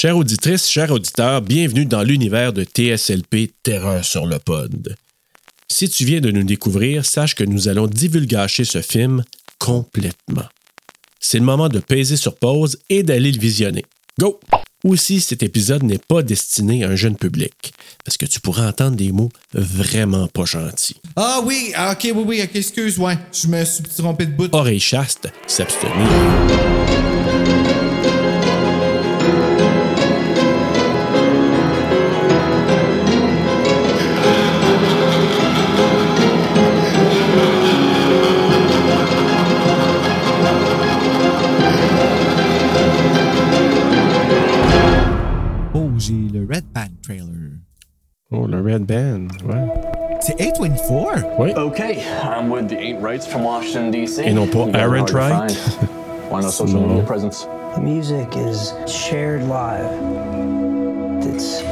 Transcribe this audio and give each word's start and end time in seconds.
Chère 0.00 0.16
auditrice, 0.16 0.66
chers 0.66 0.90
auditeurs, 0.90 1.42
bienvenue 1.42 1.84
dans 1.84 2.02
l'univers 2.02 2.54
de 2.54 2.64
TSLP 2.64 3.52
Terreur 3.62 4.02
sur 4.02 4.24
le 4.24 4.38
pod. 4.38 4.96
Si 5.70 5.90
tu 5.90 6.06
viens 6.06 6.22
de 6.22 6.30
nous 6.30 6.42
découvrir, 6.42 7.04
sache 7.04 7.34
que 7.34 7.44
nous 7.44 7.68
allons 7.68 7.86
divulgacher 7.86 8.64
ce 8.64 8.80
film 8.80 9.22
complètement. 9.58 10.46
C'est 11.20 11.38
le 11.38 11.44
moment 11.44 11.68
de 11.68 11.80
peser 11.80 12.16
sur 12.16 12.36
pause 12.36 12.78
et 12.88 13.02
d'aller 13.02 13.30
le 13.30 13.38
visionner. 13.38 13.84
Go! 14.18 14.40
Aussi, 14.84 15.20
cet 15.20 15.42
épisode 15.42 15.82
n'est 15.82 15.98
pas 15.98 16.22
destiné 16.22 16.82
à 16.82 16.88
un 16.88 16.96
jeune 16.96 17.16
public, 17.16 17.74
parce 18.02 18.16
que 18.16 18.24
tu 18.24 18.40
pourras 18.40 18.70
entendre 18.70 18.96
des 18.96 19.12
mots 19.12 19.28
vraiment 19.52 20.28
pas 20.28 20.46
gentils. 20.46 20.96
Ah 21.16 21.42
oui, 21.44 21.72
ah, 21.74 21.92
ok, 21.92 22.12
oui, 22.14 22.24
oui, 22.26 22.40
ok, 22.42 22.56
excuse, 22.56 22.98
ouais. 22.98 23.18
Je 23.34 23.48
me 23.48 23.62
suis 23.66 23.82
trompé 23.82 24.24
de 24.24 24.32
bout. 24.32 24.48
Oreille 24.54 24.80
chaste, 24.80 25.28
s'abstenir. 25.46 27.09
Red 48.60 48.86
Band, 48.86 49.28
ouais. 49.44 49.66
C'est 50.20 50.36
A24? 50.38 51.24
Oui. 51.38 51.52
Okay, 51.56 52.02
I'm 52.22 52.50
with 52.50 52.68
the 52.68 52.76
Ain't 52.78 53.00
Rights 53.02 53.26
from 53.26 53.42
Washington, 53.44 53.90
D.C. 53.90 54.22
Et 54.26 54.32
non 54.32 54.46
pas 54.46 54.66
Aaron 54.74 55.06
Wright. 55.12 55.50
Why 56.30 56.40
no 56.42 56.50
social 56.50 56.80
media 56.86 57.02
presence? 57.04 57.46
Music 57.78 58.28
is 58.36 58.72
shared 58.86 59.42
live. 59.44 59.88
It's 61.22 61.62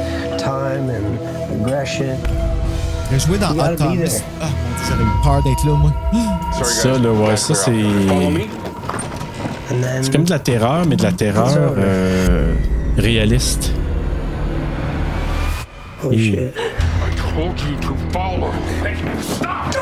time 0.41 0.89
and 0.89 1.61
aggression. 1.61 2.17
J'ai 3.11 3.19
joué 3.19 3.37
dans 3.37 3.51
Hot. 3.51 3.75
Ah, 3.79 3.83
mon 3.85 3.91
dieu, 3.95 4.05
j'avais 4.87 5.03
eu 5.03 5.23
peur 5.23 5.43
d'être 5.43 5.65
là, 5.65 5.73
moi. 5.75 5.91
Sorry, 6.53 6.73
Ça, 6.73 6.89
guys. 6.91 7.03
là, 7.03 7.11
ouais, 7.11 7.37
ça, 7.37 7.53
c'est- 7.55 7.71
Follow 7.71 8.29
me? 8.31 8.41
And 9.71 9.81
then 9.81 10.03
C'est 10.03 10.11
comme 10.11 10.23
de 10.23 10.29
la 10.31 10.39
terreur, 10.39 10.85
mais 10.87 10.95
de 10.95 11.03
la 11.03 11.11
terreur 11.11 11.73
euh, 11.77 12.53
réaliste. 12.97 13.71
oh 16.03 16.11
shit. 16.11 16.39
Told 17.39 17.59
you 17.61 17.77
to 17.79 17.95
follow. 18.11 18.51
Hey, 18.83 18.95
stop! 19.21 19.73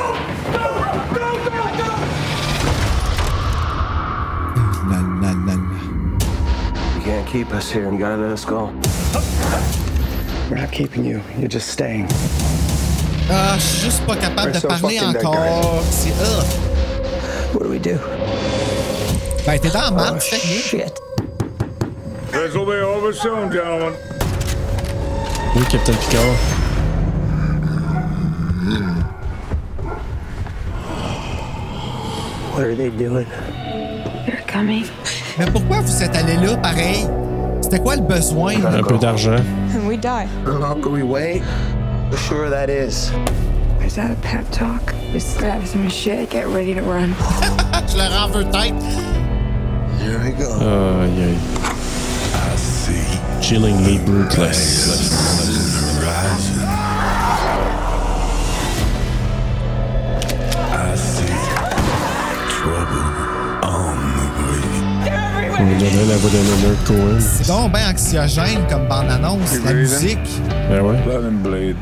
La, 4.86 5.00
la, 5.22 5.32
la, 5.32 5.54
la. 5.54 5.56
You 6.96 7.02
can't 7.02 7.28
keep 7.28 7.52
us 7.54 7.72
here. 7.72 7.92
You 7.92 7.98
gotta 7.98 8.18
let 8.18 8.32
us 8.32 8.46
go. 8.46 8.68
We're 10.50 10.58
not 10.58 10.72
keeping 10.72 11.04
you. 11.04 11.20
You're 11.40 11.48
just 11.48 11.70
staying. 11.70 12.06
Ah, 13.30 13.56
je 13.58 13.64
suis 13.66 13.86
juste 13.86 14.06
pas 14.06 14.16
capable 14.16 14.50
We're 14.50 14.54
de 14.54 14.60
so 14.60 14.68
parler 14.68 15.00
fucking 15.00 15.14
dead, 15.14 15.26
encore. 15.26 15.82
C'est. 15.90 16.14
ah. 16.22 16.44
What 17.54 17.64
do 17.64 17.70
we 17.70 17.80
do? 17.80 17.98
Ben, 19.48 19.58
t'es 19.60 19.72
dans 19.72 19.82
la 19.82 19.88
Oh 19.90 19.96
marde, 19.96 20.22
fais 20.22 20.38
rien. 20.38 20.62
shit. 20.62 21.00
This 22.32 22.54
will 22.54 22.68
be 22.68 22.82
over 22.84 23.12
soon, 23.14 23.52
gentlemen. 23.52 23.94
Oui, 25.56 25.64
Captain 25.72 25.96
Picard. 25.96 26.57
What 32.54 32.64
are 32.66 32.76
they 32.76 32.90
doing? 32.90 33.28
They're 34.26 34.44
coming. 34.48 34.86
Mais 35.38 35.46
pourquoi 35.52 35.82
vous 35.82 36.04
êtes 36.04 36.16
allé 36.16 36.36
là, 36.36 36.58
pareil? 36.58 37.08
C'était 37.62 37.80
quoi 37.80 37.96
le 37.96 38.02
besoin? 38.02 38.56
Un 38.66 38.84
peu 38.84 38.98
d'argent. 38.98 39.38
And 39.76 39.88
we 39.88 39.98
die. 39.98 40.28
How 40.46 40.58
long 40.60 40.82
can 40.82 40.92
we 40.92 41.04
wait? 41.04 41.42
How 42.12 42.18
sure 42.18 42.50
that 42.50 42.70
is? 42.70 43.12
Is 43.86 43.96
that 43.96 44.12
a 44.12 44.16
pep 44.22 44.50
talk? 44.52 44.94
Just 45.14 45.38
grab 45.38 45.66
some 45.66 45.88
shit, 45.90 46.30
get 46.30 46.48
ready 46.48 46.74
to 46.74 46.82
run. 46.82 47.16
Je 47.88 47.98
leur 47.98 48.12
en 48.22 48.28
veux 48.30 48.44
tête. 48.52 48.74
Here 50.02 50.20
we 50.20 50.32
go. 50.32 50.60
Aïe, 50.60 51.24
aïe. 51.24 51.38
Chillingly 53.42 54.00
brutalist. 54.00 54.88
On 65.60 65.66
dirait 65.78 66.06
la 66.06 66.18
voix 66.18 66.30
de 66.30 66.38
Leonard 66.38 66.84
Cohen. 66.86 67.20
C'est 67.20 67.48
donc 67.48 67.72
bien 67.74 67.90
anxiogène 67.90 68.68
comme 68.70 68.88
bande-annonce, 68.88 69.58
la 69.66 69.74
musique. 69.74 70.20
Ben 70.70 70.82
ouais. 70.82 70.98
Let 71.08 71.24
him 71.28 71.42
bleed. 71.42 71.76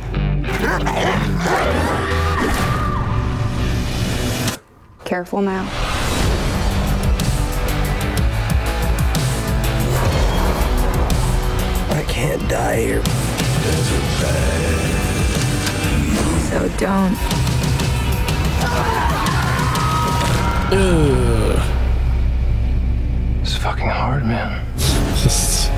Careful 5.03 5.41
now. 5.41 5.65
I 11.91 12.03
can't 12.07 12.47
die 12.47 12.77
here. 12.77 13.01
So 16.49 16.69
don't. 16.79 17.17
It's 20.71 21.74
fucking. 23.65 23.89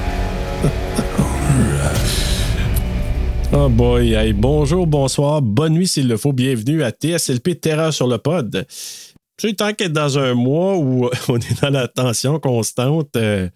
Oh 3.53 3.69
boy, 3.69 4.13
hey, 4.13 4.33
bonjour, 4.33 4.85
bonsoir, 4.85 5.41
bonne 5.41 5.71
nuit 5.73 5.87
s'il 5.87 6.09
le 6.09 6.17
faut, 6.17 6.33
bienvenue 6.33 6.83
à 6.83 6.91
TSLP 6.91 7.61
Terreur 7.61 7.93
sur 7.93 8.05
le 8.05 8.17
pod. 8.17 8.65
Tu 9.37 9.47
sais, 9.47 9.53
tant 9.53 9.71
qu'être 9.71 9.93
dans 9.93 10.19
un 10.19 10.33
mois 10.33 10.75
où 10.75 11.09
on 11.29 11.37
est 11.37 11.61
dans 11.61 11.69
la 11.69 11.87
tension 11.87 12.39
constante, 12.41 13.15
euh, 13.15 13.47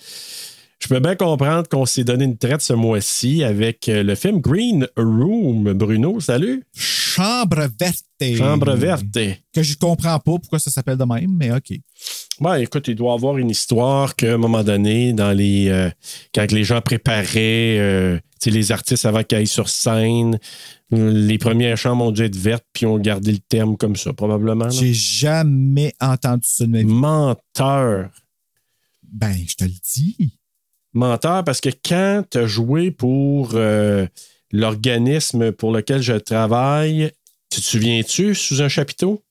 je 0.82 0.88
peux 0.88 1.00
bien 1.00 1.16
comprendre 1.16 1.70
qu'on 1.70 1.86
s'est 1.86 2.04
donné 2.04 2.26
une 2.26 2.38
traite 2.38 2.62
ce 2.62 2.74
mois-ci 2.74 3.44
avec 3.44 3.88
euh, 3.88 4.02
le 4.02 4.16
film 4.16 4.40
Green 4.40 4.88
Room. 4.98 5.74
Bruno, 5.74 6.20
salut. 6.20 6.64
Chambre 6.74 7.70
verte. 7.80 8.04
Chambre 8.36 8.74
verte. 8.74 9.06
Que 9.54 9.62
je 9.62 9.78
comprends 9.78 10.18
pas 10.18 10.40
pourquoi 10.40 10.58
ça 10.58 10.72
s'appelle 10.72 10.98
de 10.98 11.04
même, 11.04 11.38
mais 11.38 11.52
OK. 11.52 11.74
Ben, 12.40 12.56
écoute, 12.56 12.88
il 12.88 12.96
doit 12.96 13.12
y 13.12 13.16
avoir 13.16 13.38
une 13.38 13.52
histoire 13.52 14.16
qu'à 14.16 14.34
un 14.34 14.38
moment 14.38 14.64
donné, 14.64 15.14
dans 15.14 15.32
les 15.32 15.70
euh, 15.70 15.92
quand 16.34 16.52
les 16.52 16.64
gens 16.64 16.82
préparaient 16.82 17.78
euh, 17.78 18.20
les 18.44 18.72
artistes 18.72 19.06
avant 19.06 19.24
qu'ils 19.24 19.38
aillent 19.38 19.48
sur 19.48 19.70
scène, 19.70 20.40
les 20.90 21.38
premières 21.38 21.78
chambres 21.78 22.06
ont 22.06 22.12
dû 22.12 22.24
être 22.24 22.36
vertes, 22.36 22.66
puis 22.74 22.88
ont 22.88 22.98
gardé 22.98 23.32
le 23.32 23.38
terme 23.38 23.78
comme 23.78 23.96
ça, 23.96 24.14
probablement. 24.14 24.72
J'ai 24.72 24.96
jamais 24.96 25.94
entendu 26.02 26.48
ça 26.48 26.66
de 26.66 26.72
ma 26.72 26.80
vie. 26.80 26.86
Menteur. 26.86 28.10
Ben, 29.04 29.36
je 29.48 29.56
te 29.56 29.64
le 29.64 29.70
dis. 29.70 30.40
Menteur, 30.94 31.44
parce 31.44 31.62
que 31.62 31.70
quand 31.70 32.24
tu 32.30 32.38
as 32.38 32.48
joué 32.48 32.92
pour 32.92 33.52
euh, 33.54 34.06
l'organisme 34.52 35.52
pour 35.52 35.72
lequel 35.72 36.02
je 36.02 36.14
travaille, 36.14 37.12
tu 37.50 37.62
te 37.62 37.66
souviens-tu 37.66 38.36
sous 38.36 38.62
un 38.62 38.68
chapiteau? 38.68 39.24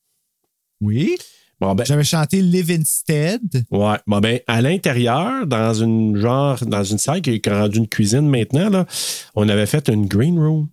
Oui. 0.81 1.16
Bon, 1.60 1.75
ben, 1.75 1.84
J'avais 1.84 2.04
chanté 2.04 2.41
Live 2.41 2.71
Instead. 2.71 3.65
Ouais. 3.71 3.98
Bon, 4.06 4.21
ben, 4.21 4.41
à 4.47 4.62
l'intérieur, 4.62 5.47
dans 5.47 5.75
une 5.75 6.16
genre, 6.16 6.59
dans 6.65 6.84
une 6.84 6.97
salle 6.97 7.21
qui 7.21 7.31
est 7.31 7.48
rendue 7.48 7.78
une 7.78 7.88
cuisine 7.88 8.27
maintenant, 8.27 8.71
là, 8.71 8.87
on 9.34 9.47
avait 9.48 9.66
fait 9.66 9.88
une 9.88 10.06
green 10.06 10.38
room 10.38 10.69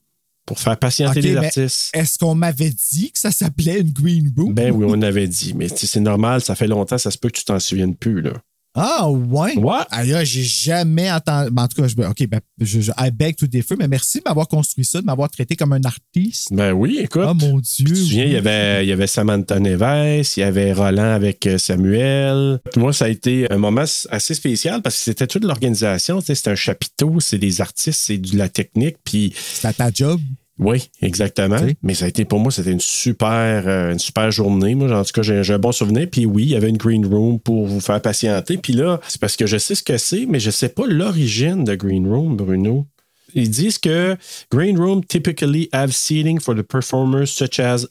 pour 0.46 0.60
faire 0.60 0.78
patienter 0.78 1.20
les 1.20 1.36
artistes. 1.36 1.90
Est-ce 1.94 2.18
qu'on 2.18 2.36
m'avait 2.36 2.70
dit 2.70 3.12
que 3.12 3.20
ça 3.20 3.32
s'appelait 3.32 3.82
une 3.82 3.92
green 3.92 4.34
room? 4.38 4.54
Ben 4.54 4.72
oui, 4.72 4.86
on 4.88 5.02
avait 5.02 5.28
dit. 5.28 5.54
Mais 5.54 5.68
c'est 5.68 6.00
normal, 6.00 6.40
ça 6.40 6.56
fait 6.56 6.68
longtemps, 6.68 6.98
ça 6.98 7.12
se 7.12 7.18
peut 7.18 7.30
que 7.30 7.38
tu 7.38 7.44
t'en 7.44 7.60
souviennes 7.60 7.96
plus, 7.96 8.22
là. 8.22 8.32
Ah, 8.80 9.10
ouais? 9.10 9.58
Ouais. 9.58 9.80
Aïe, 9.90 10.16
j'ai 10.24 10.44
jamais 10.44 11.12
entendu. 11.12 11.50
ben, 11.52 11.64
en 11.64 11.68
tout 11.68 11.82
cas, 11.82 11.88
je, 11.88 11.96
OK, 11.96 12.28
ben, 12.28 12.40
je, 12.62 12.80
je, 12.80 12.92
I 12.98 13.10
beg 13.12 13.36
to 13.36 13.48
differ, 13.48 13.76
mais 13.76 13.88
merci 13.88 14.20
de 14.20 14.24
m'avoir 14.28 14.48
construit 14.48 14.86
ça, 14.86 15.02
de 15.02 15.06
m'avoir 15.06 15.30
traité 15.32 15.56
comme 15.56 15.74
un 15.74 15.82
artiste. 15.84 16.50
Ben 16.54 16.74
oui, 16.74 17.00
écoute. 17.02 17.26
Oh 17.28 17.34
mon 17.34 17.60
Dieu. 17.60 17.86
Tu 17.86 17.94
te 17.94 17.96
souviens, 17.96 18.26
il 18.26 18.32
y 18.34 18.36
avait, 18.36 18.86
il 18.86 18.90
y 18.90 18.92
avait 18.92 19.08
Samantha 19.08 19.60
Neves, 19.60 20.34
il 20.38 20.40
y 20.42 20.44
avait 20.44 20.74
Roland 20.74 21.12
avec 21.14 21.48
euh, 21.48 21.58
Samuel. 21.58 22.60
Moi, 22.76 22.94
ça 22.94 23.06
a 23.06 23.10
été 23.10 23.52
un 23.52 23.58
moment 23.58 23.86
assez 24.10 24.34
spécial 24.36 24.82
parce 24.84 24.96
que 24.98 25.02
c'était 25.02 25.28
toute 25.28 25.44
l'organisation. 25.44 26.22
C'est 26.22 26.48
un 26.48 26.56
chapiteau, 26.56 27.20
c'est 27.20 27.40
des 27.40 27.62
artistes, 27.62 28.00
c'est 28.00 28.20
de 28.20 28.38
la 28.38 28.48
technique. 28.48 28.98
Puis 29.04 29.34
C'était 29.36 29.74
ta 29.74 29.90
job. 29.92 30.22
Oui, 30.60 30.90
exactement. 31.02 31.58
Mais 31.84 31.94
ça 31.94 32.06
a 32.06 32.08
été 32.08 32.26
pour 32.26 32.40
moi, 32.40 32.52
c'était 32.52 32.72
une 32.72 32.80
super, 32.80 33.68
euh, 33.68 33.92
une 33.92 34.00
super 34.00 34.32
journée. 34.32 34.74
Moi, 34.74 34.92
en 34.92 35.04
tout 35.04 35.12
cas, 35.14 35.22
j'ai 35.22 35.54
un 35.54 35.60
bon 35.60 35.72
souvenir. 35.72 36.08
Puis 36.12 36.26
oui, 36.26 36.44
il 36.44 36.50
y 36.50 36.56
avait 36.56 36.70
une 36.70 36.78
green 36.78 37.06
room 37.06 37.40
pour 37.40 37.68
vous 37.68 37.80
faire 37.80 38.02
patienter. 38.02 38.58
Puis 38.58 38.74
là, 38.74 39.00
c'est 39.08 39.22
parce 39.22 39.36
que 39.36 39.46
je 39.46 39.58
sais 39.58 39.76
ce 39.76 39.84
que 39.84 39.98
c'est, 39.98 40.26
mais 40.26 40.40
je 40.40 40.50
sais 40.50 40.70
pas 40.70 40.88
l'origine 40.88 41.64
de 41.64 41.76
green 41.76 42.08
room, 42.08 42.36
Bruno. 42.36 42.88
Ils 43.36 43.50
disent 43.50 43.78
que 43.78 44.18
green 44.52 44.78
room 44.80 45.04
typically 45.04 45.70
have 45.74 45.92
seating 45.92 46.40
for 46.40 46.56
the 46.56 46.64
performers 46.64 47.28
such 47.28 47.60
as 47.60 47.86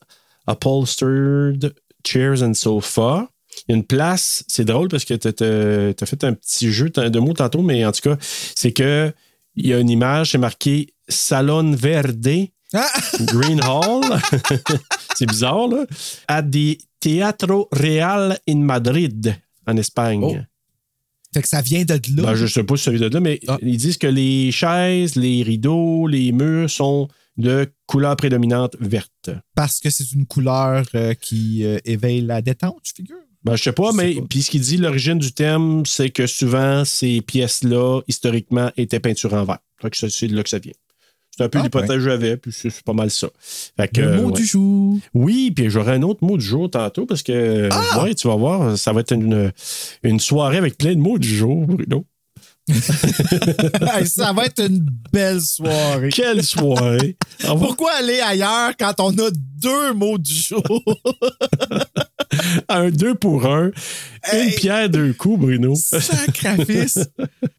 upholstered 0.49 1.73
chairs 2.05 2.43
and 2.43 2.55
sofa. 2.55 3.29
Il 3.69 3.73
y 3.73 3.75
a 3.75 3.77
une 3.77 3.85
place, 3.85 4.45
c'est 4.49 4.65
drôle 4.65 4.89
parce 4.89 5.05
que 5.05 5.15
tu 5.15 5.29
as, 5.29 6.07
fait 6.07 6.25
un 6.25 6.35
petit 6.35 6.71
jeu 6.71 6.91
de 6.91 7.19
mots 7.19 7.33
tantôt, 7.33 7.63
mais 7.63 7.85
en 7.87 7.93
tout 7.93 8.03
cas, 8.03 8.17
c'est 8.21 8.73
que 8.73 9.13
il 9.55 9.67
y 9.67 9.73
a 9.73 9.79
une 9.79 9.89
image, 9.89 10.33
c'est 10.33 10.39
marqué 10.39 10.93
Salon 11.09 11.73
Verde, 11.73 12.49
Ah! 12.75 12.89
Green 13.21 13.61
Hall. 13.63 14.03
c'est 15.17 15.27
bizarre, 15.27 15.69
là. 15.69 15.85
À 16.29 16.43
the 16.43 16.79
Teatro 17.01 17.69
Real 17.73 18.39
in 18.49 18.57
Madrid, 18.59 19.37
en 19.67 19.77
Espagne. 19.77 20.21
Oh. 20.23 20.37
Fait 21.35 21.43
que 21.43 21.49
ça 21.49 21.61
vient 21.61 21.85
de 21.85 21.95
là. 21.95 22.23
Ben, 22.23 22.35
je 22.35 22.45
ne 22.45 22.49
sais 22.49 22.65
pas 22.65 22.77
si 22.77 22.85
ça 22.85 22.91
vient 22.91 23.09
de 23.09 23.15
là, 23.15 23.21
mais 23.21 23.41
Ah. 23.47 23.59
ils 23.63 23.77
disent 23.77 23.99
que 23.99 24.07
les 24.07 24.51
chaises, 24.53 25.17
les 25.17 25.43
rideaux, 25.43 26.07
les 26.07 26.33
murs 26.33 26.71
sont 26.71 27.09
de 27.37 27.71
couleur 27.87 28.17
prédominante 28.17 28.77
verte. 28.81 29.31
Parce 29.55 29.81
que 29.81 29.91
c'est 29.91 30.11
une 30.13 30.27
couleur 30.27 30.87
euh, 30.95 31.13
qui 31.15 31.65
euh, 31.65 31.79
éveille 31.85 32.23
la 32.23 32.41
détente, 32.41 32.81
je 32.83 32.93
figure? 32.95 33.17
Ben, 33.45 33.55
je 33.55 33.63
sais 33.65 33.73
pas, 33.73 33.91
Je 33.93 33.97
sais 33.99 34.15
mais 34.15 34.23
puis 34.29 34.43
ce 34.43 34.51
qu'il 34.51 34.63
dit, 34.63 34.79
l'origine 34.79 35.19
du 35.19 35.33
thème, 35.33 35.85
c'est 35.85 36.11
que 36.11 36.27
souvent, 36.27 36.85
ces 36.85 37.21
pièces-là, 37.21 38.01
historiquement, 38.09 38.73
étaient 38.77 38.99
peinturées 39.01 39.37
en 39.37 39.45
vert. 39.45 39.59
Fait 39.81 39.91
que 39.91 40.09
c'est 40.09 40.27
de 40.27 40.35
là 40.35 40.43
que 40.43 40.49
ça 40.49 40.59
vient. 40.59 40.73
C'est 41.37 41.45
un 41.45 41.49
peu 41.51 41.59
Ah, 41.59 41.63
l'hypothèse 41.65 41.89
ben. 41.89 41.95
que 41.97 42.01
j'avais, 42.01 42.37
puis 42.37 42.51
c'est 42.53 42.83
pas 42.83 42.93
mal 42.95 43.11
ça. 43.11 43.29
Fait 43.77 43.89
que, 43.89 44.01
Le 44.01 44.17
mot 44.17 44.27
ouais. 44.29 44.33
du 44.33 44.47
jour. 44.47 44.99
Oui, 45.13 45.51
puis 45.51 45.69
j'aurai 45.69 45.93
un 45.95 46.03
autre 46.03 46.25
mot 46.25 46.39
du 46.39 46.45
jour 46.45 46.71
tantôt 46.71 47.05
parce 47.05 47.23
que, 47.23 47.69
Ah! 47.71 48.03
ouais, 48.03 48.15
tu 48.15 48.27
vas 48.29 48.37
voir, 48.37 48.79
ça 48.79 48.93
va 48.93 49.01
être 49.01 49.13
une, 49.13 49.53
une 50.03 50.19
soirée 50.21 50.57
avec 50.57 50.79
plein 50.79 50.95
de 50.95 51.01
mots 51.01 51.19
du 51.19 51.29
jour, 51.29 51.67
Bruno. 51.67 52.05
Ça 54.07 54.33
va 54.33 54.47
être 54.47 54.61
une 54.67 54.85
belle 55.13 55.41
soirée. 55.41 56.09
Quelle 56.09 56.43
soirée! 56.43 57.17
Pourquoi 57.47 57.93
aller 57.93 58.19
ailleurs 58.21 58.73
quand 58.77 58.93
on 58.99 59.11
a 59.19 59.31
deux 59.33 59.93
mots 59.95 60.19
du 60.19 60.35
jour? 60.35 60.63
un 62.69 62.91
deux 62.91 63.15
pour 63.15 63.47
un. 63.47 63.67
Une 63.67 63.73
Hey! 64.39 64.55
pierre, 64.57 64.91
deux 64.91 65.13
coups, 65.13 65.39
Bruno. 65.41 65.75
Sacrifice! 65.77 66.99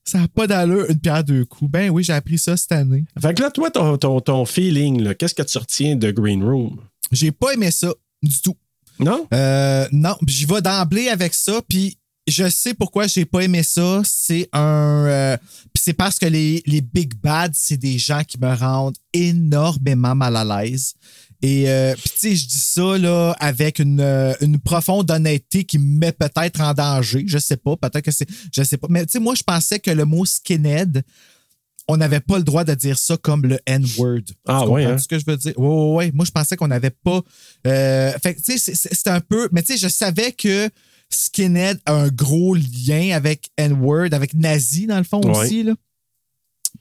ça 0.03 0.19
n'a 0.19 0.27
pas 0.27 0.47
d'allure, 0.47 0.85
une 0.89 0.99
pierre 0.99 1.23
deux 1.23 1.45
coups. 1.45 1.71
Ben 1.71 1.89
oui, 1.89 2.03
j'ai 2.03 2.13
appris 2.13 2.37
ça 2.37 2.57
cette 2.57 2.71
année. 2.73 3.05
Fait 3.21 3.33
que 3.33 3.41
là, 3.41 3.51
toi, 3.51 3.71
ton, 3.71 3.97
ton, 3.97 4.19
ton 4.19 4.45
feeling, 4.45 5.13
qu'est-ce 5.15 5.35
que 5.35 5.43
tu 5.43 5.57
retiens 5.57 5.95
de 5.95 6.11
Green 6.11 6.43
Room? 6.43 6.79
J'ai 7.11 7.31
pas 7.31 7.53
aimé 7.53 7.71
ça 7.71 7.93
du 8.21 8.41
tout. 8.41 8.55
Non? 8.99 9.27
Euh, 9.33 9.87
non, 9.91 10.15
j'y 10.27 10.45
vais 10.45 10.61
d'emblée 10.61 11.07
avec 11.09 11.33
ça, 11.33 11.61
puis 11.67 11.97
je 12.27 12.49
sais 12.49 12.73
pourquoi 12.73 13.07
j'ai 13.07 13.23
pas 13.25 13.41
aimé 13.41 13.63
ça. 13.63 14.01
C'est 14.03 14.49
un. 14.51 15.05
euh, 15.07 15.37
c'est 15.75 15.93
parce 15.93 16.19
que 16.19 16.25
les, 16.25 16.61
les 16.65 16.81
Big 16.81 17.13
Bad, 17.15 17.53
c'est 17.55 17.77
des 17.77 17.97
gens 17.97 18.23
qui 18.27 18.37
me 18.39 18.53
rendent 18.53 18.97
énormément 19.13 20.15
mal 20.15 20.35
à 20.35 20.43
l'aise. 20.43 20.93
Et 21.41 21.69
euh, 21.69 21.93
puis 21.95 22.09
tu 22.09 22.17
sais, 22.17 22.35
je 22.35 22.47
dis 22.47 22.57
ça 22.59 22.97
là 22.97 23.35
avec 23.39 23.79
une, 23.79 23.99
euh, 23.99 24.33
une 24.41 24.57
profonde 24.59 25.09
honnêteté 25.11 25.63
qui 25.65 25.77
me 25.77 25.99
met 25.99 26.11
peut-être 26.11 26.61
en 26.61 26.73
danger. 26.73 27.23
Je 27.27 27.37
sais 27.37 27.57
pas, 27.57 27.75
peut-être 27.77 28.01
que 28.05 28.11
c'est. 28.11 28.27
Je 28.53 28.63
sais 28.63 28.77
pas. 28.77 28.87
Mais 28.89 29.05
tu 29.05 29.11
sais, 29.13 29.19
moi, 29.19 29.35
je 29.35 29.43
pensais 29.43 29.79
que 29.79 29.91
le 29.91 30.05
mot 30.05 30.25
skinhead, 30.25 31.03
on 31.87 31.95
n'avait 31.97 32.19
pas 32.19 32.37
le 32.37 32.43
droit 32.43 32.63
de 32.63 32.73
dire 32.73 32.97
ça 32.97 33.15
comme 33.17 33.43
le 33.43 33.59
N-word. 33.65 34.21
Ah, 34.47 34.61
Tu 34.65 34.69
ouais, 34.71 34.85
hein? 34.85 34.97
ce 34.97 35.07
que 35.07 35.17
je 35.19 35.25
veux 35.25 35.37
dire? 35.37 35.53
Oui, 35.57 35.67
oui, 35.67 36.05
oui. 36.07 36.11
Moi, 36.13 36.25
je 36.25 36.31
pensais 36.31 36.55
qu'on 36.57 36.67
n'avait 36.67 36.89
pas. 36.89 37.21
euh, 37.67 38.11
fait 38.21 38.35
tu 38.35 38.57
sais, 38.57 38.73
c'est 38.75 39.07
un 39.07 39.21
peu. 39.21 39.47
Mais 39.51 39.61
tu 39.61 39.73
sais, 39.73 39.77
je 39.77 39.87
savais 39.87 40.31
que 40.31 40.69
Skinhead 41.09 41.79
a 41.85 41.93
un 41.93 42.07
gros 42.09 42.55
lien 42.55 43.15
avec 43.15 43.49
N-word, 43.57 44.09
avec 44.11 44.33
Nazi, 44.33 44.87
dans 44.87 44.97
le 44.97 45.03
fond 45.05 45.21
Ouais. 45.21 45.37
aussi, 45.45 45.63
là. 45.63 45.73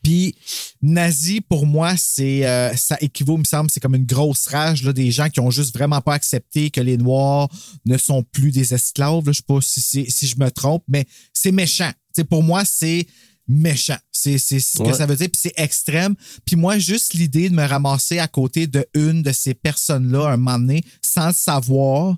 Puis, 0.03 0.35
nazi, 0.83 1.41
pour 1.41 1.67
moi, 1.67 1.97
c'est 1.97 2.47
euh, 2.47 2.75
ça 2.77 2.97
équivaut, 3.01 3.37
me 3.37 3.45
semble, 3.45 3.71
c'est 3.71 3.81
comme 3.81 3.95
une 3.95 4.07
grosse 4.07 4.47
rage 4.47 4.83
là, 4.85 4.93
des 4.93 5.11
gens 5.11 5.29
qui 5.29 5.41
ont 5.41 5.51
juste 5.51 5.75
vraiment 5.75 6.01
pas 6.01 6.15
accepté 6.15 6.71
que 6.71 6.81
les 6.81 6.97
Noirs 6.97 7.49
ne 7.85 7.97
sont 7.99 8.23
plus 8.23 8.51
des 8.53 8.75
esclaves. 8.75 9.25
là. 9.27 9.33
Je 9.33 9.39
sais 9.39 9.43
pas 9.47 9.61
si, 9.61 9.81
c'est- 9.81 10.11
si 10.11 10.27
je 10.27 10.37
me 10.39 10.51
trompe, 10.51 10.85
mais 10.89 11.07
c'est 11.33 11.53
méchant. 11.53 11.91
Tu 12.15 12.23
sais, 12.23 12.25
pour 12.25 12.43
moi, 12.43 12.65
c'est 12.65 13.07
méchant. 13.49 13.99
C'est 14.13 14.39
c'est 14.39 14.59
ce 14.61 14.79
Ouais. 14.83 14.91
que 14.91 14.97
ça 14.97 15.07
veut 15.07 15.15
dire, 15.17 15.29
puis 15.29 15.41
c'est 15.41 15.53
extrême. 15.57 16.15
Puis 16.45 16.57
moi, 16.57 16.79
juste 16.79 17.15
l'idée 17.15 17.49
de 17.49 17.55
me 17.55 17.65
ramasser 17.65 18.19
à 18.19 18.27
côté 18.29 18.67
de 18.67 18.85
une 18.95 19.23
de 19.23 19.31
ces 19.33 19.55
personnes-là 19.55 20.29
un 20.31 20.37
moment 20.37 20.59
donné, 20.59 20.83
sans 21.03 21.29
le 21.29 21.35
savoir, 21.35 22.17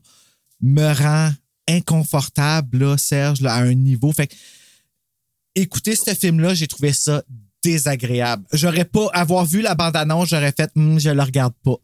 me 0.61 0.93
rend 0.94 1.31
inconfortable, 1.69 2.79
là, 2.79 2.97
Serge, 2.97 3.41
là, 3.43 3.55
à 3.55 3.62
un 3.62 3.75
niveau. 3.75 4.11
Fait 4.12 4.26
que, 4.26 4.35
écouter 5.55 5.97
ce 5.97 6.14
film-là, 6.14 6.55
j'ai 6.55 6.67
trouvé 6.67 6.93
ça 6.93 7.23
désagréable. 7.64 8.44
J'aurais 8.52 8.84
pas, 8.84 9.08
avoir 9.12 9.44
vu 9.44 9.60
la 9.62 9.75
bande-annonce, 9.75 10.28
j'aurais 10.28 10.52
fait, 10.56 10.70
Hum, 10.76 10.99
je 10.99 11.10
le 11.10 11.22
regarde 11.22 11.55
pas. 11.64 11.76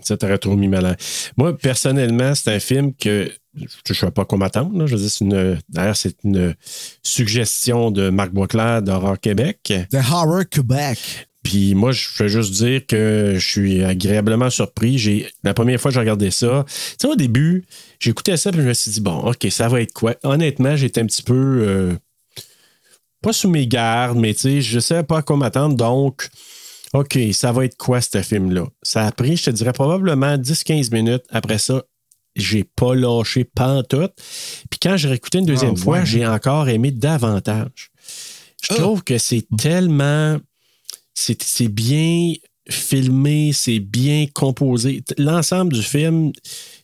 Ça 0.00 0.16
t'aurait 0.16 0.38
trop 0.38 0.54
mis 0.54 0.68
mal 0.68 0.84
à- 0.86 0.96
Moi, 1.36 1.56
personnellement, 1.56 2.34
c'est 2.34 2.54
un 2.54 2.60
film 2.60 2.94
que 2.94 3.32
je 3.54 3.64
ne 3.88 3.94
sais 3.94 4.10
pas 4.10 4.24
quoi 4.24 4.38
m'attendre. 4.38 4.86
Je 4.86 4.94
veux 4.94 5.00
dire, 5.00 5.10
c'est 5.10 5.24
une. 5.24 5.58
D'ailleurs, 5.68 5.96
c'est 5.96 6.14
une 6.22 6.54
suggestion 7.02 7.90
de 7.90 8.10
Marc 8.10 8.30
Boisclair 8.32 8.82
d'Horreur 8.82 9.18
Québec. 9.18 9.72
The 9.90 9.96
Horror 10.12 10.44
Quebec. 10.48 10.98
Puis 11.42 11.74
moi, 11.74 11.92
je 11.92 12.06
veux 12.18 12.28
juste 12.28 12.52
dire 12.52 12.86
que 12.86 13.32
je 13.38 13.44
suis 13.48 13.82
agréablement 13.82 14.50
surpris. 14.50 14.98
J'ai 14.98 15.28
la 15.44 15.54
première 15.54 15.80
fois 15.80 15.90
que 15.90 15.94
j'ai 15.94 16.00
regardé 16.00 16.30
ça, 16.30 16.64
tu 16.68 16.74
sais, 17.00 17.06
au 17.08 17.16
début, 17.16 17.64
j'écoutais 18.00 18.36
ça 18.36 18.50
puis 18.52 18.60
je 18.60 18.66
me 18.66 18.74
suis 18.74 18.90
dit 18.90 19.00
bon, 19.00 19.16
ok, 19.20 19.46
ça 19.50 19.68
va 19.68 19.80
être 19.80 19.92
quoi? 19.94 20.14
Honnêtement, 20.24 20.76
j'étais 20.76 21.00
un 21.00 21.06
petit 21.06 21.22
peu 21.22 21.34
euh, 21.34 21.94
pas 23.22 23.32
sous 23.32 23.48
mes 23.50 23.66
gardes, 23.66 24.18
mais 24.18 24.34
tu 24.34 24.40
sais, 24.40 24.60
je 24.60 24.78
savais 24.80 25.02
pas 25.02 25.18
à 25.18 25.22
quoi 25.22 25.36
m'attendre. 25.36 25.76
Donc, 25.76 26.28
ok, 26.94 27.18
ça 27.32 27.52
va 27.52 27.64
être 27.64 27.76
quoi 27.76 28.00
ce 28.00 28.22
film-là? 28.22 28.66
Ça 28.82 29.06
a 29.06 29.12
pris, 29.12 29.36
je 29.36 29.44
te 29.44 29.50
dirais 29.50 29.72
probablement 29.72 30.36
10-15 30.36 30.92
minutes. 30.92 31.24
Après 31.30 31.58
ça, 31.58 31.82
j'ai 32.36 32.64
pas 32.64 32.94
lâché 32.94 33.44
pantoute. 33.44 34.12
Puis 34.70 34.78
quand 34.80 34.96
j'ai 34.96 35.08
réécouté 35.08 35.38
une 35.38 35.46
deuxième 35.46 35.74
Ah, 35.76 35.80
fois, 35.82 35.98
ouais. 35.98 36.06
j'ai 36.06 36.26
encore 36.26 36.68
aimé 36.68 36.90
davantage. 36.92 37.90
Je 38.62 38.68
Ah. 38.70 38.74
trouve 38.76 39.02
que 39.02 39.18
c'est 39.18 39.46
tellement. 39.58 40.38
C'est 41.14 41.68
bien 41.68 42.32
filmé, 42.70 43.50
c'est 43.52 43.80
bien 43.80 44.26
composé. 44.32 45.02
L'ensemble 45.16 45.72
du 45.72 45.82
film 45.82 46.32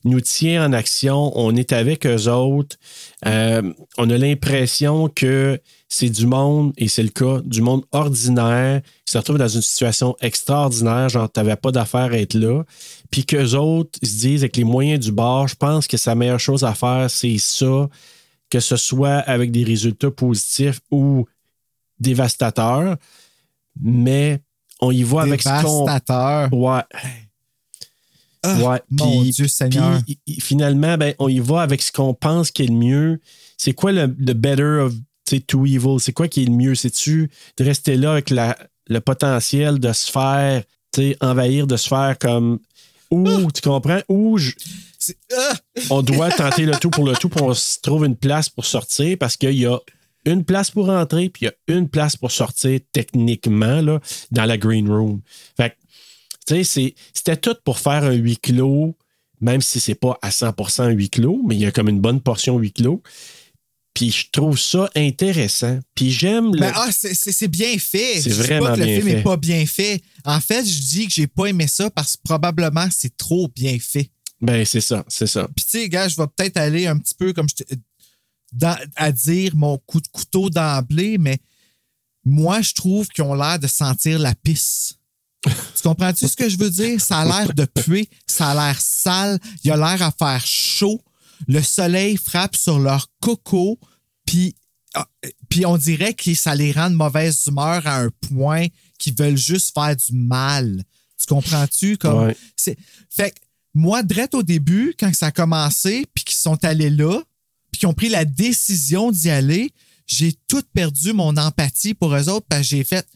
nous 0.05 0.21
tient 0.21 0.65
en 0.67 0.73
action. 0.73 1.31
On 1.39 1.55
est 1.55 1.73
avec 1.73 2.07
eux 2.07 2.29
autres. 2.29 2.77
Euh, 3.27 3.63
on 3.99 4.09
a 4.11 4.17
l'impression 4.19 5.09
que 5.09 5.61
c'est 5.97 6.11
du 6.11 6.27
monde, 6.27 6.73
et 6.77 6.89
c'est 6.89 7.05
le 7.05 7.11
cas, 7.11 7.41
du 7.45 7.63
monde 7.63 7.85
ordinaire 7.93 8.83
qui 9.05 9.13
se 9.13 9.19
retrouve 9.19 9.39
dans 9.39 9.47
une 9.49 9.63
situation 9.63 10.17
extraordinaire, 10.21 11.09
genre 11.09 11.31
t'avais 11.31 11.55
pas 11.55 11.71
d'affaire 11.71 12.11
à 12.13 12.19
être 12.19 12.35
là. 12.35 12.65
Puis 13.13 13.25
qu'eux 13.25 13.55
autres 13.55 13.97
ils 14.03 14.09
se 14.09 14.17
disent 14.19 14.43
avec 14.43 14.57
les 14.57 14.65
moyens 14.65 15.05
du 15.05 15.13
bord, 15.13 15.47
je 15.47 15.55
pense 15.55 15.87
que 15.87 15.97
sa 15.97 16.17
meilleure 16.17 16.41
chose 16.41 16.65
à 16.65 16.75
faire, 16.75 17.09
c'est 17.09 17.39
ça, 17.39 17.89
que 18.51 18.59
ce 18.59 18.77
soit 18.77 19.19
avec 19.19 19.53
des 19.53 19.63
résultats 19.63 20.11
positifs 20.11 20.81
ou 20.91 21.27
dévastateurs. 22.01 22.97
Mais 23.81 24.41
on 24.81 24.91
y 24.91 25.05
va 25.05 25.23
avec 25.23 25.43
ce 25.43 25.63
qu'on. 25.63 25.85
Dévastateur. 25.85 26.53
Ouais. 26.53 26.83
Ah, 28.43 28.59
Ouais, 28.59 28.83
mon 28.91 29.23
Dieu 29.23 29.47
Seigneur. 29.47 30.01
Finalement, 30.41 30.99
ben, 30.99 31.15
on 31.21 31.29
y 31.29 31.39
va 31.39 31.63
avec 31.63 31.83
ce 31.83 31.93
qu'on 31.93 32.15
pense 32.15 32.51
qui 32.51 32.65
est 32.65 32.67
le 32.67 32.75
mieux. 32.75 33.21
C'est 33.57 33.73
quoi 33.73 33.93
le, 33.93 34.15
le 34.19 34.33
better 34.33 34.81
of 34.83 34.93
tu 35.27 35.37
sais, 35.37 35.41
two 35.41 35.67
evil? 35.67 35.99
C'est 36.01 36.13
quoi 36.13 36.29
qui 36.29 36.43
est 36.43 36.47
le 36.47 36.53
mieux? 36.53 36.75
C'est-tu 36.75 37.31
de 37.57 37.65
rester 37.65 37.97
là 37.97 38.13
avec 38.13 38.31
la- 38.31 38.57
le 38.89 39.01
potentiel 39.01 39.79
de 39.79 39.93
se 39.93 40.11
faire 40.11 40.63
tu 40.93 41.01
sais, 41.03 41.17
envahir, 41.21 41.67
de 41.67 41.77
se 41.77 41.89
faire 41.89 42.17
comme. 42.19 42.61
Ou, 43.11 43.51
tu 43.53 43.61
comprends? 43.63 44.01
Ou 44.09 44.39
je- 44.39 44.53
ah! 45.37 45.55
on 45.91 46.03
doit 46.03 46.31
tenter 46.31 46.67
le 46.67 46.77
tout 46.79 46.91
pour 46.91 47.05
le 47.05 47.15
tout 47.15 47.29
pour 47.29 47.43
qu'on 47.43 47.55
se 47.55 47.79
trouve 47.81 48.05
une 48.07 48.17
place 48.17 48.49
pour 48.49 48.65
sortir 48.65 49.17
parce 49.19 49.37
qu'il 49.37 49.55
y 49.59 49.67
a 49.67 49.79
une 50.25 50.45
place 50.45 50.71
pour 50.71 50.89
entrer 50.89 51.29
puis 51.29 51.43
il 51.43 51.45
y 51.47 51.73
a 51.73 51.77
une 51.77 51.89
place 51.89 52.17
pour 52.17 52.31
sortir 52.31 52.81
techniquement 52.93 53.81
là, 53.83 54.01
dans 54.31 54.45
la 54.47 54.57
green 54.57 54.89
room. 54.89 55.21
Fait 55.57 55.71
que, 55.71 55.75
tu 56.47 56.55
sais, 56.57 56.65
c'est- 56.65 56.95
c'était 57.13 57.37
tout 57.37 57.57
pour 57.65 57.79
faire 57.79 58.05
un 58.05 58.13
huis 58.13 58.39
clos, 58.39 58.97
même 59.41 59.61
si 59.61 59.81
c'est 59.81 59.95
pas 59.95 60.19
à 60.23 60.31
100% 60.31 60.85
un 60.85 60.91
huis 60.91 61.11
clos, 61.11 61.43
mais 61.47 61.57
il 61.57 61.61
y 61.61 61.67
a 61.67 61.73
comme 61.73 61.89
une 61.89 62.01
bonne 62.01 62.21
portion 62.21 62.59
huis 62.59 62.73
clos. 62.73 63.03
Puis 63.95 64.11
je 64.11 64.27
trouve 64.33 64.59
ça 64.59 64.91
intéressant. 64.97 65.79
Puis 65.95 66.11
j'aime 66.11 66.53
le... 66.53 66.59
Ben, 66.61 66.73
ah, 66.75 66.91
c'est- 66.91 67.47
bien 67.49 67.79
fait. 67.79 68.21
C'est 68.21 68.31
vraiment 68.31 68.67
pas 68.67 68.75
que 68.75 68.81
le 68.81 68.87
bien 68.87 68.97
film 68.97 69.09
fait. 69.09 69.15
n'est 69.17 69.23
pas 69.23 69.37
bien 69.37 69.67
fait. 69.67 70.03
En 70.25 70.41
fait, 70.41 70.65
je 70.67 70.81
dis 70.81 71.07
que 71.07 71.13
j'ai 71.13 71.27
pas 71.29 71.47
aimé 71.47 71.67
ça 71.69 71.89
parce 71.91 72.17
que 72.17 72.23
probablement 72.25 72.89
c'est 72.91 73.17
trop 73.17 73.49
bien 73.55 73.79
fait. 73.79 74.11
Ben, 74.41 74.65
c'est 74.65 74.81
ça, 74.81 75.05
c'est 75.09 75.29
ça. 75.29 75.49
Puis, 75.55 75.65
tu 75.65 75.79
sais, 75.79 75.89
gars, 75.89 76.09
je 76.09 76.17
vais 76.17 76.27
peut-être 76.37 76.57
aller 76.57 76.87
un 76.89 76.99
petit 76.99 77.15
peu 77.15 77.33
comme 77.33 77.49
je 77.49 77.63
te- 77.65 77.75
dans- 78.53 78.77
à 78.97 79.13
dire 79.13 79.55
mon 79.55 79.79
coup 79.79 80.01
de 80.01 80.09
couteau 80.09 80.51
d'emblée, 80.51 81.17
mais 81.19 81.39
moi, 82.25 82.61
je 82.63 82.73
trouve 82.75 83.07
qu'ils 83.09 83.25
ont 83.25 83.35
l'air 83.35 83.59
de 83.59 83.67
sentir 83.69 84.19
la 84.19 84.35
pisse. 84.35 84.95
Tu 85.45 85.83
comprends-tu 85.83 86.27
ce 86.27 86.37
que 86.37 86.49
je 86.49 86.57
veux 86.59 86.71
dire? 86.71 87.01
Ça 87.01 87.19
a 87.21 87.25
l'air 87.25 87.55
de 87.55 87.65
puer, 87.67 88.09
ça 88.27 88.51
a 88.51 88.55
l'air 88.55 88.81
sale, 88.81 89.39
il 89.63 89.71
a 89.71 89.77
l'air 89.77 90.03
à 90.03 90.11
faire 90.11 90.45
chaud. 90.47 91.01
Le 91.49 91.63
soleil 91.63 92.17
frappe 92.17 92.57
sur 92.57 92.79
leur 92.79 93.09
coco, 93.21 93.79
puis, 94.27 94.55
ah, 94.95 95.09
puis 95.49 95.67
on 95.67 95.77
dirait 95.77 96.15
que 96.15 96.35
ça 96.35 96.55
les 96.55 96.73
rend 96.73 96.91
de 96.91 96.95
mauvaise 96.97 97.43
humeur 97.47 97.87
à 97.87 98.01
un 98.01 98.11
point 98.29 98.67
qu'ils 98.99 99.15
veulent 99.17 99.37
juste 99.37 99.73
faire 99.75 99.95
du 99.97 100.13
mal. 100.15 100.83
Tu 101.19 101.27
comprends-tu? 101.27 101.97
Comme, 101.97 102.25
Ouais. 102.27 102.37
c'est, 102.57 102.77
fait 103.11 103.31
que 103.31 103.37
moi, 103.75 104.03
direct 104.03 104.35
au 104.35 104.43
début, 104.43 104.95
quand 104.99 105.13
ça 105.15 105.27
a 105.27 105.31
commencé, 105.33 106.07
puis 106.15 106.25
qu'ils 106.25 106.37
sont 106.37 106.63
allés 106.65 106.91
là, 106.91 107.21
puis 107.71 107.81
qu'ils 107.81 107.89
ont 107.89 107.95
pris 107.95 108.09
la 108.09 108.25
décision 108.25 109.11
d'y 109.11 109.31
aller, 109.31 109.71
j'ai 110.07 110.33
tout 110.49 110.63
perdu 110.75 111.13
mon 111.13 111.37
empathie 111.37 111.95
pour 111.95 112.15
eux 112.15 112.29
autres, 112.29 112.47
parce 112.49 112.63
que 112.63 112.69
j'ai 112.69 112.85
fait 112.85 113.07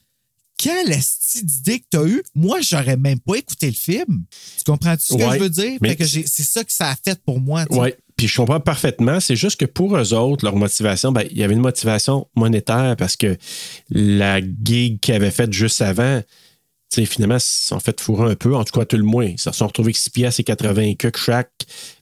quelle 0.56 0.90
esti 0.90 1.44
d'idée 1.44 1.78
que 1.78 1.84
t'as 1.90 2.04
eu? 2.04 2.20
Moi, 2.34 2.60
j'aurais 2.62 2.96
même 2.96 3.20
pas 3.20 3.36
écouté 3.36 3.66
le 3.68 3.76
film. 3.76 4.24
Tu 4.56 4.64
comprends-tu 4.64 5.04
ce 5.06 5.14
que 5.14 5.22
Ouais, 5.22 5.38
je 5.38 5.42
veux 5.44 5.50
dire? 5.50 5.78
Fait 5.80 5.94
que 5.94 6.04
j'ai- 6.04 6.26
c'est 6.26 6.42
ça 6.42 6.64
que 6.64 6.72
ça 6.72 6.90
a 6.90 6.96
fait 6.96 7.22
pour 7.22 7.38
moi. 7.40 7.64
tu. 7.66 7.76
Oui, 7.78 7.90
puis 8.18 8.26
je 8.26 8.36
comprends 8.36 8.58
parfaitement. 8.58 9.20
C'est 9.20 9.36
juste 9.36 9.60
que 9.60 9.64
pour 9.64 9.96
eux 9.96 10.12
autres, 10.12 10.44
leur 10.44 10.56
motivation, 10.56 11.12
ben, 11.12 11.22
il 11.30 11.38
y 11.38 11.44
avait 11.44 11.54
une 11.54 11.60
motivation 11.60 12.26
monétaire 12.34 12.96
parce 12.98 13.16
que 13.16 13.36
la 13.90 14.40
gig 14.40 14.98
qu'ils 14.98 15.14
avaient 15.14 15.30
faite 15.30 15.52
juste 15.52 15.80
avant, 15.80 16.20
finalement, 16.90 17.36
ils 17.36 17.40
se 17.40 17.68
sont 17.68 17.78
fait 17.78 18.00
fourrer 18.00 18.32
un 18.32 18.34
peu, 18.34 18.56
en 18.56 18.64
tout 18.64 18.76
cas 18.76 18.84
tout 18.84 18.96
le 18.96 19.04
moins. 19.04 19.26
Ils 19.26 19.38
se 19.38 19.52
sont 19.52 19.68
retrouvés 19.68 19.90
avec 19.90 19.96
6 19.96 20.10
piastres 20.10 20.40
et 20.40 20.44
80 20.44 20.94
que 20.94 21.10
chaque. 21.16 21.52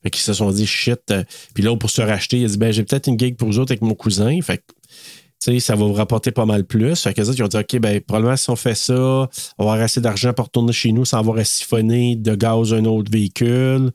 Fait 0.03 0.09
qu'ils 0.09 0.23
se 0.23 0.33
sont 0.33 0.51
dit 0.51 0.67
shit. 0.67 1.03
euh, 1.11 1.23
Puis 1.53 1.63
là, 1.63 1.77
pour 1.77 1.91
se 1.91 2.01
racheter, 2.01 2.39
il 2.39 2.47
a 2.47 2.49
dit 2.49 2.57
ben, 2.57 2.73
j'ai 2.73 2.83
peut-être 2.83 3.09
une 3.09 3.19
gig 3.19 3.37
pour 3.37 3.49
vous 3.49 3.59
autres 3.59 3.73
avec 3.73 3.83
mon 3.83 3.95
cousin. 3.95 4.41
Fait 4.41 4.57
que, 4.57 5.61
ça 5.61 5.77
va 5.77 5.85
vous 5.85 5.93
rapporter 5.93 6.31
pas 6.31 6.47
mal 6.47 6.65
plus. 6.65 6.99
Fait 7.03 7.13
que 7.13 7.21
ils 7.21 7.43
ont 7.43 7.49
dit 7.49 7.59
OK, 7.59 7.77
ben, 7.79 8.01
probablement 8.01 8.39
si 8.39 8.49
on 8.49 8.57
fait 8.57 8.75
ça, 8.75 8.95
on 8.95 9.65
va 9.65 9.73
avoir 9.73 9.81
assez 9.81 10.01
d'argent 10.01 10.33
pour 10.33 10.47
retourner 10.47 10.73
chez 10.73 10.93
nous 10.93 11.05
sans 11.05 11.19
avoir 11.19 11.37
à 11.37 11.45
siphonner 11.45 12.17
de 12.17 12.35
gaz 12.35 12.73
un 12.73 12.87
autre 12.87 13.13
véhicule. 13.13 13.93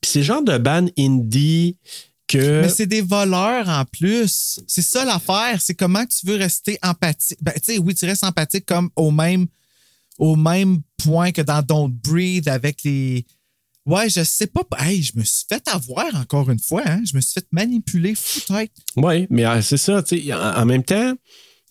Puis 0.00 0.10
c'est 0.10 0.22
genre 0.22 0.42
de 0.42 0.58
band 0.58 0.86
indie 0.98 1.78
que. 2.26 2.62
Mais 2.62 2.68
c'est 2.68 2.86
des 2.86 3.02
voleurs 3.02 3.68
en 3.68 3.84
plus. 3.84 4.60
C'est 4.66 4.82
ça 4.82 5.04
l'affaire. 5.04 5.60
C'est 5.60 5.74
comment 5.74 6.04
tu 6.06 6.26
veux 6.26 6.36
rester 6.36 6.78
empathique. 6.82 7.38
Ben, 7.42 7.52
tu 7.54 7.74
sais, 7.74 7.78
oui, 7.78 7.94
tu 7.94 8.04
restes 8.06 8.24
empathique 8.24 8.66
comme 8.66 8.90
au 8.96 9.10
même, 9.10 9.46
au 10.18 10.36
même 10.36 10.80
point 10.96 11.32
que 11.32 11.42
dans 11.42 11.62
Don't 11.62 11.92
Breathe 11.92 12.48
avec 12.48 12.82
les. 12.84 13.24
Ouais, 13.84 14.10
je 14.10 14.24
sais 14.24 14.48
pas. 14.48 14.62
Hey, 14.78 15.00
je 15.00 15.12
me 15.16 15.22
suis 15.22 15.44
fait 15.48 15.62
avoir 15.68 16.12
encore 16.16 16.50
une 16.50 16.58
fois. 16.58 16.82
Hein? 16.84 17.02
Je 17.08 17.14
me 17.14 17.20
suis 17.20 17.34
fait 17.34 17.46
manipuler 17.52 18.16
fou-tête. 18.16 18.72
Oui, 18.96 19.28
mais 19.30 19.46
euh, 19.46 19.62
c'est 19.62 19.76
ça. 19.76 20.02
tu 20.02 20.20
sais, 20.20 20.32
En, 20.32 20.62
en 20.62 20.66
même 20.66 20.82
temps, 20.82 21.14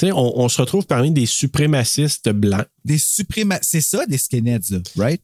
on, 0.02 0.34
on 0.36 0.48
se 0.48 0.62
retrouve 0.62 0.86
parmi 0.86 1.12
des 1.12 1.26
suprémacistes 1.26 2.30
blancs. 2.30 2.68
Des 2.86 2.98
supréma... 2.98 3.60
C'est 3.62 3.82
ça, 3.82 4.06
des 4.06 4.18
skinheads, 4.18 4.72
là, 4.72 4.80
right? 4.96 5.22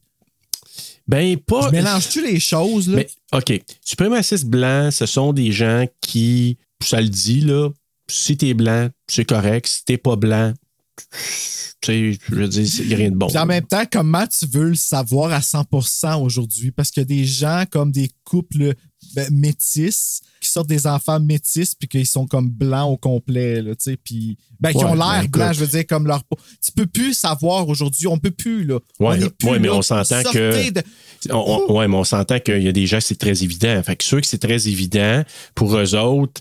Ben, 1.12 1.36
pas. 1.36 1.70
Mélanges-tu 1.70 2.24
les 2.24 2.40
choses, 2.40 2.88
là? 2.88 2.96
Mais, 2.96 3.08
OK. 3.34 3.62
Suprémacistes 3.84 4.46
blancs, 4.46 4.94
ce 4.94 5.04
sont 5.04 5.34
des 5.34 5.52
gens 5.52 5.86
qui, 6.00 6.56
ça 6.82 7.02
le 7.02 7.08
dit, 7.10 7.42
là, 7.42 7.68
si 8.08 8.38
t'es 8.38 8.54
blanc, 8.54 8.88
c'est 9.08 9.26
correct. 9.26 9.66
Si 9.66 9.84
t'es 9.84 9.98
pas 9.98 10.16
blanc, 10.16 10.54
tu 10.96 12.14
sais, 12.14 12.18
je 12.30 12.34
veux 12.34 12.48
dire, 12.48 12.66
il 12.78 12.88
n'y 12.88 12.94
a 12.94 12.96
rien 12.96 13.10
de 13.10 13.16
bon. 13.16 13.26
Puis 13.26 13.36
en 13.36 13.44
même 13.44 13.66
temps, 13.66 13.84
comment 13.90 14.26
tu 14.26 14.46
veux 14.46 14.70
le 14.70 14.74
savoir 14.74 15.32
à 15.32 15.40
100% 15.40 16.22
aujourd'hui? 16.22 16.70
Parce 16.70 16.90
a 16.96 17.04
des 17.04 17.26
gens 17.26 17.64
comme 17.70 17.92
des 17.92 18.10
couples 18.24 18.72
ben, 19.14 19.28
métis 19.32 20.22
sortent 20.52 20.68
des 20.68 20.86
enfants 20.86 21.18
métis 21.20 21.74
puis 21.74 21.88
qu'ils 21.88 22.06
sont 22.06 22.26
comme 22.26 22.48
blancs 22.48 22.90
au 22.92 22.96
complet, 22.96 23.60
là, 23.62 23.74
tu 23.74 23.90
sais, 23.90 23.96
puis 23.96 24.36
ben, 24.60 24.70
qui 24.72 24.84
ont 24.84 24.94
ben, 24.94 25.10
l'air 25.12 25.20
écoute. 25.22 25.30
blancs, 25.32 25.54
je 25.54 25.60
veux 25.60 25.66
dire, 25.66 25.86
comme 25.86 26.06
leur 26.06 26.22
peau. 26.24 26.36
Tu 26.64 26.70
peux 26.72 26.86
plus 26.86 27.14
savoir 27.14 27.68
aujourd'hui, 27.68 28.06
on 28.06 28.18
peut 28.18 28.30
plus, 28.30 28.64
là. 28.64 28.74
Ouais, 29.00 29.06
on 29.08 29.12
est 29.14 29.30
plus 29.30 29.48
ouais, 29.48 29.58
mais 29.58 29.68
là. 29.68 29.74
on 29.74 29.82
s'entend 29.82 30.22
que- 30.32 30.70
de- 30.70 30.82
On- 31.30 31.66
on- 31.68 31.76
ouais, 31.78 31.88
mais 31.88 31.96
on 31.96 32.04
s'entend 32.04 32.38
qu'il 32.40 32.62
y 32.62 32.68
a 32.68 32.72
des 32.72 32.86
gens, 32.86 33.00
c'est 33.00 33.18
très 33.18 33.42
évident. 33.44 33.80
Fait 33.82 33.96
que 33.96 34.04
ceux 34.04 34.20
que 34.20 34.26
c'est 34.26 34.38
très 34.38 34.68
évident, 34.68 35.22
pour 35.54 35.76
eux 35.76 35.94
autres, 35.94 36.40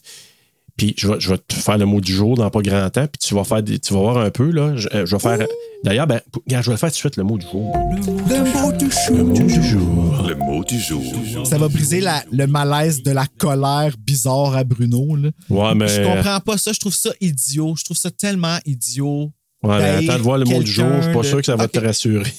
puis 0.82 0.96
je 0.98 1.08
vais, 1.08 1.20
je 1.20 1.30
vais 1.30 1.38
te 1.38 1.54
faire 1.54 1.78
le 1.78 1.86
mot 1.86 2.02
du 2.02 2.12
jour 2.12 2.36
dans 2.36 2.50
pas 2.50 2.62
grand 2.64 2.90
temps, 2.90 3.06
puis 3.06 3.20
tu 3.20 3.36
vas 3.36 3.44
faire 3.44 3.62
des- 3.62 3.78
tu 3.78 3.94
vas 3.94 4.00
voir 4.00 4.18
un 4.18 4.32
peu, 4.32 4.50
là. 4.50 4.76
Je, 4.76 4.88
euh, 4.96 5.06
je 5.06 5.16
vais 5.16 5.20
faire. 5.22 5.38
D'ailleurs, 5.84 6.08
ben, 6.08 6.20
regarde, 6.48 6.64
je 6.64 6.70
vais 6.72 6.74
le 6.74 6.78
faire 6.80 6.90
tout 6.90 6.96
de 6.96 7.00
suite 7.00 7.18
le 7.18 7.24
mot 7.24 7.38
du 7.38 7.46
jour. 7.46 7.72
Le 7.76 8.52
mot 8.52 8.72
du 8.72 8.90
jour. 8.90 9.16
Le 9.16 9.24
mot 9.24 9.34
du 9.34 9.64
jour. 9.64 10.24
Le 10.28 10.36
mot 10.36 10.64
du 10.64 10.80
jour. 10.80 11.46
Ça 11.46 11.60
va 11.60 11.68
briser 11.68 12.00
la- 12.02 12.24
le 12.32 12.48
malaise 12.48 13.04
de 13.04 13.12
la 13.12 13.28
colère 13.38 13.96
bizarre 14.00 14.56
à 14.56 14.64
Bruno, 14.64 15.16
là. 15.16 15.30
Ouais, 15.52 15.76
mais. 15.76 15.88
Je 15.88 16.02
comprends 16.02 16.40
pas 16.40 16.58
ça, 16.58 16.74
je 16.74 16.80
trouve 16.80 16.96
ça 16.96 17.12
idiot. 17.22 17.76
Je 17.78 17.84
trouve 17.84 17.98
ça 17.98 18.10
tellement 18.10 18.58
idiot. 18.66 19.32
Ouais, 19.64 19.78
mais 19.78 19.80
d'haïr 19.80 20.10
attends 20.10 20.18
de 20.18 20.24
voir 20.24 20.38
le 20.40 20.46
mot 20.46 20.64
du 20.64 20.72
jour. 20.72 20.88
Je 20.98 21.04
suis 21.04 21.14
pas 21.14 21.24
sûr 21.24 21.38
que 21.42 21.46
ça 21.46 21.56
va 21.58 21.68
te 21.68 21.78
rassurer. 21.78 22.34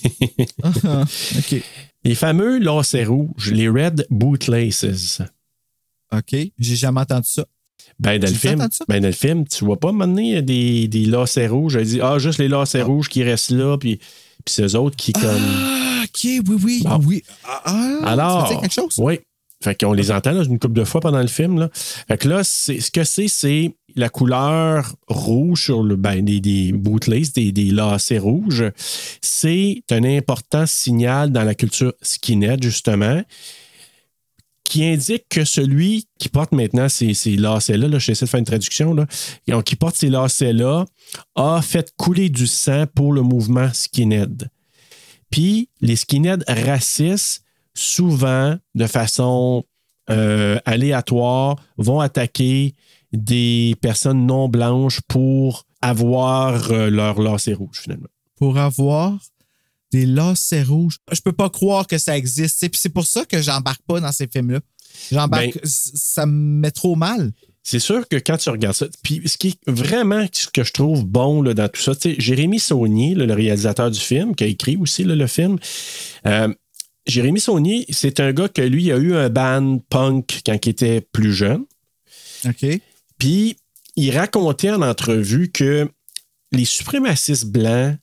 OK. 0.65 1.63
Les 2.03 2.15
fameux 2.17 2.59
lacets 2.59 3.05
rouges, 3.05 3.53
les 3.53 3.69
Red 3.69 4.05
Bootlaces. 4.11 5.23
OK. 6.13 6.37
J'ai 6.59 6.77
jamais 6.77 7.01
entendu 7.03 7.29
ça. 7.31 7.45
Ben, 8.02 8.18
dans 8.18 8.28
le 8.28 8.35
film, 8.35 8.68
ben, 8.88 9.00
dans 9.00 9.06
le 9.06 9.12
film, 9.12 9.47
tu 9.47 9.64
vois 9.64 9.78
pas 9.78 9.92
maintenant 9.92 10.40
des, 10.42 10.88
des 10.88 11.04
lacets 11.06 11.47
rouges. 11.47 11.76
Elle 11.76 11.87
dit, 11.87 12.00
ah, 12.02 12.18
juste 12.18 12.38
les 12.40 12.49
lacets 12.49 12.82
rouges 12.82 13.09
qui 13.09 13.23
restent 13.23 13.52
là, 13.52 13.78
puis, 13.78 14.00
puis 14.44 14.56
eux 14.61 14.76
autres 14.76 14.97
qui, 14.97 15.12
comme. 15.12 15.25
Ah, 15.25 16.02
OK, 16.04 16.25
oui, 16.25 16.42
oui, 16.64 16.82
Bon. 16.85 17.00
oui. 17.06 17.23
Ah, 17.44 17.62
ah, 17.64 17.99
Alors, 18.04 18.49
ça 18.49 18.56
quelque 18.56 18.75
chose? 18.75 18.94
Oui. 18.99 19.21
Fait 19.62 19.80
qu'on 19.80 19.92
les 19.92 20.11
entend 20.11 20.32
là, 20.32 20.42
une 20.42 20.59
couple 20.59 20.75
de 20.75 20.82
fois 20.82 21.00
pendant 21.00 21.21
le 21.21 21.28
film. 21.28 21.61
Là. 21.61 21.68
Fait 21.73 22.18
que 22.18 22.28
là, 22.28 22.42
ce 22.42 22.90
que 22.90 23.04
c'est, 23.04 23.28
c'est 23.28 23.73
la 23.94 24.09
couleur 24.09 24.97
rouge 25.06 25.66
sur 25.66 25.85
le 25.85 25.94
ben, 25.94 26.25
des, 26.25 26.40
des 26.40 26.73
bootlaces, 26.73 27.32
des, 27.32 27.52
des 27.52 27.71
lacets 27.71 28.18
rouges. 28.18 28.64
C'est 29.21 29.85
un 29.92 30.02
important 30.02 30.66
signal 30.66 31.30
dans 31.30 31.44
la 31.44 31.54
culture 31.54 31.92
skinhead, 32.02 32.61
justement, 32.61 33.23
qui 34.64 34.85
indique 34.85 35.25
que 35.28 35.45
celui 35.45 36.07
qui 36.19 36.28
porte 36.28 36.52
maintenant 36.52 36.88
ces, 36.88 37.14
lacets-là, 37.37 37.88
là, 37.88 37.99
j'essaie 37.99 38.25
de 38.25 38.31
faire 38.31 38.38
une 38.38 38.47
traduction, 38.47 38.95
là, 38.95 39.07
qui 39.62 39.76
porte 39.76 39.97
ces 39.97 40.09
lacets-là, 40.09 40.85
a 41.35 41.62
fait 41.62 41.92
couler 41.97 42.28
du 42.28 42.47
sang 42.47 42.85
pour 42.95 43.12
le 43.12 43.23
mouvement 43.23 43.69
skinhead. 43.73 44.49
Puis 45.31 45.69
les 45.81 45.97
skinheads 45.97 46.45
racistes, 46.47 47.45
souvent, 47.75 48.57
de 48.75 48.87
façon 48.87 49.64
euh, 50.11 50.59
aléatoire, 50.64 51.57
vont 51.76 52.00
attaquer 52.00 52.75
des 53.12 53.75
personnes 53.81 54.26
non 54.26 54.49
blanches 54.49 55.00
pour 55.09 55.64
avoir 55.81 56.71
euh, 56.71 56.90
leur 56.90 57.21
lacet 57.21 57.54
rouge, 57.54 57.81
finalement. 57.83 58.09
Pour 58.37 58.59
avoir 58.59 59.19
des 59.93 60.07
lacets 60.07 60.63
rouges. 60.63 60.97
Je 61.13 61.21
peux 61.21 61.33
pas 61.33 61.51
croire 61.51 61.87
que 61.87 61.99
ça 61.99 62.17
existe. 62.17 62.61
Puis 62.61 62.81
c'est 62.81 62.89
pour 62.89 63.07
ça 63.07 63.25
que 63.25 63.41
j'embarque 63.41 63.83
pas 63.87 64.01
dans 64.01 64.13
ces 64.13 64.27
films-là. 64.27 64.61
J'embarque. 65.11 65.55
Ben- 65.55 65.61
ça 65.65 66.27
me 66.27 66.61
met 66.61 66.71
trop 66.71 66.97
mal. 66.97 67.33
C'est 67.65 67.79
sûr 67.79 68.09
que 68.09 68.17
quand 68.17 68.37
tu 68.39 68.51
regardes 68.51 68.75
ça, 68.75 68.87
puis 69.05 69.23
ce 69.27 69.39
qui 69.39 69.49
est 69.49 69.71
vraiment 69.71 70.27
ce 70.33 70.49
que 70.49 70.65
je 70.65 70.73
trouve 70.73 71.05
bon 71.05 71.43
là, 71.43 71.55
dans 71.55 71.69
tout 71.69 71.81
ça, 71.81 71.95
tu 71.95 72.11
sais, 72.11 72.17
Jérémy 72.19 72.59
Saunier, 72.59 73.15
là, 73.15 73.25
le 73.25 73.35
réalisateur 73.35 73.89
du 73.91 74.01
film, 74.01 74.35
qui 74.35 74.43
a 74.43 74.47
écrit 74.49 74.77
aussi 74.77 75.05
là, 75.05 75.15
le 75.15 75.27
film, 75.29 75.59
euh, 76.27 76.53
Jérémy 77.07 77.39
Saunier, 77.39 77.85
c'est 77.91 78.19
un 78.19 78.33
gars 78.33 78.49
que 78.49 78.63
lui 78.63 78.91
a 78.91 78.97
eu 78.97 79.15
un 79.15 79.29
band 79.29 79.79
punk 79.91 80.41
quand 80.45 80.67
il 80.67 80.69
était 80.69 81.01
plus 81.01 81.33
jeune. 81.33 81.65
OK. 82.45 82.67
Puis 83.19 83.57
il 83.95 84.11
racontait 84.17 84.71
en 84.71 84.83
entrevue 84.83 85.51
que 85.51 85.89
les 86.51 86.65
suprémacistes 86.65 87.47
blancs, 87.47 87.97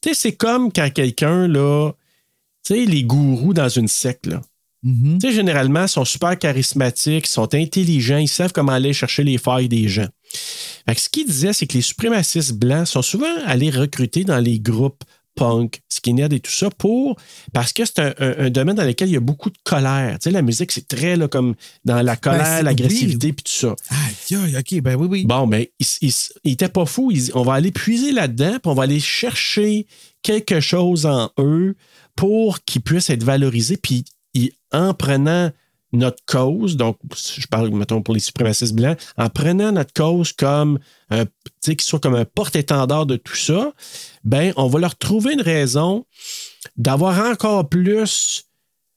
tu 0.00 0.08
sais, 0.08 0.14
c'est 0.14 0.32
comme 0.32 0.72
quand 0.72 0.90
quelqu'un, 0.92 1.48
là, 1.48 1.92
tu 2.64 2.74
sais, 2.74 2.84
les 2.86 3.04
gourous 3.04 3.54
dans 3.54 3.68
une 3.68 3.88
secte, 3.88 4.26
là. 4.26 4.42
Mhm. 4.82 5.18
Tu 5.18 5.28
sais, 5.28 5.34
généralement, 5.34 5.82
ils 5.82 5.88
sont 5.88 6.04
super 6.04 6.38
charismatiques, 6.38 7.26
ils 7.26 7.30
sont 7.30 7.54
intelligents, 7.54 8.16
ils 8.16 8.28
savent 8.28 8.52
comment 8.52 8.72
aller 8.72 8.92
chercher 8.94 9.24
les 9.24 9.36
failles 9.36 9.68
des 9.68 9.88
gens. 9.88 10.08
Fait 10.86 10.94
que 10.94 11.00
ce 11.00 11.08
qu'il 11.08 11.26
disait, 11.26 11.52
c'est 11.52 11.66
que 11.66 11.74
les 11.74 11.82
suprémacistes 11.82 12.54
blancs 12.54 12.86
sont 12.86 13.02
souvent 13.02 13.34
allés 13.44 13.70
recruter 13.70 14.24
dans 14.24 14.38
les 14.38 14.58
groupes 14.58 15.04
punk, 15.40 15.80
skinhead 15.88 16.32
et 16.34 16.40
tout 16.40 16.50
ça 16.52 16.68
pour 16.70 17.16
parce 17.54 17.72
que 17.72 17.84
c'est 17.84 17.98
un, 17.98 18.14
un- 18.18 18.46
un 18.46 18.50
domaine 18.50 18.76
dans 18.76 18.84
lequel 18.84 19.08
il 19.08 19.12
y 19.12 19.16
a 19.16 19.20
beaucoup 19.20 19.48
de 19.50 19.56
colère. 19.64 20.18
Tu 20.18 20.24
sais, 20.24 20.30
la 20.30 20.42
musique, 20.42 20.70
c'est 20.70 20.86
très 20.86 21.16
là, 21.16 21.28
comme 21.28 21.54
dans 21.84 22.02
la 22.02 22.16
colère, 22.16 22.58
Ben, 22.58 22.62
l'agressivité 22.62 23.32
puis 23.32 23.42
tout 23.44 23.52
ça. 23.52 23.74
Aïe, 23.90 24.56
OK, 24.58 24.80
ben 24.82 24.96
oui, 24.96 25.06
oui. 25.10 25.24
Bon, 25.24 25.46
mais 25.46 25.72
il, 25.80 25.86
il, 26.02 26.12
il 26.44 26.52
était 26.52 26.68
pas 26.68 26.84
fou. 26.86 27.10
Il 27.10 27.30
on 27.34 27.42
va 27.42 27.54
aller 27.54 27.72
puiser 27.72 28.12
là-dedans, 28.12 28.52
puis 28.62 28.70
on 28.70 28.74
va 28.74 28.82
aller 28.84 29.00
chercher 29.00 29.86
quelque 30.22 30.60
chose 30.60 31.06
en 31.06 31.30
eux 31.38 31.74
pour 32.16 32.62
qu'ils 32.64 32.82
puissent 32.82 33.10
être 33.10 33.24
valorisés. 33.24 33.78
Puis 33.78 34.04
en 34.72 34.94
prenant 34.94 35.50
notre 35.92 36.24
cause, 36.24 36.76
donc 36.76 36.96
je 37.14 37.46
parle, 37.46 37.70
mettons, 37.70 38.02
pour 38.02 38.14
les 38.14 38.20
suprémacistes 38.20 38.74
blancs, 38.74 38.98
en 39.16 39.28
prenant 39.28 39.72
notre 39.72 39.92
cause 39.92 40.32
comme 40.32 40.78
un, 41.10 41.24
tu 41.24 41.30
sais, 41.60 41.76
soient 41.80 41.98
comme 41.98 42.14
un 42.14 42.24
porte-étendard 42.24 43.06
de 43.06 43.16
tout 43.16 43.36
ça, 43.36 43.72
ben, 44.24 44.52
on 44.56 44.68
va 44.68 44.78
leur 44.78 44.96
trouver 44.96 45.34
une 45.34 45.42
raison 45.42 46.06
d'avoir 46.76 47.30
encore 47.30 47.68
plus 47.68 48.44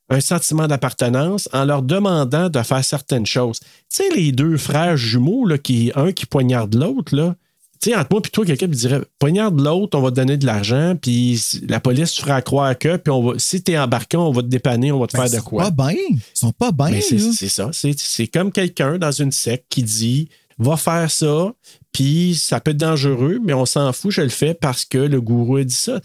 un 0.09 0.19
sentiment 0.19 0.67
d'appartenance 0.67 1.49
en 1.53 1.65
leur 1.65 1.81
demandant 1.81 2.49
de 2.49 2.61
faire 2.61 2.83
certaines 2.83 3.25
choses. 3.25 3.59
Tu 3.59 3.67
sais, 3.89 4.09
les 4.15 4.31
deux 4.31 4.57
frères 4.57 4.97
jumeaux, 4.97 5.45
là, 5.45 5.57
qui, 5.57 5.91
un 5.95 6.11
qui 6.11 6.25
poignarde 6.25 6.75
l'autre, 6.75 7.15
là. 7.15 7.35
Tu 7.83 7.89
sais, 7.89 7.95
entre 7.97 8.07
moi 8.11 8.21
et 8.25 8.29
toi, 8.29 8.45
quelqu'un 8.45 8.67
me 8.67 8.73
dirait 8.73 9.01
Poignarde 9.19 9.59
l'autre, 9.59 9.97
on 9.97 10.01
va 10.01 10.09
te 10.09 10.15
donner 10.15 10.37
de 10.37 10.45
l'argent, 10.45 10.95
puis 11.01 11.41
la 11.67 11.81
police 11.81 12.13
te 12.13 12.21
fera 12.21 12.41
croire 12.41 12.77
que, 12.77 12.95
puis 12.95 13.11
on 13.11 13.21
va, 13.21 13.33
si 13.37 13.61
t'es 13.61 13.77
embarqué, 13.77 14.15
on 14.15 14.31
va 14.31 14.41
te 14.41 14.47
dépanner, 14.47 14.93
on 14.93 14.99
va 14.99 15.07
te 15.07 15.17
Ben, 15.17 15.23
faire 15.23 15.27
ils 15.27 15.35
de 15.35 15.43
sont 15.43 15.49
quoi? 15.49 15.63
Pas 15.69 15.91
bien. 15.91 15.97
Ils 16.09 16.19
sont 16.33 16.51
pas 16.53 16.71
bien. 16.71 16.91
Mais 16.91 17.01
c'est 17.01 17.49
ça. 17.49 17.71
C'est 17.73 18.27
comme 18.27 18.53
quelqu'un 18.53 18.97
dans 18.97 19.11
une 19.11 19.33
secte 19.33 19.65
qui 19.69 19.83
dit 19.83 20.29
va 20.57 20.77
faire 20.77 21.11
ça, 21.11 21.51
puis 21.91 22.35
ça 22.35 22.61
peut 22.61 22.71
être 22.71 22.77
dangereux, 22.77 23.39
mais 23.43 23.53
on 23.53 23.65
s'en 23.65 23.91
fout, 23.91 24.11
je 24.11 24.21
le 24.21 24.29
fais 24.29 24.53
parce 24.53 24.85
que 24.85 24.97
le 24.99 25.19
gourou 25.19 25.57
a 25.57 25.63
dit 25.65 25.73
ça. 25.73 25.99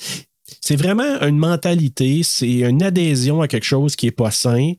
C'est 0.61 0.77
vraiment 0.77 1.21
une 1.21 1.39
mentalité, 1.39 2.23
c'est 2.25 2.51
une 2.51 2.83
adhésion 2.83 3.41
à 3.41 3.47
quelque 3.47 3.67
chose 3.67 3.95
qui 3.95 4.07
n'est 4.07 4.13
pas 4.13 4.31
sain. 4.33 4.73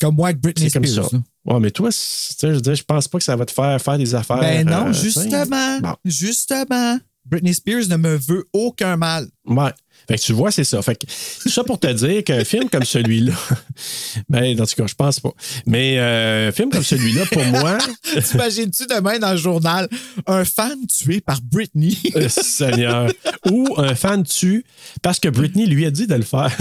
Comme 0.00 0.18
avec 0.20 0.40
Britney 0.40 0.70
C'est 0.70 0.78
comme 0.78 0.86
Spears. 0.86 1.10
ça. 1.10 1.18
Ouais, 1.48 1.60
mais 1.60 1.70
toi, 1.70 1.88
je 1.90 2.74
je 2.74 2.82
pense 2.82 3.08
pas 3.08 3.18
que 3.18 3.24
ça 3.24 3.34
va 3.34 3.46
te 3.46 3.52
faire 3.52 3.80
faire 3.80 3.96
des 3.96 4.14
affaires. 4.14 4.40
Ben 4.40 4.68
non, 4.68 4.88
euh, 4.88 4.92
justement. 4.92 5.80
Bon. 5.80 5.94
Justement. 6.04 6.98
Britney 7.24 7.54
Spears 7.54 7.88
ne 7.88 7.96
me 7.96 8.16
veut 8.16 8.44
aucun 8.52 8.96
mal. 8.96 9.28
Ouais. 9.46 9.72
Fait 10.08 10.16
que 10.16 10.22
tu 10.22 10.32
vois, 10.32 10.50
c'est 10.50 10.64
ça. 10.64 10.80
Fait 10.80 10.94
que 10.96 11.06
ça 11.50 11.62
pour 11.64 11.78
te 11.78 11.86
dire 11.92 12.24
qu'un 12.24 12.42
film 12.44 12.70
comme 12.70 12.84
celui-là, 12.84 13.34
ben, 14.28 14.54
dans 14.56 14.64
tout 14.66 14.74
cas, 14.76 14.86
je 14.86 14.94
pense 14.94 15.20
pas. 15.20 15.32
Mais 15.66 15.98
euh, 15.98 16.48
un 16.48 16.52
film 16.52 16.70
comme 16.70 16.82
celui-là, 16.82 17.26
pour 17.30 17.44
moi, 17.44 17.76
T'imagines-tu 18.30 18.86
demain 18.86 19.18
dans 19.18 19.32
le 19.32 19.36
journal 19.36 19.88
un 20.26 20.44
fan 20.44 20.78
tué 20.86 21.20
par 21.20 21.40
Britney? 21.42 21.96
euh, 22.16 22.28
Seigneur, 22.28 23.10
ou 23.50 23.66
un 23.76 23.94
fan 23.94 24.22
tue 24.24 24.64
parce 25.02 25.20
que 25.20 25.28
Britney 25.28 25.66
lui 25.66 25.84
a 25.84 25.90
dit 25.90 26.06
de 26.06 26.14
le 26.14 26.22
faire. 26.22 26.56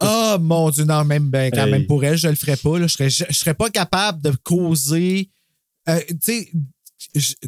Oh 0.00 0.36
mon 0.40 0.70
Dieu, 0.70 0.84
non, 0.84 1.04
même, 1.04 1.28
ben, 1.28 1.50
quand 1.52 1.64
Hey. 1.66 1.70
même 1.72 1.86
pour 1.86 2.04
elle, 2.04 2.16
je 2.16 2.28
le 2.28 2.36
ferais 2.36 2.56
pas. 2.56 2.78
là. 2.78 2.86
Je, 2.86 2.92
serais, 2.94 3.10
je, 3.10 3.24
je 3.28 3.36
serais 3.36 3.54
pas 3.54 3.68
capable 3.70 4.22
de 4.22 4.32
causer. 4.44 5.28
euh, 5.88 5.98
tu 6.08 6.16
sais, 6.20 6.48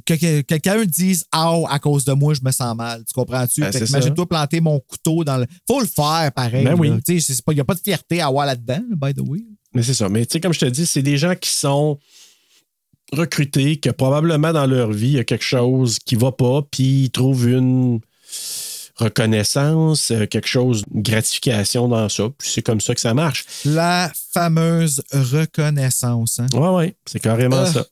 que, 0.04 0.14
que- 0.14 0.40
quelqu'un 0.42 0.84
dise 0.84 1.24
Aouh, 1.32 1.66
à 1.68 1.78
cause 1.78 2.04
de 2.04 2.12
moi, 2.12 2.34
je 2.34 2.40
me 2.42 2.50
sens 2.50 2.74
mal. 2.76 3.04
Tu 3.06 3.14
comprends-tu? 3.14 3.60
Ben. 3.60 3.72
Imagine-toi 3.88 4.26
planter 4.28 4.60
mon 4.60 4.80
couteau 4.80 5.24
dans 5.24 5.36
le. 5.38 5.46
Faut 5.66 5.80
le 5.80 5.86
faire 5.86 6.30
pareil. 6.34 6.64
Ben 6.64 6.74
oui. 6.78 6.92
Il 7.08 7.54
n'y 7.54 7.60
a 7.60 7.64
pas 7.64 7.74
de 7.74 7.80
fierté 7.80 8.20
à 8.20 8.26
avoir 8.26 8.46
là-dedans, 8.46 8.82
by 8.90 9.14
the 9.14 9.20
way. 9.20 9.40
Mais 9.74 9.82
c'est 9.82 9.94
ça. 9.94 10.08
Mais 10.08 10.24
tu 10.26 10.32
sais, 10.34 10.40
comme 10.40 10.52
je 10.54 10.60
te 10.60 10.66
dis, 10.66 10.86
c'est 10.86 11.02
des 11.02 11.16
gens 11.18 11.34
qui 11.34 11.50
sont 11.50 11.98
recrutés, 13.12 13.76
que 13.78 13.90
probablement 13.90 14.52
dans 14.52 14.66
leur 14.66 14.90
vie, 14.92 15.08
il 15.08 15.12
y 15.14 15.18
a 15.18 15.24
quelque 15.24 15.44
chose 15.44 15.98
qui 15.98 16.14
va 16.16 16.32
pas, 16.32 16.62
puis 16.70 17.04
ils 17.04 17.10
trouvent 17.10 17.48
une 17.48 18.00
reconnaissance, 18.96 20.10
euh, 20.10 20.26
quelque 20.26 20.46
chose, 20.48 20.84
une 20.94 21.02
gratification 21.02 21.88
dans 21.88 22.08
ça. 22.08 22.24
Puis 22.38 22.48
c'est 22.52 22.62
comme 22.62 22.80
ça 22.80 22.94
que 22.94 23.00
ça 23.00 23.12
marche. 23.14 23.44
La 23.64 24.12
fameuse 24.32 25.02
reconnaissance. 25.12 26.38
Hein? 26.38 26.46
Ouais, 26.54 26.68
ouais, 26.68 26.96
c'est 27.06 27.20
carrément 27.20 27.56
Ah, 27.66 27.72
ça. 27.72 27.86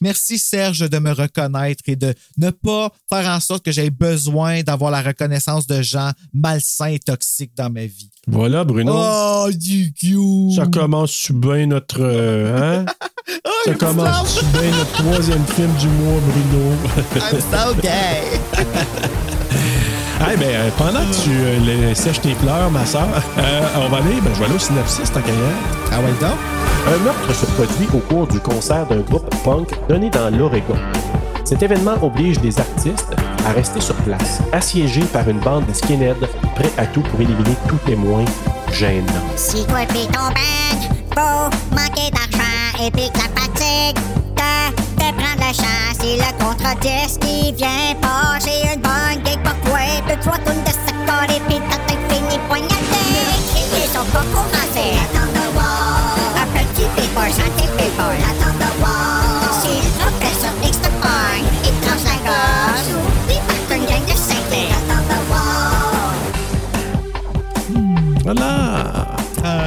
Merci 0.00 0.38
Serge 0.38 0.88
de 0.88 0.98
me 0.98 1.12
reconnaître 1.12 1.82
et 1.86 1.96
de 1.96 2.14
ne 2.38 2.50
pas 2.50 2.90
faire 3.08 3.28
en 3.28 3.40
sorte 3.40 3.64
que 3.64 3.72
j'ai 3.72 3.90
besoin 3.90 4.62
d'avoir 4.62 4.90
la 4.90 5.02
reconnaissance 5.02 5.66
de 5.66 5.82
gens 5.82 6.10
malsains 6.32 6.86
et 6.86 6.98
toxiques 6.98 7.52
dans 7.56 7.70
ma 7.70 7.86
vie. 7.86 8.10
Voilà, 8.28 8.64
Bruno. 8.64 8.92
Oh, 8.94 9.48
du 9.52 9.92
cute! 9.92 10.54
Ça 10.56 10.66
commence 10.66 11.30
bien 11.32 11.66
notre. 11.66 12.00
euh, 12.00 12.84
hein? 12.84 12.86
ça 13.64 13.74
commence 13.74 14.42
bien 14.44 14.70
notre 14.78 14.92
troisième 14.92 15.44
film 15.46 15.72
du 15.80 15.88
mois, 15.88 16.20
Bruno. 16.20 16.72
I'm 17.32 17.40
so 17.40 17.74
gay! 17.80 18.40
Eh 20.32 20.36
ben, 20.36 20.46
euh, 20.46 20.70
pendant 20.78 21.00
que 21.00 21.24
tu 21.24 21.30
euh, 21.30 21.94
sèches 21.96 22.20
tes 22.20 22.34
pleurs, 22.34 22.70
ma 22.70 22.86
soeur, 22.86 23.08
on 23.36 23.88
va 23.88 23.96
aller, 23.96 24.20
ben, 24.22 24.30
je 24.32 24.38
vais 24.38 24.44
aller 24.44 24.54
au 24.54 24.58
synopsis 24.58 25.10
tant 25.10 25.20
qu'à. 25.20 25.32
Ah 25.90 25.98
ouais, 26.00 26.12
donc? 26.20 26.38
Un 26.84 26.98
meurtre 26.98 27.32
se 27.32 27.46
produit 27.46 27.88
au 27.94 27.98
cours 27.98 28.26
du 28.26 28.40
concert 28.40 28.86
d'un 28.86 29.00
groupe 29.00 29.32
punk 29.44 29.68
donné 29.88 30.10
dans 30.10 30.36
l'Oregon. 30.36 30.76
Cet 31.44 31.62
événement 31.62 31.94
oblige 32.02 32.40
les 32.40 32.58
artistes 32.58 33.14
à 33.46 33.52
rester 33.52 33.80
sur 33.80 33.94
place, 33.96 34.40
assiégés 34.52 35.04
par 35.12 35.28
une 35.28 35.38
bande 35.38 35.64
de 35.66 35.72
skinheads 35.72 36.26
prêts 36.56 36.72
à 36.76 36.86
tout 36.86 37.02
pour 37.02 37.20
éliminer 37.20 37.54
tout 37.68 37.78
témoin 37.86 38.24
gênant. 38.72 39.06
Si 39.36 39.64
toi 39.66 39.80
pis 39.88 40.08
ton 40.08 40.28
band, 40.34 40.80
faut 41.14 41.74
manquer 41.74 42.10
d'argent 42.10 42.84
et 42.84 42.90
puis 42.90 43.10
que 43.10 43.18
la 43.18 43.40
fatigue 43.40 43.96
de 44.36 44.96
te 44.96 45.12
prendre 45.14 45.38
le 45.38 45.54
champ. 45.54 46.00
Si 46.00 46.16
le 46.16 46.44
contre-disque 46.44 47.20
qui 47.20 47.52
vient 47.52 47.94
pas, 48.00 48.38
j'ai 48.44 48.74
une 48.74 48.80
bonne 48.80 49.24
gig 49.24 49.38
pour 49.44 49.70
toi. 49.70 49.78
Deux, 50.08 50.20
trois 50.20 50.38
tonnes 50.38 50.64
de 50.64 50.70
secteur 50.70 51.24
et 51.24 51.40
puis 51.48 51.60
ta 51.70 51.76
tête 51.86 51.98
finit 52.10 52.40
poignardée. 52.48 52.74
Ils 53.54 53.88
sont 53.88 54.04
pas 54.12 54.24
couragés. 54.34 55.41
Un 57.14 57.28
petit 57.28 57.68
paper, 57.76 58.16
santé 58.40 58.64
paper. 58.80 58.98
Si 59.60 59.68
le 59.68 59.90
professeur 60.00 60.54
X 60.64 60.74
te 60.78 60.88
pogne, 60.88 61.48
il 61.62 61.70
te 61.70 61.86
tranche 61.86 62.04
la 62.04 62.16
gorge. 62.26 62.90
Puis 63.28 63.38
part 63.46 63.76
une 63.76 63.84
gang 63.84 64.04
de 64.06 64.16
cinglés. 64.16 64.72
Voilà! 68.24 68.44
Euh, 68.44 68.61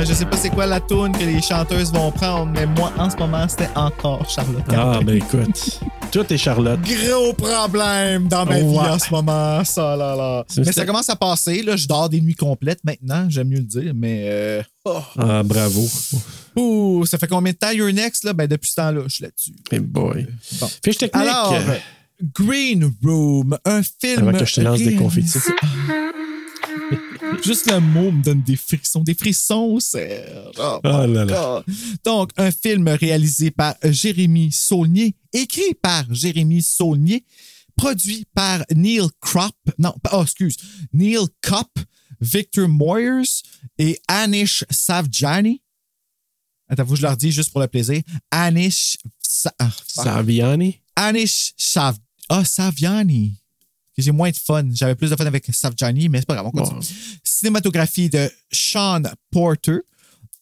je 0.08 0.14
sais 0.14 0.26
pas 0.26 0.38
c'est 0.38 0.50
quoi 0.50 0.66
la 0.66 0.80
tourne 0.80 1.12
que 1.12 1.24
les 1.24 1.42
chanteuses 1.42 1.92
vont 1.92 2.12
prendre, 2.12 2.52
mais 2.54 2.66
moi, 2.66 2.92
en 2.98 3.10
ce 3.10 3.16
moment, 3.18 3.48
c'était 3.48 3.70
encore 3.76 4.30
Charlotte. 4.30 4.64
Ah, 4.70 5.00
ben 5.04 5.18
écoute, 5.18 5.80
tout 6.12 6.32
est 6.32 6.38
Charlotte. 6.38 6.80
Gros 6.82 7.34
problème 7.34 8.28
dans 8.28 8.46
ma 8.46 8.60
vie 8.60 8.64
Ouais. 8.66 8.78
en 8.90 9.00
ce 9.00 9.10
moment, 9.12 9.64
ça 9.64 9.96
là 9.96 10.16
là. 10.16 10.46
Mais 10.58 10.72
ça 10.72 10.86
commence 10.86 11.10
à 11.10 11.16
passer, 11.16 11.64
là. 11.64 11.76
Je 11.76 11.88
dors 11.88 12.10
des 12.10 12.22
nuits 12.22 12.36
complètes 12.36 12.84
maintenant, 12.84 13.26
j'aime 13.30 13.48
mieux 13.50 13.58
le 13.58 13.64
dire, 13.64 13.94
mais. 13.96 14.24
euh, 14.30 14.64
oh. 14.86 15.00
Ah, 15.18 15.42
bravo. 15.44 15.86
Ouh, 16.56 17.06
ça 17.06 17.18
fait 17.18 17.28
combien 17.28 17.52
de 17.54 17.58
temps 17.58 17.72
Your 17.72 17.92
Next, 17.92 18.24
là? 18.24 18.34
Ben, 18.34 18.48
depuis 18.48 18.70
ce 18.70 18.76
temps-là, 18.76 19.02
je 19.08 19.14
suis 19.16 19.24
là-dessus. 19.24 19.54
Hey 19.72 19.80
boy. 19.80 20.28
Bon. 20.60 20.68
Fiche 20.84 20.98
technique. 20.98 21.16
Alors, 21.26 21.54
Green 22.34 22.92
Room, 23.04 23.58
un 23.66 23.82
film. 23.84 24.28
Avant 24.30 24.38
que 24.38 24.46
je 24.46 24.54
te 24.56 24.62
lance 24.62 24.80
des 24.80 24.96
confettis. 24.96 25.40
Juste 27.44 27.70
le 27.70 27.80
mot 27.80 28.12
me 28.12 28.22
donne 28.22 28.42
des 28.42 28.56
frissons. 28.56 29.02
Des 29.02 29.14
frissons, 29.16 29.80
Serge. 29.80 30.56
Oh, 30.58 30.80
Ah 30.84 31.08
là 31.08 31.26
là. 31.26 31.64
Donc, 32.04 32.32
un 32.38 32.52
film 32.52 32.88
réalisé 32.88 33.52
par 33.52 33.76
Jérémy 33.84 34.52
Saulnier, 34.52 35.16
écrit 35.34 35.74
par 35.82 36.06
Jérémy 36.14 36.62
Saulnier, 36.62 37.26
produit 37.76 38.26
par 38.34 38.64
Neil 38.74 39.08
Kropp, 39.20 39.56
non, 39.78 39.94
oh, 40.12 40.24
excuse, 40.24 40.56
Neil 40.94 41.26
Kopp, 41.42 41.72
Victor 42.22 42.68
Moyers 42.70 43.42
et 43.78 44.00
Anish 44.08 44.64
Savjani. 44.70 45.62
Attends, 46.68 46.86
que 46.86 46.96
je 46.96 47.02
leur 47.02 47.18
dis 47.18 47.32
juste 47.32 47.52
pour 47.52 47.62
le 47.62 47.68
plaisir. 47.68 48.02
Anish, 48.32 48.98
Sa- 49.22 49.54
ah. 49.60 49.70
Saviani? 49.88 50.82
Anish 50.96 51.54
Sav... 51.58 51.98
Ah, 52.30 52.44
Saviani. 52.44 53.38
J'ai 53.98 54.12
moins 54.12 54.30
de 54.30 54.36
fun. 54.36 54.64
J'avais 54.74 54.96
plus 54.96 55.10
de 55.10 55.16
fun 55.16 55.26
avec 55.26 55.46
Savjani, 55.54 56.10
mais 56.10 56.20
c'est 56.20 56.26
pas 56.26 56.36
grave, 56.36 56.48
on 56.48 56.52
continue. 56.52 56.82
Cinématographie 57.24 58.10
de 58.10 58.30
Sean 58.52 59.04
Porter, 59.32 59.80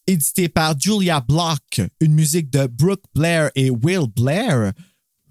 édité 0.06 0.48
par 0.48 0.78
Julia 0.78 1.20
Block, 1.20 1.80
une 2.00 2.14
musique 2.14 2.50
de 2.50 2.66
Brooke 2.66 3.04
Blair 3.14 3.50
et 3.54 3.70
Will 3.70 4.06
Blair. 4.14 4.72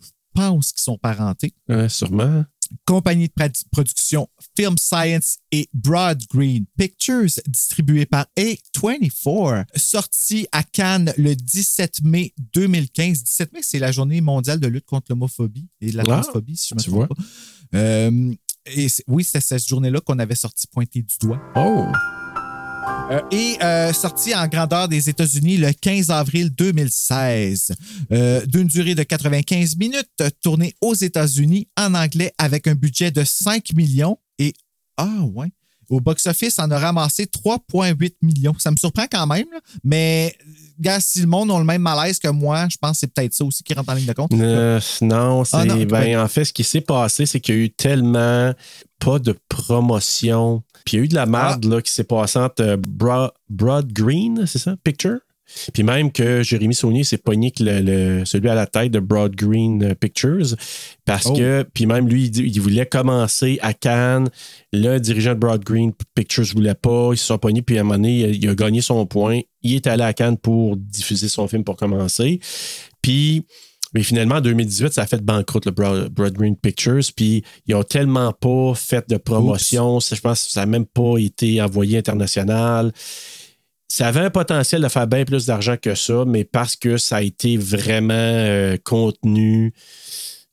Je 0.02 0.10
pense 0.34 0.72
qu'ils 0.72 0.82
sont 0.82 0.98
parentés. 0.98 1.54
Ouais, 1.70 1.90
sûrement. 1.90 2.46
Compagnie 2.86 3.28
de 3.28 3.52
production 3.72 4.28
Film 4.58 4.78
Science 4.80 5.38
et 5.52 5.70
Broad 5.74 6.24
Green 6.34 6.66
Pictures, 6.76 7.30
distribué 7.48 8.08
par 8.08 8.26
A24, 8.36 9.66
sorti 9.76 10.48
à 10.52 10.64
Cannes 10.64 11.14
le 11.18 11.36
17 11.36 12.02
mai 12.04 12.34
2015. 12.54 13.24
17 13.24 13.54
mai, 13.54 13.60
c'est 13.62 13.78
la 13.80 13.92
journée 13.92 14.22
mondiale 14.22 14.60
de 14.60 14.68
lutte 14.68 14.86
contre 14.86 15.08
l'homophobie 15.10 15.68
et 15.82 15.92
la 15.92 16.02
Ah, 16.08 16.22
transphobie, 16.22 16.58
si 16.58 16.70
je 16.70 16.76
me 16.76 16.80
trompe 16.82 17.10
pas. 17.10 17.24
Euh, 17.74 18.34
et 18.66 18.88
oui, 19.08 19.24
c'est 19.24 19.42
cette 19.42 19.68
journée-là 19.68 20.00
qu'on 20.02 20.20
avait 20.20 20.36
sorti 20.36 20.68
pointé 20.68 21.02
du 21.02 21.18
doigt. 21.20 21.42
Oh! 21.56 21.86
Euh, 23.12 23.22
et 23.32 23.58
euh, 23.62 23.92
sorti 23.92 24.34
en 24.34 24.48
grandeur 24.48 24.88
des 24.88 25.10
États-Unis 25.10 25.58
le 25.58 25.72
15 25.74 26.10
avril 26.10 26.50
2016. 26.50 27.74
Euh, 28.12 28.46
D'une 28.46 28.68
durée 28.68 28.96
de 28.96 29.04
95 29.04 29.78
minutes, 29.78 30.24
tourné 30.42 30.74
aux 30.82 30.94
États-Unis 30.94 31.68
en 31.78 31.94
anglais 31.96 32.34
avec 32.38 32.68
un 32.68 32.76
budget 32.76 33.12
de 33.12 33.24
5 33.24 33.74
millions 33.74 34.18
et 34.40 34.54
ah 34.98 35.24
ouais. 35.34 35.52
Au 35.90 36.00
box-office, 36.00 36.58
on 36.60 36.70
a 36.72 36.80
ramassé 36.80 37.26
3,8 37.26 38.14
millions. 38.22 38.54
Ça 38.58 38.72
me 38.72 38.76
surprend 38.78 39.06
quand 39.12 39.28
même, 39.28 39.46
là, 39.52 39.60
mais 39.84 40.36
gars, 40.80 41.00
si 41.00 41.22
le 41.22 41.28
monde 41.28 41.52
a 41.52 41.58
le 41.60 41.66
même 41.66 41.82
malaise 41.82 42.20
que 42.20 42.28
moi, 42.30 42.68
je 42.70 42.78
pense 42.78 42.92
que 42.94 42.98
c'est 43.00 43.14
peut-être 43.14 43.34
ça 43.34 43.44
aussi 43.46 43.64
qui 43.64 43.74
rentre 43.74 43.90
en 43.92 43.94
ligne 43.96 44.06
de 44.08 44.14
compte. 44.14 44.32
Euh, 44.34 44.80
non, 45.02 45.44
c'est. 45.44 45.58
Ah, 45.58 45.66
non, 45.66 45.76
ben, 45.84 46.00
ouais. 46.02 46.16
en 46.16 46.28
fait, 46.28 46.46
ce 46.46 46.54
qui 46.54 46.64
s'est 46.64 46.82
passé, 46.82 47.26
c'est 47.26 47.40
qu'il 47.40 47.56
y 47.56 47.58
a 47.58 47.62
eu 47.62 47.70
tellement 47.70 48.54
pas 49.00 49.20
de 49.20 49.36
promotion. 49.50 50.64
Puis 50.86 50.98
il 50.98 51.00
y 51.00 51.02
a 51.02 51.06
eu 51.06 51.08
de 51.08 51.16
la 51.16 51.26
merde 51.26 51.66
là, 51.66 51.82
qui 51.82 51.92
s'est 51.92 52.04
passée 52.04 52.40
entre 52.40 52.64
euh, 52.64 52.78
Bro- 52.78 53.32
Broad 53.50 53.92
Green, 53.92 54.46
c'est 54.48 54.60
ça? 54.60 54.76
Picture? 54.84 55.18
Puis 55.74 55.84
même 55.84 56.12
que 56.12 56.42
Jérémy 56.42 56.74
Saunier 56.74 57.04
s'est 57.04 57.18
pogné 57.18 57.52
que 57.52 57.64
le, 57.64 57.82
le- 57.82 58.26
celui 58.26 58.50
à 58.50 58.56
la 58.56 58.66
tête 58.66 58.92
de 58.92 59.00
Broad 59.00 59.36
Green 59.36 59.84
euh, 59.84 59.94
Pictures. 59.96 60.56
Parce 61.06 61.26
Oh. 61.28 61.34
que, 61.34 61.66
puis 61.74 61.86
même 61.86 62.08
lui, 62.08 62.28
il, 62.28 62.62
voulait 62.62 62.86
commencer 62.86 63.60
à 63.62 63.74
Cannes. 63.74 64.30
Le 64.72 64.98
dirigeant 65.00 65.34
de 65.34 65.40
Broad 65.40 65.64
Green 65.64 65.92
Pictures 66.16 66.46
voulait 66.56 66.74
pas. 66.76 67.10
Ils 67.14 67.18
se 67.18 67.26
sont 67.26 67.38
pognés. 67.38 67.62
Puis 67.62 67.78
à 67.78 67.82
un 67.82 67.84
moment 67.84 67.96
donné, 67.96 68.20
il 68.20 68.26
a, 68.26 68.28
il 68.30 68.50
a 68.50 68.56
gagné 68.56 68.82
son 68.82 69.06
point. 69.06 69.42
Il 69.62 69.76
est 69.76 69.86
allé 69.88 70.04
à 70.04 70.14
Cannes 70.14 70.38
pour 70.38 70.78
diffuser 70.78 71.28
son 71.28 71.48
film 71.48 71.64
pour 71.64 71.76
commencer. 71.76 72.40
Puis, 73.02 73.46
mais 73.94 74.02
finalement, 74.02 74.36
en 74.36 74.42
2018, 74.42 74.94
ça 74.94 75.04
a 75.04 75.06
fait 75.06 75.22
banqueroute, 75.24 75.66
le 75.66 75.72
Broad, 75.72 76.10
Broad 76.10 76.34
Green 76.34 76.56
Pictures. 76.56 77.02
Puis, 77.16 77.44
ils 77.68 77.76
ont 77.76 77.84
tellement 77.84 78.32
pas 78.34 78.74
fait 78.76 79.08
de 79.08 79.18
promotion. 79.18 80.00
Je 80.00 80.20
pense 80.20 80.46
que 80.46 80.52
ça 80.52 80.62
n'a 80.62 80.66
même 80.66 80.86
pas 80.86 81.18
été 81.20 81.62
envoyé 81.62 81.98
international. 82.00 82.92
Ça 83.96 84.08
avait 84.08 84.22
un 84.22 84.32
potentiel 84.32 84.82
de 84.82 84.88
faire 84.88 85.06
bien 85.06 85.24
plus 85.24 85.46
d'argent 85.46 85.76
que 85.80 85.94
ça, 85.94 86.24
mais 86.26 86.46
parce 86.46 86.76
que 86.76 86.98
ça 86.98 87.18
a 87.18 87.22
été 87.22 87.58
vraiment 87.58 88.16
euh, 88.16 88.76
contenu, 88.84 89.72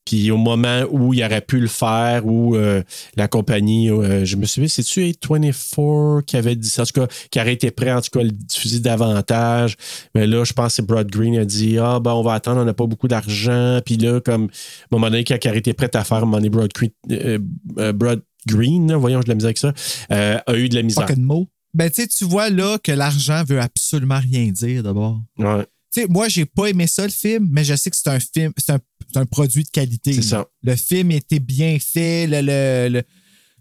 Puis 0.04 0.30
au 0.30 0.36
moment 0.36 0.82
où 0.90 1.14
il 1.14 1.24
aurait 1.24 1.40
pu 1.40 1.58
le 1.58 1.66
faire, 1.66 2.26
où 2.26 2.54
euh, 2.54 2.82
la 3.16 3.28
compagnie, 3.28 3.88
euh, 3.88 4.26
je 4.26 4.36
me 4.36 4.44
souviens, 4.44 4.68
c'est-tu 4.68 5.00
A24 5.00 6.22
qui 6.26 6.36
avait 6.36 6.54
dit 6.54 6.68
ça, 6.68 6.82
en 6.82 6.84
tout 6.84 7.00
cas, 7.00 7.06
qui 7.30 7.40
aurait 7.40 7.54
été 7.54 7.70
prêt, 7.70 7.90
en 7.90 8.02
tout 8.02 8.10
cas, 8.12 8.20
à 8.20 8.24
le 8.24 8.30
diffuser 8.30 8.80
davantage. 8.80 9.76
Mais 10.14 10.26
là, 10.26 10.44
je 10.44 10.52
pense 10.52 10.76
que 10.76 10.82
Broad 10.82 11.10
Green 11.10 11.38
a 11.38 11.46
dit 11.46 11.78
Ah, 11.78 11.98
ben, 11.98 12.12
on 12.12 12.22
va 12.22 12.34
attendre, 12.34 12.60
on 12.60 12.66
n'a 12.66 12.74
pas 12.74 12.86
beaucoup 12.86 13.08
d'argent. 13.08 13.80
Puis 13.82 13.96
là, 13.96 14.20
comme, 14.20 14.42
à 14.42 14.46
un 14.48 14.98
moment 14.98 15.08
donné, 15.08 15.24
quand 15.24 15.38
il 15.42 15.48
aurait 15.48 15.60
été 15.60 15.72
prêt 15.72 15.88
à 15.96 16.04
faire, 16.04 16.26
donné, 16.26 16.50
Broad 16.50 16.72
Green, 16.74 16.90
Broad 17.94 18.20
Green 18.46 18.92
voyons, 18.96 19.20
j'ai 19.20 19.24
de 19.24 19.28
la 19.30 19.34
misère 19.34 19.48
avec 19.48 19.56
ça, 19.56 19.72
a 20.10 20.56
eu 20.58 20.68
de 20.68 20.74
la 20.74 20.82
misère. 20.82 21.08
Fucking 21.08 21.24
mot. 21.24 21.46
Ben, 21.46 21.46
tu 21.46 21.59
sais, 21.92 22.06
tu 22.06 22.24
vois 22.24 22.50
là 22.50 22.78
que 22.78 22.92
l'argent 22.92 23.44
veut 23.44 23.60
absolument 23.60 24.18
rien 24.20 24.46
dire 24.50 24.82
d'abord. 24.82 25.20
Ouais. 25.38 25.64
Tu 25.92 26.02
sais, 26.02 26.06
moi, 26.08 26.28
j'ai 26.28 26.44
pas 26.46 26.66
aimé 26.66 26.86
ça, 26.86 27.04
le 27.04 27.10
film, 27.10 27.48
mais 27.50 27.64
je 27.64 27.74
sais 27.74 27.90
que 27.90 27.96
c'est 27.96 28.08
un 28.08 28.20
film, 28.20 28.52
c'est 28.56 28.72
un, 29.16 29.26
produit 29.26 29.64
de 29.64 29.70
qualité. 29.70 30.12
C'est 30.12 30.22
ça. 30.22 30.46
Le 30.62 30.76
film 30.76 31.10
était 31.10 31.40
bien 31.40 31.78
fait, 31.80 32.26
le, 32.28 32.40
le- 32.42 32.88
le- 32.98 33.02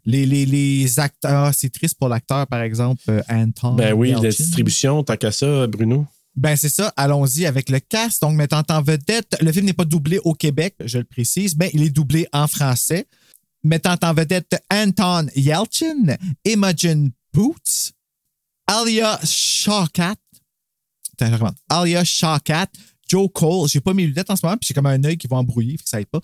les, 0.05 0.25
les, 0.25 0.45
les 0.45 0.99
acteurs, 0.99 1.45
ah, 1.45 1.51
c'est 1.53 1.69
triste 1.69 1.95
pour 1.99 2.07
l'acteur, 2.09 2.47
par 2.47 2.61
exemple, 2.61 3.01
euh, 3.09 3.21
Anton. 3.29 3.75
Ben 3.75 3.93
oui, 3.93 4.11
la 4.11 4.29
distribution, 4.29 5.03
tant 5.03 5.17
qu'à 5.17 5.31
ça, 5.31 5.67
Bruno. 5.67 6.05
Ben 6.35 6.55
c'est 6.55 6.69
ça, 6.69 6.93
allons-y 6.95 7.45
avec 7.45 7.69
le 7.69 7.79
cast. 7.79 8.21
Donc, 8.21 8.35
mettant 8.35 8.63
en 8.69 8.81
vedette, 8.81 9.35
le 9.41 9.51
film 9.51 9.65
n'est 9.65 9.73
pas 9.73 9.85
doublé 9.85 10.19
au 10.23 10.33
Québec, 10.33 10.75
je 10.85 10.99
le 10.99 11.03
précise, 11.03 11.55
mais 11.57 11.69
il 11.73 11.83
est 11.83 11.89
doublé 11.89 12.27
en 12.31 12.47
français. 12.47 13.07
Mettant 13.63 13.97
en 14.03 14.13
vedette 14.13 14.55
Anton 14.71 15.27
Yelchin, 15.35 16.15
Imogen 16.45 17.11
Boots, 17.33 17.91
Alia 18.69 19.17
Shawkat. 19.23 20.17
Alia 21.69 22.03
Shawkat, 22.03 22.67
Joe 23.09 23.27
Cole, 23.33 23.67
j'ai 23.67 23.81
pas 23.81 23.95
mes 23.95 24.05
lunettes 24.05 24.29
en 24.29 24.35
ce 24.35 24.45
moment, 24.45 24.57
puis 24.57 24.67
j'ai 24.67 24.75
comme 24.75 24.85
un 24.85 25.03
œil 25.03 25.17
qui 25.17 25.25
va 25.25 25.37
embrouiller, 25.37 25.75
fait 25.75 25.83
que 25.83 25.89
ça 25.89 25.99
aide 25.99 26.07
pas. 26.07 26.21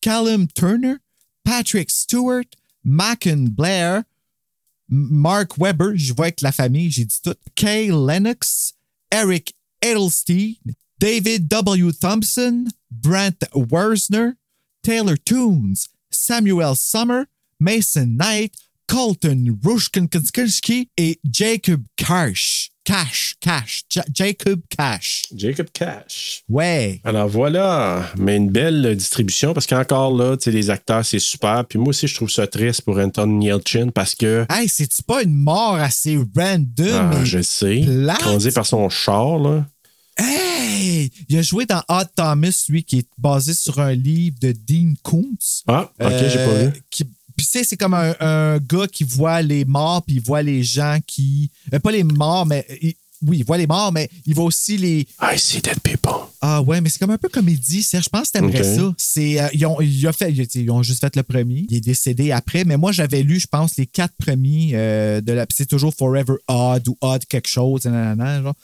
Callum 0.00 0.48
Turner, 0.48 0.96
Patrick 1.44 1.88
Stewart, 1.90 2.46
Macon 2.82 3.46
Blair, 3.48 4.02
Mark 4.88 5.56
Webber, 5.56 5.92
je 5.94 6.12
vois 6.12 6.26
avec 6.26 6.40
la 6.40 6.50
famille, 6.50 6.90
j'ai 6.90 7.04
dit 7.04 7.20
tout. 7.22 7.36
Kay 7.54 7.90
Lennox, 7.90 8.74
Eric 9.12 9.54
Edelstein, 9.80 10.56
David 10.98 11.46
W. 11.46 11.92
Thompson, 11.92 12.64
Brent 12.90 13.44
Wersner, 13.54 14.32
Taylor 14.82 15.16
Toons, 15.24 15.86
Samuel 16.10 16.74
Summer, 16.74 17.26
Mason 17.60 18.06
Knight, 18.06 18.52
Colton 18.86 19.56
Rushkinski 19.64 20.88
et 20.96 21.18
Jacob 21.30 21.82
Cash. 21.96 22.70
Cash, 22.84 23.36
Cash, 23.40 23.84
Ja- 23.90 24.04
Jacob 24.14 24.60
Cash. 24.68 25.22
Jacob 25.34 25.68
Cash. 25.72 26.42
Ouais. 26.50 27.00
Alors 27.02 27.28
voilà, 27.28 28.12
mais 28.18 28.36
une 28.36 28.50
belle 28.50 28.94
distribution 28.94 29.54
parce 29.54 29.66
qu'encore 29.66 30.14
là, 30.14 30.36
tu 30.36 30.44
sais, 30.44 30.50
les 30.50 30.68
acteurs, 30.68 31.02
c'est 31.02 31.18
super. 31.18 31.64
Puis 31.66 31.78
moi 31.78 31.88
aussi, 31.88 32.06
je 32.06 32.14
trouve 32.14 32.28
ça 32.28 32.46
triste 32.46 32.82
pour 32.82 32.98
Anton 32.98 33.40
Yelchin 33.40 33.88
parce 33.88 34.14
que. 34.14 34.44
Hey, 34.50 34.68
c'est-tu 34.68 35.02
pas 35.02 35.22
une 35.22 35.32
mort 35.34 35.76
assez 35.76 36.18
random? 36.36 37.10
Ah, 37.14 37.24
je 37.24 37.40
sais. 37.40 37.86
Conduit 38.22 38.50
par 38.52 38.66
son 38.66 38.90
char, 38.90 39.38
là. 39.38 39.66
Hey! 40.18 41.10
Il 41.30 41.38
a 41.38 41.42
joué 41.42 41.64
dans 41.64 41.82
Hot 41.88 42.04
Thomas, 42.14 42.64
lui, 42.68 42.84
qui 42.84 42.98
est 42.98 43.08
basé 43.16 43.54
sur 43.54 43.80
un 43.80 43.92
livre 43.94 44.36
de 44.42 44.52
Dean 44.52 44.92
Koontz. 45.02 45.62
Ah, 45.66 45.90
ok, 45.98 46.10
j'ai 46.10 46.36
pas 46.36 46.50
Euh, 46.50 46.68
vu. 46.68 46.82
qui- 46.90 47.04
Puis, 47.36 47.46
tu 47.46 47.52
sais, 47.58 47.64
c'est 47.64 47.76
comme 47.76 47.94
un, 47.94 48.14
un 48.20 48.58
gars 48.58 48.86
qui 48.86 49.04
voit 49.04 49.42
les 49.42 49.64
morts, 49.64 50.02
puis 50.04 50.16
il 50.16 50.22
voit 50.22 50.42
les 50.42 50.62
gens 50.62 50.98
qui. 51.06 51.50
euh, 51.72 51.80
pas 51.80 51.90
les 51.92 52.04
morts, 52.04 52.46
mais. 52.46 52.66
Oui, 53.26 53.38
il 53.38 53.44
voit 53.44 53.58
les 53.58 53.66
morts, 53.66 53.92
mais 53.92 54.08
il 54.26 54.34
voit 54.34 54.44
aussi 54.44 54.76
les. 54.76 55.06
I 55.20 55.36
see 55.38 55.60
dead 55.60 55.80
people. 55.80 56.12
Ah 56.40 56.60
ouais, 56.60 56.80
mais 56.80 56.90
c'est 56.90 56.98
comme 56.98 57.10
un 57.10 57.18
peu 57.18 57.28
comédie, 57.28 57.82
Serge. 57.82 58.04
Je 58.04 58.08
pense 58.10 58.28
que 58.28 58.32
t'aimerais 58.38 58.58
Ok. 58.60 58.76
ça. 58.76 58.94
C'est, 58.98 59.40
euh, 59.40 59.48
ils, 59.54 59.66
ont, 59.66 60.12
fait, 60.12 60.30
ils 60.32 60.70
ont 60.70 60.82
juste 60.82 61.00
fait 61.00 61.16
le 61.16 61.22
premier. 61.22 61.64
Il 61.70 61.76
est 61.76 61.80
décédé 61.80 62.32
après. 62.32 62.64
Mais 62.64 62.76
moi, 62.76 62.92
j'avais 62.92 63.22
lu, 63.22 63.40
je 63.40 63.46
pense, 63.46 63.76
les 63.76 63.86
quatre 63.86 64.12
premiers 64.18 64.72
euh, 64.74 65.20
de 65.22 65.32
la. 65.32 65.46
C'est 65.54 65.66
toujours 65.66 65.94
Forever 65.94 66.34
Odd 66.48 66.86
ou 66.88 66.96
Odd 67.00 67.24
quelque 67.26 67.48
chose. 67.48 67.84
nanana, 67.86 68.42
genre. 68.42 68.54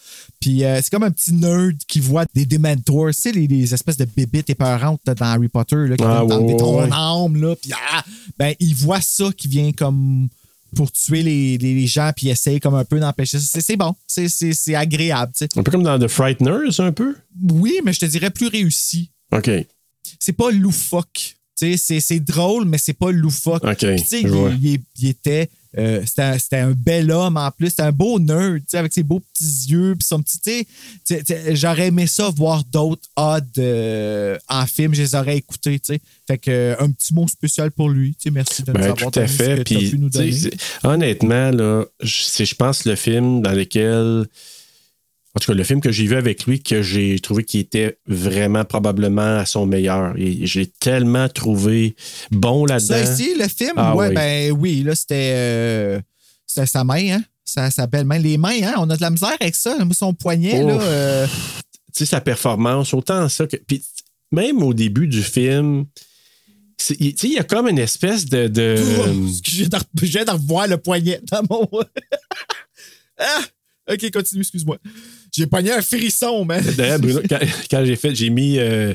Puis 0.40 0.64
euh, 0.64 0.80
c'est 0.82 0.90
comme 0.90 1.04
un 1.04 1.10
petit 1.10 1.32
nerd 1.32 1.76
qui 1.88 2.00
voit 2.00 2.26
des 2.34 2.44
Dementors, 2.44 3.08
tu 3.08 3.20
sais, 3.20 3.32
les, 3.32 3.46
les 3.46 3.72
espèces 3.72 3.96
de 3.96 4.04
bébites 4.04 4.50
épeurantes 4.50 5.00
dans 5.06 5.24
Harry 5.26 5.48
Potter, 5.48 5.76
là, 5.88 5.96
qui 5.96 6.04
Ah, 6.04 6.24
viennent 6.26 6.56
ton 6.56 6.80
ouais. 6.82 6.88
âme, 6.92 7.40
là. 7.40 7.54
Puis 7.56 7.70
ah, 7.92 8.04
ben, 8.38 8.54
il 8.60 8.74
voit 8.74 9.00
ça 9.00 9.26
qui 9.36 9.48
vient 9.48 9.72
comme 9.72 10.28
pour 10.74 10.90
tuer 10.92 11.22
les, 11.22 11.58
les, 11.58 11.74
les 11.74 11.86
gens, 11.86 12.10
puis 12.16 12.26
il 12.28 12.30
essaye 12.30 12.60
comme 12.60 12.74
un 12.74 12.84
peu 12.84 12.98
d'empêcher. 13.00 13.38
C'est, 13.38 13.76
bon. 13.76 13.94
C'est, 14.06 14.74
agréable. 14.74 15.32
Un 15.56 15.62
peu 15.62 15.70
comme 15.70 15.82
dans 15.82 15.98
The 15.98 16.08
Frighteners, 16.08 16.78
un 16.80 16.92
peu? 16.92 17.14
Oui, 17.50 17.80
mais 17.84 17.92
je 17.92 18.00
te 18.00 18.06
dirais 18.06 18.30
plus 18.30 18.46
réussi 18.48 19.10
OK. 19.32 19.50
c'est 20.18 20.32
pas 20.32 20.50
loufoque. 20.50 21.36
C'est, 21.54 22.20
drôle, 22.20 22.64
mais 22.64 22.78
c'est 22.78 22.94
pas 22.94 23.10
loufoque. 23.10 23.64
OK, 23.64 23.76
Puis, 23.96 24.06
il- 24.22 24.80
il 24.98 25.08
était. 25.08 25.50
Euh, 25.78 26.02
c'était, 26.04 26.56
un, 26.56 26.72
bel 26.72 27.10
homme 27.10 27.36
en 27.36 27.50
plus. 27.50 27.70
C'était 27.70 27.82
un 27.82 27.92
beau 27.92 28.18
nerd, 28.18 28.58
tu 28.58 28.64
sais, 28.68 28.78
avec 28.78 28.92
ses 28.92 29.02
beaux 29.02 29.20
petits 29.20 29.70
yeux. 29.70 29.94
Puis 29.96 30.06
son 30.06 30.22
petit. 30.22 30.66
J'aurais 31.52 31.88
aimé 31.88 32.06
ça, 32.06 32.28
voir 32.30 32.64
d'autres 32.64 33.08
odds 33.16 33.44
euh, 33.58 34.36
en 34.48 34.66
film. 34.66 34.94
Je 34.94 35.02
les 35.02 35.14
aurais 35.14 35.36
écoutés. 35.36 35.78
tu 35.78 35.94
sais. 35.94 36.00
Fait 36.26 36.38
que, 36.38 36.50
euh, 36.50 36.76
un 36.80 36.90
petit 36.90 37.14
mot 37.14 37.28
spécial 37.28 37.70
pour 37.70 37.88
lui. 37.88 38.14
Tu 38.14 38.24
sais, 38.24 38.30
merci 38.30 38.62
de 38.62 38.72
nous 38.72 38.78
Ben, 38.78 38.90
avoir 38.90 38.96
tout 38.96 39.20
à 39.20 39.22
donné 39.22 39.28
ce 39.28 39.42
fait. 39.42 39.64
Puis, 39.64 39.90
pu 39.90 39.98
nous 39.98 40.10
donner. 40.10 40.32
honnêtement, 40.82 41.50
là, 41.50 41.84
je- 42.00 42.22
c'est, 42.24 42.44
je 42.44 42.54
pense, 42.54 42.84
le 42.84 42.96
film 42.96 43.42
dans 43.42 43.52
lequel. 43.52 44.26
En 45.34 45.38
tout 45.38 45.46
cas, 45.52 45.54
le 45.56 45.62
film 45.62 45.80
que 45.80 45.92
j'ai 45.92 46.06
vu 46.06 46.16
avec 46.16 46.44
lui, 46.46 46.60
que 46.60 46.82
j'ai 46.82 47.18
trouvé 47.20 47.44
qu'il 47.44 47.60
était 47.60 47.98
vraiment 48.06 48.64
probablement 48.64 49.38
à 49.38 49.46
son 49.46 49.64
meilleur. 49.64 50.14
Et 50.16 50.44
j'ai 50.46 50.66
tellement 50.66 51.28
trouvé 51.28 51.94
bon 52.32 52.66
là-dedans. 52.66 53.04
Ça 53.06 53.12
ici, 53.14 53.34
le 53.38 53.46
film, 53.46 53.74
Ah 53.76 53.94
ouais, 53.94 54.08
oui. 54.08 54.14
ben 54.14 54.52
oui, 54.52 54.82
là, 54.82 54.94
c'était 54.96 55.30
euh, 55.34 56.00
c'était 56.46 56.66
sa 56.66 56.82
main, 56.82 57.16
hein? 57.16 57.22
Sa, 57.44 57.70
sa 57.70 57.86
belle 57.86 58.06
main. 58.06 58.18
Les 58.18 58.38
mains, 58.38 58.60
hein? 58.62 58.74
On 58.78 58.90
a 58.90 58.96
de 58.96 59.00
la 59.02 59.10
misère 59.10 59.36
avec 59.40 59.54
ça. 59.54 59.76
Son 59.92 60.14
poignet, 60.14 60.64
là. 60.64 60.80
Euh, 60.82 61.26
tu 61.94 62.00
sais, 62.00 62.06
sa 62.06 62.20
performance, 62.20 62.92
autant 62.92 63.28
ça 63.28 63.46
que. 63.46 63.56
Puis 63.56 63.84
même 64.32 64.60
au 64.64 64.74
début 64.74 65.06
du 65.06 65.22
film, 65.22 65.84
il- 66.98 67.14
tu 67.14 67.20
sais, 67.20 67.26
il 67.28 67.34
y 67.34 67.38
a 67.38 67.44
comme 67.44 67.68
une 67.68 67.78
espèce 67.78 68.24
de. 68.26 68.50
J'ai 69.44 69.68
de, 69.68 69.78
j'ai 70.02 70.24
de 70.24 70.30
revoir 70.32 70.66
le 70.66 70.76
poignet 70.76 71.20
dans 71.30 71.42
mon. 71.48 71.68
ah! 73.18 73.42
Ok, 73.90 74.10
continue, 74.12 74.40
excuse-moi. 74.42 74.78
J'ai 75.32 75.46
pogné 75.46 75.72
un 75.72 75.82
frisson, 75.82 76.44
man. 76.44 76.64
D'ailleurs, 76.76 76.98
Bruno, 77.00 77.20
quand, 77.28 77.38
quand 77.70 77.84
j'ai 77.84 77.96
fait, 77.96 78.14
j'ai 78.14 78.30
mis 78.30 78.58
euh, 78.58 78.94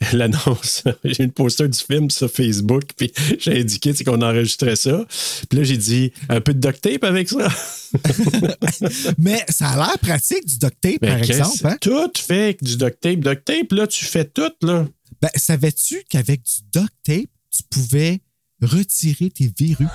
l'annonce, 0.12 0.84
j'ai 1.04 1.22
mis 1.22 1.26
le 1.26 1.32
poster 1.32 1.68
du 1.68 1.78
film 1.78 2.10
sur 2.10 2.30
Facebook, 2.30 2.84
puis 2.96 3.12
j'ai 3.38 3.60
indiqué 3.60 3.92
qu'on 4.04 4.20
enregistrait 4.20 4.76
ça. 4.76 5.04
Puis 5.48 5.58
là, 5.58 5.64
j'ai 5.64 5.76
dit 5.76 6.12
un 6.28 6.40
peu 6.40 6.52
de 6.52 6.60
duct 6.60 6.80
tape 6.80 7.04
avec 7.04 7.28
ça. 7.28 7.48
Mais 9.18 9.44
ça 9.48 9.70
a 9.70 9.76
l'air 9.76 9.98
pratique 9.98 10.44
du 10.46 10.58
duct 10.58 10.76
tape, 10.80 11.00
par 11.00 11.18
exemple. 11.18 11.66
Hein? 11.66 11.76
Tout 11.80 12.10
fait 12.16 12.42
avec 12.42 12.62
du 12.62 12.76
duct 12.76 13.00
tape. 13.00 13.20
Duct 13.20 13.44
tape, 13.44 13.72
là, 13.72 13.86
tu 13.86 14.04
fais 14.04 14.24
tout, 14.24 14.52
là. 14.62 14.86
Ben, 15.22 15.30
savais-tu 15.34 16.02
qu'avec 16.10 16.42
du 16.42 16.62
duct 16.72 16.92
tape, 17.02 17.30
tu 17.50 17.62
pouvais 17.70 18.20
retirer 18.60 19.30
tes 19.30 19.50
verrues? 19.58 19.88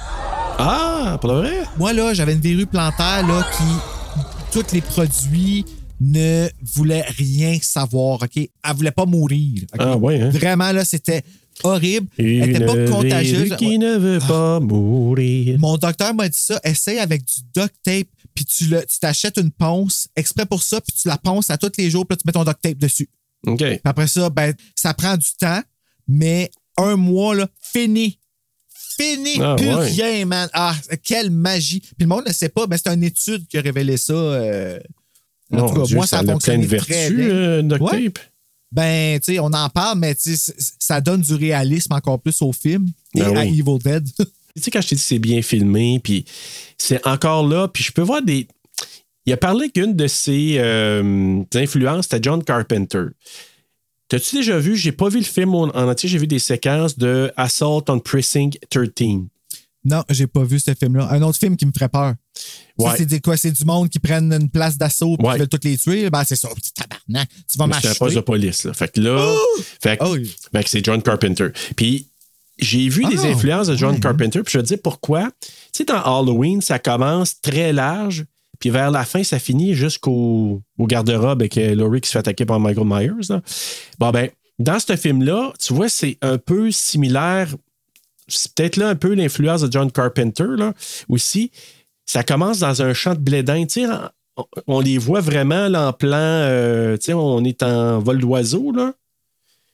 Ah, 0.57 1.17
pour 1.21 1.31
le 1.31 1.39
vrai? 1.39 1.63
Moi, 1.77 1.93
là, 1.93 2.13
j'avais 2.13 2.33
une 2.33 2.41
verrue 2.41 2.65
plantaire, 2.65 3.27
là, 3.27 3.47
qui. 3.55 3.63
Tous 4.51 4.73
les 4.73 4.81
produits 4.81 5.63
ne 6.03 6.49
voulaient 6.75 7.05
rien 7.17 7.59
savoir, 7.61 8.23
OK? 8.23 8.35
Elle 8.37 8.49
voulait 8.75 8.91
pas 8.91 9.05
mourir. 9.05 9.63
Ah, 9.77 9.95
ouais, 9.97 10.19
hein? 10.19 10.29
Vraiment, 10.31 10.71
là, 10.71 10.83
c'était 10.83 11.21
horrible. 11.63 12.07
Elle 12.17 12.49
était 12.49 12.65
pas 12.65 12.75
contagieuse. 12.87 13.55
qui 13.57 13.77
ne 13.77 13.97
veut 13.97 14.19
pas 14.19 14.59
mourir. 14.59 15.59
Mon 15.59 15.77
docteur 15.77 16.13
m'a 16.15 16.27
dit 16.27 16.39
ça, 16.39 16.59
essaye 16.63 16.97
avec 16.97 17.23
du 17.23 17.41
duct 17.55 17.75
tape, 17.83 18.07
puis 18.33 18.45
tu 18.45 18.65
le- 18.65 18.83
tu 18.85 18.97
t'achètes 18.99 19.37
une 19.37 19.51
ponce 19.51 20.07
exprès 20.15 20.47
pour 20.47 20.63
ça, 20.63 20.81
puis 20.81 20.95
tu 20.99 21.07
la 21.07 21.17
ponces 21.19 21.51
à 21.51 21.57
tous 21.57 21.71
les 21.77 21.91
jours, 21.91 22.05
puis 22.07 22.15
là, 22.15 22.17
tu 22.17 22.23
mets 22.25 22.31
ton 22.33 22.43
duct 22.43 22.59
tape 22.61 22.77
dessus. 22.79 23.07
OK. 23.45 23.59
Puis 23.59 23.79
après 23.83 24.07
ça, 24.07 24.29
ben, 24.31 24.53
ça 24.75 24.93
prend 24.95 25.15
du 25.17 25.27
temps, 25.39 25.61
mais 26.07 26.49
un 26.77 26.95
mois, 26.95 27.35
là, 27.35 27.47
fini. 27.61 28.17
Fini, 28.97 29.37
Ah, 29.39 29.55
plus 29.57 29.67
ouais. 29.67 29.87
rien, 29.89 30.25
man. 30.25 30.49
Ah, 30.53 30.75
quelle 31.03 31.29
magie. 31.31 31.79
Puis 31.79 31.95
le 32.01 32.07
monde 32.07 32.23
ne 32.27 32.33
sait 32.33 32.49
pas, 32.49 32.65
ben, 32.67 32.77
c'est 32.83 32.91
une 32.93 33.03
étude 33.03 33.47
qui 33.47 33.57
a 33.57 33.61
révélé 33.61 33.97
ça. 33.97 34.13
euh, 34.13 34.79
en 35.59 35.69
tout 35.69 35.75
cas, 35.81 35.83
Dieu, 35.83 35.95
moi, 35.97 36.07
ça, 36.07 36.17
a 36.17 36.19
a 36.21 36.23
plein 36.23 36.35
de 36.35 36.39
très 36.41 36.57
vertus, 36.57 37.15
bien. 37.15 37.25
euh, 37.29 37.61
duct 37.61 37.81
Ouais. 37.81 38.03
tape. 38.05 38.19
Ben, 38.71 39.19
tu 39.19 39.33
sais, 39.33 39.39
on 39.39 39.47
en 39.47 39.69
parle, 39.69 39.99
mais 39.99 40.15
tu 40.15 40.35
sais, 40.35 40.37
c- 40.37 40.53
ça 40.79 41.01
donne 41.01 41.21
du 41.21 41.33
réalisme 41.33 41.91
encore 41.93 42.21
plus 42.21 42.41
au 42.41 42.53
film 42.53 42.87
et 43.15 43.19
Ben 43.19 43.35
à 43.37 43.41
oui. 43.41 43.59
Evil 43.59 43.77
Dead. 43.83 44.07
Tu 44.53 44.61
sais, 44.63 44.69
quand 44.71 44.81
je 44.81 44.89
t'ai 44.89 44.95
dit 44.95 45.01
c'est 45.01 45.17
bien 45.19 45.41
filmé, 45.41 46.01
puis 46.03 46.25
c'est 46.77 47.07
encore 47.07 47.47
là, 47.47 47.69
puis 47.69 47.83
je 47.85 47.91
peux 47.93 48.01
voir 48.01 48.21
des. 48.21 48.47
Il 49.25 49.31
a 49.31 49.37
parlé 49.37 49.69
qu'une 49.69 49.93
de 49.95 50.07
ses 50.07 50.55
euh, 50.57 51.41
influences, 51.55 52.07
c'était 52.09 52.19
John 52.21 52.43
Carpenter. 52.43 53.03
T'as-tu 54.09 54.35
déjà 54.35 54.57
vu, 54.59 54.75
j'ai 54.75 54.91
pas 54.91 55.07
vu 55.07 55.19
le 55.19 55.23
film 55.23 55.55
en 55.55 55.63
en 55.73 55.89
entier, 55.89 56.09
j'ai 56.09 56.17
vu 56.17 56.27
des 56.27 56.39
séquences 56.39 56.97
de 56.97 57.31
Assault 57.37 57.85
on 57.87 57.99
Precinct 57.99 58.49
13. 58.69 58.89
Non, 59.85 60.03
j'ai 60.09 60.27
pas 60.27 60.43
vu 60.43 60.59
ce 60.59 60.73
film-là. 60.73 61.07
Un 61.11 61.21
autre 61.21 61.39
film 61.39 61.55
qui 61.55 61.65
me 61.65 61.71
ferait 61.71 61.87
peur. 61.89 62.15
Ouais. 62.77 62.91
c'est 62.97 63.19
quoi? 63.21 63.37
C'est 63.37 63.51
du 63.51 63.65
monde 63.65 63.89
qui 63.89 63.99
prennent 63.99 64.31
une 64.33 64.49
place 64.49 64.77
d'assaut 64.77 65.15
et 65.19 65.23
Ouais. 65.23 65.33
qui 65.33 65.39
veulent 65.39 65.49
toutes 65.49 65.65
les 65.65 65.77
tuer. 65.77 66.09
Ben, 66.09 66.23
c'est 66.23 66.35
ça. 66.35 66.49
Petit 66.55 66.73
tabarnak. 66.73 67.29
Tu 67.49 67.57
vas 67.57 67.67
Mais 67.67 67.73
C'est 67.81 67.87
un 67.89 67.89
poste 67.89 67.99
de 67.99 68.05
m'acheter. 68.05 68.21
police. 68.21 68.63
Là. 68.63 68.73
Fait 68.73 68.91
que 68.91 69.01
là, 69.01 69.35
fait 69.81 69.97
que- 69.97 70.03
Oh 70.05 70.15
fait 70.53 70.63
que 70.63 70.69
c'est 70.69 70.83
John 70.85 71.01
Carpenter. 71.01 71.47
Puis 71.75 72.07
j'ai 72.57 72.89
vu 72.89 73.03
des 73.05 73.19
Ah, 73.25 73.27
influences 73.27 73.67
de 73.67 73.75
John. 73.75 73.99
Carpenter, 73.99 74.41
puis 74.43 74.51
je 74.53 74.57
vais 74.57 74.63
te 74.63 74.67
dire 74.69 74.79
pourquoi. 74.83 75.29
Tu 75.41 75.49
sais, 75.73 75.83
dans 75.85 76.01
Halloween, 76.01 76.61
ça 76.61 76.79
commence 76.79 77.39
très 77.41 77.73
large, 77.73 78.25
puis 78.59 78.69
vers 78.69 78.91
la 78.91 79.03
fin, 79.05 79.23
ça 79.23 79.39
finit 79.39 79.73
jusqu'au 79.73 80.61
au 80.77 80.85
garde-robe 80.87 81.41
avec 81.41 81.57
euh, 81.57 81.75
Laurie 81.75 82.01
qui 82.01 82.07
se 82.07 82.13
fait 82.13 82.19
attaquer 82.19 82.45
par 82.45 82.59
Michael 82.59 82.85
Myers. 82.87 83.27
là. 83.29 83.41
Bon, 83.99 84.11
ben, 84.11 84.29
dans 84.59 84.79
ce 84.79 84.95
film-là, 84.95 85.53
tu 85.59 85.73
vois, 85.73 85.89
c'est 85.89 86.17
un 86.21 86.37
peu 86.37 86.71
similaire. 86.71 87.47
C'est 88.27 88.53
peut-être 88.53 88.77
là 88.77 88.89
un 88.89 88.95
peu 88.95 89.13
l'influence 89.13 89.61
de 89.61 89.71
John 89.71 89.91
Carpenter, 89.91 90.45
là, 90.57 90.73
aussi. 91.09 91.51
Ça 92.11 92.23
commence 92.23 92.59
dans 92.59 92.81
un 92.81 92.93
champ 92.93 93.13
de 93.13 93.19
blé 93.19 93.41
d'Inde. 93.41 93.67
Tu 93.67 93.85
sais, 93.85 93.91
on, 94.67 94.81
les 94.81 94.97
voit 94.97 95.21
vraiment 95.21 95.69
là, 95.69 95.87
en 95.87 95.93
plan. 95.93 96.17
euh, 96.17 96.97
tu 96.97 97.05
sais, 97.05 97.13
on 97.13 97.41
est 97.45 97.63
en 97.63 97.99
vol 97.99 98.19
d'oiseau, 98.19 98.73
là. 98.73 98.93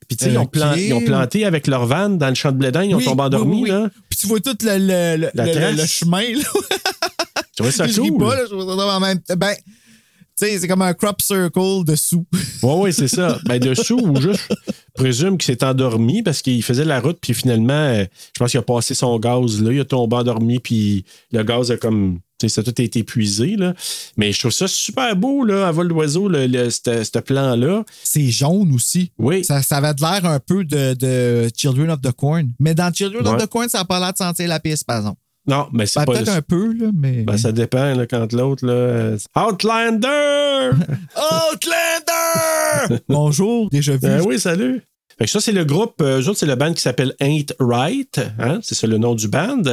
Puis, 0.07 0.15
tu 0.17 0.25
sais, 0.25 0.31
ils, 0.31 0.85
ils 0.85 0.93
ont 0.93 1.01
planté 1.01 1.45
avec 1.45 1.65
leur 1.67 1.85
van 1.87 2.09
dans 2.09 2.29
le 2.29 2.35
champ 2.35 2.51
de 2.51 2.57
blé 2.57 2.71
d'Inde, 2.71 2.91
ils 2.91 2.95
ont 2.95 3.01
tombé 3.01 3.23
endormis, 3.23 3.63
oui, 3.63 3.63
oui. 3.63 3.69
là. 3.69 3.89
Puis 4.09 4.19
tu 4.19 4.27
vois 4.27 4.39
tout 4.39 4.55
le, 4.61 4.77
le, 5.17 5.29
le, 5.33 5.85
chemin. 5.85 6.21
Là. 6.21 6.43
Tu 7.57 7.63
vois 7.63 7.71
ça 7.71 7.87
je 7.87 7.99
ris 7.99 8.09
cool? 8.09 8.19
pas, 8.19 8.35
là, 8.35 8.41
je 8.43 8.55
trouve 8.55 8.77
ça 8.77 8.85
en 8.85 8.99
même 8.99 9.19
temps. 9.19 9.33
Ben, 9.35 9.55
tu 9.55 10.45
sais, 10.45 10.59
c'est 10.59 10.67
comme 10.67 10.83
un 10.83 10.93
crop 10.93 11.19
circle 11.23 11.83
dessous. 11.83 12.23
Oui, 12.61 12.73
oui, 12.77 12.93
c'est 12.93 13.07
ça. 13.07 13.39
Ben, 13.45 13.57
dessous, 13.57 13.97
ou 13.97 14.21
juste, 14.21 14.53
présume 14.93 15.39
qu'il 15.39 15.55
s'est 15.55 15.63
endormi 15.65 16.21
parce 16.21 16.43
qu'il 16.43 16.61
faisait 16.61 16.85
la 16.85 16.99
route, 16.99 17.17
puis 17.19 17.33
finalement, 17.33 17.73
euh, 17.73 18.05
je 18.35 18.39
pense 18.39 18.51
qu'il 18.51 18.59
a 18.59 18.63
passé 18.63 18.93
son 18.93 19.17
gaz 19.17 19.59
là, 19.59 19.71
il 19.71 19.79
a 19.79 19.85
tombé 19.85 20.17
endormi, 20.17 20.59
puis 20.59 21.03
le 21.31 21.41
gaz 21.41 21.71
a 21.71 21.77
comme. 21.77 22.19
Ça 22.47 22.61
a 22.61 22.63
tout 22.63 22.81
été 22.81 22.99
épuisé, 22.99 23.55
là. 23.55 23.73
Mais 24.15 24.31
je 24.31 24.39
trouve 24.39 24.51
ça 24.51 24.67
super 24.67 25.15
beau, 25.15 25.43
là, 25.43 25.67
à 25.67 25.71
vol 25.71 25.87
d'oiseau, 25.87 26.27
le, 26.29 26.45
le- 26.45 26.69
ce 26.69 27.17
plan-là. 27.19 27.83
C'est 28.03 28.29
jaune 28.29 28.73
aussi. 28.75 29.11
Oui. 29.17 29.43
Ça, 29.43 29.61
ça 29.63 29.77
avait 29.77 29.93
de 29.95 30.01
l'air 30.01 30.23
un 30.25 30.39
peu 30.39 30.63
de, 30.63 30.93
de 30.93 31.49
Children 31.55 31.89
of 31.91 32.01
the 32.01 32.11
Corn. 32.11 32.49
Mais 32.59 32.75
dans 32.75 32.93
Children 32.93 33.27
Ouais. 33.27 33.33
of 33.33 33.41
the 33.43 33.47
Corn, 33.47 33.69
ça 33.69 33.79
n'a 33.79 33.85
pas 33.85 33.99
l'air 33.99 34.13
de 34.13 34.17
sentir 34.17 34.47
la 34.47 34.59
piste, 34.59 34.85
par 34.85 34.97
exemple. 34.97 35.19
Non, 35.47 35.67
mais 35.71 35.85
c'est 35.85 35.99
Ben, 36.01 36.05
pas. 36.05 36.13
Peut-être 36.13 36.29
un 36.29 36.41
peu, 36.41 36.73
là, 36.73 36.89
mais. 36.93 37.23
Ben, 37.23 37.37
ça 37.37 37.51
dépend, 37.53 37.95
là, 37.95 38.05
quand 38.05 38.31
l'autre, 38.33 38.65
là. 38.67 38.73
euh, 38.73 39.17
Outlander! 39.35 40.71
Outlander! 41.71 43.01
Bonjour, 43.09 43.69
déjà 43.69 43.93
vu. 43.93 43.99
Ben 43.99 44.21
oui, 44.25 44.39
salut. 44.39 44.81
Fait 45.17 45.25
que 45.25 45.31
ça, 45.31 45.39
c'est 45.39 45.51
le 45.51 45.65
groupe, 45.65 45.95
euh, 46.01 46.21
eux 46.21 46.29
autres, 46.29 46.37
c'est 46.39 46.45
le 46.45 46.55
band 46.55 46.73
qui 46.73 46.81
s'appelle 46.81 47.15
Ain't 47.19 47.53
Right. 47.59 48.19
Hein? 48.37 48.59
C'est 48.61 48.75
ça 48.75 48.85
le 48.85 48.97
nom 48.99 49.15
du 49.15 49.27
band. 49.27 49.63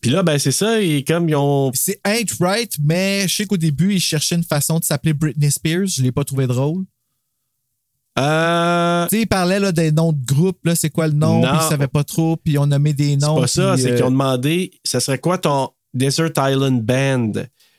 Puis 0.00 0.10
là, 0.12 0.22
ben, 0.22 0.38
c'est 0.38 0.52
ça. 0.52 0.80
Et 0.80 1.02
comme 1.02 1.28
ils 1.28 1.34
ont. 1.34 1.72
C'est 1.74 2.00
Ain't 2.04 2.32
Right, 2.38 2.72
mais 2.82 3.26
je 3.26 3.34
sais 3.34 3.46
qu'au 3.46 3.56
début, 3.56 3.94
ils 3.94 4.00
cherchaient 4.00 4.36
une 4.36 4.44
façon 4.44 4.78
de 4.78 4.84
s'appeler 4.84 5.12
Britney 5.12 5.50
Spears. 5.50 5.86
Je 5.86 6.00
ne 6.00 6.06
l'ai 6.06 6.12
pas 6.12 6.22
trouvé 6.24 6.46
drôle. 6.46 6.84
Euh, 8.18 9.06
Tu 9.08 9.16
sais, 9.16 9.22
ils 9.22 9.26
parlaient 9.26 9.60
là, 9.60 9.72
des 9.72 9.92
noms 9.92 10.12
de 10.12 10.24
groupe, 10.24 10.58
là, 10.64 10.74
c'est 10.74 10.90
quoi 10.90 11.06
le 11.06 11.14
nom, 11.14 11.42
puis 11.42 11.50
ils 11.54 11.68
savaient 11.68 11.86
pas 11.88 12.04
trop, 12.04 12.36
puis 12.36 12.58
on 12.58 12.66
nommé 12.66 12.92
des 12.92 13.10
c'est 13.10 13.16
noms. 13.16 13.40
pas 13.40 13.46
ça. 13.46 13.76
C'est 13.76 13.92
euh, 13.92 13.94
qu'ils 13.96 14.04
ont 14.04 14.10
demandé, 14.10 14.72
ça 14.84 15.00
serait 15.00 15.18
quoi 15.18 15.38
ton 15.38 15.70
Desert 15.94 16.30
Island 16.36 16.82
Band? 16.82 17.32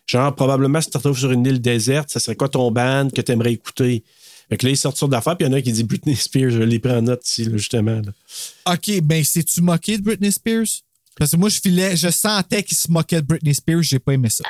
Genre, 0.07 0.33
probablement, 0.35 0.81
si 0.81 0.87
tu 0.87 0.93
te 0.93 0.97
retrouves 0.97 1.19
sur 1.19 1.31
une 1.31 1.45
île 1.45 1.61
déserte, 1.61 2.09
ça 2.09 2.19
serait 2.19 2.35
quoi 2.35 2.49
ton 2.49 2.71
band 2.71 3.09
que 3.13 3.21
tu 3.21 3.31
aimerais 3.31 3.53
écouter? 3.53 4.03
Fait 4.51 4.57
que 4.57 4.65
là, 4.65 4.71
ils 4.73 4.77
sortent 4.77 4.97
sur 4.97 5.07
d'affaires, 5.07 5.37
puis 5.37 5.47
il 5.47 5.49
y 5.49 5.51
en 5.51 5.55
a 5.55 5.59
un 5.59 5.61
qui 5.61 5.71
dit 5.71 5.83
Britney 5.85 6.13
Spears. 6.15 6.51
Je 6.51 6.59
l'ai 6.59 6.77
pris 6.79 6.91
en 6.91 7.01
note 7.01 7.25
ici, 7.25 7.45
là, 7.45 7.55
justement. 7.55 8.01
là. 8.05 8.73
OK, 8.73 8.99
ben, 9.01 9.23
c'est-tu 9.23 9.61
moqué 9.61 9.97
de 9.97 10.03
Britney 10.03 10.31
Spears? 10.31 10.65
Parce 11.17 11.31
que 11.31 11.37
moi, 11.37 11.49
je 11.49 11.59
filais, 11.61 11.95
je 11.95 12.09
sentais 12.09 12.61
qu'il 12.63 12.77
se 12.77 12.91
moquait 12.91 13.21
de 13.21 13.27
Britney 13.27 13.53
Spears, 13.53 13.81
j'ai 13.83 13.99
pas 13.99 14.13
aimé 14.13 14.29
ça. 14.29 14.43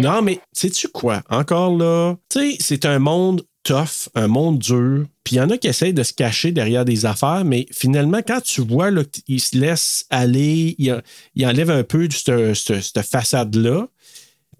Non, 0.00 0.22
mais 0.22 0.40
sais-tu 0.52 0.88
quoi? 0.88 1.22
Encore 1.30 1.76
là, 1.76 2.16
tu 2.28 2.38
sais, 2.52 2.56
c'est 2.60 2.84
un 2.84 2.98
monde 2.98 3.42
tough, 3.62 4.08
un 4.14 4.26
monde 4.28 4.58
dur. 4.58 5.06
Puis 5.24 5.36
il 5.36 5.38
y 5.38 5.40
en 5.40 5.50
a 5.50 5.58
qui 5.58 5.66
essayent 5.68 5.92
de 5.94 6.02
se 6.04 6.12
cacher 6.12 6.52
derrière 6.52 6.84
des 6.84 7.04
affaires, 7.04 7.44
mais 7.44 7.66
finalement, 7.72 8.20
quand 8.26 8.40
tu 8.40 8.60
vois 8.60 8.90
là, 8.92 9.02
qu'ils 9.04 9.40
se 9.40 9.56
laissent 9.56 10.06
aller, 10.10 10.76
il, 10.78 11.02
il 11.34 11.46
enlève 11.46 11.70
un 11.70 11.82
peu 11.82 12.06
de 12.08 12.12
cette, 12.12 12.54
cette- 12.54 12.80
cette 12.82 13.02
façade-là. 13.06 13.88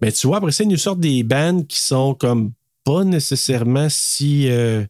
Mais 0.01 0.11
tu 0.11 0.27
vois, 0.27 0.37
après 0.37 0.51
ça, 0.51 0.63
ils 0.63 0.69
nous 0.69 0.77
sortent 0.77 0.99
des 0.99 1.23
bandes 1.23 1.65
qui 1.67 1.79
sont 1.79 2.13
comme 2.13 2.51
pas 2.87 3.03
nécessairement 3.03 3.87
si. 3.89 4.47
euh, 4.49 4.85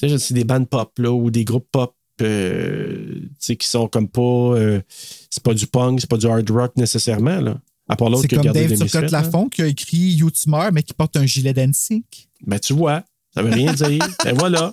tu 0.00 0.08
sais, 0.08 0.18
c'est 0.18 0.34
des 0.34 0.44
bandes 0.44 0.68
pop, 0.68 0.90
là, 0.98 1.12
ou 1.12 1.30
des 1.30 1.44
groupes 1.44 1.68
pop. 1.70 1.94
euh, 2.22 3.20
tu 3.20 3.30
sais, 3.38 3.56
qui 3.56 3.68
sont 3.68 3.86
comme 3.88 4.08
pas. 4.08 4.20
euh, 4.20 4.80
c'est 5.30 5.42
pas 5.42 5.54
du 5.54 5.66
punk, 5.68 6.00
c'est 6.00 6.10
pas 6.10 6.16
du 6.16 6.26
hard 6.26 6.50
rock 6.50 6.72
nécessairement, 6.76 7.40
là. 7.40 7.56
À 7.88 7.96
part 7.96 8.10
l'autre 8.10 8.28
comme 8.28 8.46
Dave. 8.52 8.76
Turcotte. 8.76 9.10
Lafont 9.10 9.48
qui 9.48 9.62
a 9.62 9.66
écrit 9.66 9.96
You 9.96 10.30
Tomorrow, 10.30 10.70
mais 10.72 10.82
qui 10.82 10.92
porte 10.94 11.16
un 11.16 11.26
gilet 11.26 11.52
d'Annecy. 11.52 12.04
Ben, 12.46 12.58
tu 12.58 12.72
vois, 12.72 13.02
ça 13.34 13.42
veut 13.42 13.50
rien 13.52 13.72
dire. 13.72 14.06
Ben 14.24 14.36
voilà. 14.36 14.72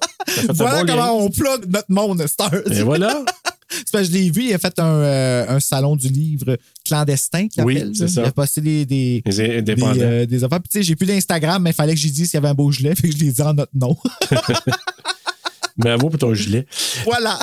Voilà 0.50 0.80
comment 0.82 0.96
lien. 0.96 1.12
on 1.12 1.30
plug 1.30 1.65
notre 1.67 1.91
monde, 1.91 2.26
Star. 2.28 2.52
Et 2.72 2.82
voilà. 2.84 3.24
C'est 3.69 3.91
parce 3.91 4.08
que 4.08 4.13
je 4.13 4.17
l'ai 4.17 4.30
vu, 4.32 4.43
il 4.45 4.53
a 4.53 4.58
fait 4.60 4.77
un, 4.80 4.86
euh, 4.86 5.45
un 5.49 5.60
salon 5.60 5.95
du 5.95 6.08
livre 6.08 6.58
clandestin, 6.86 7.47
qu'il 7.47 7.63
Oui, 7.63 7.77
appelle. 7.77 7.95
ça. 7.95 8.21
Il 8.21 8.25
a 8.27 8.32
posté 8.32 8.62
des, 8.62 8.86
des, 8.86 9.21
euh, 9.39 10.25
des 10.25 10.43
affaires. 10.43 10.60
Puis, 10.62 10.69
tu 10.71 10.77
sais, 10.80 10.84
j'ai 10.84 10.95
plus 10.95 11.06
d'Instagram, 11.06 11.62
mais 11.62 11.71
il 11.71 11.75
fallait 11.75 11.93
que 11.93 11.99
j'ai 11.99 12.10
dit 12.10 12.25
s'il 12.25 12.36
y 12.36 12.38
avait 12.38 12.47
un 12.49 12.53
beau 12.53 12.71
gilet, 12.71 12.95
fait 12.95 13.10
que 13.10 13.13
je 13.17 13.23
l'ai 13.23 13.32
dit 13.32 13.41
en 13.41 13.53
notre 13.53 13.71
nom. 13.75 13.97
Bravo 15.77 16.10
pour 16.10 16.19
ton 16.19 16.34
gilet. 16.34 16.65
voilà. 17.06 17.38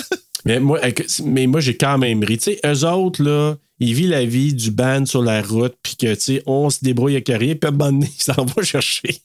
Mais 0.45 0.61
moi, 0.61 0.81
mais 1.25 1.47
moi 1.47 1.61
j'ai 1.61 1.77
quand 1.77 1.99
même 1.99 2.23
ri. 2.23 2.37
Tu 2.39 2.45
sais, 2.53 2.61
eux 2.67 2.85
autres, 2.85 3.23
là, 3.23 3.57
ils 3.79 3.95
vivent 3.95 4.11
la 4.11 4.25
vie 4.25 4.53
du 4.55 4.71
band 4.71 5.07
sur 5.07 5.23
la 5.23 5.41
route, 5.43 5.75
puis 5.83 5.97
que, 5.97 6.15
tu 6.15 6.21
sais, 6.21 6.43
on 6.47 6.69
se 6.71 6.79
débrouille 6.83 7.15
avec 7.15 7.29
rien, 7.29 7.55
puis 7.55 7.59
à 7.65 7.69
un 7.69 7.71
moment 7.71 7.93
donné, 7.93 8.11
ils 8.19 8.23
s'en 8.23 8.45
vont 8.45 8.63
chercher 8.63 9.19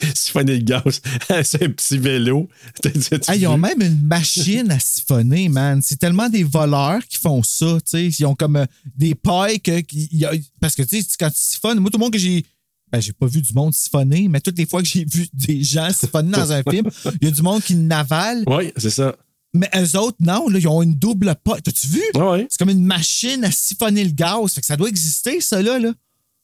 siphonner 0.14 0.56
le 0.58 0.62
gaz. 0.64 1.00
C'est 1.44 1.62
un 1.62 1.70
petit 1.70 1.98
vélo. 1.98 2.48
Ah, 3.28 3.36
ils 3.36 3.46
ont 3.46 3.58
même 3.58 3.80
une 3.82 4.02
machine 4.02 4.70
à 4.70 4.78
siphonner, 4.78 5.48
man. 5.48 5.80
C'est 5.82 5.98
tellement 5.98 6.28
des 6.28 6.42
voleurs 6.44 7.00
qui 7.08 7.18
font 7.18 7.42
ça, 7.42 7.78
tu 7.80 7.90
sais. 7.90 8.06
Ils 8.06 8.24
ont 8.26 8.34
comme 8.34 8.56
euh, 8.56 8.66
des 8.96 9.14
pailles 9.14 9.60
que. 9.60 9.80
y 9.92 10.24
a- 10.24 10.32
parce 10.60 10.74
que, 10.74 10.82
tu 10.82 11.00
sais, 11.00 11.06
quand 11.18 11.30
tu 11.30 11.38
siphonnes, 11.38 11.78
moi, 11.80 11.90
tout 11.90 11.98
le 11.98 12.04
monde 12.04 12.12
que 12.12 12.18
j'ai. 12.18 12.44
Ben, 12.92 13.00
j'ai 13.00 13.12
pas 13.12 13.26
vu 13.26 13.40
du 13.40 13.52
monde 13.52 13.72
siphonner, 13.74 14.26
mais 14.28 14.40
toutes 14.40 14.58
les 14.58 14.66
fois 14.66 14.82
que 14.82 14.88
j'ai 14.88 15.04
vu 15.04 15.28
des 15.32 15.62
gens 15.62 15.90
siphonner 15.92 16.32
dans 16.32 16.50
un 16.52 16.62
film, 16.68 16.88
il 17.20 17.28
y 17.28 17.30
a 17.30 17.30
du 17.30 17.42
monde 17.42 17.62
qui 17.62 17.74
n'avale. 17.76 18.42
Oui, 18.48 18.72
c'est 18.76 18.90
ça. 18.90 19.14
Mais 19.54 19.68
eux 19.76 19.96
autres, 19.98 20.16
non, 20.20 20.48
là, 20.48 20.58
ils 20.58 20.66
ont 20.68 20.82
une 20.82 20.94
double 20.94 21.34
paille. 21.44 21.62
T'as-tu 21.62 21.86
vu? 21.86 22.02
Oui. 22.14 22.46
C'est 22.48 22.58
comme 22.58 22.70
une 22.70 22.84
machine 22.84 23.44
à 23.44 23.50
siphonner 23.50 24.04
le 24.04 24.10
gaz. 24.10 24.52
Fait 24.54 24.60
que 24.60 24.66
ça 24.66 24.76
doit 24.76 24.88
exister, 24.88 25.40
ça, 25.40 25.60
là. 25.62 25.78
là. 25.78 25.92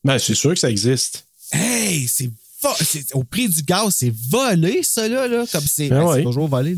Ben, 0.04 0.18
c'est 0.18 0.34
sûr 0.34 0.54
que 0.54 0.58
ça 0.60 0.70
existe. 0.70 1.26
Hey, 1.52 2.06
c'est 2.08 2.30
au 3.14 3.24
prix 3.24 3.48
du 3.48 3.62
gaz, 3.62 3.94
c'est 3.96 4.12
volé, 4.30 4.82
ça, 4.82 5.08
là. 5.08 5.26
là 5.28 5.44
comme 5.50 5.64
c'est 5.66 5.88
ben, 5.88 6.02
ouais. 6.04 6.22
toujours 6.22 6.48
volé. 6.48 6.76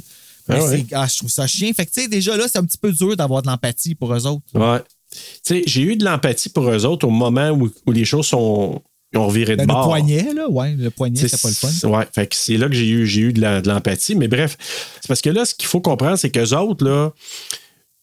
Ouais. 0.48 0.60
c'est- 0.60 0.86
ah, 0.94 1.06
je 1.10 1.18
trouve 1.18 1.30
ça 1.30 1.46
chien. 1.46 1.72
Fait 1.74 1.84
que, 1.84 1.90
tu 1.92 2.02
sais, 2.02 2.08
déjà 2.08 2.36
là, 2.36 2.46
c'est 2.50 2.58
un 2.58 2.64
petit 2.64 2.78
peu 2.78 2.90
dur 2.92 3.16
d'avoir 3.16 3.42
de 3.42 3.48
l'empathie 3.48 3.94
pour 3.94 4.14
eux 4.14 4.26
autres. 4.26 4.42
Ouais. 4.54 4.80
Tu 5.10 5.18
sais, 5.42 5.62
j'ai 5.66 5.82
eu 5.82 5.96
de 5.96 6.04
l'empathie 6.04 6.48
pour 6.48 6.68
eux 6.70 6.84
autres 6.86 7.06
au 7.06 7.10
moment 7.10 7.50
où, 7.50 7.70
où 7.86 7.92
les 7.92 8.04
choses 8.06 8.26
sont, 8.26 8.80
ont 9.14 9.26
reviré 9.26 9.52
de 9.52 9.58
Ben, 9.58 9.62
le 9.64 9.72
bord. 9.74 9.84
poignet, 9.88 10.32
là, 10.34 10.48
ouais, 10.48 10.74
le 10.74 10.90
poignet, 10.90 11.26
C'est- 11.28 11.40
pas 11.40 11.48
le 11.48 11.54
fun. 11.54 11.88
Ouais, 11.88 12.06
fait 12.14 12.26
que 12.26 12.36
c'est 12.36 12.56
là 12.56 12.66
que 12.68 12.74
j'ai 12.74 12.88
eu, 12.88 13.06
j'ai 13.06 13.20
eu 13.22 13.32
de 13.32 13.68
l'empathie. 13.68 14.14
Mais 14.14 14.28
bref, 14.28 14.56
c'est 15.00 15.08
parce 15.08 15.20
que 15.22 15.30
là, 15.30 15.44
ce 15.44 15.54
qu'il 15.54 15.68
faut 15.68 15.80
comprendre, 15.80 16.16
c'est 16.18 16.30
qu'eux 16.30 16.54
autres, 16.56 16.84
là, 16.84 17.12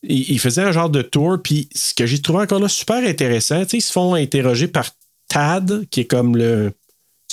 ils, 0.03 0.31
ils 0.33 0.39
faisaient 0.39 0.61
un 0.63 0.71
genre 0.71 0.89
de 0.89 1.01
tour. 1.01 1.37
Puis 1.43 1.67
ce 1.75 1.93
que 1.95 2.05
j'ai 2.05 2.19
trouvé 2.21 2.39
encore 2.43 2.59
là 2.59 2.69
super 2.69 2.97
intéressant, 3.07 3.63
tu 3.63 3.69
sais, 3.69 3.77
ils 3.77 3.81
se 3.81 3.91
font 3.91 4.13
interroger 4.13 4.67
par 4.67 4.89
Tad, 5.27 5.85
qui 5.89 6.01
est 6.01 6.05
comme 6.05 6.37
le. 6.37 6.71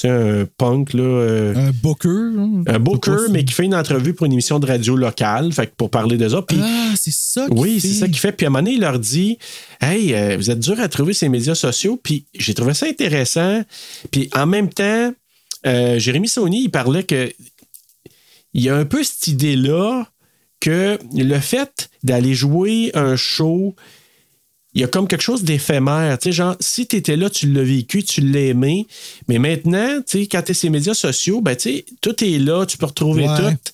Sais, 0.02 0.08
un 0.10 0.46
punk, 0.56 0.94
là. 0.94 1.02
euh, 1.02 1.54
Un 1.54 1.70
booker. 1.70 2.08
hein, 2.08 2.62
un 2.66 2.78
booker, 2.78 3.16
mais 3.30 3.44
qui 3.44 3.52
fait 3.54 3.64
une 3.64 3.74
entrevue 3.74 4.14
pour 4.14 4.26
une 4.26 4.32
émission 4.32 4.58
de 4.58 4.66
radio 4.66 4.96
locale, 4.96 5.52
fait 5.52 5.72
pour 5.76 5.90
parler 5.90 6.16
autres. 6.34 6.46
Puis 6.48 6.58
Ah, 6.60 6.92
c'est 6.96 7.12
ça. 7.12 7.46
qu'il 7.48 7.58
oui, 7.58 7.80
c'est 7.80 7.92
ça 7.92 8.06
qu'il 8.06 8.18
fait. 8.18 8.32
Puis 8.32 8.44
à 8.46 8.48
un 8.48 8.50
moment 8.50 8.62
donné, 8.64 8.74
il 8.76 8.80
leur 8.80 8.98
dit 8.98 9.38
Hey, 9.80 10.14
euh, 10.14 10.36
vous 10.36 10.50
êtes 10.50 10.58
dur 10.58 10.80
à 10.80 10.88
trouver 10.88 11.12
ces 11.12 11.28
médias 11.28 11.54
sociaux. 11.54 12.00
Puis 12.02 12.24
j'ai 12.34 12.54
trouvé 12.54 12.74
ça 12.74 12.86
intéressant. 12.86 13.62
Puis 14.10 14.28
en 14.34 14.46
même 14.46 14.68
temps, 14.70 15.12
euh, 15.66 15.98
Jérémy 15.98 16.26
Saunier, 16.28 16.58
il 16.60 16.70
parlait 16.70 17.04
que 17.04 17.30
il 18.54 18.62
y 18.62 18.68
a 18.68 18.76
un 18.76 18.84
peu 18.84 19.02
cette 19.02 19.28
idée-là 19.28 20.06
que 20.60 20.98
le 21.14 21.38
fait 21.40 21.90
d'aller 22.02 22.34
jouer 22.34 22.90
un 22.94 23.16
show, 23.16 23.74
il 24.74 24.80
y 24.80 24.84
a 24.84 24.86
comme 24.88 25.06
quelque 25.06 25.22
chose 25.22 25.42
d'éphémère. 25.44 26.18
Tu 26.18 26.28
sais, 26.28 26.32
genre, 26.32 26.56
si 26.58 26.86
tu 26.86 26.96
étais 26.96 27.16
là, 27.16 27.28
tu 27.28 27.50
l'as 27.52 27.62
vécu, 27.62 28.02
tu 28.02 28.22
l'as 28.22 28.40
aimé. 28.40 28.86
Mais 29.28 29.38
maintenant, 29.38 29.98
tu 30.06 30.20
sais, 30.20 30.26
quand 30.26 30.40
tu 30.42 30.52
es 30.52 30.54
sur 30.54 30.66
les 30.66 30.70
médias 30.70 30.94
sociaux, 30.94 31.40
ben, 31.42 31.54
tu 31.54 31.62
sais, 31.70 31.84
tout 32.00 32.24
est 32.24 32.38
là, 32.38 32.64
tu 32.64 32.78
peux 32.78 32.86
retrouver 32.86 33.28
Ouais. 33.28 33.36
tout. 33.36 33.72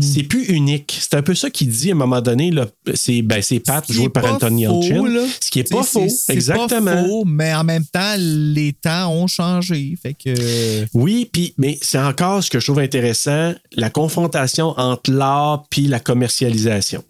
C'est 0.00 0.24
plus 0.24 0.44
unique. 0.46 0.96
C'est 1.00 1.14
un 1.14 1.22
peu 1.22 1.36
ça 1.36 1.50
qu'il 1.50 1.68
dit 1.68 1.90
à 1.90 1.92
un 1.92 1.96
moment 1.96 2.20
donné. 2.20 2.50
C'est 2.94 3.22
ben, 3.22 3.40
c'est 3.42 3.60
Pat 3.60 3.84
joué 3.90 4.06
est 4.06 4.08
par 4.08 4.24
Anthony 4.24 4.64
Elchin. 4.64 5.04
Ce 5.40 5.50
qui 5.50 5.60
est 5.60 5.68
sais, 5.68 5.74
pas 5.74 5.84
faux. 5.84 6.08
c'est 6.08 6.32
Exactement. 6.32 6.84
Pas 6.84 7.04
faux, 7.04 7.24
mais 7.24 7.54
en 7.54 7.62
même 7.62 7.84
temps, 7.84 8.14
les 8.18 8.72
temps 8.72 9.12
ont 9.12 9.28
changé. 9.28 9.96
Fait 10.02 10.14
que. 10.14 10.84
Oui, 10.94 11.28
puis 11.32 11.54
mais 11.58 11.78
c'est 11.80 11.98
encore 11.98 12.42
ce 12.42 12.50
que 12.50 12.58
je 12.58 12.66
trouve 12.66 12.80
intéressant, 12.80 13.54
la 13.72 13.90
confrontation 13.90 14.74
entre 14.76 15.12
l'art 15.12 15.64
puis 15.70 15.86
la 15.86 16.00
commercialisation. 16.00 17.04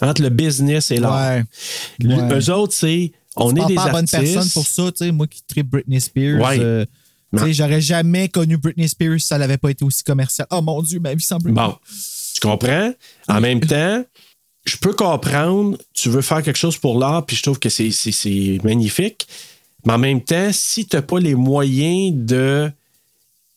Entre 0.00 0.22
le 0.22 0.28
business 0.28 0.90
et 0.90 0.98
l'art. 0.98 1.38
Ouais. 1.38 1.44
Ouais. 2.04 2.38
Eux 2.38 2.50
autres, 2.50 2.74
c'est 2.74 3.12
on 3.36 3.52
tu 3.52 3.60
est 3.60 3.66
des 3.66 3.74
pas 3.74 3.86
la 3.86 3.92
bonne 3.92 4.06
artistes. 4.12 4.34
personne 4.34 4.50
pour 4.50 4.66
ça, 4.66 4.92
tu 4.92 5.04
sais. 5.04 5.12
Moi 5.12 5.26
qui 5.26 5.42
tripe 5.42 5.68
Britney 5.68 6.00
Spears. 6.00 6.40
Ouais. 6.40 6.58
euh, 6.60 6.84
tu 7.36 7.42
sais, 7.42 7.52
j'aurais 7.52 7.80
jamais 7.80 8.28
connu 8.28 8.56
Britney 8.56 8.88
Spears 8.88 9.20
si 9.20 9.26
ça 9.26 9.38
n'avait 9.38 9.58
pas 9.58 9.70
été 9.70 9.84
aussi 9.84 10.02
commercial. 10.02 10.46
Oh 10.50 10.62
mon 10.62 10.82
Dieu, 10.82 11.00
ma 11.00 11.14
vie 11.14 11.26
Britney. 11.28 11.52
Bon, 11.52 11.76
tu 12.34 12.40
comprends? 12.40 12.92
En 13.28 13.40
même 13.40 13.60
temps, 13.60 14.04
je 14.66 14.76
peux 14.76 14.92
comprendre, 14.92 15.78
tu 15.92 16.08
veux 16.08 16.22
faire 16.22 16.42
quelque 16.42 16.58
chose 16.58 16.76
pour 16.76 16.98
l'art, 16.98 17.24
puis 17.24 17.36
je 17.36 17.42
trouve 17.42 17.58
que 17.58 17.68
c'est, 17.68 18.58
magnifique. 18.64 19.26
Mais 19.84 19.92
en 19.92 19.98
même 19.98 20.22
temps, 20.22 20.50
si 20.52 20.86
tu 20.86 20.96
n'as 20.96 21.02
pas 21.02 21.20
les 21.20 21.34
moyens 21.34 22.12
de, 22.14 22.70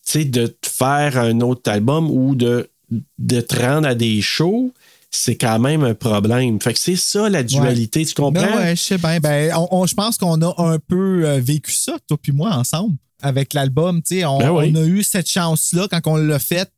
tu 0.05 0.11
sais, 0.11 0.25
de 0.25 0.47
te 0.47 0.67
faire 0.67 1.17
un 1.17 1.41
autre 1.41 1.71
album 1.71 2.09
ou 2.11 2.35
de, 2.35 2.69
de 3.17 3.41
te 3.41 3.55
rendre 3.55 3.87
à 3.87 3.95
des 3.95 4.21
shows, 4.21 4.71
c'est 5.11 5.35
quand 5.35 5.59
même 5.59 5.83
un 5.83 5.95
problème. 5.95 6.61
Fait 6.61 6.73
que 6.73 6.79
c'est 6.79 6.95
ça 6.95 7.29
la 7.29 7.43
dualité, 7.43 8.05
tu 8.05 8.13
comprends? 8.13 8.41
Ben 8.45 8.57
ouais, 8.57 8.75
je 8.75 8.81
sais 8.81 8.97
bien. 8.97 9.19
Ben, 9.19 9.51
on- 9.55 9.67
on- 9.71 9.85
je 9.87 9.95
pense 9.95 10.17
qu'on 10.17 10.41
a 10.41 10.53
un 10.57 10.77
peu 10.79 11.25
euh, 11.25 11.39
vécu 11.39 11.71
ça, 11.71 11.97
toi 12.07 12.17
puis 12.21 12.31
moi, 12.31 12.51
ensemble, 12.51 12.95
avec 13.21 13.53
l'album. 13.53 14.01
Tu 14.03 14.17
sais, 14.19 14.25
on, 14.25 14.37
Ben 14.39 14.51
on 14.51 14.75
a 14.75 14.83
eu 14.85 15.01
cette 15.03 15.29
chance-là 15.29 15.87
quand 15.89 16.01
on 16.05 16.15
l'a 16.17 16.39
fait 16.39 16.71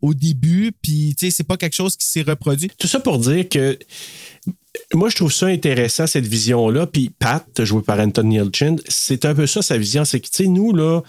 au 0.00 0.14
début, 0.14 0.70
puis 0.80 1.14
tu 1.18 1.26
sais, 1.26 1.30
c'est 1.36 1.44
pas 1.44 1.56
quelque 1.56 1.74
chose 1.74 1.96
qui 1.96 2.06
s'est 2.06 2.22
reproduit. 2.22 2.70
Tout 2.78 2.86
ça 2.86 3.00
pour 3.00 3.18
dire 3.18 3.48
que 3.48 3.76
moi, 4.94 5.08
je 5.08 5.16
trouve 5.16 5.32
ça 5.32 5.46
intéressant, 5.46 6.06
cette 6.06 6.26
vision-là. 6.26 6.86
Puis 6.86 7.10
Pat, 7.18 7.44
joué 7.64 7.82
par 7.82 7.98
Anthony 7.98 8.36
Yelchin, 8.36 8.76
c'est 8.86 9.24
un 9.24 9.34
peu 9.34 9.46
ça, 9.46 9.60
sa 9.62 9.76
vision. 9.76 10.04
C'est 10.04 10.20
que, 10.20 10.26
tu 10.28 10.44
sais, 10.44 10.46
nous, 10.46 10.72
là, 10.72 11.00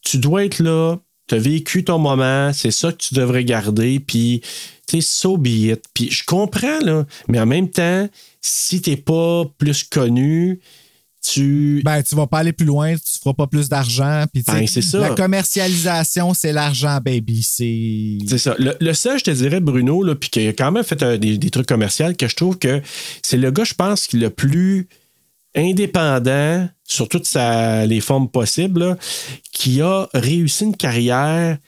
tu 0.00 0.16
dois 0.18 0.44
être 0.44 0.60
là, 0.60 0.96
tu 1.32 1.36
as 1.36 1.40
vécu 1.40 1.82
ton 1.82 1.98
moment, 1.98 2.52
c'est 2.52 2.70
ça 2.70 2.92
que 2.92 2.98
tu 2.98 3.14
devrais 3.14 3.44
garder, 3.44 4.00
puis, 4.00 4.42
tu 4.86 5.00
so 5.00 5.38
be 5.38 5.46
it. 5.48 5.82
Puis 5.94 6.10
je 6.10 6.24
comprends, 6.24 6.80
là, 6.80 7.06
mais 7.28 7.40
en 7.40 7.46
même 7.46 7.70
temps, 7.70 8.06
si 8.42 8.82
t'es 8.82 8.96
pas 8.96 9.44
plus 9.56 9.84
connu, 9.84 10.60
tu. 11.24 11.80
Ben, 11.84 12.02
tu 12.02 12.14
vas 12.16 12.26
pas 12.26 12.40
aller 12.40 12.52
plus 12.52 12.66
loin, 12.66 12.94
tu 12.96 13.18
feras 13.18 13.32
pas 13.32 13.46
plus 13.46 13.68
d'argent. 13.68 14.24
Puis, 14.32 14.42
Ben, 14.46 14.66
c'est 14.66 14.82
ça. 14.82 14.98
La 14.98 15.10
commercialisation, 15.10 16.34
c'est 16.34 16.52
l'argent, 16.52 16.98
baby. 17.02 17.42
C'est. 17.42 18.18
C'est 18.28 18.38
ça. 18.38 18.54
Le, 18.58 18.74
le 18.78 18.92
seul, 18.92 19.18
je 19.18 19.24
te 19.24 19.30
dirais, 19.30 19.60
Bruno, 19.60 20.02
là, 20.02 20.14
puis 20.14 20.28
qui 20.28 20.46
a 20.46 20.52
quand 20.52 20.72
même 20.72 20.84
fait 20.84 21.02
euh, 21.02 21.16
des, 21.16 21.38
des 21.38 21.50
trucs 21.50 21.68
commerciaux, 21.68 22.12
que 22.18 22.28
je 22.28 22.36
trouve 22.36 22.58
que 22.58 22.82
c'est 23.22 23.38
le 23.38 23.50
gars, 23.50 23.64
je 23.64 23.74
pense, 23.74 24.06
qui 24.06 24.16
est 24.16 24.20
le 24.20 24.30
plus 24.30 24.88
indépendant 25.54 26.68
sur 26.84 27.08
toutes 27.08 27.26
sa- 27.26 27.86
les 27.86 28.00
formes 28.00 28.28
possibles, 28.28 28.80
là, 28.80 28.96
qui 29.52 29.80
a 29.80 30.08
réussi 30.14 30.64
une 30.64 30.76
carrière 30.76 31.58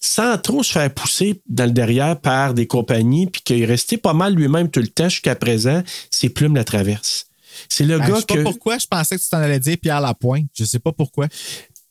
sans 0.00 0.36
trop 0.38 0.62
se 0.64 0.72
faire 0.72 0.92
pousser 0.92 1.40
dans 1.48 1.64
le 1.64 1.70
derrière 1.70 2.18
par 2.18 2.54
des 2.54 2.66
compagnies, 2.66 3.26
puis 3.28 3.40
qui 3.44 3.62
est 3.62 3.64
resté 3.64 3.96
pas 3.96 4.14
mal 4.14 4.34
lui-même 4.34 4.68
tout 4.68 4.80
le 4.80 4.88
temps 4.88 5.08
jusqu'à 5.08 5.36
présent, 5.36 5.82
ses 6.10 6.28
plumes 6.28 6.56
la 6.56 6.64
traversent. 6.64 7.26
C'est 7.68 7.84
le 7.84 7.98
Ben, 7.98 8.06
je 8.06 8.10
gars 8.10 8.18
sais 8.20 8.26
pas 8.26 8.34
que. 8.36 8.42
pourquoi, 8.42 8.78
je 8.78 8.86
pensais 8.86 9.16
que 9.16 9.22
tu 9.22 9.28
t'en 9.28 9.36
allais 9.38 9.60
dire 9.60 9.76
Pierre 9.80 10.00
Lapointe. 10.00 10.46
Je 10.54 10.64
sais 10.64 10.78
pas 10.80 10.90
pourquoi. 10.92 11.28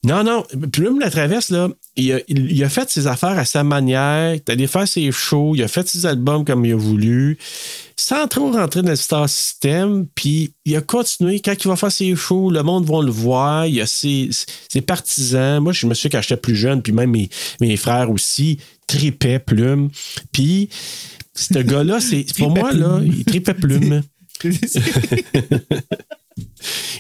Non, 0.04 0.24
non. 0.24 0.44
Plume 0.72 1.00
la 1.00 1.12
traverse, 1.12 1.52
là, 1.52 1.70
il 1.96 2.12
a, 2.14 2.20
il- 2.28 2.52
il 2.52 2.64
a 2.64 2.70
fait 2.70 2.90
ses 2.90 3.06
affaires 3.06 3.38
à 3.38 3.46
sa 3.46 3.64
manière. 3.64 4.34
Il 4.34 4.38
est 4.38 4.50
allé 4.50 4.66
faire 4.66 4.88
ses 4.88 5.12
shows, 5.12 5.54
il 5.56 5.62
a 5.62 5.68
fait 5.68 5.88
ses 5.88 6.08
albums 6.08 6.44
comme 6.44 6.66
il 6.66 6.72
a 6.74 6.76
voulu, 6.76 7.38
sans 7.96 8.28
trop 8.28 8.52
rentrer 8.52 8.82
dans 8.82 8.90
le 8.90 8.96
star 8.96 9.30
system. 9.30 10.08
Puis 10.16 10.54
il 10.66 10.76
a 10.76 10.82
continué. 10.82 11.40
Quand 11.40 11.54
il 11.54 11.68
va 11.68 11.76
faire 11.76 11.92
ses 11.92 12.16
shows, 12.16 12.50
le 12.50 12.64
monde 12.64 12.86
va 12.90 13.04
le 13.04 13.12
voir. 13.12 13.68
Il 13.68 13.80
a 13.80 13.86
ses, 13.86 14.30
ses 14.70 14.82
partisans. 14.82 15.62
Moi, 15.62 15.72
je 15.72 15.86
me 15.86 15.94
souviens 15.94 16.18
quand 16.18 16.22
j'étais 16.24 16.38
plus 16.42 16.56
jeune, 16.56 16.82
puis 16.82 16.94
même 16.94 17.12
mes, 17.12 17.30
mes 17.60 17.78
frères 17.78 18.10
aussi, 18.10 18.58
tripaient 18.88 19.38
Plume. 19.38 19.90
Puis 20.32 20.70
ce 21.36 21.54
gars-là, 21.60 22.00
c'est 22.02 22.26
pour 22.40 22.50
moi, 22.50 22.72
là, 22.74 23.00
il 23.06 23.24
tripait 23.24 23.54
Plume. 23.54 24.02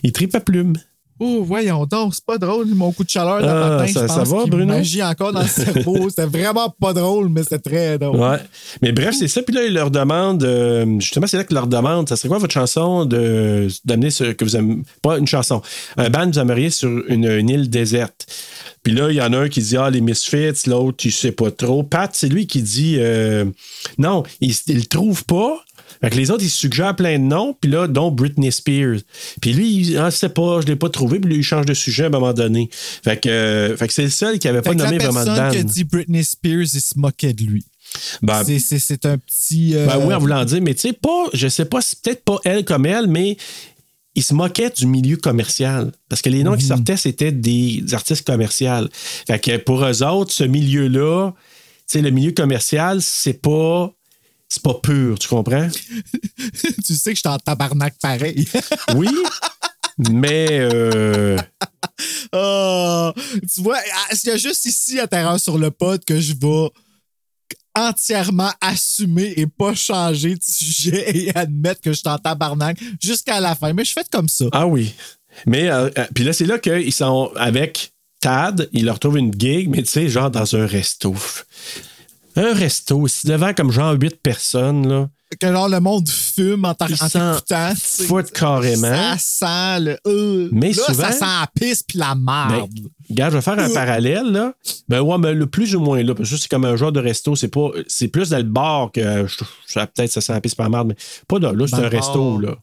il 0.03 0.11
tripait 0.11 0.39
Plume. 0.39 0.73
Oh, 1.23 1.43
voyons 1.43 1.85
donc, 1.85 2.15
c'est 2.15 2.25
pas 2.25 2.39
drôle, 2.39 2.65
mon 2.69 2.91
coup 2.91 3.03
de 3.03 3.09
chaleur 3.09 3.41
dans 3.41 3.47
Ah, 3.47 3.53
le 3.69 3.75
matin. 3.77 3.87
ça- 3.93 4.01
je 4.01 4.07
ça 4.07 4.19
pense 4.21 4.29
va, 4.29 4.41
qu'il 4.41 4.49
Bruno? 4.49 4.65
m'agit 4.73 5.03
encore 5.03 5.31
dans 5.31 5.41
le 5.43 5.47
cerveau. 5.47 5.97
C'était 6.09 6.25
vraiment 6.25 6.69
pas 6.79 6.93
drôle, 6.93 7.29
mais 7.29 7.43
c'était 7.43 7.59
très 7.59 7.99
drôle. 7.99 8.19
Ouais. 8.19 8.37
Mais 8.81 8.91
bref, 8.91 9.13
c'est 9.19 9.27
ça. 9.27 9.43
Puis 9.43 9.53
là, 9.53 9.63
il 9.63 9.73
leur 9.75 9.91
demande, 9.91 10.43
euh, 10.43 10.99
justement, 10.99 11.27
c'est 11.27 11.37
là 11.37 11.43
qu'ils 11.43 11.53
leur 11.55 11.67
demande, 11.67 12.09
ça 12.09 12.15
serait 12.15 12.27
quoi 12.29 12.39
votre 12.39 12.53
chanson 12.53 13.05
de 13.05 13.67
d'amener 13.85 14.09
ce 14.09 14.23
que 14.31 14.43
vous 14.43 14.55
aimez, 14.55 14.77
pas 15.03 15.19
une 15.19 15.27
chanson, 15.27 15.61
un 15.97 16.09
band 16.09 16.25
que 16.27 16.33
vous 16.33 16.39
aimeriez 16.39 16.71
sur 16.71 16.89
une, 17.07 17.25
une 17.25 17.49
île 17.49 17.69
déserte? 17.69 18.25
Puis 18.81 18.93
là, 18.93 19.11
il 19.11 19.15
y 19.17 19.21
en 19.21 19.31
a 19.33 19.37
un 19.37 19.47
qui 19.47 19.61
dit, 19.61 19.77
ah, 19.77 19.91
les 19.91 20.01
Misfits, 20.01 20.67
l'autre, 20.67 21.05
il 21.05 21.11
sait 21.11 21.31
pas 21.31 21.51
trop. 21.51 21.83
Pat, 21.83 22.09
c'est 22.15 22.29
lui 22.29 22.47
qui 22.47 22.63
dit, 22.63 22.95
euh, 22.97 23.45
non, 23.99 24.23
il, 24.39 24.55
il 24.65 24.77
le 24.77 24.85
trouve 24.85 25.23
pas. 25.25 25.63
Fait 25.99 26.09
que 26.09 26.15
les 26.15 26.31
autres, 26.31 26.43
ils 26.43 26.49
suggèrent 26.49 26.95
plein 26.95 27.19
de 27.19 27.23
noms, 27.23 27.55
puis 27.59 27.69
là, 27.69 27.87
dont 27.87 28.11
Britney 28.11 28.51
Spears. 28.51 28.99
Puis 29.41 29.53
lui, 29.53 29.75
il 29.75 29.85
je 29.97 30.09
sais 30.09 30.29
pas, 30.29 30.61
je 30.61 30.67
l'ai 30.67 30.75
pas 30.75 30.89
trouvé, 30.89 31.19
puis 31.19 31.29
lui, 31.31 31.39
il 31.39 31.43
change 31.43 31.65
de 31.65 31.73
sujet 31.73 32.03
à 32.03 32.07
un 32.07 32.09
moment 32.09 32.33
donné. 32.33 32.69
Fait 33.03 33.19
que, 33.19 33.29
euh, 33.29 33.75
fait 33.77 33.87
que 33.87 33.93
c'est 33.93 34.03
le 34.03 34.09
seul 34.09 34.39
qui 34.39 34.47
avait 34.47 34.59
Fait 34.61 34.69
pas 34.69 34.75
la 34.75 34.85
nommé 34.85 34.97
vraiment 34.97 35.19
de 35.21 35.25
personne 35.25 35.43
band. 35.45 35.51
qui 35.51 35.57
a 35.57 35.63
dit 35.63 35.83
Britney 35.83 36.23
Spears, 36.23 36.61
il 36.73 36.81
se 36.81 36.97
moquait 36.97 37.33
de 37.33 37.43
lui. 37.43 37.65
Ben, 38.21 38.43
C'est- 38.45 39.05
un 39.05 39.17
petit. 39.17 39.75
euh, 39.75 39.85
Ben 39.85 39.97
oui, 40.05 40.13
en 40.13 40.19
voulant 40.19 40.45
dire, 40.45 40.61
mais 40.61 40.73
tu 40.73 40.81
sais, 40.81 40.93
pas, 40.93 41.25
je 41.33 41.47
sais 41.49 41.65
pas, 41.65 41.81
c'est 41.81 41.99
peut-être 42.01 42.23
pas 42.23 42.37
elle 42.45 42.63
comme 42.63 42.85
elle, 42.85 43.07
mais 43.07 43.35
il 44.15 44.23
se 44.23 44.33
moquait 44.33 44.69
du 44.69 44.85
milieu 44.87 45.17
commercial. 45.17 45.91
Parce 46.09 46.21
que 46.21 46.29
les 46.29 46.43
noms 46.43 46.55
qui 46.55 46.65
sortaient, 46.65 46.97
c'était 46.97 47.31
des 47.31 47.83
artistes 47.93 48.25
commerciaux. 48.25 48.87
Fait 49.27 49.39
que 49.39 49.57
pour 49.57 49.83
eux 49.85 50.03
autres, 50.03 50.31
ce 50.31 50.43
milieu-là, 50.43 51.31
tu 51.31 51.37
sais, 51.87 52.01
le 52.01 52.11
milieu 52.11 52.31
commercial, 52.31 53.01
c'est 53.01 53.41
pas. 53.41 53.91
C'est 54.53 54.63
pas 54.63 54.73
pur, 54.73 55.17
tu 55.17 55.29
comprends? 55.29 55.69
tu 56.85 56.93
sais 56.93 57.11
que 57.11 57.15
je 57.15 57.21
suis 57.21 57.29
en 57.29 57.37
tabarnak 57.37 57.95
pareil. 58.01 58.45
Oui, 58.97 59.07
mais 60.09 60.47
euh, 60.59 61.37
Ah, 62.33 63.13
tu 63.53 63.61
vois, 63.61 63.77
ah, 63.77 64.07
il 64.11 64.27
y 64.27 64.31
a 64.33 64.35
juste 64.35 64.65
ici 64.65 64.99
à 64.99 65.07
Terreur 65.07 65.39
sur 65.39 65.57
le 65.57 65.71
pod 65.71 66.03
que 66.03 66.19
je 66.19 66.33
vais 66.33 66.69
entièrement 67.75 68.51
assumer 68.59 69.33
et 69.37 69.47
pas 69.47 69.73
changer 69.73 70.35
de 70.35 70.43
sujet 70.43 71.17
et 71.17 71.33
admettre 71.33 71.79
que 71.79 71.93
je 71.93 71.99
suis 71.99 72.09
en 72.09 72.17
tabarnak 72.17 72.77
jusqu'à 73.01 73.39
la 73.39 73.55
fin. 73.55 73.71
Mais 73.71 73.85
je 73.85 73.93
fais 73.93 74.03
comme 74.11 74.27
ça. 74.27 74.47
ah 74.51 74.67
oui. 74.67 74.93
Mais 75.45 75.69
euh, 75.69 75.89
euh, 75.97 76.07
puis 76.13 76.25
là, 76.25 76.33
c'est 76.33 76.45
là 76.45 76.59
qu'ils 76.59 76.91
sont 76.91 77.31
avec 77.37 77.93
Tad, 78.19 78.67
ils 78.73 78.83
leur 78.83 78.99
trouvent 78.99 79.17
une 79.17 79.33
gig, 79.33 79.69
mais 79.69 79.83
tu 79.83 79.91
sais, 79.91 80.09
genre 80.09 80.29
dans 80.29 80.57
un 80.57 80.65
resto. 80.67 81.15
Un 82.35 82.53
resto, 82.53 83.07
c'est 83.07 83.27
devant 83.27 83.53
comme 83.53 83.71
genre 83.71 83.93
huit 83.99 84.15
personnes, 84.21 84.87
là. 84.87 85.09
Que 85.39 85.47
genre 85.51 85.69
le 85.69 85.79
monde 85.79 86.09
fume 86.09 86.65
en, 86.65 86.73
t'écoutant. 86.73 87.73
foutent 87.77 88.31
carrément. 88.31 89.15
Ça 89.17 89.17
sent 89.17 89.79
le. 89.85 89.97
euh, 90.05 90.49
Mais 90.51 90.73
là, 90.73 90.83
souvent- 90.87 91.03
ça 91.03 91.11
sent 91.13 91.19
la 91.25 91.47
pisse 91.55 91.83
puis 91.83 91.97
la 91.99 92.15
Ben, 92.15 92.47
merde. 92.49 92.69
regarde, 93.09 93.31
je 93.31 93.37
vais 93.37 93.41
faire 93.41 93.57
un 93.59 93.69
parallèle, 93.73 94.25
là. 94.31 94.53
Ben 94.89 94.99
ouais, 95.01 95.17
mais 95.17 95.33
le 95.33 95.45
plus 95.47 95.73
ou 95.75 95.79
moins 95.79 96.03
là, 96.03 96.13
parce 96.15 96.29
que 96.29 96.35
c'est 96.37 96.49
comme 96.49 96.65
un 96.65 96.75
genre 96.75 96.91
de 96.91 96.99
resto. 96.99 97.35
C'est 97.37 97.47
pas. 97.47 97.69
C'est 97.87 98.09
plus 98.09 98.29
dans 98.29 98.37
le 98.37 98.43
bar 98.43 98.91
que 98.91 99.25
je- 99.25 99.79
peut-être 99.79 100.11
ça 100.11 100.19
sent 100.19 100.33
la 100.33 100.41
pisse 100.41 100.55
par 100.55 100.69
marde, 100.69 100.89
mais 100.89 100.95
pas 101.29 101.39
là. 101.39 101.53
Là, 101.53 101.65
c'est 101.67 101.77
Dans 101.77 101.83
un 101.83 101.89
resto, 101.89 102.39
là. 102.39 102.55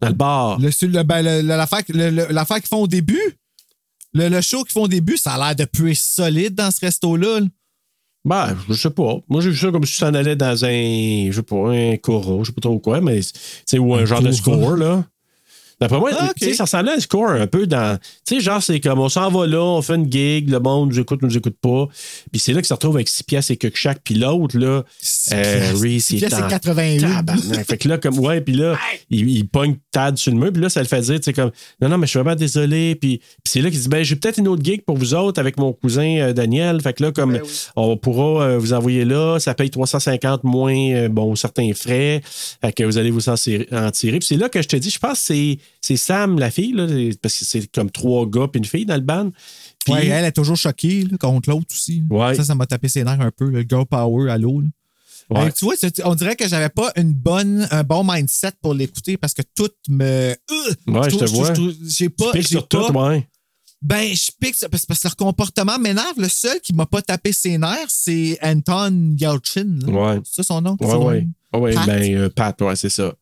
Dans 0.00 0.08
le 0.08 0.14
bar. 0.14 0.58
Le- 0.60 1.02
ben, 1.02 1.22
le- 1.22 1.40
le- 1.42 1.48
l'affaire, 2.32 2.58
qu'ils 2.58 2.68
font 2.68 2.82
au 2.82 2.86
début, 2.88 3.38
le, 4.12 4.28
le 4.28 4.40
show 4.42 4.62
qu'ils 4.64 4.72
font 4.72 4.82
au 4.82 4.88
début, 4.88 5.16
ça 5.16 5.32
a 5.32 5.38
l'air 5.38 5.56
de 5.56 5.64
puer 5.64 5.94
solide 5.94 6.54
dans 6.54 6.70
ce 6.70 6.80
resto-là. 6.80 7.40
là. 7.40 7.46
Ben, 8.28 8.54
je 8.68 8.74
sais 8.74 8.90
pas. 8.90 9.16
Moi, 9.26 9.40
j'ai 9.40 9.48
vu 9.48 9.56
ça 9.56 9.70
comme 9.70 9.84
si 9.84 9.94
tu 9.94 10.00
t'en 10.00 10.12
allais 10.12 10.36
dans 10.36 10.62
un. 10.62 10.68
Je 10.68 11.32
sais 11.32 11.42
pas, 11.42 11.70
un 11.70 11.96
coro, 11.96 12.44
je 12.44 12.48
sais 12.50 12.52
pas 12.52 12.60
trop 12.60 12.78
quoi, 12.78 13.00
mais. 13.00 13.20
Sais, 13.64 13.78
ou 13.78 13.94
un, 13.94 14.04
genre 14.04 14.20
de 14.20 14.32
score, 14.32 14.76
là. 14.76 15.04
D'après 15.80 15.98
moi, 15.98 16.10
Ah, 16.18 16.32
ça 16.54 16.64
ressemblait 16.64 16.92
à 16.92 16.94
un 16.96 17.00
score 17.00 17.30
un 17.30 17.46
peu 17.46 17.66
dans. 17.66 17.98
Tu 18.26 18.36
sais, 18.36 18.40
genre, 18.40 18.62
c'est 18.62 18.80
comme 18.80 18.98
on 18.98 19.08
s'en 19.08 19.30
va 19.30 19.46
là, 19.46 19.62
on 19.62 19.82
fait 19.82 19.94
une 19.94 20.10
gig, 20.10 20.50
le 20.50 20.58
monde 20.58 20.90
nous 20.90 20.98
écoute, 20.98 21.22
nous 21.22 21.36
écoute 21.36 21.56
pas. 21.60 21.86
Puis 22.32 22.40
c'est 22.40 22.52
là 22.52 22.60
qu'ils 22.60 22.66
se 22.66 22.74
retrouvent 22.74 22.96
avec 22.96 23.08
6 23.08 23.22
piastres 23.22 23.52
et 23.52 23.56
que 23.56 23.68
chaque. 23.74 24.00
Puis 24.02 24.14
l'autre, 24.14 24.58
là, 24.58 24.82
euh. 25.32 25.72
Reese, 25.80 26.06
c'est 26.08 26.20
81. 26.20 26.98
tabarnak. 26.98 27.66
Fait 27.66 27.78
que 27.78 27.88
là, 27.88 27.98
comme, 27.98 28.18
ouais, 28.18 28.40
puis 28.40 28.54
là, 28.54 28.76
il, 29.10 29.28
il 29.30 29.46
pogne 29.48 29.76
Tad 29.92 30.16
sur 30.16 30.32
le 30.32 30.38
mur, 30.38 30.52
puis 30.52 30.62
là, 30.62 30.68
ça 30.68 30.80
le 30.80 30.86
fait 30.86 31.00
dire, 31.00 31.16
tu 31.16 31.24
sais, 31.24 31.32
comme, 31.32 31.50
non, 31.80 31.88
non, 31.88 31.98
mais 31.98 32.06
je 32.06 32.10
suis 32.10 32.18
vraiment 32.18 32.36
désolé. 32.36 32.94
Puis, 32.96 33.20
c'est 33.44 33.60
là 33.60 33.70
qu'il 33.70 33.80
dit, 33.80 33.88
ben, 33.88 34.02
j'ai 34.02 34.16
peut-être 34.16 34.38
une 34.38 34.48
autre 34.48 34.64
gig 34.64 34.82
pour 34.84 34.96
vous 34.96 35.14
autres 35.14 35.40
avec 35.40 35.58
mon 35.58 35.72
cousin 35.72 36.18
euh, 36.18 36.32
Daniel. 36.32 36.80
Fait 36.80 36.92
que 36.92 37.04
là, 37.04 37.12
comme, 37.12 37.38
on 37.76 37.96
pourra 37.96 38.44
euh, 38.44 38.58
vous 38.58 38.72
envoyer 38.72 39.04
là, 39.04 39.38
ça 39.38 39.54
paye 39.54 39.70
350 39.70 40.44
moins, 40.44 40.74
euh, 40.74 41.08
bon, 41.08 41.34
certains 41.36 41.72
frais. 41.74 42.20
Fait 42.24 42.72
que 42.72 42.82
vous 42.82 42.98
allez 42.98 43.10
vous 43.10 43.28
en 43.28 43.34
tirer. 43.36 44.18
Puis 44.18 44.26
c'est 44.26 44.36
là 44.36 44.48
que 44.48 44.60
je 44.62 44.68
te 44.68 44.76
dis, 44.76 44.90
je 44.90 44.98
pense 44.98 45.18
que 45.20 45.26
c'est, 45.26 45.58
c'est 45.80 45.96
Sam, 45.96 46.38
la 46.38 46.50
fille, 46.50 46.72
là, 46.72 46.86
parce 47.22 47.38
que 47.38 47.44
c'est 47.44 47.66
comme 47.72 47.90
trois 47.90 48.26
gars 48.26 48.48
puis 48.48 48.58
une 48.58 48.64
fille 48.64 48.86
dans 48.86 48.94
le 48.96 49.00
band. 49.02 49.30
Puis- 49.84 49.94
Ouais, 49.94 50.06
elle 50.06 50.24
est 50.24 50.32
toujours 50.32 50.56
choquée 50.56 51.04
là, 51.04 51.16
contre 51.18 51.50
l'autre 51.50 51.66
aussi. 51.70 52.02
Ouais. 52.10 52.34
Ça, 52.34 52.44
ça 52.44 52.54
m'a 52.54 52.66
tapé 52.66 52.88
ses 52.88 53.04
nerfs 53.04 53.20
un 53.20 53.30
peu, 53.30 53.48
le 53.48 53.62
girl 53.62 53.86
power 53.86 54.30
à 54.30 54.38
l'eau. 54.38 54.62
Ouais. 55.30 55.52
Tu 55.52 55.64
vois, 55.66 55.74
on 56.04 56.14
dirait 56.14 56.36
que 56.36 56.48
j'avais 56.48 56.70
pas 56.70 56.90
une 56.96 57.12
bonne, 57.12 57.68
un 57.70 57.82
bon 57.84 58.02
mindset 58.02 58.52
pour 58.62 58.72
l'écouter 58.72 59.16
parce 59.18 59.34
que 59.34 59.42
tout 59.54 59.68
me. 59.88 60.04
Euh, 60.04 60.34
Ouais, 60.86 61.10
je 61.10 61.16
te 61.16 61.24
vois. 61.26 61.52
J'ai 61.86 62.08
pas. 62.08 62.26
Tu 62.32 62.38
piques 62.38 62.42
j'ai 62.48 62.48
sur 62.56 62.66
tout, 62.68 62.78
ouais. 62.92 63.28
Ben, 63.82 64.12
je 64.12 64.30
pique 64.40 64.56
parce, 64.70 64.86
parce 64.86 65.00
que 65.00 65.06
leur 65.06 65.16
comportement 65.16 65.78
m'énerve. 65.78 66.14
Le 66.18 66.28
seul 66.28 66.58
qui 66.60 66.72
m'a 66.74 66.86
pas 66.86 67.00
tapé 67.02 67.32
ses 67.32 67.58
nerfs, 67.58 67.86
c'est 67.88 68.38
Anton 68.42 69.14
Yelchin. 69.18 69.78
Ouais. 69.86 70.18
C'est 70.24 70.36
ça 70.36 70.42
son 70.42 70.60
nom? 70.62 70.76
Ouais, 70.80 70.94
ouais. 70.94 71.26
Ouais, 71.54 71.74
Pat? 71.74 71.86
ben, 71.86 72.14
euh, 72.16 72.28
Pat, 72.28 72.60
ouais, 72.62 72.74
c'est 72.76 72.88
ça. 72.90 73.14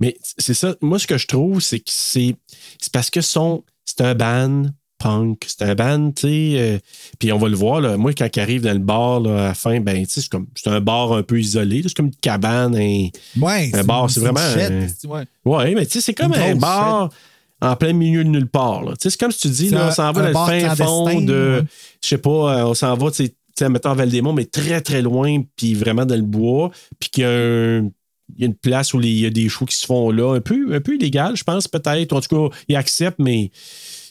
Mais 0.00 0.16
c'est 0.38 0.54
ça. 0.54 0.74
Moi, 0.80 0.98
ce 0.98 1.06
que 1.06 1.18
je 1.18 1.26
trouve, 1.26 1.60
c'est 1.60 1.78
que 1.80 1.90
c'est 1.90 2.36
c'est 2.80 2.92
parce 2.92 3.10
que 3.10 3.20
son 3.20 3.64
c'est 3.84 4.00
un 4.02 4.14
band 4.14 4.62
punk. 4.98 5.44
C'est 5.46 5.62
un 5.62 5.74
band, 5.76 6.10
tu 6.10 6.22
sais. 6.22 6.52
euh, 6.58 6.78
puis 7.20 7.32
on 7.32 7.38
va 7.38 7.48
le 7.48 7.54
voir, 7.56 7.80
là, 7.80 7.96
moi, 7.96 8.12
quand 8.14 8.28
il 8.34 8.40
arrive 8.40 8.62
dans 8.62 8.72
le 8.72 8.80
bar, 8.80 9.20
là, 9.20 9.30
à 9.44 9.48
la 9.48 9.54
fin, 9.54 9.78
ben, 9.80 10.04
tu 10.04 10.20
sais, 10.20 10.28
c'est 10.56 10.68
un 10.70 10.80
bar 10.80 11.12
un 11.12 11.22
peu 11.22 11.38
isolé. 11.40 11.82
C'est 11.84 11.94
comme 11.94 12.06
une 12.06 12.14
cabane. 12.16 12.74
un- 12.74 13.08
Ouais. 13.40 13.70
Un 13.74 13.84
bar, 13.84 14.10
c'est 14.10 14.18
vraiment, 14.20 14.40
euh, 14.40 14.88
ouais. 15.06 15.24
Ouais, 15.44 15.74
mais 15.76 15.86
tu 15.86 15.92
sais, 15.92 16.00
c'est 16.00 16.14
comme 16.14 16.34
Une 16.34 16.40
un 16.42 16.54
bar 16.56 17.10
en 17.60 17.76
plein 17.76 17.92
milieu 17.92 18.24
de 18.24 18.28
nulle 18.28 18.48
part. 18.48 18.82
là. 18.82 18.92
Tu 18.92 19.02
sais, 19.02 19.10
c'est 19.10 19.20
comme 19.20 19.30
si 19.32 19.40
tu 19.40 19.48
dis, 19.50 19.70
là, 19.70 19.84
on 19.84 19.88
un- 19.88 19.90
s'en 19.92 20.10
va 20.12 20.20
un 20.20 20.32
dans 20.32 20.46
le 20.46 20.46
fin 20.60 20.74
fond 20.84 21.20
de. 21.20 21.58
ouais. 21.60 21.66
Je 22.02 22.08
sais 22.08 22.18
pas, 22.18 22.30
euh, 22.30 22.64
on 22.66 22.74
s'en 22.74 22.94
va, 22.96 23.10
tu 23.12 23.16
sais, 23.24 23.28
tu 23.28 23.34
sais, 23.56 23.68
mettons 23.68 23.94
Val-des-Monts, 23.94 24.32
mais 24.32 24.44
très, 24.46 24.80
très 24.80 25.00
loin, 25.02 25.42
puis 25.56 25.74
vraiment 25.74 26.06
dans 26.06 26.14
le 26.16 26.22
bois, 26.22 26.70
puis 26.98 27.08
qu'il 27.10 27.22
y 27.22 27.26
a 27.26 27.30
un- 27.30 27.88
il 28.36 28.40
y 28.40 28.44
a 28.44 28.46
une 28.46 28.54
place 28.54 28.92
où 28.94 28.98
les- 28.98 29.08
il 29.10 29.20
y 29.20 29.26
a 29.26 29.30
des 29.30 29.48
shows 29.48 29.64
qui 29.66 29.76
se 29.76 29.86
font 29.86 30.10
là, 30.10 30.34
un 30.36 30.40
peu, 30.40 30.74
un 30.74 30.80
peu 30.80 30.94
illégal, 30.96 31.36
je 31.36 31.44
pense, 31.44 31.66
peut-être. 31.68 32.12
En 32.12 32.20
tout 32.20 32.48
cas, 32.50 32.56
ils 32.68 32.76
acceptent, 32.76 33.18
mais 33.18 33.50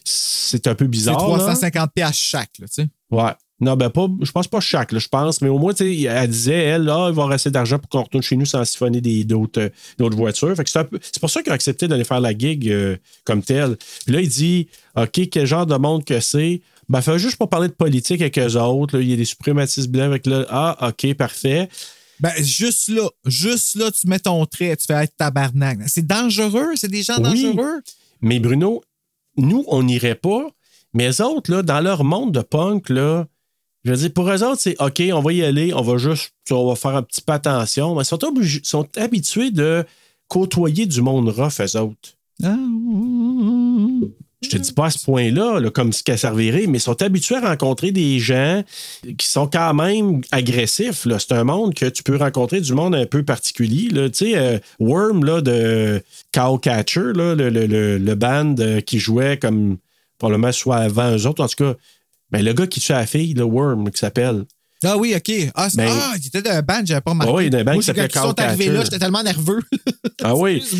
c'est 0.03 0.67
un 0.67 0.75
peu 0.75 0.85
C'est 0.85 0.89
bizarre. 0.89 1.15
là. 1.29 1.37
350 1.37 1.91
pièces 1.93 2.15
chaque, 2.17 2.51
là, 2.59 2.67
tu 2.67 2.83
sais. 2.83 2.87
Ouais. 3.11 3.31
Non, 3.59 3.75
ben 3.75 3.89
pas, 3.89 4.07
je 4.21 4.31
pense 4.31 4.47
pas 4.47 4.59
chaque, 4.59 4.91
là, 4.91 4.99
je 4.99 5.07
pense, 5.07 5.41
mais 5.41 5.49
au 5.49 5.57
moins, 5.57 5.73
elle 5.73 6.29
disait, 6.29 6.53
elle, 6.53 6.83
là, 6.83 7.07
il 7.09 7.15
va 7.15 7.25
rester 7.25 7.49
d'argent 7.49 7.79
pour 7.79 7.89
qu'on 7.89 8.03
retourne 8.03 8.21
chez 8.21 8.35
nous 8.35 8.45
sans 8.45 8.63
siphonner 8.63 9.01
des- 9.01 9.23
d'autres 9.23 9.61
euh, 9.61 9.69
d'autres 9.97 10.15
voitures. 10.15 10.55
Fait 10.55 10.63
que 10.63 10.69
c'est, 10.69 11.19
pour 11.19 11.29
ça 11.31 11.41
qu'il 11.41 11.51
a 11.51 11.55
accepté 11.55 11.87
d'aller 11.87 12.03
faire 12.03 12.19
la 12.21 12.37
gig 12.37 12.69
euh, 12.69 12.97
comme 13.23 13.41
telle. 13.41 13.75
Puis 14.05 14.13
là, 14.13 14.21
il 14.21 14.29
dit, 14.29 14.67
OK, 14.95 15.21
quel 15.31 15.47
genre 15.47 15.65
de 15.65 15.75
monde 15.75 16.05
que 16.05 16.19
c'est? 16.19 16.61
Ben, 16.87 17.01
fait 17.01 17.17
juste 17.17 17.37
pour 17.37 17.49
parler 17.49 17.67
de 17.67 17.73
politique 17.73 18.21
avec 18.21 18.37
eux 18.37 18.55
autres. 18.57 18.95
là, 18.97 19.01
il 19.03 19.09
y 19.09 19.13
a 19.13 19.15
des 19.17 19.25
suprématistes 19.25 19.89
blancs 19.89 20.05
avec 20.05 20.27
là. 20.27 20.45
Ah, 20.49 20.89
OK, 20.89 21.11
parfait. 21.15 21.67
Ben, 22.19 22.33
juste 22.43 22.89
là, 22.89 23.07
juste 23.25 23.75
là, 23.75 23.91
tu 23.91 24.07
mets 24.07 24.19
ton 24.19 24.45
trait, 24.45 24.75
tu 24.77 24.85
fais 24.85 25.03
être 25.03 25.15
tabarnak. 25.17 25.79
C'est 25.87 26.05
dangereux, 26.07 26.71
c'est 26.75 26.87
des 26.89 27.03
gens 27.03 27.17
Oui. 27.17 27.43
dangereux? 27.43 27.81
Mais 28.21 28.39
Bruno, 28.39 28.81
nous, 29.37 29.63
on 29.67 29.83
n'irait 29.83 30.15
pas. 30.15 30.47
Mais 30.93 31.09
eux 31.11 31.21
autres, 31.23 31.51
là, 31.51 31.61
dans 31.61 31.79
leur 31.79 32.03
monde 32.03 32.31
de 32.33 32.41
punk, 32.41 32.89
là, 32.89 33.27
je 33.83 33.91
veux 33.91 33.97
dire, 33.97 34.13
pour 34.13 34.29
eux 34.29 34.43
autres, 34.43 34.59
c'est 34.61 34.75
OK, 34.81 35.01
on 35.13 35.21
va 35.21 35.31
y 35.33 35.43
aller, 35.43 35.73
on 35.73 35.81
va 35.81 35.97
juste, 35.97 36.31
on 36.49 36.67
va 36.67 36.75
faire 36.75 36.95
un 36.95 37.03
petit 37.03 37.21
peu 37.21 37.33
attention. 37.33 37.93
Mais 37.95 38.01
ils 38.01 38.05
sont, 38.05 38.23
obligés- 38.25 38.61
sont 38.63 38.87
habitués 38.97 39.51
de 39.51 39.85
côtoyer 40.27 40.87
du 40.87 41.01
monde 41.01 41.29
rough, 41.29 41.61
eux 41.61 41.79
autres. 41.79 42.15
Ah, 42.43 42.55
Je 44.43 44.49
te 44.49 44.57
dis 44.57 44.71
pas 44.71 44.85
à 44.85 44.89
ce 44.91 45.03
point-là, 45.03 45.59
là, 45.59 45.71
comme 45.71 45.91
ce 45.91 46.03
qu'elle 46.03 46.19
servirait, 46.19 46.67
mais 46.67 46.77
ils 46.77 46.81
sont 46.81 47.01
habitués 47.01 47.37
à 47.37 47.39
rencontrer 47.49 47.91
des 47.91 48.19
gens 48.19 48.63
qui 49.17 49.25
sont 49.27 49.47
quand 49.47 49.73
même 49.73 50.21
agressifs. 50.31 51.07
C'est 51.17 51.31
un 51.31 51.43
monde 51.43 51.73
que 51.73 51.85
tu 51.87 52.03
peux 52.03 52.17
rencontrer 52.17 52.61
du 52.61 52.73
monde 52.73 52.93
un 52.93 53.07
peu 53.07 53.23
particulier. 53.23 53.89
là. 53.89 54.09
Tu 54.09 54.31
sais, 54.31 54.37
euh, 54.37 54.59
Worm 54.79 55.25
là, 55.25 55.41
de 55.41 56.03
Cowcatcher, 56.33 57.13
là, 57.15 57.33
le, 57.33 57.49
le, 57.49 57.65
le, 57.65 57.97
le 57.97 58.15
band 58.15 58.53
euh, 58.59 58.79
qui 58.81 58.99
jouait 58.99 59.37
comme 59.37 59.77
probablement 60.19 60.51
soit 60.51 60.77
avant 60.77 61.15
eux 61.17 61.25
autres. 61.25 61.43
En 61.43 61.47
tout 61.47 61.63
cas, 61.63 61.73
ben, 62.29 62.45
le 62.45 62.53
gars 62.53 62.67
qui 62.67 62.79
tue 62.79 62.91
la 62.91 63.07
fille, 63.07 63.33
le 63.33 63.43
Worm, 63.43 63.89
qui 63.89 63.97
s'appelle. 63.99 64.43
Ah 64.83 64.97
oui, 64.97 65.15
OK. 65.17 65.31
Ah, 65.55 65.67
c'est- 65.71 65.77
Ben- 65.77 65.89
ah, 65.91 66.13
il 66.21 66.27
était 66.27 66.43
d'un 66.43 66.61
band, 66.61 66.81
j'avais 66.85 67.01
pas 67.01 67.09
remarqué. 67.11 67.33
Ah 67.33 67.35
oui, 67.35 67.49
d'un 67.49 67.63
band 67.63 67.73
Moi, 67.73 67.81
qui 67.81 67.87
s'appelait 67.87 68.07
quand 68.07 68.19
ils 68.19 68.21
sont 68.21 68.27
Cowcatcher. 68.35 68.49
arrivés 68.53 68.69
là, 68.71 68.83
j'étais 68.83 68.99
tellement 68.99 69.23
nerveux. 69.23 69.61
Ah 70.23 70.35
oui. 70.35 70.63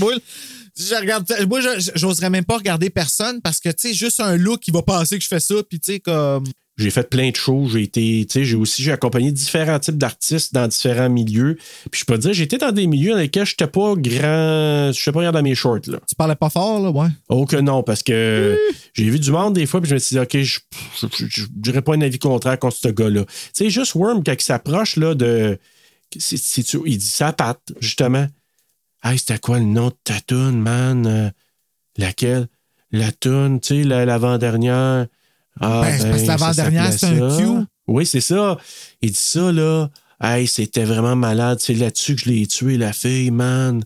Je 0.80 0.96
regarde, 0.96 1.26
moi, 1.50 1.60
j'oserais 1.96 2.30
même 2.30 2.46
pas 2.46 2.58
regarder 2.58 2.90
personne 2.90 3.42
parce 3.42 3.60
que, 3.60 3.70
tu 3.70 3.90
sais, 3.90 3.94
juste 3.94 4.20
un 4.20 4.36
look, 4.38 4.68
il 4.68 4.74
va 4.74 4.82
penser 4.84 5.18
que 5.18 5.24
je 5.24 5.28
fais 5.28 5.40
ça, 5.40 5.56
puis 5.68 5.80
tu 5.80 5.94
sais, 5.94 6.00
comme. 6.00 6.44
J'ai 6.78 6.92
fait 6.92 7.10
plein 7.10 7.32
de 7.32 7.36
shows. 7.36 7.70
J'ai 7.70 7.82
été, 7.82 8.24
tu 8.30 8.34
sais, 8.34 8.46
j'ai 8.46 8.56
aussi 8.56 8.84
j'ai 8.84 8.92
accompagné 8.92 9.32
différents 9.32 9.80
types 9.80 9.98
d'artistes 9.98 10.54
dans 10.54 10.68
différents 10.68 11.10
milieux. 11.10 11.58
Puis 11.90 12.02
je 12.02 12.06
peux 12.06 12.14
te 12.18 12.22
dire, 12.22 12.34
j'étais 12.34 12.60
dans 12.60 12.72
des 12.72 12.86
milieux 12.86 13.14
dans 13.14 13.18
lesquels 13.18 13.48
je 13.48 13.54
n'étais 13.54 13.66
pas 13.66 13.96
grand. 13.96 14.92
Je 14.92 15.02
sais 15.02 15.12
pas 15.12 15.18
regarder 15.18 15.42
mes 15.42 15.56
shorts, 15.56 15.80
là. 15.88 15.98
Tu 16.08 16.14
parlais 16.16 16.36
pas 16.36 16.52
fort, 16.52 16.80
là, 16.80 16.92
ouais. 16.92 17.08
Oh 17.30 17.48
que 17.48 17.56
non, 17.56 17.82
parce 17.82 18.04
que 18.04 18.60
j'ai 18.94 19.10
vu 19.10 19.20
du 19.20 19.32
monde 19.32 19.56
des 19.56 19.66
fois, 19.66 19.82
puis 19.82 19.90
je 19.90 19.96
me 19.96 20.00
suis 20.00 20.18
dit, 20.18 20.20
OK, 20.20 20.38
je 20.38 21.46
dirais 21.50 21.82
pas 21.82 21.96
un 21.96 22.02
avis 22.02 22.20
contraire 22.20 22.60
contre 22.60 22.78
ce 22.78 22.90
gars-là. 22.90 23.26
Tu 23.26 23.32
sais, 23.56 23.70
juste 23.72 23.96
Worm, 23.96 24.24
quand 24.24 24.34
il 24.34 24.42
s'approche 24.44 24.98
là, 24.98 25.16
de. 25.16 25.58
c'est- 26.16 26.74
il 26.86 26.98
dit 27.00 27.06
sa 27.06 27.34
patte, 27.34 27.74
justement. 27.82 28.28
Hey, 29.04 29.18
c'était 29.20 29.40
quoi 29.40 29.60
le 29.60 29.66
nom 29.66 29.88
de 29.90 29.96
ta 30.04 30.20
toune, 30.22 30.60
man? 30.60 31.06
Euh, 31.08 31.30
laquelle? 31.98 32.48
La 32.92 33.12
toune, 33.12 33.60
tu 33.60 33.68
sais, 33.68 33.84
la- 33.84 34.06
l'avant-dernière. 34.06 35.08
Ah, 35.60 35.82
Ben, 35.84 35.98
c'est 36.00 36.10
parce 36.10 36.22
que 36.24 36.28
l'avant-dernière, 36.28 36.94
c'est 36.94 37.06
un 37.08 37.38
cue. 37.38 37.66
Oui, 37.88 38.06
c'est 38.06 38.22
ça. 38.22 38.58
Il 39.02 39.12
dit 39.12 39.20
ça, 39.20 39.52
là. 39.52 39.90
Hey, 40.22 40.48
c'était 40.48 40.84
vraiment 40.86 41.16
malade. 41.16 41.60
C'est 41.62 41.74
là-dessus 41.74 42.16
que 42.16 42.22
je 42.22 42.30
l'ai 42.30 42.48
tué, 42.48 42.78
la 42.78 42.92
fille, 42.94 43.32
man. 43.32 43.84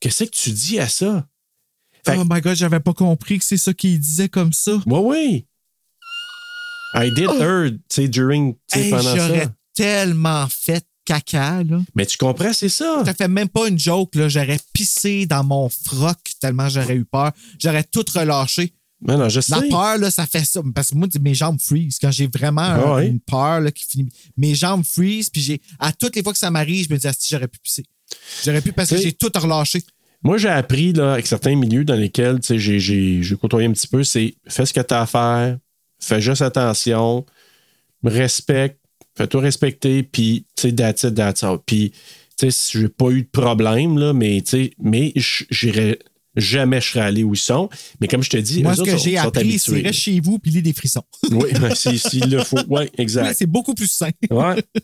Qu'est-ce 0.00 0.24
que 0.24 0.30
tu 0.30 0.50
dis 0.50 0.78
à 0.78 0.88
ça? 0.88 1.26
Fait- 2.04 2.16
Oh 2.18 2.24
my 2.28 2.40
god, 2.40 2.56
j'avais 2.56 2.80
pas 2.80 2.94
compris 2.94 3.38
que 3.38 3.44
c'est 3.44 3.58
ça 3.58 3.74
qu'il 3.74 3.98
disait 4.00 4.28
comme 4.30 4.52
ça. 4.54 4.72
Oui, 4.86 5.00
oui. 5.02 5.46
I 6.94 7.10
did 7.14 7.28
heard, 7.30 7.74
tu 7.88 8.02
sais, 8.02 8.08
during, 8.08 8.54
tu 8.54 8.60
sais, 8.68 8.78
Oh! 8.80 8.82
Hey, 8.84 8.90
pendant 8.90 9.16
j'aurais 9.16 9.44
ça. 9.44 9.52
tellement 9.74 10.46
fait 10.48 10.84
caca, 11.10 11.64
là. 11.64 11.80
Mais 11.94 12.06
tu 12.06 12.16
comprends, 12.16 12.52
c'est 12.52 12.68
ça. 12.68 13.02
Ça 13.04 13.14
fait 13.14 13.28
même 13.28 13.48
pas 13.48 13.68
une 13.68 13.78
joke, 13.78 14.14
là. 14.14 14.28
J'aurais 14.28 14.60
pissé 14.72 15.26
dans 15.26 15.42
mon 15.42 15.68
froc 15.68 16.18
tellement 16.40 16.68
j'aurais 16.68 16.94
eu 16.94 17.04
peur. 17.04 17.32
J'aurais 17.58 17.84
tout 17.84 18.04
relâché. 18.14 18.72
Non, 19.02 19.16
non, 19.16 19.28
je 19.28 19.40
sais. 19.40 19.54
La 19.54 19.62
peur, 19.62 19.98
là, 19.98 20.10
ça 20.10 20.26
fait 20.26 20.44
ça. 20.44 20.60
Parce 20.74 20.90
que 20.90 20.94
moi, 20.94 21.08
mes 21.20 21.34
jambes 21.34 21.58
freeze. 21.60 21.98
Quand 22.00 22.10
j'ai 22.10 22.28
vraiment 22.28 22.60
Ah 22.62 22.94
ouais. 22.94 23.08
une 23.08 23.20
peur 23.20 23.60
là, 23.60 23.70
qui 23.70 23.84
finit. 23.84 24.10
Mes 24.36 24.54
jambes 24.54 24.84
freeze, 24.84 25.30
puis 25.30 25.40
j'ai. 25.40 25.60
À 25.78 25.92
toutes 25.92 26.16
les 26.16 26.22
fois 26.22 26.32
que 26.32 26.38
ça 26.38 26.50
m'arrive, 26.50 26.86
je 26.88 26.94
me 26.94 26.98
dis, 26.98 27.08
ah, 27.08 27.12
si 27.18 27.28
j'aurais 27.34 27.48
pu 27.48 27.58
pisser. 27.58 27.84
J'aurais 28.44 28.60
pu 28.60 28.72
parce 28.72 28.90
que 28.90 28.96
j'ai 28.98 29.12
tout 29.12 29.30
relâché. 29.34 29.82
Moi, 30.22 30.36
j'ai 30.36 30.48
appris 30.48 30.92
là, 30.92 31.14
avec 31.14 31.26
certains 31.26 31.56
milieux 31.56 31.84
dans 31.84 31.94
lesquels 31.94 32.40
j'ai 32.42 33.36
côtoyé 33.40 33.66
un 33.66 33.72
petit 33.72 33.88
peu, 33.88 34.04
c'est 34.04 34.34
fais 34.46 34.66
ce 34.66 34.74
que 34.74 34.80
tu 34.80 34.92
as 34.92 35.00
à 35.00 35.06
faire, 35.06 35.56
fais 35.98 36.20
juste 36.20 36.42
attention, 36.42 37.24
respecte, 38.04 38.79
fais-toi 39.20 39.40
respecter, 39.42 40.02
puis 40.02 40.46
tu 40.56 40.68
sais, 40.68 40.72
that's 40.74 41.02
it, 41.02 41.14
that's 41.14 41.42
all. 41.44 41.58
Puis, 41.64 41.92
tu 42.38 42.50
sais, 42.50 42.78
j'ai 42.78 42.88
pas 42.88 43.10
eu 43.10 43.22
de 43.22 43.28
problème, 43.28 43.98
là, 43.98 44.12
mais 44.12 44.40
tu 44.40 44.50
sais, 44.50 44.72
mais 44.82 45.12
j- 45.16 45.46
j'irais 45.50 45.98
jamais 46.36 46.80
je 46.80 46.86
serais 46.90 47.00
allé 47.04 47.22
où 47.24 47.34
ils 47.34 47.38
sont. 47.38 47.68
Mais 48.00 48.06
comme 48.08 48.22
je 48.22 48.30
te 48.30 48.36
dis, 48.36 48.62
Moi, 48.62 48.76
ce 48.76 48.82
que 48.82 48.96
j'ai 48.96 49.18
appris, 49.18 49.58
c'est 49.58 49.72
reste 49.82 49.98
chez 49.98 50.20
vous 50.20 50.38
puis 50.38 50.50
lis 50.52 50.62
des 50.62 50.72
frissons. 50.72 51.02
Oui, 51.30 51.50
si- 51.74 51.98
s'il 51.98 52.30
le 52.30 52.42
faut. 52.44 52.60
Oui, 52.68 52.84
exact. 52.98 53.26
Oui, 53.28 53.34
c'est 53.36 53.46
beaucoup 53.46 53.74
plus 53.74 53.90
sain. 53.90 54.10
Ouais. 54.30 54.54
tu 54.74 54.80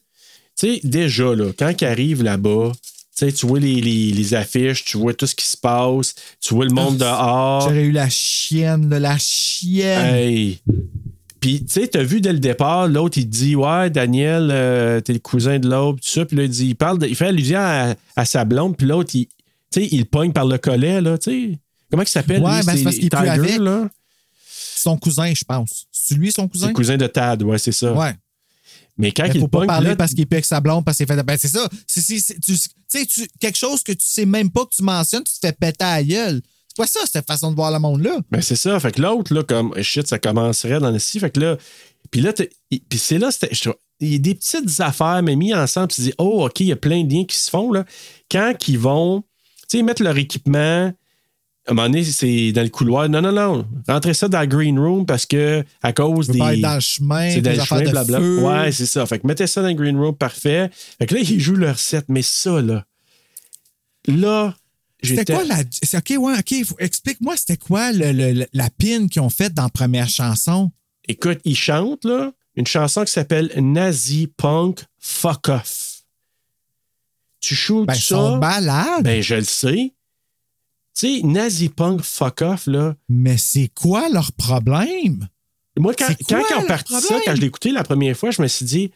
sais, 0.57 0.81
déjà, 0.85 1.35
là, 1.35 1.53
quand 1.59 1.73
ils 1.81 1.85
arrivent 1.85 2.23
là-bas, 2.25 2.73
tu 2.75 2.81
sais, 3.27 3.33
tu 3.33 3.47
vois 3.47 3.61
les, 3.61 3.81
les- 3.81 4.11
les 4.13 4.35
affiches, 4.35 4.85
tu 4.85 4.99
vois 4.99 5.15
tout 5.15 5.27
ce 5.27 5.35
qui 5.35 5.47
se 5.47 5.57
passe, 5.57 6.15
tu 6.41 6.53
vois 6.53 6.65
le 6.67 6.73
monde 6.73 6.99
dehors. 6.99 7.63
J'aurais 7.63 7.85
eu 7.85 7.93
la 7.93 8.11
chienne, 8.11 8.91
là, 8.91 8.99
la 9.01 9.17
chienne. 9.19 10.15
Hey! 10.15 10.59
Puis, 11.47 11.65
tu 11.65 11.73
sais, 11.81 11.87
t'as 11.87 12.03
vu 12.03 12.21
dès 12.21 12.33
le 12.33 12.41
départ, 12.41 12.89
l'autre, 12.89 13.19
il 13.19 13.25
te 13.25 13.31
dit 13.37 13.55
Ouais, 13.55 13.89
Daniel, 13.89 14.49
euh, 14.51 15.01
t'es 15.01 15.13
le 15.13 15.21
cousin 15.21 15.61
de 15.61 15.69
l'autre, 15.69 16.01
tout 16.01 16.09
ça. 16.09 16.25
Puis 16.27 16.37
là, 16.37 16.43
il, 16.43 16.49
dit, 16.51 16.67
il, 16.67 16.75
parle 16.75 16.99
de- 16.99 17.07
il 17.07 17.15
fait 17.15 17.27
allusion 17.27 17.61
à, 17.61 17.95
à 18.17 18.25
sa 18.25 18.45
blonde, 18.45 18.77
puis 18.77 18.85
l'autre, 18.85 19.13
il, 19.15 19.27
tu 19.27 19.33
sais, 19.71 19.87
il 19.93 20.07
pogne 20.07 20.33
par 20.33 20.45
le 20.45 20.59
collet, 20.59 21.01
là, 21.01 21.17
tu 21.19 21.31
sais. 21.53 21.59
Comment 21.89 22.03
il 22.03 22.09
s'appelle? 22.09 22.43
Ouais, 22.43 22.59
lui? 22.59 22.67
ben, 22.67 22.77
c'est 22.77 22.83
parce 22.83 22.97
qu'il 22.97 23.09
Tiger, 23.11 23.29
avec. 23.29 23.59
là. 23.59 23.89
Son 24.49 24.97
cousin, 24.97 25.33
je 25.35 25.45
pense. 25.45 25.87
C'est 25.93 26.17
lui, 26.17 26.33
son 26.33 26.49
cousin? 26.49 26.67
le 26.67 26.73
cousin 26.73 26.97
de 26.97 27.07
Tad, 27.07 27.45
ouais, 27.45 27.59
c'est 27.59 27.71
ça. 27.71 27.93
Ouais. 27.93 28.13
Mais 28.99 29.13
quand 29.13 29.27
Il 29.27 29.37
il 29.37 29.41
faut 29.41 29.47
pas 29.47 29.67
parler 29.67 29.95
parce 29.95 30.15
qu'il 30.15 30.27
avec 30.29 30.45
sa 30.45 30.61
blonde, 30.61 30.85
parce 30.85 30.97
qu'il 30.97 31.07
fait. 31.07 31.23
Ben, 31.23 31.39
c'est 31.41 31.47
ça. 31.47 31.69
Tu 31.87 32.01
sais, 32.01 33.07
quelque 33.39 33.57
chose 33.57 33.85
que 33.85 33.93
tu 33.93 34.05
sais 34.05 34.27
même 34.27 34.51
pas 34.51 34.65
que 34.65 34.75
tu 34.75 34.83
mentionnes, 34.83 35.23
tu 35.23 35.33
te 35.39 35.47
fais 35.47 35.53
péter 35.53 35.85
à 35.85 35.99
la 35.99 36.03
gueule. 36.03 36.43
C'est 36.77 36.83
quoi 36.83 36.87
ça, 36.87 37.01
cette 37.11 37.27
façon 37.27 37.51
de 37.51 37.57
voir 37.57 37.71
le 37.73 37.79
monde-là? 37.79 38.19
Ben, 38.31 38.43
c'est 38.43 38.55
ça. 38.57 38.79
Fait 38.81 38.93
que 38.93 39.01
l'autre, 39.01 39.33
là, 39.33 39.43
comme 39.43 39.75
shit, 39.83 40.07
ça 40.07 40.19
commencerait 40.19 40.79
dans 40.79 40.91
le 40.91 40.99
scie. 40.99 41.19
Fait 41.19 41.31
que 41.31 41.41
là, 41.41 41.57
puis 42.11 42.21
là, 42.21 42.35
puis 42.35 42.99
c'est 42.99 43.17
là, 43.19 43.31
c'était- 43.31 43.55
je 43.55 43.63
trouve- 43.63 43.79
il 44.01 44.13
y 44.13 44.15
a 44.17 44.19
des 44.19 44.35
petites 44.35 44.79
affaires, 44.81 45.23
mais 45.23 45.37
mis 45.37 45.55
ensemble, 45.55 45.89
tu 45.89 45.97
te 45.97 46.03
dis, 46.03 46.13
oh, 46.19 46.45
OK, 46.45 46.61
il 46.61 46.67
y 46.67 46.73
a 46.73 46.77
plein 46.77 47.03
de 47.03 47.11
liens 47.11 47.25
qui 47.25 47.37
se 47.39 47.49
font, 47.49 47.73
là. 47.73 47.87
Quand 48.31 48.53
ils 48.69 48.79
vont, 48.79 49.23
tu 49.71 49.79
sais, 49.79 49.83
mettre 49.83 50.03
leur 50.03 50.19
équipement, 50.19 50.93
à 51.69 51.73
un 51.73 51.75
moment 51.75 51.89
donné, 51.89 52.05
c'est 52.05 52.53
dans 52.53 52.63
le 52.63 52.69
couloir. 52.69 53.09
Non, 53.09 53.23
non, 53.23 53.33
non. 53.33 53.67
Rentrez 53.89 54.13
ça 54.13 54.29
dans 54.29 54.41
le 54.41 54.47
green 54.47 54.79
room 54.79 55.07
parce 55.07 55.25
que, 55.25 55.65
à 55.83 55.95
cause 55.95 56.29
des. 56.29 56.39
pas 56.39 56.57
dans 56.57 56.75
le 56.75 56.81
chemin, 56.81 57.31
C'est 57.31 57.41
dans 57.41 57.51
des 57.53 57.57
le 57.57 57.63
affaires 57.63 57.79
chemin, 57.79 57.89
de 57.89 57.91
blabla. 57.93 58.19
feu. 58.21 58.39
Ouais, 58.43 58.71
c'est 58.73 58.87
ça. 58.87 59.07
Fait 59.07 59.19
que 59.19 59.27
mettez 59.27 59.47
ça 59.47 59.63
dans 59.63 59.69
le 59.69 59.75
green 59.75 59.97
room, 59.99 60.15
parfait. 60.15 60.71
Fait 60.99 61.07
que 61.07 61.15
là, 61.15 61.21
ils 61.23 61.41
jouent 61.41 61.57
leur 61.57 61.79
set, 61.79 62.05
mais 62.09 62.21
ça, 62.23 62.61
là. 62.61 62.85
Là, 64.07 64.55
C'était 65.03 65.35
quoi 65.35 65.45
la. 65.45 65.57
c'est- 65.71 65.97
OK, 65.99 66.15
ouais, 66.19 66.39
OK. 66.39 66.55
Explique-moi, 66.79 67.37
c'était 67.37 67.57
quoi 67.57 67.93
le- 67.93 68.13
le- 68.13 68.33
le- 68.33 68.47
la 68.53 68.71
pin 68.71 69.09
qu'ils 69.09 69.23
ont 69.23 69.29
faite 69.31 69.53
dans 69.55 69.65
la 69.65 69.69
première 69.69 70.09
chanson? 70.09 70.73
Écoute, 71.09 71.39
ils 71.45 71.57
chantent, 71.57 72.05
là, 72.05 72.33
une 72.57 72.67
chanson 72.67 73.05
qui 73.05 73.13
s'appelle 73.13 73.53
Nazi 73.57 74.27
Punk 74.37 74.81
Fuck 74.99 75.49
Off. 75.51 76.03
Tu 77.41 77.55
shootes 77.55 77.87
Ben, 77.87 77.95
ça? 77.95 78.01
son 78.01 78.39
balade. 78.39 79.05
Ben, 79.05 79.23
je 79.23 79.35
le 79.37 79.45
sais. 79.45 79.93
Tu 80.99 81.19
sais, 81.19 81.23
Nazi 81.23 81.69
Punk 81.69 82.01
Fuck 82.03 82.41
Off, 82.43 82.67
là. 82.67 82.97
Mais 83.09 83.37
c'est 83.37 83.69
quoi 83.75 84.09
leur 84.09 84.33
problème? 84.33 85.29
Moi, 85.79 85.93
quand, 85.95 86.09
quand 86.29 86.43
ils 86.51 86.55
ont 86.57 86.63
le 86.63 86.67
parti 86.67 86.95
ça, 86.95 87.17
quand 87.25 87.37
je 87.37 87.41
l'ai 87.43 87.47
écouté 87.49 87.71
la 87.71 87.85
première 87.85 88.17
fois, 88.17 88.31
je 88.31 88.41
me 88.41 88.49
suis 88.49 88.65
dit, 88.65 88.91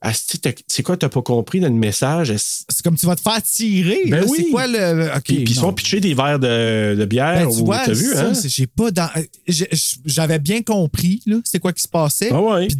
Asti, 0.00 0.40
c'est 0.68 0.82
quoi, 0.84 0.96
t'as 0.96 1.08
pas 1.08 1.22
compris 1.22 1.58
dans 1.58 1.66
le 1.68 1.74
message? 1.74 2.32
C'est 2.36 2.82
comme 2.84 2.96
tu 2.96 3.04
vas 3.06 3.16
te 3.16 3.20
faire 3.20 3.42
tirer. 3.42 4.02
Ben 4.06 4.20
là. 4.20 4.26
oui. 4.28 4.38
C'est 4.44 4.50
quoi 4.50 4.66
le. 4.68 5.08
OK. 5.16 5.22
Puis, 5.24 5.34
puis 5.44 5.54
ils 5.54 5.58
font 5.58 5.72
pitcher 5.72 5.98
des 6.00 6.14
verres 6.14 6.38
de, 6.38 6.94
de 6.96 7.04
bière. 7.04 7.46
Ben, 7.46 7.52
tu 7.52 7.60
ou- 7.62 7.64
vois, 7.66 7.84
t'as 7.84 7.92
vu, 7.92 8.12
ça, 8.12 8.28
hein? 8.28 8.32
j'ai 8.44 8.66
pas 8.68 8.90
dans. 8.92 9.08
j'ai- 9.48 9.68
J'avais 10.04 10.38
bien 10.38 10.62
compris, 10.62 11.20
là, 11.26 11.38
c'est 11.44 11.58
quoi 11.58 11.72
qui 11.72 11.82
se 11.82 11.88
passait. 11.88 12.30
Ah 12.32 12.40
ouais. 12.40 12.68
Puis, 12.68 12.76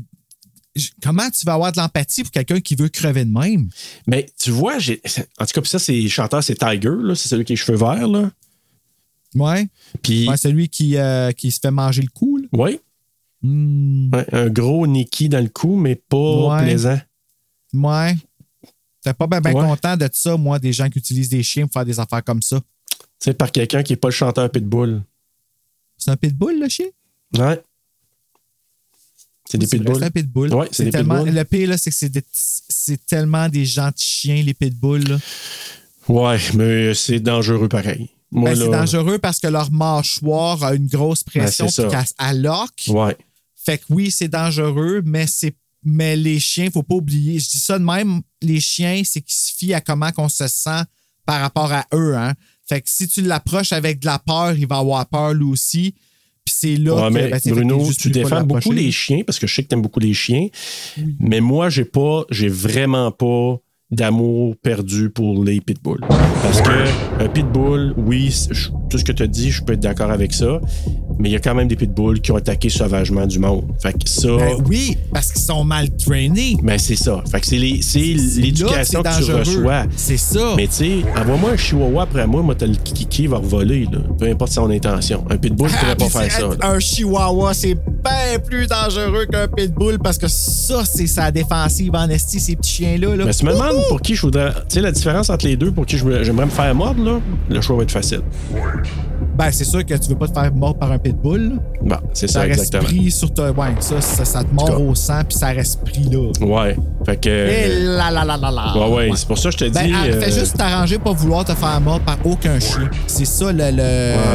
Comment 1.03 1.29
tu 1.31 1.45
vas 1.45 1.55
avoir 1.55 1.73
de 1.73 1.79
l'empathie 1.81 2.23
pour 2.23 2.31
quelqu'un 2.31 2.61
qui 2.61 2.77
veut 2.77 2.89
crever 2.89 3.25
de 3.25 3.33
même? 3.37 3.69
Mais 4.07 4.27
tu 4.41 4.53
vois, 4.53 4.79
j'ai. 4.79 5.03
En 5.41 5.45
tout 5.45 5.53
cas, 5.55 5.61
puis 5.61 5.71
ça, 5.71 5.81
c'est 5.81 5.99
le 6.01 6.09
chanteur, 6.09 6.45
c'est 6.45 6.55
Tiger, 6.55 6.91
là. 7.03 7.17
C'est 7.17 7.27
celui 7.29 7.45
qui 7.45 7.53
a 7.53 7.55
les 7.55 7.57
cheveux 7.57 7.77
verts, 7.79 8.07
là. 8.07 8.31
Ouais. 9.35 9.67
Puis, 10.03 10.29
Ouais, 10.29 10.37
celui 10.37 10.69
qui, 10.69 10.97
euh, 10.97 11.33
qui 11.33 11.51
se 11.51 11.59
fait 11.61 11.73
manger 11.73 12.03
le 12.03 12.09
cou, 12.15 12.39
là. 12.39 12.47
ouais, 12.53 12.81
Hmm, 13.43 14.11
ouais, 14.15 14.27
un 14.35 14.49
gros 14.49 14.87
Nicky 14.87 15.29
dans 15.29 15.41
le 15.43 15.49
cou, 15.49 15.77
mais 15.77 15.95
pas 15.95 16.57
Ouais. 16.57 16.63
plaisant. 16.65 16.99
ouais. 17.75 18.17
T'es 19.01 19.15
pas 19.15 19.27
bien 19.29 19.41
Ouais. 19.41 19.53
content 19.53 19.97
de 19.97 20.09
ça, 20.13 20.37
moi, 20.37 20.59
des 20.59 20.73
gens 20.73 20.89
qui 20.91 20.99
utilisent 20.99 21.29
des 21.29 21.43
chiens 21.45 21.67
pour 21.67 21.75
faire 21.75 21.85
des 21.85 22.01
affaires 22.01 22.25
comme 22.25 22.43
ça. 22.43 22.61
Tu 22.91 22.97
sais, 23.21 23.35
par 23.35 23.53
quelqu'un 23.53 23.83
qui 23.85 23.93
n'est 23.93 23.97
pas 23.97 24.09
le 24.09 24.13
chanteur 24.13 24.51
Pitbull. 24.51 25.03
C'est 25.97 26.11
un 26.11 26.17
pitbull, 26.17 26.61
le 26.61 26.69
chien? 26.69 26.87
Ouais. 27.37 27.61
C'est 29.49 29.59
des 29.59 29.67
C'est 29.67 29.79
Pitbulls. 29.79 29.99
C'est 30.03 30.11
pitbull. 30.13 30.55
Ouais, 30.55 30.69
c'est 30.73 30.85
des 30.85 30.91
tellement, 30.91 31.17
pitbulls. 31.25 31.35
Le 31.35 31.45
pire, 31.45 31.79
c'est 31.79 31.91
que 31.91 31.97
c'est 31.97 32.09
des- 32.09 32.25
c'est 32.33 33.05
tellement 33.07 33.49
des 33.49 33.65
gentils 33.65 34.05
chiens, 34.07 34.43
les 34.43 34.55
pitbulls. 34.55 35.09
là. 35.09 35.19
Ouais, 36.09 36.39
mais 36.55 36.95
c'est 36.95 37.21
dangereux 37.21 37.69
pareil. 37.69 38.11
Ben, 38.31 38.55
c'est 38.55 38.69
dangereux 38.69 39.19
parce 39.19 39.41
que 39.41 39.47
leur 39.47 39.71
mâchoire 39.73 40.63
a 40.63 40.75
une 40.75 40.87
grosse 40.87 41.23
pression 41.25 41.65
Ben, 41.67 41.71
c'est 41.71 41.83
puis 41.83 41.91
ça. 41.93 42.05
qu'elle 42.19 42.29
elle 42.37 42.43
lock. 42.43 42.71
Ouais. 42.89 43.17
Fait 43.65 43.79
que 43.79 43.85
oui, 43.91 44.11
c'est 44.11 44.29
dangereux, 44.29 45.03
mais 45.05 45.27
c'est 45.27 45.55
mais 45.85 46.17
les 46.17 46.41
chiens, 46.41 46.71
faut 46.71 46.83
pas 46.83 46.97
oublier. 46.97 47.39
Je 47.39 47.49
dis 47.49 47.59
ça 47.59 47.79
de 47.79 47.85
même, 47.85 48.21
les 48.43 48.61
chiens, 48.61 49.03
c'est 49.05 49.21
qu'ils 49.21 49.37
se 49.37 49.53
fient 49.57 49.75
à 49.75 49.81
comment 49.81 50.11
qu'on 50.11 50.29
se 50.29 50.47
sent 50.49 50.83
par 51.25 51.41
rapport 51.41 51.73
à 51.73 51.87
eux. 51.95 52.17
Hein? 52.17 52.35
Fait 52.69 52.81
que 52.81 52.89
si 52.91 53.09
tu 53.09 53.23
l'approches 53.23 53.73
avec 53.73 54.01
de 54.01 54.07
la 54.07 54.19
peur, 54.19 54.57
il 54.57 54.67
va 54.67 54.79
avoir 54.79 55.07
peur 55.07 55.35
lui 55.35 55.45
aussi. 55.45 55.95
Puis 56.45 56.55
c'est 56.59 56.77
là 56.77 56.95
Ouais, 56.95 57.09
que 57.09 57.15
mais 57.15 57.29
ben, 57.31 57.41
Bruno, 57.47 57.85
juste 57.85 58.01
tu 58.01 58.11
défends 58.11 58.43
beaucoup 58.43 58.73
les 58.73 58.91
chiens 58.91 59.23
parce 59.25 59.39
que 59.39 59.47
je 59.47 59.55
sais 59.55 59.63
que 59.63 59.69
tu 59.69 59.75
aimes 59.75 59.83
beaucoup 59.83 60.01
les 60.01 60.15
chiens. 60.15 60.49
Mais 61.21 61.41
moi, 61.41 61.71
j'ai 61.71 61.85
pas, 61.85 62.25
j'ai 62.31 62.49
vraiment 62.49 63.13
pas 63.13 63.59
d'amour 63.91 64.55
perdu 64.63 65.09
pour 65.11 65.43
les 65.45 65.61
pitbulls. 65.61 66.01
Parce 66.43 66.61
que 66.61 67.23
un 67.25 67.29
pitbull, 67.29 67.95
oui, 67.97 68.35
je- 68.51 68.69
tout 68.91 68.99
ce 68.99 69.05
que 69.05 69.13
tu 69.13 69.23
as 69.23 69.27
dit, 69.27 69.51
je 69.51 69.63
peux 69.63 69.73
être 69.75 69.81
d'accord 69.81 70.11
avec 70.11 70.33
ça. 70.35 70.61
Mais 71.19 71.31
il 71.31 71.33
y 71.33 71.37
a 71.37 71.41
quand 71.41 71.55
même 71.55 71.67
des 71.69 71.75
pitbulls 71.75 72.21
qui 72.21 72.31
ont 72.31 72.37
attaqué 72.37 72.69
sauvagement 72.69 73.27
du 73.27 73.39
monde. 73.41 73.65
Fait 73.83 73.93
que 73.93 74.09
ça. 74.09 74.29
Ben 74.37 74.53
oui, 74.69 74.97
parce 75.13 75.33
qu'ils 75.33 75.43
sont 75.43 75.65
mal 75.65 75.89
trainés. 75.97 76.55
Ben, 76.63 76.79
c'est 76.79 76.95
ça. 76.97 77.25
Fait 77.31 77.41
que 77.41 77.47
c'est 77.47 77.57
les- 77.59 77.83
c'est 77.83 78.17
C'est 78.17 78.41
l'éducation 78.41 79.03
que, 79.03 79.09
que 79.09 79.15
c'est 79.15 79.21
tu 79.23 79.33
dangereux. 79.33 79.57
reçois. 79.59 79.83
C'est 79.97 80.17
ça. 80.17 80.53
Mais 80.57 80.67
tu 80.69 80.75
sais, 80.75 80.93
envoie-moi 81.21 81.51
un 81.53 81.57
chihuahua 81.57 82.03
après 82.05 82.27
moi, 82.27 82.43
moi, 82.43 82.55
t'as 82.55 82.67
le 82.67 82.77
kiki 82.77 83.27
va 83.27 83.39
revoler, 83.39 83.85
là. 83.91 83.99
Peu 84.19 84.27
importe 84.27 84.53
son 84.53 84.71
intention. 84.71 85.25
Un 85.29 85.37
pitbull 85.39 85.69
ne 85.69 85.73
Ah, 85.75 85.79
pourrait 85.81 85.97
pas 86.11 86.21
faire 86.21 86.31
ça. 86.33 86.41
là. 86.43 86.55
Un 86.75 86.79
chihuahua, 86.79 87.53
c'est 87.53 87.75
bien 87.75 88.39
plus 88.47 88.67
dangereux 88.69 89.27
qu'un 89.31 89.49
pitbull 89.49 89.99
parce 89.99 90.19
que 90.19 90.29
ça, 90.29 90.85
c'est 90.85 91.07
sa 91.09 91.31
défensive 91.33 91.91
en 91.95 92.09
esti, 92.11 92.39
ces 92.39 92.55
petits 92.55 92.75
chiens-là. 92.75 93.17
Là. 93.17 93.25
Mais 93.25 93.33
si 93.33 93.41
tu 93.41 93.47
me 93.47 93.53
demandes 93.53 93.78
pour 93.89 94.01
qui 94.01 94.15
je 94.15 94.23
voudrais. 94.23 94.51
Tu 94.69 94.75
sais, 94.77 94.81
la 94.81 94.93
différence 94.93 95.31
entre 95.31 95.47
les 95.47 95.57
deux, 95.57 95.71
pour 95.73 95.87
qui 95.87 95.99
j'aimerais 95.99 96.47
me 96.47 96.51
faire 96.51 96.75
mordre, 96.75 97.03
là, 97.05 97.21
le 97.49 97.61
choix 97.61 97.77
va 97.77 97.83
être 97.83 97.91
facile. 97.91 98.21
Ben, 99.37 99.51
c'est 99.53 99.65
sûr 99.65 99.85
que 99.87 99.95
tu 99.95 100.09
veux 100.09 100.17
pas 100.17 100.27
te 100.27 100.33
faire 100.35 100.53
mordre 100.53 100.79
par 100.81 100.91
un 100.91 100.99
pitbull. 100.99 101.61
Bon, 101.83 101.97
c'est 102.13 102.27
Ça 102.27 102.41
ça, 102.41 102.47
reste 102.47 102.59
exactement. 102.75 102.83
pris 102.85 103.11
sur 103.13 103.33
ta. 103.33 103.53
Ouais, 103.53 103.69
ça, 103.79 104.01
ça, 104.01 104.25
ça 104.25 104.43
te 104.43 104.53
mord 104.53 104.81
au 104.83 104.95
sang, 104.97 105.21
puis 105.29 105.39
ça 105.39 105.49
reste 105.49 105.81
pris 105.85 106.03
là. 106.11 106.31
Ouais. 106.41 106.77
Fait 107.07 107.17
que. 107.17 107.29
Et 107.29 107.69
là, 107.85 108.11
là, 108.11 108.25
là, 108.25 108.37
là, 108.37 108.51
là. 108.51 108.75
Ouais, 108.77 108.97
ouais, 108.97 109.11
c'est 109.15 109.29
pour 109.29 109.39
ça 109.39 109.51
que 109.51 109.59
je 109.59 109.65
te 109.67 109.71
Ben, 109.73 109.87
dis. 109.87 109.93
ah, 109.95 110.07
euh, 110.07 110.21
fais 110.21 110.33
juste 110.33 110.57
t'arranger 110.57 110.99
pas 110.99 111.13
vouloir 111.13 111.45
te 111.45 111.55
faire 111.55 111.81
mordre 111.81 112.05
par 112.05 112.19
aucun 112.25 112.59
chien. 112.59 112.91
C'est 113.07 113.25
ça, 113.25 113.53
le. 113.53 113.71
le- 113.71 113.79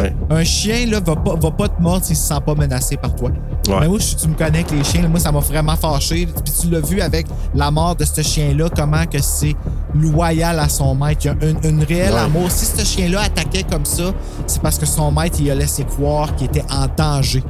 Ouais. 0.03 0.13
Un 0.29 0.43
chien, 0.45 0.85
là, 0.89 1.01
va 1.05 1.15
pas, 1.17 1.35
va 1.35 1.51
pas 1.51 1.67
te 1.67 1.81
mordre 1.81 2.05
s'il 2.05 2.15
se 2.15 2.23
sent 2.29 2.39
pas 2.45 2.55
menacé 2.55 2.95
par 2.95 3.13
toi. 3.13 3.29
Ouais. 3.67 3.75
Mais 3.81 3.87
moi, 3.89 3.97
je- 3.99 4.15
tu 4.15 4.27
me 4.29 4.33
connais 4.35 4.59
avec 4.59 4.71
les 4.71 4.83
chiens, 4.85 5.01
là, 5.01 5.09
moi, 5.09 5.19
ça 5.19 5.31
m'a 5.33 5.39
vraiment 5.39 5.75
fâché. 5.75 6.27
Puis 6.45 6.53
tu 6.61 6.69
l'as 6.69 6.79
vu 6.79 7.01
avec 7.01 7.27
la 7.53 7.71
mort 7.71 7.95
de 7.97 8.05
ce 8.05 8.21
chien-là, 8.21 8.69
comment 8.73 9.05
que 9.05 9.21
c'est 9.33 9.55
loyal 9.95 10.59
à 10.59 10.69
son 10.69 10.95
maître. 10.95 11.21
Il 11.25 11.27
y 11.27 11.29
a 11.29 11.33
un, 11.33 11.69
une 11.69 11.83
réel 11.83 12.13
Ouais. 12.13 12.19
amour. 12.19 12.49
Si 12.51 12.65
ce 12.65 12.83
chien-là 12.85 13.21
attaquait 13.21 13.63
comme 13.63 13.85
ça, 13.85 14.11
c'est 14.47 14.61
parce 14.61 14.77
que 14.77 14.85
son 14.85 15.11
maître, 15.11 15.37
il 15.39 15.49
a 15.51 15.55
laissé 15.55 15.83
croire 15.83 16.35
qu'il 16.35 16.47
était 16.47 16.65
en 16.71 16.85
danger. 16.95 17.43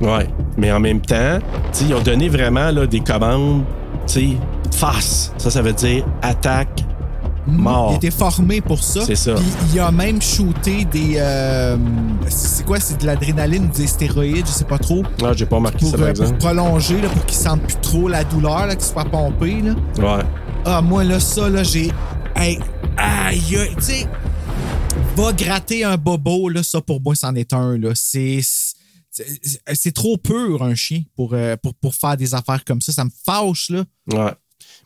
Ouais. 0.00 0.28
Mais 0.56 0.72
en 0.72 0.80
même 0.80 1.00
temps, 1.00 1.38
ils 1.80 1.94
ont 1.94 2.00
donné 2.02 2.28
vraiment 2.28 2.70
là, 2.70 2.86
des 2.86 3.00
commandes, 3.00 3.62
tu 4.06 4.12
sais, 4.14 4.28
face. 4.74 5.32
Ça, 5.38 5.50
ça 5.50 5.62
veut 5.62 5.72
dire 5.72 6.04
attaque, 6.22 6.82
mort. 7.46 7.90
Il 7.92 7.96
était 7.96 8.10
formé 8.10 8.60
pour 8.60 8.82
ça. 8.82 9.00
C'est 9.04 9.14
ça. 9.16 9.34
Puis 9.34 9.44
il 9.74 9.80
a 9.80 9.90
même 9.92 10.20
shooté 10.20 10.84
des. 10.84 11.14
euh, 11.18 11.76
c'est 12.28 12.64
quoi 12.66 12.80
C'est 12.80 13.00
de 13.00 13.06
l'adrénaline 13.06 13.64
ou 13.72 13.76
des 13.76 13.86
stéroïdes, 13.86 14.46
je 14.46 14.52
sais 14.52 14.64
pas 14.64 14.78
trop. 14.78 15.02
Ah, 15.24 15.32
j'ai 15.36 15.46
pas 15.46 15.56
remarqué 15.56 15.78
Pour, 15.80 15.90
ça, 15.90 15.98
par 15.98 16.06
euh, 16.06 16.12
pour 16.12 16.22
exemple. 16.24 16.38
prolonger, 16.40 17.00
là, 17.00 17.08
pour 17.08 17.24
qu'il 17.26 17.36
sente 17.38 17.60
plus 17.62 17.76
trop 17.80 18.08
la 18.08 18.24
douleur, 18.24 18.68
qu'il 18.70 18.80
soit 18.80 19.04
pompé. 19.04 19.60
Là. 19.62 19.72
Ouais. 20.16 20.22
Ah, 20.64 20.80
moi, 20.80 21.04
là, 21.04 21.18
ça, 21.20 21.48
là, 21.48 21.62
j'ai. 21.62 21.90
Hey, 22.36 22.58
aïe, 22.96 23.40
tu 23.76 23.82
sais, 23.82 24.06
va 25.16 25.32
gratter 25.32 25.84
un 25.84 25.96
bobo, 25.96 26.48
là, 26.48 26.62
ça, 26.62 26.80
pour 26.80 27.00
moi, 27.00 27.14
c'en 27.14 27.34
est 27.34 27.52
un, 27.52 27.76
là. 27.78 27.92
C'est. 27.94 28.40
c'est- 29.10 29.92
trop 29.92 30.16
pur, 30.16 30.62
un 30.62 30.74
chien, 30.74 31.02
pour, 31.16 31.34
euh, 31.34 31.56
pour, 31.56 31.74
pour 31.74 31.94
faire 31.94 32.16
des 32.16 32.34
affaires 32.34 32.64
comme 32.64 32.80
ça. 32.80 32.92
Ça 32.92 33.04
me 33.04 33.10
fâche, 33.24 33.70
là. 33.70 33.84
Ouais. 34.12 34.32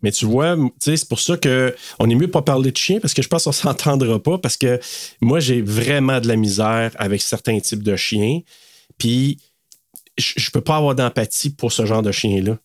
Mais 0.03 0.11
tu 0.11 0.27
vois, 0.27 0.57
c'est 0.79 1.09
pour 1.09 1.21
ça 1.21 1.37
que 1.37 1.75
on 1.99 2.09
est 2.11 2.15
mieux 2.15 2.31
pas 2.31 2.43
parler 2.43 2.71
de 2.71 2.77
chien 2.77 2.99
parce 3.01 3.15
que 3.15 3.23
je 3.23 3.29
pense 3.29 3.45
qu'on 3.45 3.53
s'entendra 3.53 4.23
pas 4.23 4.37
parce 4.39 4.57
que 4.57 4.79
moi 5.23 5.41
j'ai 5.41 5.63
vraiment 5.63 6.21
de 6.21 6.29
la 6.29 6.37
misère 6.37 6.93
avec 6.97 7.23
certains 7.23 7.59
types 7.61 7.83
de 7.83 7.97
chiens. 7.97 8.41
Puis 8.99 9.39
je 10.19 10.51
peux 10.51 10.61
pas 10.61 10.77
avoir 10.77 10.95
d'empathie 10.95 11.51
pour 11.51 11.73
ce 11.73 11.87
genre 11.87 12.03
de 12.03 12.13
chien 12.13 12.43
là. 12.43 12.59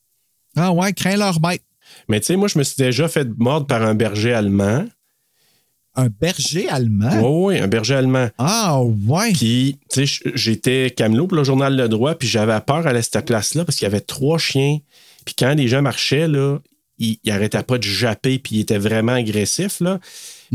Ah, 0.57 0.73
ouais, 0.73 0.91
crains 0.93 1.15
leur 1.15 1.39
maître. 1.39 1.63
Mais 2.07 2.19
tu 2.19 2.27
sais, 2.27 2.35
moi 2.35 2.47
je 2.47 2.57
me 2.57 2.63
suis 2.63 2.75
déjà 2.77 3.07
fait 3.07 3.27
mordre 3.37 3.67
par 3.67 3.81
un 3.83 3.93
berger 3.93 4.33
allemand. 4.33 4.85
Un 5.95 6.07
berger 6.07 6.69
allemand? 6.69 7.11
Oui, 7.21 7.55
oui, 7.55 7.59
un 7.61 7.67
berger 7.67 7.95
allemand. 7.95 8.29
Ah, 8.37 8.79
ouais. 8.81 9.33
Puis, 9.33 9.77
tu 9.91 10.07
sais, 10.07 10.31
j'étais 10.35 10.89
camelot 10.95 11.27
pour 11.27 11.37
le 11.37 11.43
journal 11.43 11.75
Le 11.75 11.89
Droit, 11.89 12.15
puis 12.15 12.29
j'avais 12.29 12.57
peur 12.61 12.87
à 12.87 13.01
cette 13.01 13.25
place-là 13.25 13.65
parce 13.65 13.77
qu'il 13.77 13.85
y 13.85 13.91
avait 13.91 13.99
trois 13.99 14.37
chiens. 14.37 14.77
Puis 15.25 15.35
quand 15.37 15.53
les 15.53 15.67
gens 15.67 15.81
marchaient, 15.81 16.29
là, 16.29 16.59
ils, 16.97 17.17
ils 17.25 17.31
arrêtaient 17.31 17.61
pas 17.63 17.77
de 17.77 17.83
japper, 17.83 18.39
puis 18.39 18.55
ils 18.55 18.59
étaient 18.61 18.77
vraiment 18.77 19.11
agressifs, 19.13 19.81
là. 19.81 19.99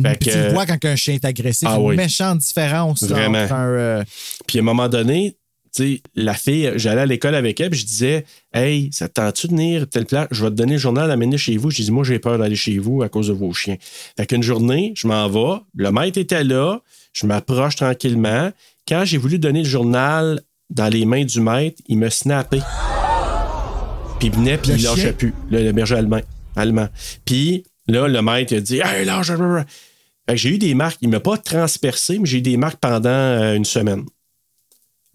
Fait 0.01 0.18
que- 0.18 0.30
tu 0.49 0.55
vois 0.55 0.64
quand 0.66 0.82
un 0.84 0.97
chien 0.97 1.14
est 1.14 1.24
agressif, 1.24 1.68
Ah 1.70 1.76
une 1.76 1.87
oui. 1.87 1.97
méchante 1.97 2.39
différence 2.39 3.03
là, 3.03 3.09
Vraiment. 3.09 3.43
entre 3.45 3.53
un, 3.53 3.66
euh, 3.68 4.05
Puis 4.47 4.59
à 4.59 4.62
un 4.62 4.64
moment 4.64 4.89
donné, 4.89 5.37
sais, 5.83 6.03
la 6.14 6.35
fille, 6.35 6.72
j'allais 6.77 7.03
à 7.03 7.07
l'école 7.07 7.35
avec 7.35 7.61
elle, 7.61 7.70
puis 7.70 7.81
je 7.81 7.87
disais, 7.87 8.24
Hey, 8.53 8.91
ça 8.93 9.09
te 9.09 9.14
tente-tu 9.14 9.49
de 9.49 9.53
venir 9.53 9.83
à 9.83 9.87
telle 9.87 10.07
place? 10.07 10.29
Je 10.31 10.43
vais 10.45 10.51
te 10.51 10.55
donner 10.55 10.72
le 10.74 10.79
journal, 10.79 11.11
amener 11.11 11.39
chez 11.39 11.57
vous. 11.57 11.70
Je 11.70 11.83
dis, 11.83 11.91
moi, 11.91 12.05
j'ai 12.05 12.18
peur 12.18 12.39
d'aller 12.39 12.57
chez 12.57 12.79
vous 12.79 13.03
à 13.03 13.09
cause 13.09 13.29
de 13.29 13.33
vos 13.33 13.53
chiens. 13.53 13.77
Fait 14.16 14.27
qu'une 14.27 14.43
journée, 14.43 14.93
je 14.97 15.07
m'en 15.07 15.29
vais, 15.29 15.61
le 15.77 15.91
maître 15.93 16.18
était 16.18 16.45
là, 16.45 16.81
je 17.12 17.27
m'approche 17.27 17.77
tranquillement. 17.77 18.51
Quand 18.89 19.05
j'ai 19.05 19.18
voulu 19.18 19.39
donner 19.39 19.62
le 19.62 19.68
journal 19.68 20.41
dans 20.70 20.89
les 20.89 21.05
mains 21.05 21.24
du 21.24 21.41
maître, 21.41 21.83
il 21.89 21.99
me 21.99 22.09
snappait. 22.11 22.61
Puis 24.18 24.29
il 24.29 24.33
venait, 24.35 24.59
puis 24.59 24.72
il 24.72 24.83
lâchait 24.83 25.01
chien? 25.03 25.12
plus, 25.12 25.35
le, 25.51 25.62
le 25.62 25.72
berger 25.72 25.97
allemand. 25.97 26.20
allemand. 26.57 26.89
Puis 27.24 27.64
là, 27.89 28.09
le 28.09 28.22
maître 28.22 28.55
a 28.57 28.61
dit, 28.61 28.81
Hey, 28.83 29.05
lâche! 29.05 29.29
blablabla. 29.29 29.66
Fait 30.29 30.35
que 30.35 30.41
j'ai 30.41 30.51
eu 30.51 30.59
des 30.59 30.74
marques. 30.74 30.99
Il 31.03 31.09
m'a 31.09 31.20
pas 31.20 31.39
transpercé, 31.39 32.18
mais 32.18 32.27
j'ai 32.27 32.39
eu 32.39 32.43
des 32.43 32.57
marques 32.57 32.81
pendant 32.81 33.09
euh, 33.11 33.55
une 33.55 33.64
semaine. 33.64 34.05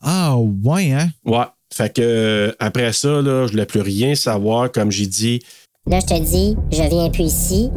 Ah, 0.02 0.36
ouais, 0.38 0.92
hein? 0.92 1.10
Ouais. 1.26 1.46
Fait 1.74 1.94
que 1.94 2.02
euh, 2.02 2.52
après 2.60 2.92
ça, 2.94 3.22
là, 3.22 3.46
je 3.48 3.52
voulais 3.52 3.66
plus 3.66 3.82
rien 3.82 4.16
savoir. 4.16 4.72
Comme 4.72 4.92
j'ai 4.92 5.08
dit, 5.08 5.42
Là, 5.88 6.00
je 6.00 6.06
te 6.14 6.20
dis, 6.20 6.56
je 6.72 6.84
viens 6.90 7.10
plus 7.10 7.24
ici. 7.24 7.70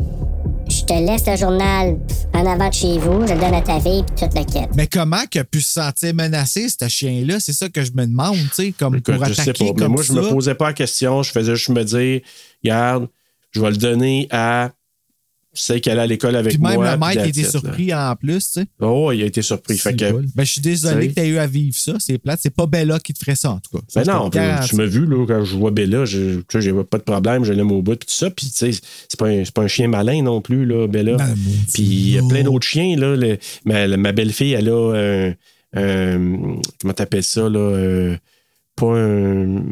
Je 0.69 0.83
te 0.85 0.93
laisse 0.93 1.27
le 1.27 1.37
journal 1.37 1.99
en 2.35 2.47
avant 2.47 2.69
de 2.69 2.75
chez 2.75 2.99
vous, 2.99 3.27
je 3.27 3.33
le 3.35 3.41
donne 3.41 3.55
à 3.55 3.61
ta 3.61 3.79
fille, 3.81 4.03
puis 4.03 4.27
toute 4.27 4.35
la 4.35 4.45
quête. 4.45 4.71
Mais 4.75 4.87
comment 4.87 5.25
qu'il 5.31 5.41
a 5.43 5.45
pu 5.45 5.61
se 5.61 5.73
sentir 5.75 6.15
menacé, 6.15 6.69
ce 6.69 6.89
chien-là? 6.89 7.39
C'est 7.41 7.53
ça 7.53 7.69
que 7.69 7.83
je 7.85 7.93
me 7.93 8.07
demande, 8.07 8.37
tu 8.37 8.49
sais, 8.53 8.73
comme 8.73 8.97
écoute, 8.97 9.17
pour 9.17 9.25
je 9.27 9.33
sais 9.35 9.53
pas. 9.53 9.65
Mais 9.65 9.75
comme 9.75 9.93
moi, 9.93 10.03
je 10.03 10.13
ça. 10.13 10.21
me 10.21 10.29
posais 10.29 10.55
pas 10.55 10.67
la 10.69 10.73
question. 10.73 11.23
Je 11.23 11.31
faisais 11.33 11.55
juste 11.55 11.69
me 11.69 11.85
dire, 11.85 12.21
regarde, 12.63 13.09
je 13.53 13.61
vais 13.61 13.71
le 13.71 13.77
donner 13.77 14.27
à 14.31 14.71
celle 15.55 15.81
qui 15.81 15.89
allait 15.91 16.03
à 16.03 16.07
l'école 16.07 16.37
avec 16.37 16.53
Puis 16.55 16.63
même 16.63 16.75
moi. 16.75 16.93
le 16.93 16.99
puis 16.99 17.09
mec 17.09 17.17
that's 17.19 17.29
était 17.29 17.41
it, 17.41 17.45
là. 17.45 17.51
surpris 17.51 17.95
en 17.95 18.17
plus, 18.17 18.39
tu 18.53 18.61
sais. 18.61 18.67
Oh, 18.81 19.13
il 19.13 19.23
a 19.23 19.27
été 19.27 19.41
surpris. 19.43 19.79
Fait 19.79 19.91
C'est 19.91 19.97
que, 19.97 20.11
cool. 20.13 20.27
Ben, 20.35 20.45
je 20.45 20.53
suis 20.53 20.61
désolé 20.61 21.09
que 21.09 21.21
tu 21.21 21.27
eu 21.27 21.39
à 21.39 21.47
vivre 21.47 21.77
ça. 21.77 21.95
C'est 21.99 22.19
plate. 22.19 22.41
C'est 22.43 22.55
pas 22.55 22.67
Bella 22.67 22.99
qui 22.99 23.13
te 23.13 23.19
ferait 23.19 23.35
ça, 23.37 23.51
en 23.53 23.61
tout 23.61 23.79
cas. 23.79 23.85
Ben 23.95 24.05
non, 24.13 24.31
tu 24.31 24.77
m'as 24.77 24.85
vu, 24.85 25.07
là, 25.07 25.25
quand 25.27 25.45
je 25.45 25.57
vois 25.57 25.71
Bella, 25.71 26.05
je- 26.05 26.37
tu 26.41 26.45
sais, 26.51 26.61
j'ai 26.61 26.73
pas 26.85 26.99
de 26.99 27.03
problème, 27.03 27.45
je 27.45 27.53
l'aime 27.53 27.73
au 27.73 27.83
bout, 27.83 27.97
puis 27.97 28.07
tout 28.09 28.15
ça. 28.15 28.31
Puis, 28.31 28.47
tu 28.51 28.53
sais, 28.73 28.81
c'est 29.09 29.19
pas, 29.19 29.29
un- 29.29 29.45
c'est 29.45 29.55
pas 29.55 29.63
un 29.63 29.69
chien 29.69 29.89
malin 29.89 30.23
non 30.23 30.41
plus, 30.41 30.67
là, 30.67 30.87
Bella. 30.89 31.17
Ben, 31.17 31.35
puis, 31.73 31.83
il 31.83 32.11
y 32.11 32.19
a 32.19 32.23
plein 32.29 32.43
d'autres 32.43 32.67
chiens, 32.67 32.97
là. 32.97 33.15
le- 33.17 33.39
ma, 33.65 33.87
ma 33.97 34.13
belle-fille, 34.13 34.53
elle 34.53 34.69
a 34.69 34.93
un. 34.95 35.35
un- 35.77 36.57
comment 36.81 36.93
t'appelles 36.95 37.23
ça, 37.25 37.49
là? 37.49 37.59
euh, 37.59 38.17
pas 38.77 38.97
un. 38.97 39.63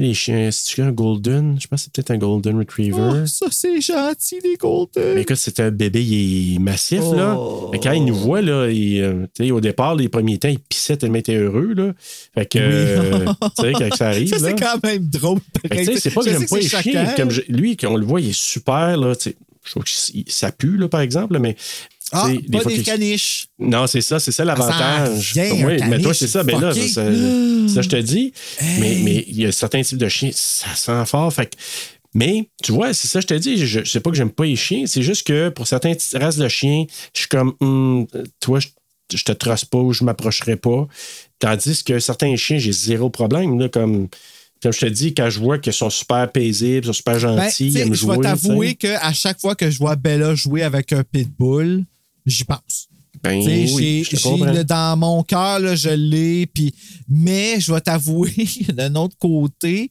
Les 0.00 0.12
chiens, 0.12 0.48
c'est 0.50 0.82
un 0.82 0.90
golden? 0.90 1.56
Je 1.60 1.68
pense 1.68 1.80
que 1.80 1.84
c'est 1.84 1.92
peut-être 1.92 2.10
un 2.10 2.18
golden 2.18 2.58
retriever. 2.58 2.96
Oh, 3.22 3.26
ça, 3.26 3.46
c'est 3.52 3.80
gentil, 3.80 4.40
les 4.42 4.56
Golden. 4.56 5.14
Mais 5.14 5.22
écoute, 5.22 5.36
c'est 5.36 5.60
un 5.60 5.70
bébé, 5.70 6.02
il 6.02 6.56
est 6.56 6.58
massif, 6.58 7.00
là. 7.14 7.36
Oh. 7.38 7.68
Mais 7.72 7.78
quand 7.78 7.92
il 7.92 8.04
nous 8.04 8.14
voit, 8.16 8.42
là, 8.42 8.68
il, 8.68 9.00
euh, 9.00 9.50
au 9.52 9.60
départ, 9.60 9.94
les 9.94 10.08
premiers 10.08 10.38
temps, 10.38 10.48
il 10.48 10.58
pissait 10.58 10.96
tellement 10.96 11.16
il 11.16 11.20
était 11.20 11.36
heureux, 11.36 11.74
là. 11.74 11.92
Fait 12.34 12.46
que, 12.46 12.58
euh, 12.60 13.24
tu 13.56 13.62
sais, 13.62 13.72
quand 13.72 13.94
ça 13.96 14.08
arrive, 14.08 14.28
Ça, 14.34 14.38
c'est 14.40 14.58
quand 14.58 14.82
même 14.82 15.04
drôle. 15.06 15.38
C'est 15.62 16.12
pas 16.12 16.22
que 16.22 16.28
j'aime 16.30 16.46
pas 16.46 16.56
les 16.56 16.68
chiens. 16.68 16.80
choquant. 16.82 17.14
Comme 17.16 17.30
je- 17.30 17.42
lui, 17.48 17.76
quand 17.76 17.92
on 17.92 17.96
le 17.96 18.04
voit, 18.06 18.20
il 18.20 18.30
est 18.30 18.36
super, 18.38 18.96
là, 18.96 19.14
tu 19.14 19.30
sais. 19.30 19.36
Je 19.64 19.70
trouve 19.70 19.84
que 19.84 19.90
ça 20.30 20.52
pue, 20.52 20.76
là, 20.76 20.88
par 20.88 21.00
exemple, 21.02 21.38
mais. 21.38 21.56
Ah, 22.14 22.28
pas 22.52 22.64
des 22.64 22.82
caniches. 22.82 23.46
Non, 23.58 23.86
c'est 23.86 24.00
ça, 24.00 24.18
c'est 24.20 24.32
ça 24.32 24.44
l'avantage. 24.44 25.32
En 25.38 25.44
vient, 25.54 25.66
Oui, 25.66 25.76
mais 25.88 26.00
toi, 26.00 26.14
c'est 26.14 26.26
ça. 26.28 26.42
Ben 26.44 26.60
là, 26.60 26.72
ça, 26.74 27.82
je 27.82 27.88
te 27.88 27.96
dis. 27.96 28.32
Mais, 28.78 28.98
mais 29.02 29.24
il 29.28 29.40
y 29.40 29.46
a 29.46 29.52
certains 29.52 29.82
types 29.82 29.98
de 29.98 30.08
chiens, 30.08 30.30
ça 30.32 30.74
sent 30.74 31.06
fort. 31.06 31.32
Fait 31.32 31.46
que- 31.46 31.56
mais 32.14 32.48
tu 32.62 32.70
vois, 32.72 32.94
c'est 32.94 33.08
ça, 33.08 33.20
je 33.20 33.26
te 33.26 33.34
dis. 33.34 33.58
Je, 33.66 33.80
je 33.84 33.90
sais 33.90 34.00
pas 34.00 34.10
que 34.10 34.16
j'aime 34.16 34.30
pas 34.30 34.44
les 34.44 34.54
chiens. 34.56 34.84
C'est 34.86 35.02
juste 35.02 35.26
que 35.26 35.48
pour 35.48 35.66
certains 35.66 35.92
petits 35.94 36.16
races 36.16 36.36
de 36.36 36.46
chiens, 36.48 36.84
je 37.12 37.20
suis 37.20 37.28
comme, 37.28 37.54
Hum, 37.60 38.06
toi, 38.40 38.60
je, 38.60 38.68
je 39.12 39.24
te 39.24 39.32
trosse 39.32 39.64
pas 39.64 39.78
ou 39.78 39.92
je 39.92 40.04
m'approcherai 40.04 40.54
pas. 40.56 40.86
Tandis 41.40 41.82
que 41.82 41.98
certains 41.98 42.36
chiens, 42.36 42.58
j'ai 42.58 42.70
zéro 42.72 43.10
problème. 43.10 43.58
Là, 43.58 43.68
comme, 43.68 44.08
comme 44.62 44.72
je 44.72 44.78
te 44.80 44.86
dis, 44.86 45.12
quand 45.12 45.28
je 45.28 45.40
vois 45.40 45.58
qu'ils 45.58 45.72
sont 45.72 45.90
super 45.90 46.30
paisibles, 46.30 46.84
ils 46.84 46.86
sont 46.86 46.92
super 46.92 47.14
Ben, 47.14 47.18
gentils, 47.18 47.66
ils 47.68 47.78
aiment 47.78 47.94
je 47.94 47.98
jouer. 47.98 48.16
vais 48.16 48.22
t'avouer 48.22 48.74
qu'à 48.76 49.12
chaque 49.12 49.40
fois 49.40 49.54
que 49.56 49.68
je 49.68 49.78
vois 49.78 49.96
Bella 49.96 50.34
jouer 50.36 50.62
avec 50.62 50.92
un 50.92 51.02
pitbull, 51.02 51.84
j'y 52.26 52.44
pense. 52.44 52.88
Ben 53.22 53.40
oui, 53.40 54.04
j'ai- 54.04 54.64
dans 54.64 54.96
mon 54.98 55.22
cœur, 55.22 55.76
je 55.76 55.88
l'ai. 55.90 56.46
Puis, 56.46 56.74
mais 57.08 57.58
je 57.60 57.72
vais 57.72 57.80
t'avouer, 57.80 58.34
d'un 58.74 58.94
autre 58.96 59.16
côté, 59.18 59.90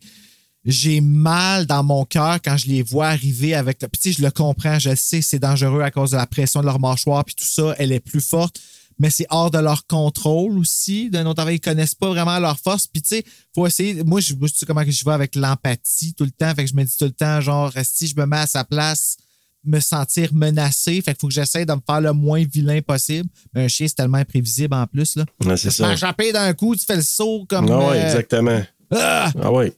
j'ai 0.66 1.02
mal 1.02 1.66
dans 1.66 1.84
mon 1.84 2.06
cœur 2.06 2.40
quand 2.44 2.58
je 2.58 2.68
les 2.68 2.84
vois 2.84 3.08
arriver 3.08 3.54
avec. 3.54 3.80
Puis, 3.80 3.90
tu 3.92 4.12
sais, 4.12 4.18
je 4.18 4.24
le 4.24 4.32
comprends, 4.32 4.78
je 4.78 4.94
sais, 4.96 5.22
c'est 5.22 5.40
dangereux 5.40 5.82
à 5.82 5.92
cause 5.92 6.12
de 6.12 6.18
la 6.18 6.28
pression 6.28 6.62
de 6.62 6.66
leur 6.66 6.80
mâchoire, 6.80 7.26
puis 7.26 7.36
tout 7.36 7.46
ça, 7.46 7.76
elle 7.80 7.92
est 7.92 8.00
plus 8.00 8.22
forte. 8.22 8.60
Mais 9.00 9.10
c'est 9.10 9.26
hors 9.32 9.50
de 9.50 9.58
leur 9.58 9.88
contrôle 9.88 10.60
aussi. 10.60 11.10
D'un 11.10 11.26
autre 11.26 11.42
côté, 11.42 11.56
ils 11.56 11.60
connaissent 11.60 11.96
pas 11.96 12.10
vraiment 12.10 12.38
leur 12.38 12.60
force. 12.60 12.86
Puis, 12.86 13.02
tu 13.02 13.16
sais, 13.16 13.24
faut 13.56 13.66
essayer. 13.66 14.04
Moi, 14.04 14.22
je, 14.22 14.36
sais 14.54 14.66
comment 14.68 14.86
que 14.86 14.92
je 14.92 15.04
vais 15.04 15.12
avec 15.12 15.36
l'empathie 15.36 16.14
tout 16.14 16.26
le 16.26 16.32
temps. 16.32 16.54
Fait 16.54 16.64
que 16.64 16.70
je 16.70 16.76
me 16.76 16.84
dis 16.84 16.96
tout 16.96 17.06
le 17.06 17.12
temps, 17.12 17.42
genre, 17.42 17.74
si 17.84 18.08
je 18.08 18.16
me 18.16 18.28
mets 18.28 18.38
à 18.38 18.46
sa 18.48 18.64
place, 18.64 19.18
me 19.66 19.80
sentir 19.80 20.30
menacé. 20.34 20.96
Fait 21.02 21.12
qu'il 21.14 21.20
faut 21.22 21.28
que 21.28 21.34
j'essaie 21.34 21.66
de 21.66 21.74
me 21.74 21.80
faire 21.86 22.02
le 22.02 22.14
moins 22.14 22.44
vilain 22.44 22.82
possible. 22.82 23.30
Mais 23.54 23.66
un 23.66 23.68
chien, 23.68 23.88
c'est 23.88 23.96
tellement 23.96 24.18
imprévisible 24.18 24.74
en 24.76 24.86
plus. 24.88 25.16
Là. 25.16 25.26
Ouais, 25.46 25.58
c'est 25.58 25.70
Tu 25.70 25.76
ça. 25.76 25.94
échapper 25.94 26.32
d'un 26.32 26.54
coup, 26.54 26.76
tu 26.76 26.86
fais 26.86 26.96
le 26.96 27.02
saut 27.02 27.46
comme. 27.48 27.70
Ah 27.72 27.80
oui, 27.92 27.98
euh, 27.98 28.06
exactement. 28.06 28.62
ah! 28.92 29.32
Ah 29.42 29.52
oui. 29.52 29.72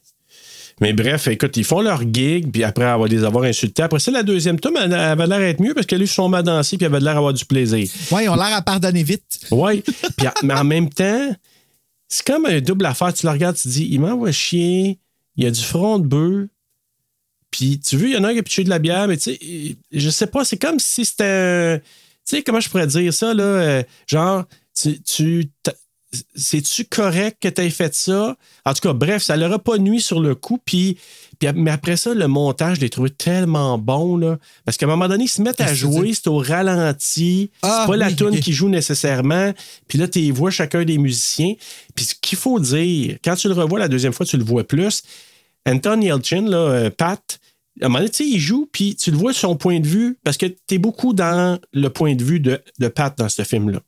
Mais 0.80 0.92
bref, 0.92 1.26
écoute, 1.28 1.56
ils 1.56 1.64
font 1.64 1.80
leur 1.80 2.02
gig, 2.02 2.50
puis 2.52 2.62
après, 2.62 2.84
va 2.84 3.06
les 3.06 3.24
avoir 3.24 3.44
insultés. 3.44 3.82
Après 3.82 3.98
ça, 3.98 4.10
la 4.10 4.22
deuxième 4.22 4.60
tome, 4.60 4.76
elle, 4.76 4.92
avait 4.92 5.26
l'air 5.26 5.38
d'être 5.38 5.60
mieux 5.60 5.72
parce 5.72 5.86
qu'elle 5.86 6.00
lui 6.00 6.06
sont 6.06 6.28
mal 6.28 6.42
dansés, 6.42 6.76
puis 6.76 6.84
elle 6.84 6.94
avait 6.94 7.02
l'air 7.02 7.14
d'avoir 7.14 7.32
du 7.32 7.46
plaisir. 7.46 7.88
Ouais, 8.10 8.24
ils 8.24 8.28
ont 8.28 8.34
l'air 8.34 8.54
à 8.54 8.60
pardonner 8.60 9.02
vite. 9.02 9.40
Oui. 9.50 9.82
Puis, 10.18 10.26
mais 10.42 10.52
en 10.52 10.64
même 10.64 10.90
temps, 10.90 11.34
c'est 12.08 12.26
comme 12.26 12.44
un 12.44 12.60
double 12.60 12.84
affaire. 12.84 13.14
Tu 13.14 13.24
la 13.24 13.32
regardes, 13.32 13.56
tu 13.56 13.62
te 13.62 13.68
dis, 13.68 13.88
il 13.90 14.00
m'envoie 14.00 14.32
chier, 14.32 14.98
il 15.36 15.44
y 15.44 15.46
a 15.46 15.50
du 15.50 15.62
front 15.62 15.98
de 15.98 16.06
bœuf, 16.06 16.48
puis 17.50 17.78
tu 17.80 17.96
veux, 17.96 18.08
il 18.08 18.14
y 18.14 18.16
en 18.16 18.24
a 18.24 18.28
un 18.28 18.32
qui 18.32 18.38
a 18.38 18.42
pitché 18.42 18.64
de 18.64 18.68
la 18.70 18.78
bière, 18.78 19.08
mais 19.08 19.16
tu 19.16 19.34
sais, 19.34 19.76
je 19.92 20.10
sais 20.10 20.26
pas, 20.26 20.44
c'est 20.44 20.58
comme 20.58 20.78
si 20.78 21.04
c'était 21.04 21.24
un. 21.24 21.78
Tu 21.78 22.36
sais, 22.36 22.42
comment 22.42 22.60
je 22.60 22.68
pourrais 22.68 22.86
dire 22.88 23.12
ça, 23.14 23.32
là? 23.34 23.42
euh, 23.44 23.82
genre, 24.06 24.44
tu. 24.74 25.48
c'est-tu 26.34 26.84
correct 26.84 27.38
que 27.40 27.48
tu 27.48 27.62
aies 27.62 27.70
fait 27.70 27.94
ça? 27.94 28.36
En 28.64 28.74
tout 28.74 28.80
cas, 28.80 28.92
bref, 28.92 29.22
ça 29.22 29.36
leur 29.36 29.52
a 29.52 29.58
pas 29.58 29.78
nuit 29.78 30.00
sur 30.00 30.20
le 30.20 30.34
coup. 30.34 30.58
Puis, 30.64 30.98
puis- 31.38 31.48
mais 31.54 31.70
après 31.70 31.96
ça, 31.96 32.14
le 32.14 32.26
montage, 32.26 32.76
je 32.76 32.80
l'ai 32.82 32.90
trouvé 32.90 33.10
tellement 33.10 33.76
bon. 33.78 34.16
Là, 34.16 34.38
parce 34.64 34.76
qu'à 34.76 34.86
un 34.86 34.88
moment 34.88 35.08
donné, 35.08 35.24
ils 35.24 35.28
se 35.28 35.42
mettent 35.42 35.60
à 35.60 35.66
jouer, 35.74 36.14
c'est 36.14 36.28
au 36.28 36.38
ralenti. 36.38 37.50
Ah, 37.62 37.80
c'est 37.82 37.86
pas 37.92 37.96
la 37.96 38.06
tune 38.16 38.40
qui 38.40 38.52
joue 38.52 38.68
nécessairement. 38.68 39.52
Puis 39.88 39.98
là, 39.98 40.08
tu 40.08 40.30
vois 40.32 40.50
chacun 40.50 40.84
des 40.84 40.98
musiciens. 40.98 41.54
Puis 41.94 42.06
ce 42.06 42.14
qu'il 42.20 42.38
faut 42.38 42.58
dire, 42.60 43.18
quand 43.24 43.36
tu 43.36 43.48
le 43.48 43.54
revois 43.54 43.78
la 43.78 43.88
deuxième 43.88 44.12
fois, 44.12 44.24
tu 44.26 44.36
le 44.36 44.44
vois 44.44 44.64
plus. 44.66 45.02
Anton 45.66 46.00
Yelchin, 46.00 46.42
là, 46.42 46.56
euh, 46.58 46.90
Pat, 46.90 47.38
à 47.80 47.86
un 47.86 47.88
moment 47.88 47.98
donné, 47.98 48.10
tu 48.10 48.24
sais, 48.24 48.28
il 48.30 48.38
joue, 48.38 48.68
puis 48.72 48.94
tu 48.96 49.10
le 49.10 49.16
vois 49.16 49.32
son 49.32 49.56
point 49.56 49.80
de 49.80 49.86
vue, 49.86 50.16
parce 50.24 50.36
que 50.36 50.46
tu 50.46 50.74
es 50.74 50.78
beaucoup 50.78 51.12
dans 51.12 51.58
le 51.72 51.88
point 51.90 52.14
de 52.14 52.24
vue 52.24 52.40
de, 52.40 52.62
de 52.78 52.88
Pat 52.88 53.16
dans 53.18 53.28
ce 53.28 53.42
film-là. 53.42 53.80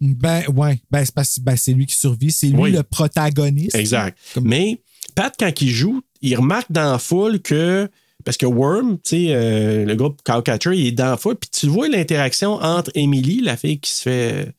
Ben, 0.00 0.42
ouais. 0.54 0.80
Ben, 0.90 1.04
c'est 1.04 1.14
parce- 1.14 1.38
ben, 1.38 1.56
c'est 1.56 1.72
lui 1.72 1.86
qui 1.86 1.94
survit. 1.96 2.30
C'est 2.30 2.48
lui 2.48 2.56
Oui. 2.60 2.72
le 2.72 2.82
protagoniste. 2.82 3.74
Exact. 3.74 4.18
Comme- 4.34 4.46
Mais 4.48 4.80
Pat, 5.14 5.34
quand 5.38 5.60
il 5.62 5.70
joue, 5.70 6.02
il 6.20 6.36
remarque 6.36 6.70
dans 6.70 6.92
la 6.92 6.98
foule 6.98 7.40
que. 7.40 7.88
Parce 8.24 8.36
que 8.38 8.46
Worm, 8.46 8.94
tu 9.02 9.10
sais, 9.10 9.26
euh, 9.30 9.84
le 9.84 9.94
groupe 9.96 10.20
Cowcatcher, 10.24 10.70
il 10.74 10.86
est 10.86 10.92
dans 10.92 11.10
la 11.10 11.16
foule, 11.18 11.36
puis 11.36 11.50
tu 11.50 11.66
vois 11.66 11.88
l'interaction 11.88 12.52
entre 12.54 12.90
Emily, 12.94 13.40
la 13.42 13.56
fille 13.56 13.78
qui 13.78 13.90
se 13.90 14.02
fait 14.02 14.52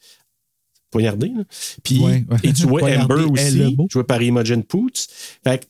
poignarder, 0.91 1.30
là, 1.36 1.43
puis 1.84 1.99
Ouais, 1.99 2.24
ouais. 2.30 2.38
et 2.43 2.53
tu 2.53 2.68
vois 2.68 2.80
Poignarder 2.82 3.24
Amber 3.24 3.32
aussi, 3.41 3.76
mot. 3.76 3.88
joué 3.89 4.03
par 4.03 4.22
Imogen 4.22 4.63
Poots. 4.63 5.07
Fait 5.43 5.59
que 5.59 5.66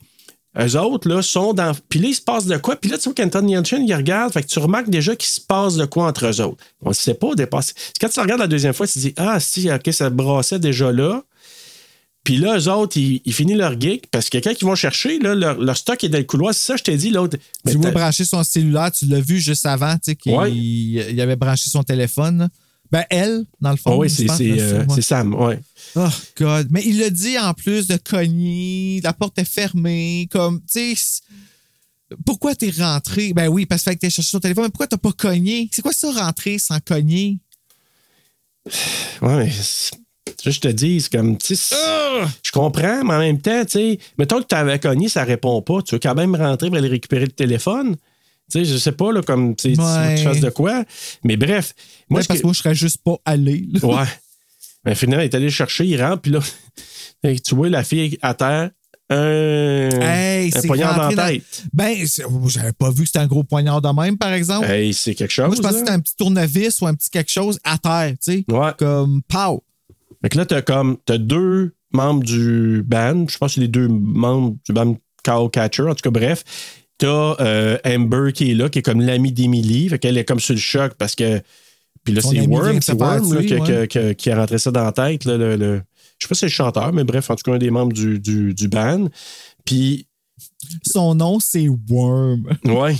eux 0.60 0.78
autres, 0.80 1.10
là, 1.10 1.22
sont 1.22 1.54
dans. 1.54 1.74
Puis 1.90 2.00
là, 2.00 2.08
il 2.10 2.14
se 2.16 2.22
passe 2.22 2.46
de 2.46 2.58
quoi? 2.58 2.76
Puis 2.78 2.90
là, 2.90 2.98
tu 2.98 3.06
vois 3.06 3.14
qu'Anton 3.14 3.46
Yelchin, 3.48 3.84
il 3.86 3.94
regarde. 3.94 4.32
Fait 4.34 4.42
que 4.44 4.48
tu 4.48 4.60
remarques 4.60 4.90
déjà 4.90 5.16
qu'il 5.16 5.30
se 5.30 5.42
passe 5.42 5.76
de 5.76 5.86
quoi 5.86 6.08
entre 6.08 6.28
eux 6.28 6.42
autres. 6.42 6.64
On 6.82 6.90
ne 6.90 6.94
sait 6.94 7.14
pas 7.14 7.28
au 7.28 7.36
départ. 7.36 7.64
C'est- 7.64 7.76
Quand 8.00 8.10
tu 8.10 8.20
regardes 8.20 8.40
la 8.42 8.48
deuxième 8.48 8.74
fois, 8.74 8.88
tu 8.88 8.94
te 8.94 9.00
dis 9.00 9.14
Ah, 9.18 9.40
si, 9.40 9.70
OK, 9.72 9.92
ça 9.92 10.10
brassait 10.10 10.60
déjà 10.60 10.92
là. 10.92 11.24
Puis 12.24 12.38
là, 12.38 12.58
eux 12.58 12.70
autres, 12.72 12.98
ils, 12.98 13.22
ils 13.24 13.34
finissent 13.34 13.58
leur 13.58 13.80
gig 13.80 14.02
parce 14.10 14.30
que 14.32 14.40
quand 14.40 14.52
ils 14.60 14.66
vont 14.66 14.74
chercher, 14.76 15.20
là, 15.20 15.36
leur, 15.36 15.60
leur 15.60 15.78
stock 15.78 16.04
est 16.04 16.10
dans 16.10 16.18
le 16.18 16.24
couloir. 16.24 16.54
C'est 16.56 16.66
ça, 16.66 16.76
je 16.76 16.84
t'ai 16.84 16.98
dit, 16.98 17.12
l'autre. 17.12 17.38
Tu 17.68 17.78
vois 17.78 17.92
brancher 17.92 18.26
son 18.26 18.44
cellulaire, 18.44 18.92
tu 18.92 19.06
l'as 19.06 19.20
vu 19.22 19.40
juste 19.40 19.66
avant, 19.68 19.94
tu 19.96 20.00
sais, 20.04 20.16
qu'il 20.16 20.34
Ouais. 20.34 20.52
il 20.52 21.22
avait 21.22 21.36
branché 21.36 21.70
son 21.70 21.84
téléphone. 21.84 22.50
Ben, 22.92 23.04
elle, 23.10 23.46
dans 23.60 23.72
le 23.72 23.78
fond. 23.78 23.92
Ah 23.94 23.98
oui, 23.98 24.10
c'est 24.10 24.28
euh, 24.30 24.86
Sam, 25.02 25.34
ouais. 25.34 25.60
Oh, 25.96 26.08
God. 26.38 26.68
Mais 26.72 26.84
il 26.86 27.00
le 27.00 27.10
dit 27.10 27.38
en 27.40 27.54
plus 27.54 27.88
de 27.88 27.98
cogner, 27.98 29.02
la 29.04 29.14
porte 29.14 29.38
est 29.40 29.46
fermée, 29.46 30.28
comme, 30.32 30.62
tu 30.62 30.96
sais. 30.96 31.22
Pourquoi 32.26 32.54
t'es 32.56 32.72
rentré? 32.78 33.34
Ben 33.34 33.48
oui, 33.48 33.66
parce 33.66 33.84
que 33.84 33.92
t'aies 33.92 34.10
cherché 34.10 34.30
son 34.30 34.40
téléphone, 34.40 34.66
mais 34.66 34.70
pourquoi 34.70 34.88
t'as 34.88 34.98
pas 34.98 35.12
cogné? 35.12 35.70
C'est 35.72 35.82
quoi 35.82 35.92
ça, 35.92 36.12
rentrer 36.12 36.60
sans 36.60 36.80
cogner? 36.80 37.40
Ouais, 39.22 39.46
mais 39.46 39.52
je 40.52 40.60
te 40.60 40.68
dis, 40.68 41.02
c'est 41.02 41.12
comme, 41.12 41.38
tu 41.38 41.56
sais, 41.56 41.76
c'est- 41.76 42.26
je 42.44 42.52
comprends, 42.52 43.04
mais 43.04 43.14
en 43.14 43.20
même 43.20 43.42
temps, 43.42 43.64
tu 43.66 43.72
sais, 43.72 44.00
mettons 44.18 44.42
que 44.42 44.48
tu 44.48 44.56
avais 44.56 44.80
cogné, 44.80 45.10
ça 45.10 45.24
répond 45.24 45.62
pas. 45.62 45.82
Tu 45.82 45.96
veux 45.96 46.00
quand 46.00 46.16
même 46.16 46.36
rentrer 46.36 46.68
pour 46.70 46.78
aller 46.78 46.88
récupérer 46.88 47.26
le 47.26 47.32
téléphone? 47.32 47.96
Tu 48.52 48.60
sais, 48.60 48.66
je 48.66 48.78
sais 48.78 48.92
pas, 48.92 49.12
là, 49.12 49.22
comme, 49.24 49.56
tu 49.56 49.64
sais, 49.64 49.70
que 49.72 49.76
tu 49.76 49.82
Ouais. 49.82 50.18
fasses 50.18 50.40
de 50.40 50.50
quoi. 50.52 50.84
Mais 51.24 51.36
bref, 51.38 51.74
moi, 52.10 52.20
Ouais, 52.20 52.24
ce 52.24 52.28
parce 52.28 52.38
que- 52.40 52.42
que 52.44 52.48
moi, 52.48 52.54
je 52.54 52.60
serais 52.60 52.76
juste 52.76 53.02
pas 53.04 53.18
allé. 53.26 53.66
là. 53.74 53.80
Ouais. 53.86 54.08
Mais 54.86 54.94
finalement, 54.96 55.24
il 55.24 55.26
est 55.26 55.36
allé 55.36 55.46
le 55.46 55.52
chercher, 55.52 55.86
il 55.86 56.02
rentre, 56.02 56.22
puis 56.22 56.32
là, 56.32 56.40
tu 57.44 57.56
vois 57.56 57.70
la 57.70 57.84
fille 57.84 58.18
à 58.22 58.34
terre, 58.36 58.70
un, 59.10 59.90
Hey, 60.02 60.52
un 60.56 60.62
c'est 60.62 60.68
poignard 60.68 60.96
dans 60.96 61.10
la 61.10 61.16
dans- 61.16 61.28
tête. 61.28 61.64
Ben, 61.74 61.96
j'avais 62.48 62.74
pas 62.74 62.90
vu 62.92 63.02
que 63.02 63.06
c'était 63.08 63.20
un 63.20 63.28
gros 63.28 63.44
poignard 63.44 63.82
de 63.82 63.90
même, 63.90 64.18
par 64.18 64.34
exemple. 64.34 64.68
Hey, 64.70 64.94
c'est 64.94 65.16
quelque 65.16 65.32
chose. 65.32 65.46
moi, 65.48 65.56
je 65.56 65.62
pensais 65.62 65.74
que 65.74 65.80
c'était 65.80 65.92
un 65.92 66.00
petit 66.00 66.16
tournevis 66.16 66.82
ou 66.82 66.88
un 66.88 66.94
petit 66.96 67.10
quelque 67.10 67.32
chose 67.32 67.60
à 67.64 67.78
terre, 67.78 68.12
tu 68.24 68.32
sais. 68.34 68.46
Ouais. 68.48 68.72
Comme, 68.78 69.22
pow! 69.28 69.64
Fait 70.22 70.30
que 70.30 70.38
là, 70.38 70.46
t'as 70.46 70.62
comme, 70.62 70.98
t'as 71.06 71.18
deux 71.20 71.76
membres 71.92 72.24
du 72.24 72.84
band, 72.86 73.26
je 73.30 73.38
pense 73.38 73.52
que 73.52 73.56
c'est 73.56 73.62
les 73.62 73.68
deux 73.68 73.88
membres 73.88 74.56
du 74.66 74.74
band 74.74 74.96
Cowcatcher, 75.24 75.84
en 75.84 75.96
tout 75.96 76.02
cas, 76.04 76.10
bref. 76.12 76.44
T'as 76.98 77.36
euh, 77.42 77.78
Amber 77.86 78.32
qui 78.34 78.52
est 78.52 78.54
là, 78.54 78.70
qui 78.70 78.80
est 78.80 78.82
comme 78.82 79.02
l'amie 79.02 79.32
d'Emily, 79.32 79.90
fait 79.90 80.00
qu'elle 80.00 80.18
est 80.18 80.24
comme 80.26 80.40
sur 80.40 80.54
le 80.54 80.60
choc 80.60 80.94
parce 80.98 81.16
que. 81.16 81.42
Puis 82.04 82.14
là, 82.14 82.22
c'est 82.22 82.40
Worm, 82.48 82.82
c'est 82.82 82.94
Worm 82.94 83.34
là, 83.34 83.44
qui, 83.44 83.56
ouais. 83.56 83.88
qui- 83.88 84.00
qui- 84.00 84.16
qui 84.16 84.30
a 84.30 84.38
rentré 84.38 84.60
ça 84.60 84.70
dans 84.72 84.84
la 84.84 84.92
tête. 84.92 85.26
Là, 85.26 85.38
le, 85.38 85.56
le- 85.56 85.82
je 86.20 86.26
sais 86.26 86.30
pas 86.30 86.36
si 86.36 86.40
c'est 86.42 86.46
le 86.46 86.52
chanteur, 86.52 86.94
mais 86.94 87.04
bref, 87.04 87.30
en 87.32 87.36
tout 87.36 87.44
cas, 87.50 87.56
un 87.56 87.58
des 87.58 87.72
membres 87.72 87.94
du, 87.94 88.20
du, 88.20 88.54
du 88.54 88.68
band. 88.68 89.08
Puis 89.66 90.08
Son 90.86 91.16
nom, 91.16 91.40
c'est 91.40 91.68
Worm. 91.90 92.44
Ouais. 92.66 92.96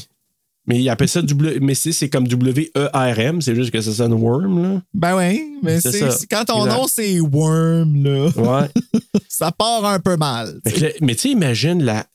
Mais 0.68 0.82
il 0.82 0.90
appelle 0.90 1.08
ça 1.08 1.22
W. 1.22 1.60
Mais 1.62 1.76
c'est 1.76 1.92
c'est 1.92 2.10
comme 2.10 2.28
W-E-R-M, 2.28 3.40
c'est 3.42 3.54
juste 3.54 3.70
que 3.72 3.80
ça 3.82 3.92
sonne 3.94 4.14
Worm, 4.14 4.62
là. 4.64 4.82
Ben 4.96 5.16
oui, 5.16 5.44
mais 5.62 5.80
C'est 5.80 6.00
quand 6.30 6.44
ton 6.46 6.66
Exact. 6.66 6.76
nom, 6.78 6.88
c'est 6.88 7.20
Worm, 7.20 8.04
là, 8.04 8.30
Ouais. 8.36 8.68
ça 9.30 9.52
part 9.52 9.86
un 9.86 10.00
peu 10.00 10.18
mal. 10.18 10.60
Mais 11.02 11.14
tu 11.14 11.22
sais, 11.22 11.30
imagine 11.30 11.84
la, 11.84 12.08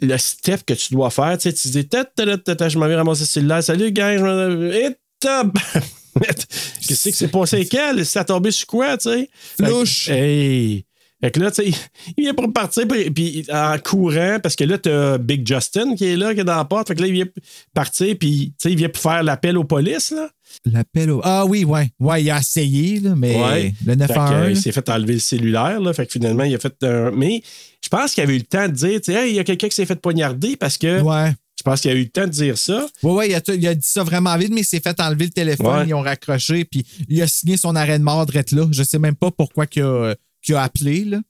le 0.00 0.18
step 0.18 0.64
que 0.64 0.74
tu 0.74 0.94
dois 0.94 1.10
faire. 1.10 1.36
Tu 1.38 1.50
sais, 1.50 1.52
tu 1.52 1.68
dis, 1.68 1.88
je 1.90 2.78
m'en 2.78 2.86
vais 2.86 2.96
ramasser 2.96 3.24
celui-là. 3.24 3.62
Salut, 3.62 3.92
gang, 3.92 4.72
Et 4.72 4.96
top! 5.18 5.56
Qu'est-ce 6.86 7.08
que 7.08 7.14
c'est 7.14 7.28
passé 7.28 7.68
elle? 7.72 8.04
Ça 8.04 8.20
a 8.20 8.24
tombé 8.24 8.50
sur 8.50 8.66
quoi, 8.66 8.96
tu 8.96 9.10
sais? 9.10 9.30
Flouche. 9.56 10.08
Hey! 10.08 10.84
Fait 11.22 11.30
que 11.30 11.40
là, 11.40 11.50
tu 11.50 11.70
sais, 11.70 11.78
il 12.16 12.24
vient 12.24 12.34
pour 12.34 12.50
partir, 12.52 12.88
puis, 12.88 13.10
puis 13.10 13.46
en 13.52 13.78
courant, 13.78 14.38
parce 14.42 14.56
que 14.56 14.64
là, 14.64 14.78
t'as 14.78 15.18
Big 15.18 15.46
Justin 15.46 15.94
qui 15.94 16.06
est 16.06 16.16
là, 16.16 16.34
qui 16.34 16.40
est 16.40 16.44
dans 16.44 16.56
la 16.56 16.64
porte. 16.64 16.88
Fait 16.88 16.94
que 16.94 17.02
là, 17.02 17.08
il 17.08 17.12
vient 17.12 17.26
partir, 17.74 18.16
puis, 18.18 18.54
tu 18.58 18.68
sais, 18.68 18.72
il 18.72 18.78
vient 18.78 18.88
pour 18.88 19.02
faire 19.02 19.22
l'appel 19.22 19.58
aux 19.58 19.64
polices, 19.64 20.12
là. 20.12 20.30
L'appel 20.64 21.10
au. 21.10 21.20
Ah 21.24 21.44
oui, 21.46 21.64
ouais. 21.64 21.90
Ouais, 22.00 22.22
il 22.22 22.30
a 22.30 22.38
essayé, 22.38 23.00
là, 23.00 23.14
mais 23.16 23.34
Ouais. 23.36 23.74
le 23.86 23.92
Fait 23.92 24.06
que, 24.06 24.12
euh, 24.12 24.16
911. 24.16 24.50
il 24.50 24.62
s'est 24.62 24.72
fait 24.72 24.88
enlever 24.88 25.14
le 25.14 25.18
cellulaire, 25.20 25.80
là. 25.80 25.92
Fait 25.92 26.06
que 26.06 26.12
finalement, 26.12 26.44
il 26.44 26.54
a 26.54 26.58
fait 26.58 26.74
un. 26.82 27.10
Mais 27.12 27.42
je 27.82 27.88
pense 27.88 28.14
qu'il 28.14 28.22
avait 28.22 28.34
eu 28.36 28.38
le 28.38 28.44
temps 28.44 28.66
de 28.68 28.72
dire, 28.74 29.00
tu 29.00 29.12
sais, 29.12 29.14
Hey, 29.14 29.30
il 29.32 29.36
y 29.36 29.38
a 29.38 29.44
quelqu'un 29.44 29.68
qui 29.68 29.74
s'est 29.74 29.86
fait 29.86 30.00
poignarder 30.00 30.56
parce 30.56 30.76
que 30.78 31.00
Ouais. 31.00 31.32
je 31.58 31.62
pense 31.62 31.80
qu'il 31.80 31.90
a 31.90 31.94
eu 31.94 32.02
le 32.04 32.08
temps 32.08 32.24
de 32.26 32.32
dire 32.32 32.56
ça. 32.58 32.86
Ouais, 33.02 33.12
ouais, 33.12 33.28
il 33.30 33.34
a, 33.34 33.40
il 33.54 33.66
a 33.68 33.74
dit 33.74 33.86
ça 33.88 34.02
vraiment 34.02 34.36
vite, 34.36 34.50
mais 34.52 34.60
il 34.62 34.64
s'est 34.64 34.80
fait 34.80 34.98
enlever 35.00 35.24
le 35.26 35.30
téléphone, 35.30 35.66
Ouais. 35.80 35.84
ils 35.88 35.94
ont 35.94 36.00
raccroché, 36.02 36.64
puis 36.64 36.84
il 37.08 37.20
a 37.22 37.26
signé 37.26 37.56
son 37.56 37.74
arrêt 37.76 37.98
de 37.98 38.04
mort 38.04 38.24
drette 38.26 38.52
là. 38.52 38.66
Je 38.70 38.82
sais 38.82 38.98
même 38.98 39.16
pas 39.16 39.30
pourquoi 39.30 39.66
qu'il 39.66 39.82
a, 39.82 40.14
qu'il 40.42 40.54
a 40.54 40.62
appelé, 40.62 41.04
là. 41.04 41.20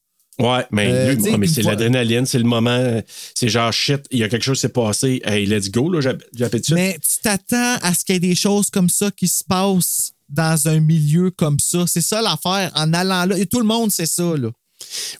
Ouais, 0.41 0.64
mais, 0.70 0.88
Euh, 0.91 1.14
lui, 1.14 1.36
mais 1.38 1.47
c'est 1.47 1.62
l'adrénaline, 1.62 2.26
c'est 2.26 2.38
le 2.38 2.45
moment. 2.45 3.03
C'est 3.34 3.49
genre 3.49 3.72
shit, 3.72 4.01
il 4.11 4.18
y 4.18 4.22
a 4.24 4.28
quelque 4.28 4.43
chose 4.43 4.57
qui 4.59 4.62
s'est 4.62 4.68
passé. 4.70 5.20
Hey, 5.24 5.47
let's 5.47 5.70
go, 5.70 5.91
là, 5.91 6.01
j'app- 6.01 6.22
j'appelle 6.36 6.64
ça. 6.64 6.74
Mais 6.74 6.99
tu 7.01 7.16
t'attends 7.22 7.76
à 7.82 7.95
ce 7.95 8.05
qu'il 8.05 8.14
y 8.14 8.16
ait 8.16 8.20
des 8.20 8.34
choses 8.34 8.70
comme 8.70 8.88
ça 8.88 9.11
qui 9.11 9.28
se 9.28 9.45
passent 9.45 10.12
dans 10.28 10.68
un 10.68 10.80
milieu 10.80 11.30
comme 11.30 11.59
ça. 11.59 11.84
C'est 11.86 12.01
ça 12.01 12.22
l'affaire. 12.22 12.70
En 12.74 12.93
allant 12.93 13.24
là, 13.26 13.36
et 13.38 13.47
tout 13.47 13.59
le 13.61 13.66
monde 13.66 13.91
sait 13.91 14.07
ça, 14.07 14.36
là. 14.36 14.49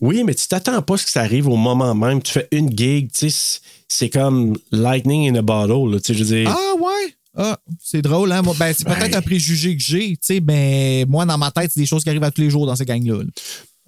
Oui, 0.01 0.25
mais 0.25 0.35
tu 0.35 0.47
t'attends 0.49 0.81
pas 0.83 0.95
à 0.95 0.97
ce 0.97 1.05
que 1.05 1.11
ça 1.11 1.21
arrive 1.21 1.47
au 1.49 1.57
moment 1.57 1.95
même. 1.95 2.23
Tu 2.23 2.33
fais 2.33 2.49
une 2.51 2.71
gig, 2.77 3.11
tu 3.13 3.29
sais, 3.29 3.31
c'est- 3.31 3.61
c'est 3.89 4.09
comme 4.09 4.57
lightning 4.73 5.31
in 5.31 5.39
a 5.39 5.43
bottle, 5.43 5.93
là, 5.93 6.01
tu 6.01 6.07
sais, 6.07 6.15
je 6.19 6.25
veux 6.25 6.37
dire. 6.37 6.49
Ah 6.51 6.75
ouais? 6.81 7.15
Ah, 7.37 7.59
c'est 7.83 8.03
drôle, 8.03 8.33
hein? 8.33 8.43
Ben, 8.59 8.73
c'est 8.77 8.85
peut-être 8.85 9.03
Ouais. 9.03 9.17
un 9.17 9.23
préjugé 9.23 9.77
que 9.77 9.83
j'ai, 9.83 10.11
tu 10.13 10.19
sais, 10.23 10.41
mais 10.41 11.05
moi, 11.09 11.25
dans 11.27 11.39
ma 11.39 11.51
tête, 11.51 11.71
c'est 11.73 11.79
des 11.81 11.87
choses 11.87 12.03
qui 12.03 12.09
arrivent 12.09 12.25
à 12.25 12.31
tous 12.31 12.41
les 12.41 12.51
jours 12.51 12.67
dans 12.67 12.75
ces 12.75 12.85
gangs-là. 12.85 13.23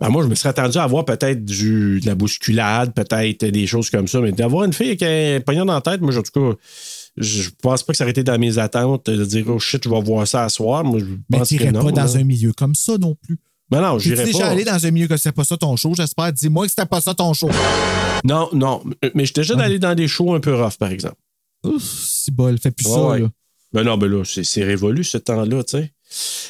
Ben, 0.01 0.09
moi, 0.09 0.23
je 0.25 0.29
me 0.29 0.35
serais 0.35 0.49
attendu 0.49 0.79
à 0.79 0.83
avoir 0.83 1.05
peut-être 1.05 1.45
du, 1.45 2.01
de 2.01 2.07
la 2.07 2.15
bousculade, 2.17 2.93
peut-être 2.93 3.45
des 3.45 3.67
choses 3.69 3.89
comme 3.89 4.09
ça, 4.09 4.21
mais 4.21 4.33
d'avoir 4.33 4.65
une 4.65 4.73
fille 4.73 4.89
avec 4.89 5.03
un 5.03 5.41
poignard 5.41 5.67
dans 5.67 5.75
la 5.75 5.81
tête, 5.81 6.01
moi, 6.01 6.17
en 6.17 6.23
tout 6.23 6.33
cas, 6.51 6.57
je 7.17 7.51
pense 7.63 7.83
pas 7.85 7.93
que 7.93 7.97
ça 7.99 8.05
aurait 8.05 8.11
été 8.11 8.25
dans 8.25 8.39
mes 8.39 8.59
attentes 8.59 9.09
de 9.09 9.25
dire, 9.25 9.45
oh 9.49 9.59
shit, 9.61 9.85
je 9.85 9.89
vais 9.89 10.01
voir 10.03 10.27
ça 10.27 10.45
à 10.45 10.49
soir. 10.49 10.83
Moi, 10.83 10.99
je 11.01 11.05
Mais 11.31 11.39
pense 11.39 11.49
tu 11.49 11.57
que 11.57 11.61
n'irais 11.63 11.73
non. 11.73 11.85
pas 11.85 11.93
dans 11.93 12.05
là. 12.15 12.21
un 12.21 12.25
milieu 12.25 12.53
comme 12.53 12.75
ça 12.75 12.99
non 12.99 13.15
plus. 13.15 13.39
Ben 13.71 13.81
non, 13.81 13.97
Tu 13.99 14.09
j'irais 14.09 14.25
déjà 14.25 14.41
pas. 14.41 14.49
allé 14.49 14.65
dans 14.65 14.85
un 14.87 14.91
milieu 14.91 15.07
que 15.07 15.17
c'était 15.17 15.33
pas 15.33 15.45
ça 15.45 15.57
ton 15.57 15.77
show, 15.77 15.95
j'espère. 15.97 16.33
Dis-moi 16.33 16.65
que 16.67 16.71
c'était 16.71 16.85
pas 16.87 17.01
ça 17.01 17.15
ton 17.15 17.33
show. 17.33 17.49
Non, 18.25 18.49
non, 18.53 18.83
mais 19.15 19.25
j'étais 19.25 19.43
déjà 19.43 19.59
allé 19.59 19.79
dans 19.79 19.95
des 19.95 20.09
shows 20.09 20.35
un 20.35 20.41
peu 20.41 20.55
rough, 20.61 20.77
par 20.79 20.91
exemple. 20.91 21.17
Ouf, 21.65 21.83
c'est 21.83 22.35
bol, 22.35 22.59
fais 22.59 22.71
plus 22.71 22.87
Ouais, 22.87 22.93
ça, 22.93 23.07
ouais. 23.09 23.21
là. 23.21 23.29
Ben 23.73 23.85
non, 23.85 23.97
ben 23.97 24.11
là, 24.11 24.23
c'est 24.25 24.65
révolu 24.65 25.05
ce 25.05 25.17
temps-là, 25.17 25.63
tu 25.65 25.79
sais. 25.79 25.93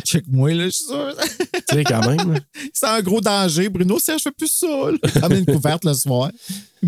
Check-moi, 0.05 0.55
là, 0.55 0.65
je 0.65 0.71
suis 0.71 0.85
sûr. 0.85 1.15
Tu 1.69 1.77
sais, 1.77 1.85
quand 1.85 2.07
même. 2.07 2.41
c'est 2.73 2.87
un 2.87 3.01
gros 3.01 3.21
danger. 3.21 3.69
Bruno, 3.69 3.99
Serge, 3.99 4.23
fais 4.23 4.31
plus 4.33 4.49
ça, 4.49 4.67
là. 4.67 5.29
Une 5.31 5.47
couverte 5.47 5.85
le 5.85 5.95
soir. 5.95 6.31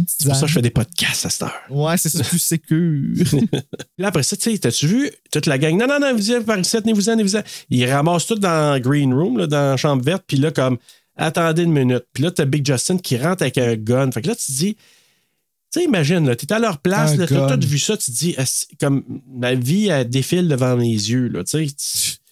C'est 0.06 0.26
pour 0.26 0.34
ça 0.34 0.42
que 0.42 0.46
je 0.48 0.52
fais 0.54 0.62
des 0.62 0.70
podcasts 0.70 1.26
à 1.26 1.30
cette 1.30 1.42
heure. 1.42 1.60
Ouais, 1.70 1.96
c'est 1.96 2.08
ça, 2.08 2.24
plus 2.24 2.38
sécure. 2.38 3.14
Puis 3.24 3.48
là, 3.98 4.08
après 4.08 4.24
ça, 4.24 4.36
tu 4.36 4.50
sais, 4.50 4.58
t'as-tu 4.58 4.86
vu 4.88 5.10
toute 5.30 5.46
la 5.46 5.58
gang? 5.58 5.76
Non, 5.78 5.86
non, 5.86 6.00
non, 6.00 6.14
vous 6.14 6.42
par 6.42 6.58
ici, 6.58 6.76
venez-vous-en, 6.76 7.12
venez-vous-en. 7.12 7.42
Ils 7.70 7.90
ramassent 7.90 8.26
tout 8.26 8.34
dans 8.34 8.74
le 8.74 8.80
green 8.80 9.14
room, 9.14 9.38
là, 9.38 9.46
dans 9.46 9.70
la 9.70 9.76
chambre 9.76 10.02
verte, 10.02 10.24
puis 10.26 10.36
là, 10.36 10.50
comme, 10.50 10.78
attendez 11.16 11.62
une 11.62 11.72
minute. 11.72 12.04
Puis 12.12 12.24
là, 12.24 12.30
t'as 12.30 12.44
Big 12.44 12.66
Justin 12.66 12.98
qui 12.98 13.16
rentre 13.16 13.42
avec 13.42 13.58
un 13.58 13.76
gun. 13.76 14.10
Fait 14.10 14.22
que 14.22 14.28
là, 14.28 14.34
tu 14.34 14.46
te 14.46 14.52
dis, 14.52 14.74
tu 14.74 15.80
sais, 15.80 15.84
imagine, 15.84 16.26
là, 16.26 16.34
t'es 16.34 16.52
à 16.52 16.58
leur 16.58 16.78
place, 16.78 17.16
là, 17.16 17.26
t'as 17.26 17.56
tout 17.56 17.66
vu 17.66 17.78
ça, 17.78 17.96
tu 17.96 18.10
te 18.10 18.16
dis, 18.16 18.36
comme, 18.80 19.04
ma 19.28 19.54
vie, 19.54 19.88
elle 19.88 20.08
défile 20.08 20.48
devant 20.48 20.76
mes 20.76 20.86
yeux, 20.88 21.28
là, 21.28 21.44
tu 21.44 21.68
sais. 21.68 22.16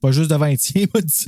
pas 0.00 0.12
juste 0.12 0.30
devant 0.30 0.44
un 0.46 0.56
tien, 0.56 0.84
m'a 0.94 1.00
dit. 1.00 1.26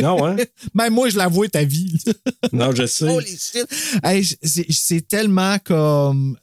Non, 0.00 0.26
hein? 0.26 0.36
Même 0.74 0.92
moi, 0.94 1.08
je 1.08 1.16
l'avoue, 1.18 1.46
ta 1.48 1.64
vie. 1.64 1.96
là. 2.06 2.12
Non, 2.52 2.74
je 2.74 2.86
sais. 2.86 3.08
Holy 3.08 3.26
shit. 3.38 3.66
Hey, 4.02 4.24
c'est- 4.42 5.06
tellement 5.08 5.58
comme. 5.64 6.36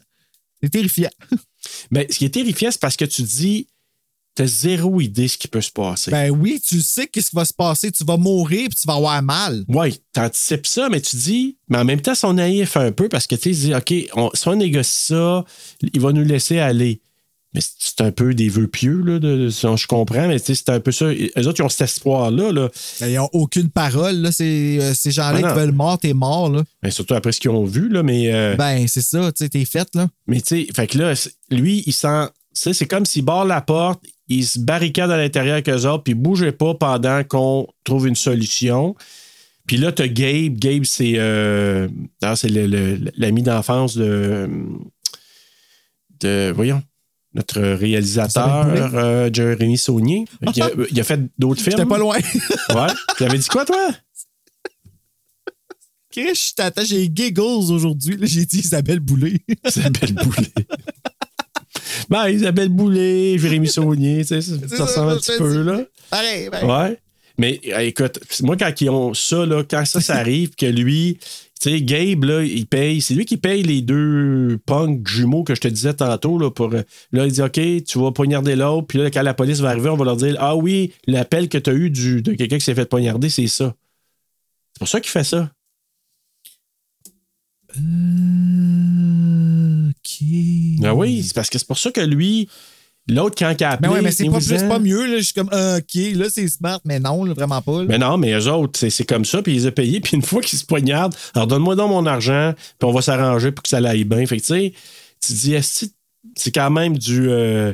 C'est 0.61 0.69
terrifiant. 0.69 1.09
Mais 1.89 2.07
ce 2.11 2.17
qui 2.17 2.25
est 2.25 2.29
terrifiant, 2.29 2.69
c'est 2.71 2.81
parce 2.81 2.95
que 2.97 3.05
tu 3.05 3.21
dis, 3.23 3.67
t'as 4.35 4.45
zéro 4.45 5.01
idée 5.01 5.27
ce 5.27 5.37
qui 5.37 5.47
peut 5.47 5.61
se 5.61 5.71
passer. 5.71 6.11
Ben 6.11 6.29
oui, 6.31 6.61
tu 6.65 6.81
sais 6.81 7.07
qu'est-ce 7.07 7.31
qui 7.31 7.35
va 7.35 7.45
se 7.45 7.53
passer. 7.53 7.91
Tu 7.91 8.03
vas 8.03 8.17
mourir 8.17 8.67
puis 8.69 8.77
tu 8.79 8.87
vas 8.87 8.95
avoir 8.95 9.21
mal. 9.23 9.65
Oui, 9.67 9.99
t'anticipes 10.13 10.67
ça, 10.67 10.89
mais 10.89 11.01
tu 11.01 11.15
dis, 11.15 11.57
mais 11.69 11.77
en 11.79 11.85
même 11.85 12.01
temps, 12.01 12.15
son 12.15 12.33
naïf 12.33 12.77
un 12.77 12.91
peu 12.91 13.09
parce 13.09 13.27
que 13.27 13.35
tu 13.35 13.53
sais, 13.53 13.67
dis, 13.67 13.73
OK, 13.75 13.93
on, 14.15 14.29
si 14.33 14.47
on 14.47 14.55
négocie 14.55 15.05
ça, 15.07 15.43
il 15.81 15.99
va 15.99 16.11
nous 16.13 16.23
laisser 16.23 16.59
aller. 16.59 17.01
Mais 17.53 17.59
c'est- 17.61 17.99
un 18.01 18.11
peu 18.11 18.33
des 18.33 18.49
vœux 18.49 18.67
pieux, 18.67 19.01
là, 19.01 19.19
de, 19.19 19.35
de- 19.35 19.49
je 19.49 19.85
comprends, 19.87 20.27
mais 20.27 20.39
c'est 20.39 20.69
un 20.69 20.79
peu 20.79 20.91
ça. 20.91 21.05
Eux 21.11 21.47
autres, 21.47 21.59
ils 21.59 21.63
ont 21.63 21.69
cet 21.69 21.81
espoir-là, 21.81 22.51
là. 22.51 22.69
Ben, 22.99 23.07
Ils 23.09 23.15
n'ont 23.15 23.29
aucune 23.33 23.69
parole. 23.69 24.15
Là. 24.15 24.29
Euh, 24.39 24.93
ces 24.95 25.11
gens-là 25.11 25.41
Ah 25.43 25.53
qui 25.53 25.59
veulent 25.59 25.71
mort, 25.73 25.99
t'es 25.99 26.13
mort. 26.13 26.49
Là. 26.49 26.63
Mais 26.81 26.89
surtout 26.91 27.13
après 27.13 27.31
ce 27.33 27.39
qu'ils 27.39 27.51
ont 27.51 27.65
vu, 27.65 27.89
là, 27.89 28.01
mais. 28.03 28.33
euh, 28.33 28.55
Ben, 28.55 28.87
c'est 28.87 29.01
ça, 29.01 29.31
tu 29.31 29.43
sais, 29.43 29.49
t'es 29.49 29.65
fait. 29.65 29.87
Là. 29.93 30.07
Mais 30.27 30.41
tu 30.41 30.65
sais, 30.65 30.67
fait 30.73 30.87
que 30.87 30.97
là, 30.97 31.13
lui, 31.51 31.83
il 31.85 31.93
sent. 31.93 32.27
C'est 32.53 32.87
comme 32.87 33.05
s'il 33.05 33.23
barre 33.23 33.45
la 33.45 33.61
porte, 33.61 34.01
il 34.27 34.45
se 34.45 34.57
barricade 34.59 35.11
à 35.11 35.17
l'intérieur 35.17 35.53
avec 35.53 35.69
eux 35.69 35.85
autres, 35.87 36.03
puis 36.03 36.13
il 36.13 36.15
bougeait 36.19 36.51
pas 36.53 36.73
pendant 36.73 37.23
qu'on 37.23 37.67
trouve 37.83 38.07
une 38.07 38.15
solution. 38.15 38.95
Puis 39.67 39.77
là, 39.77 39.91
t'as 39.91 40.07
Gabe. 40.07 40.55
Gabe, 40.57 40.83
c'est. 40.85 41.13
euh, 41.17 41.87
le- 42.23 43.11
l'ami 43.17 43.43
d'enfance 43.43 43.95
de. 43.95 44.49
de. 46.21 46.51
Voyons. 46.55 46.81
Notre 47.33 47.61
réalisateur, 47.61 48.67
euh, 48.93 49.29
Jérémy 49.31 49.77
Saunier. 49.77 50.25
Il 50.53 50.61
a, 50.61 50.69
il 50.91 50.99
a 50.99 51.03
fait 51.03 51.21
d'autres 51.37 51.61
films. 51.61 51.77
J'étais 51.77 51.89
pas 51.89 51.97
loin. 51.97 52.17
Ouais. 52.69 52.87
Tu 53.17 53.23
avais 53.23 53.37
dit 53.37 53.47
quoi, 53.47 53.65
toi? 53.65 53.91
Chris, 56.11 56.35
je 56.35 56.53
t'attends, 56.53 56.83
j'ai 56.83 57.09
giggles 57.13 57.41
aujourd'hui. 57.41 58.17
J'ai 58.21 58.45
dit 58.45 58.59
Isabelle 58.59 58.99
Boulay. 58.99 59.39
Isabelle 59.65 60.13
Boulay. 60.13 60.51
ben, 62.09 62.27
Isabelle 62.27 62.69
Boulay, 62.69 63.37
Jérémy 63.37 63.67
Saunier, 63.69 64.25
tu 64.25 64.41
sais, 64.41 64.41
ça, 64.41 64.85
ressemble 64.85 65.11
un 65.13 65.17
petit 65.17 65.37
peu, 65.37 65.61
là. 65.63 65.81
Pareil, 66.09 66.49
pareil. 66.49 66.69
Ouais. 66.69 66.99
Mais 67.37 67.61
écoute, 67.87 68.19
moi, 68.41 68.57
quand 68.57 68.81
ils 68.81 68.89
ont 68.89 69.13
ça, 69.13 69.45
là, 69.45 69.63
quand 69.63 69.85
ça, 69.85 70.01
ça 70.01 70.15
arrive, 70.15 70.53
que 70.55 70.65
lui, 70.65 71.17
tu 71.61 71.69
sais, 71.69 71.81
Gabe, 71.81 72.23
là, 72.23 72.43
il 72.43 72.65
paye, 72.65 73.01
c'est 73.01 73.13
lui 73.13 73.25
qui 73.25 73.37
paye 73.37 73.61
les 73.61 73.81
deux 73.83 74.57
punks 74.65 75.07
jumeaux 75.07 75.43
que 75.43 75.53
je 75.53 75.61
te 75.61 75.67
disais 75.67 75.93
tantôt, 75.93 76.39
là, 76.39 76.49
pour. 76.49 76.73
euh, 76.73 76.81
Là, 77.11 77.25
il 77.27 77.31
dit, 77.31 77.41
OK, 77.41 77.59
tu 77.85 77.99
vas 77.99 78.11
poignarder 78.11 78.55
l'autre, 78.55 78.87
puis 78.87 78.97
là, 78.97 79.11
quand 79.11 79.21
la 79.21 79.33
police 79.35 79.59
va 79.59 79.69
arriver, 79.69 79.89
on 79.89 79.97
va 79.97 80.05
leur 80.05 80.17
dire, 80.17 80.35
Ah 80.39 80.55
oui, 80.55 80.93
l'appel 81.07 81.49
que 81.49 81.57
tu 81.59 81.69
as 81.69 81.73
eu 81.73 81.89
du, 81.91 82.21
de 82.23 82.33
quelqu'un 82.33 82.57
qui 82.57 82.63
s'est 82.65 82.73
fait 82.75 82.89
poignarder, 82.89 83.29
c'est 83.29 83.47
ça. 83.47 83.75
C'est 84.73 84.79
pour 84.79 84.87
ça 84.87 84.99
qu'il 85.01 85.11
fait 85.11 85.23
ça. 85.23 85.51
Euh, 87.77 89.89
OK. 89.89 90.27
Ah 90.83 90.95
oui, 90.95 91.23
c'est 91.23 91.35
parce 91.35 91.49
que 91.49 91.59
c'est 91.59 91.67
pour 91.67 91.77
ça 91.77 91.91
que 91.91 92.01
lui, 92.01 92.49
l'autre, 93.11 93.35
quand 93.37 93.53
il 93.57 93.63
a 93.63 93.71
appelé. 93.71 93.89
Mais 93.93 94.01
mais 94.01 94.11
c'est 94.11 94.25
pas 94.25 94.37
plus, 94.37 94.47
venez-vous-en. 94.47 94.67
pas 94.67 94.79
mieux. 94.79 95.05
Là. 95.05 95.17
Je 95.17 95.23
suis 95.23 95.33
comme, 95.33 95.49
euh, 95.53 95.77
OK, 95.79 95.95
là, 96.15 96.25
c'est 96.29 96.47
smart, 96.47 96.79
mais 96.85 96.99
non, 96.99 97.23
là, 97.23 97.33
vraiment 97.33 97.61
pas. 97.61 97.79
là. 97.79 97.85
Mais 97.87 97.97
non, 97.97 98.17
mais 98.17 98.33
eux 98.33 98.47
autres, 98.51 98.87
c'est, 98.89 99.05
comme 99.05 99.25
ça, 99.25 99.41
puis 99.41 99.55
ils 99.55 99.67
ont 99.67 99.71
payés, 99.71 99.99
puis 99.99 100.15
une 100.15 100.23
fois 100.23 100.41
qu'ils 100.41 100.59
se 100.59 100.65
poignardent, 100.65 101.15
alors 101.35 101.47
donne-moi 101.47 101.75
donc 101.75 101.89
mon 101.89 102.05
argent, 102.05 102.53
puis 102.79 102.89
on 102.89 102.91
va 102.91 103.01
s'arranger 103.01 103.51
pour 103.51 103.63
que 103.63 103.69
ça 103.69 103.77
aille 103.77 104.03
bien. 104.03 104.25
Fait 104.25 104.37
que 104.37 104.41
tu 104.41 104.47
sais, 104.47 104.73
tu 105.25 105.33
dis, 105.33 105.55
c'est 106.35 106.51
quand 106.51 106.69
même 106.71 106.97
du. 106.97 107.29
euh, 107.29 107.73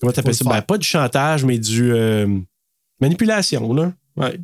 comment 0.00 0.12
t'appelles 0.12 0.34
ça? 0.34 0.44
Ben, 0.44 0.62
pas 0.62 0.78
du 0.78 0.86
chantage, 0.86 1.44
mais 1.44 1.58
du. 1.58 1.92
euh, 1.92 2.26
manipulation, 3.00 3.72
là. 3.72 3.92
Ouais. 4.16 4.38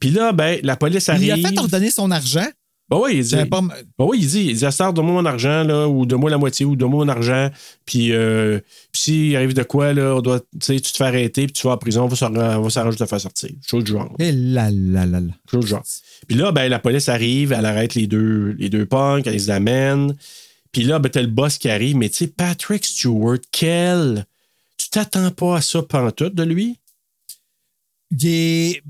Puis 0.00 0.10
là, 0.10 0.32
ben, 0.32 0.60
la 0.62 0.76
police 0.76 1.08
arrive. 1.08 1.36
Il 1.36 1.44
a 1.46 1.48
fait 1.48 1.58
ordonner 1.58 1.90
son 1.90 2.10
argent? 2.10 2.46
Ben 2.92 2.98
oui, 2.98 3.16
il 3.16 3.24
dit. 3.24 3.36
Pas... 3.46 3.62
Ben 3.62 4.04
oui, 4.04 4.18
il 4.20 4.26
dit, 4.26 4.48
il 4.50 4.54
dit, 4.54 4.64
donne-moi 4.78 5.22
mon 5.22 5.24
argent, 5.24 5.64
là, 5.64 5.88
ou 5.88 6.04
donne-moi 6.04 6.28
la 6.28 6.36
moitié, 6.36 6.66
ou 6.66 6.76
donne-moi 6.76 7.06
mon 7.06 7.10
argent. 7.10 7.48
Puis, 7.86 8.12
euh, 8.12 8.60
puis 8.92 9.00
s'il 9.00 9.36
arrive 9.36 9.54
de 9.54 9.62
quoi, 9.62 9.94
là, 9.94 10.16
on 10.16 10.20
doit, 10.20 10.40
tu 10.40 10.46
sais, 10.60 10.78
tu 10.78 10.92
te 10.92 10.98
fais 10.98 11.04
arrêter, 11.04 11.46
puis 11.46 11.54
tu 11.54 11.66
vas 11.66 11.72
en 11.72 11.78
prison, 11.78 12.02
on 12.02 12.08
va 12.08 12.16
s'arranger 12.16 12.98
de 12.98 13.02
te 13.02 13.08
faire 13.08 13.20
sortir. 13.20 13.48
Chose 13.66 13.84
du 13.84 13.92
genre. 13.92 14.14
Eh 14.18 14.30
là 14.30 14.70
là 14.70 15.06
là 15.06 15.20
là. 15.20 15.32
Chose 15.50 15.64
du 15.64 15.70
genre. 15.70 15.82
Puis 16.28 16.36
là, 16.36 16.52
ben, 16.52 16.68
la 16.68 16.78
police 16.78 17.08
arrive, 17.08 17.52
elle 17.52 17.64
arrête 17.64 17.94
les 17.94 18.06
deux, 18.06 18.54
les 18.58 18.68
deux 18.68 18.84
punks, 18.84 19.26
elle 19.26 19.32
les 19.32 19.48
amène. 19.48 20.14
Puis 20.70 20.82
là, 20.82 20.98
ben, 20.98 21.08
t'as 21.08 21.22
le 21.22 21.28
boss 21.28 21.56
qui 21.56 21.70
arrive, 21.70 21.96
mais 21.96 22.10
tu 22.10 22.16
sais, 22.16 22.26
Patrick 22.26 22.84
Stewart, 22.84 23.38
quel. 23.50 24.26
Tu 24.76 24.90
t'attends 24.90 25.30
pas 25.30 25.56
à 25.56 25.60
ça 25.62 25.80
pantoute 25.80 26.34
de 26.34 26.42
lui? 26.42 26.76
Il 28.10 28.26
est. 28.26 28.82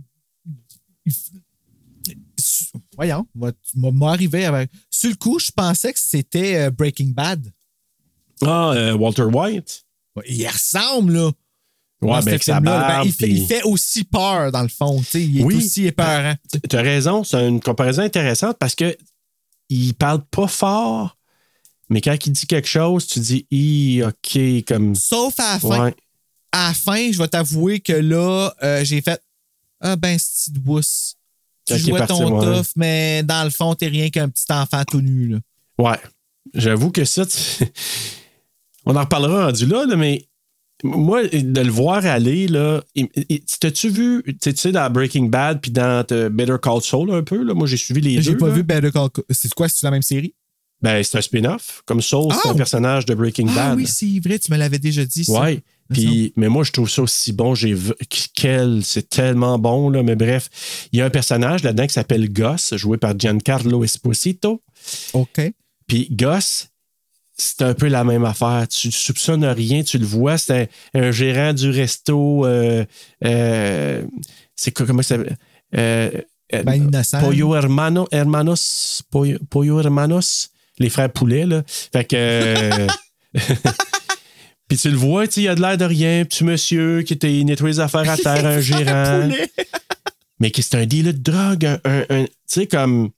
Voyons, 2.96 3.26
moi, 3.34 3.52
tu 3.52 3.78
m'as 3.78 4.10
arrivé 4.12 4.44
avec. 4.44 4.70
Sur 4.90 5.10
le 5.10 5.16
coup, 5.16 5.38
je 5.38 5.50
pensais 5.50 5.92
que 5.92 5.98
c'était 5.98 6.56
euh, 6.56 6.70
Breaking 6.70 7.08
Bad. 7.08 7.50
Ah, 8.42 8.72
euh, 8.74 8.94
Walter 8.94 9.22
White? 9.24 9.84
Il 10.28 10.46
ressemble, 10.46 11.12
là. 11.14 11.30
Ouais, 12.02 12.20
ben, 12.22 12.38
sa 12.38 12.38
film-là. 12.38 12.60
Ben, 12.60 12.88
barbe, 12.88 13.06
il, 13.06 13.12
fait, 13.12 13.28
il 13.30 13.46
fait 13.46 13.62
aussi 13.62 14.04
peur, 14.04 14.50
dans 14.52 14.62
le 14.62 14.68
fond. 14.68 14.98
tu 14.98 15.04
sais, 15.04 15.22
Il 15.24 15.40
est 15.40 15.44
Oui. 15.44 15.54
aussi 15.56 15.86
épeurant. 15.86 16.34
T'as 16.68 16.82
raison, 16.82 17.22
c'est 17.24 17.48
une 17.48 17.60
comparaison 17.60 18.02
intéressante 18.02 18.56
parce 18.58 18.74
que 18.74 18.96
il 19.68 19.94
parle 19.94 20.22
pas 20.26 20.48
fort, 20.48 21.16
mais 21.88 22.00
quand 22.02 22.16
il 22.26 22.32
dit 22.32 22.46
quelque 22.46 22.68
chose, 22.68 23.06
tu 23.06 23.20
dis, 23.20 24.02
OK, 24.04 24.64
comme. 24.66 24.94
Sauf 24.96 25.38
à 25.38 25.54
la 25.54 25.60
fin. 25.60 25.84
Ouais. 25.86 25.94
À 26.50 26.68
la 26.68 26.74
fin, 26.74 27.10
je 27.12 27.16
vais 27.18 27.28
t'avouer 27.28 27.80
que 27.80 27.92
là, 27.94 28.52
euh, 28.62 28.84
j'ai 28.84 29.00
fait 29.00 29.22
Ah 29.80 29.96
ben, 29.96 30.18
c'est 30.20 30.52
douce. 30.52 31.16
Tu 31.66 31.78
jouais 31.78 31.98
parti, 31.98 32.14
ton 32.14 32.38
ouais. 32.40 32.56
tough, 32.58 32.66
mais 32.76 33.22
dans 33.22 33.44
le 33.44 33.50
fond, 33.50 33.74
t'es 33.74 33.86
rien 33.88 34.10
qu'un 34.10 34.28
petit 34.28 34.44
enfant 34.50 34.82
tout 34.90 35.00
nu. 35.00 35.28
Là. 35.28 35.38
Ouais. 35.78 35.98
J'avoue 36.54 36.90
que 36.90 37.04
ça, 37.04 37.24
tu- 37.24 37.64
on 38.86 38.96
en 38.96 39.00
reparlera 39.00 39.46
rendu 39.46 39.66
là, 39.66 39.86
là, 39.86 39.96
mais 39.96 40.26
moi, 40.84 41.22
de 41.28 41.60
le 41.60 41.70
voir 41.70 42.04
aller, 42.04 42.48
là, 42.48 42.82
t'as-tu 43.60 43.88
vu, 43.88 44.24
tu 44.42 44.56
sais, 44.56 44.72
dans 44.72 44.90
Breaking 44.90 45.26
Bad 45.26 45.60
puis 45.60 45.70
dans 45.70 46.04
Better 46.30 46.56
Call 46.60 46.82
Saul 46.82 47.12
un 47.12 47.22
peu, 47.22 47.42
là, 47.44 47.54
moi 47.54 47.68
j'ai 47.68 47.76
suivi 47.76 48.00
les 48.00 48.16
deux. 48.16 48.22
J'ai 48.22 48.36
pas 48.36 48.48
là. 48.48 48.54
vu 48.54 48.62
Better 48.64 48.90
Call. 48.90 49.08
C'est 49.30 49.52
quoi, 49.54 49.68
c'est 49.68 49.84
la 49.86 49.92
même 49.92 50.02
série? 50.02 50.34
Ben, 50.80 51.00
c'est 51.04 51.16
un 51.16 51.20
spin-off. 51.20 51.82
Comme 51.86 52.00
Saul, 52.02 52.32
c'est 52.32 52.48
Ah! 52.48 52.50
un 52.50 52.54
personnage 52.56 53.06
de 53.06 53.14
Breaking 53.14 53.46
Ah 53.50 53.54
Bad. 53.54 53.76
oui, 53.76 53.86
c'est 53.86 54.18
vrai, 54.18 54.40
tu 54.40 54.50
me 54.50 54.56
l'avais 54.56 54.80
déjà 54.80 55.04
dit. 55.04 55.24
ça. 55.24 55.40
Ouais. 55.40 55.62
Puis, 55.92 56.32
mais 56.36 56.48
moi, 56.48 56.64
je 56.64 56.72
trouve 56.72 56.88
ça 56.88 57.02
aussi 57.02 57.32
bon. 57.32 57.54
J'ai 57.54 57.74
vu- 57.74 57.92
quel, 58.34 58.82
c'est 58.84 59.08
tellement 59.08 59.58
bon, 59.58 59.90
là. 59.90 60.02
Mais 60.02 60.16
bref, 60.16 60.48
il 60.92 60.98
y 60.98 61.02
a 61.02 61.04
un 61.06 61.10
personnage 61.10 61.62
là-dedans 61.62 61.86
qui 61.86 61.92
s'appelle 61.94 62.32
Gus, 62.32 62.74
joué 62.76 62.96
par 62.98 63.18
Giancarlo 63.18 63.84
Esposito. 63.84 64.62
OK. 65.12 65.40
Puis 65.86 66.08
Gus, 66.10 66.68
c'est 67.36 67.62
un 67.62 67.74
peu 67.74 67.88
la 67.88 68.04
même 68.04 68.24
affaire. 68.24 68.66
Tu 68.68 68.90
soupçonnes 68.90 69.44
rien, 69.44 69.82
tu 69.82 69.98
le 69.98 70.06
vois. 70.06 70.38
C'est 70.38 70.70
un, 70.94 71.00
un 71.02 71.10
gérant 71.10 71.52
du 71.52 71.70
resto. 71.70 72.46
euh, 72.46 72.84
euh, 73.24 74.02
c'est 74.56 74.70
quoi, 74.72 74.86
comment 74.86 75.02
ça 75.02 75.16
s'appelle? 75.16 75.36
Euh, 75.76 76.10
Ben. 76.64 76.90
Pollo 77.20 77.54
Hermano, 77.54 78.06
Hermanos. 78.12 79.02
Pollo, 79.10 79.38
Pollo 79.48 79.80
Hermanos. 79.80 80.50
Les 80.78 80.90
frères 80.90 81.10
Poulet, 81.10 81.46
là. 81.46 81.62
Fait 81.66 82.04
que. 82.04 82.86
Puis 84.72 84.80
tu 84.80 84.88
le 84.90 84.96
vois, 84.96 85.26
il 85.36 85.48
a 85.48 85.54
de 85.54 85.60
l'air 85.60 85.76
de 85.76 85.84
rien, 85.84 86.24
petit 86.24 86.44
monsieur 86.44 87.02
qui 87.02 87.12
était 87.12 87.30
nettoie 87.44 87.68
les 87.68 87.78
affaires 87.80 88.08
à 88.08 88.16
terre, 88.16 88.46
un 88.46 88.58
gérant. 88.58 89.28
Mais 90.40 90.50
qui 90.50 90.62
c'est 90.62 90.76
un 90.76 90.86
dealer 90.86 91.12
de 91.12 91.18
drogue, 91.18 91.66
un- 91.66 91.80
un- 91.84 92.04
un- 92.08 92.24
tu 92.24 92.30
sais, 92.46 92.66
comme. 92.66 93.10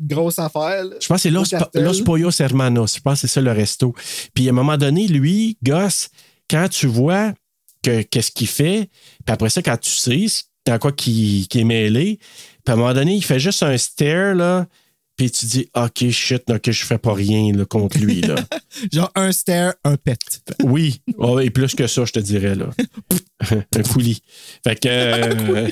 Grosse 0.00 0.38
affaire. 0.38 0.82
là. 0.84 0.96
Je 0.98 1.06
pense 1.06 1.18
que 1.18 1.22
c'est 1.24 1.30
Los. 1.30 1.44
Los 1.74 2.02
Pollos 2.04 2.30
Hermanos. 2.40 2.94
Je 2.96 3.00
pense 3.02 3.20
que 3.20 3.26
c'est 3.28 3.34
ça 3.34 3.42
le 3.42 3.52
resto. 3.52 3.94
Puis 4.32 4.46
à 4.46 4.50
un 4.50 4.54
moment 4.54 4.78
donné, 4.78 5.06
lui, 5.06 5.58
Goss, 5.62 6.08
quand 6.48 6.68
tu 6.70 6.86
vois 6.86 7.34
que 7.82 8.00
qu'est-ce 8.00 8.30
qu'il 8.30 8.46
fait, 8.48 8.88
puis 9.26 9.32
après 9.34 9.50
ça, 9.50 9.60
quand 9.60 9.76
tu 9.76 9.90
sais 9.90 10.24
dans 10.64 10.78
quoi 10.78 10.90
qui 10.92 11.46
est 11.54 11.64
mêlé, 11.64 12.18
puis 12.64 12.70
à 12.70 12.72
un 12.72 12.76
moment 12.76 12.94
donné, 12.94 13.14
il 13.14 13.22
fait 13.24 13.38
juste 13.38 13.62
un 13.62 13.76
stare, 13.76 14.34
là, 14.34 14.66
puis 15.16 15.30
tu 15.30 15.46
dis, 15.46 15.68
OK, 15.74 16.08
shit, 16.10 16.42
OK, 16.50 16.70
je 16.70 16.84
fais 16.84 16.98
pas 16.98 17.14
rien 17.14 17.52
là, 17.52 17.64
contre 17.64 17.98
lui, 17.98 18.20
là. 18.20 18.34
Genre 18.92 19.10
un 19.14 19.30
stare, 19.32 19.74
un 19.84 19.96
pet. 19.96 20.18
oui, 20.62 21.00
Oh, 21.18 21.38
et 21.40 21.50
plus 21.50 21.74
que 21.74 21.86
ça, 21.86 22.04
je 22.04 22.12
te 22.12 22.18
dirais, 22.20 22.54
là. 22.54 22.70
un 23.50 23.82
coulis. 23.82 24.22
Fait 24.66 24.78
que... 24.78 24.88
euh, 24.88 25.68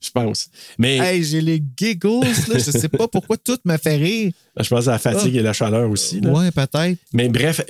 je 0.00 0.10
pense. 0.10 0.48
Mais 0.78 0.96
Hey, 0.98 1.24
j'ai 1.24 1.40
les 1.40 1.62
giggles, 1.76 2.20
là. 2.48 2.58
Je 2.58 2.70
sais 2.70 2.88
pas 2.88 3.08
pourquoi 3.08 3.36
tout 3.38 3.58
me 3.64 3.76
fait 3.78 3.96
rire. 3.96 4.32
je 4.58 4.68
pense 4.68 4.88
à 4.88 4.92
la 4.92 4.98
fatigue 4.98 5.36
Ah. 5.36 5.40
et 5.40 5.42
la 5.42 5.52
chaleur 5.52 5.88
aussi. 5.90 6.20
Là. 6.20 6.30
Ouais, 6.30 6.50
peut-être. 6.50 6.98
Mais 7.12 7.28
bref, 7.28 7.62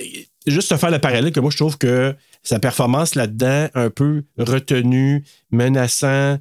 juste 0.46 0.70
te 0.70 0.76
faire 0.76 0.90
le 0.90 0.98
parallèle 0.98 1.32
que 1.32 1.40
moi, 1.40 1.50
je 1.50 1.56
trouve 1.56 1.78
que 1.78 2.14
sa 2.42 2.58
performance 2.58 3.14
là-dedans, 3.14 3.68
un 3.74 3.88
peu 3.90 4.24
retenue, 4.36 5.24
menaçant, 5.50 6.38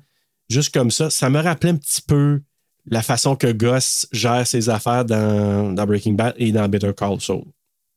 juste 0.50 0.74
comme 0.74 0.92
ça, 0.92 1.10
ça 1.10 1.30
me 1.30 1.40
rappelait 1.40 1.70
un 1.72 1.78
petit 1.78 2.02
peu 2.02 2.42
la 2.86 3.02
façon 3.02 3.36
que 3.36 3.52
Gus 3.52 4.08
gère 4.12 4.46
ses 4.46 4.70
affaires 4.70 5.06
dans, 5.06 5.74
Breaking 5.86 6.14
Bad 6.14 6.34
et 6.38 6.52
dans 6.52 6.68
Better 6.68 6.92
Call 6.96 7.20
Saul. 7.22 7.44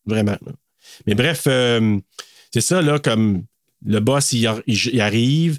Vraiment. 0.07 0.37
Mais 1.07 1.15
bref, 1.15 1.45
euh, 1.49 1.99
c'est 2.53 2.61
ça, 2.61 2.81
là, 2.83 2.99
comme 2.99 3.45
le 3.85 3.99
boss, 4.01 4.33
il, 4.33 4.47
ar- 4.47 4.61
il- 4.67 4.95
il 4.95 5.01
arrive, 5.01 5.59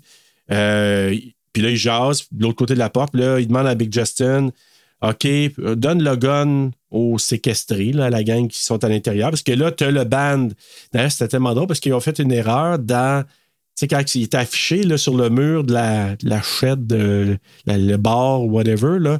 euh, 0.51 1.15
puis 1.53 1.61
là, 1.61 1.69
il 1.71 1.75
jase 1.77 2.23
de 2.31 2.43
l'autre 2.43 2.55
côté 2.55 2.73
de 2.73 2.79
la 2.79 2.89
porte, 2.89 3.15
là, 3.15 3.39
il 3.39 3.47
demande 3.47 3.67
à 3.67 3.75
Big 3.75 3.93
Justin 3.93 4.49
OK, 5.01 5.27
donne 5.75 6.01
le 6.01 6.15
gun 6.15 6.71
aux 6.89 7.19
séquestrés, 7.19 7.91
là, 7.91 8.05
à 8.05 8.09
la 8.09 8.23
gang 8.23 8.47
qui 8.47 8.57
sont 8.63 8.83
à 8.83 8.89
l'intérieur. 8.89 9.29
Parce 9.29 9.43
que 9.43 9.51
là, 9.51 9.71
tu 9.71 9.83
as 9.83 9.91
le 9.91 10.05
band. 10.05 10.47
D'ailleurs, 10.91 11.11
c'était 11.11 11.27
tellement 11.27 11.53
drôle 11.53 11.67
parce 11.67 11.79
qu'ils 11.79 11.93
ont 11.93 11.99
fait 11.99 12.17
une 12.17 12.31
erreur 12.31 12.79
dans. 12.79 13.23
Sais, 13.79 13.87
quand 13.87 14.15
il 14.15 14.23
était 14.23 14.37
affiché 14.37 14.81
là, 14.81 14.97
sur 14.97 15.15
le 15.15 15.29
mur 15.29 15.63
de 15.63 15.71
la, 15.71 16.15
de 16.15 16.27
la 16.27 16.41
shed, 16.41 16.87
de, 16.87 17.37
la- 17.67 17.77
le 17.77 17.95
bar 17.97 18.41
ou 18.41 18.49
whatever, 18.49 18.97
là, 18.99 19.19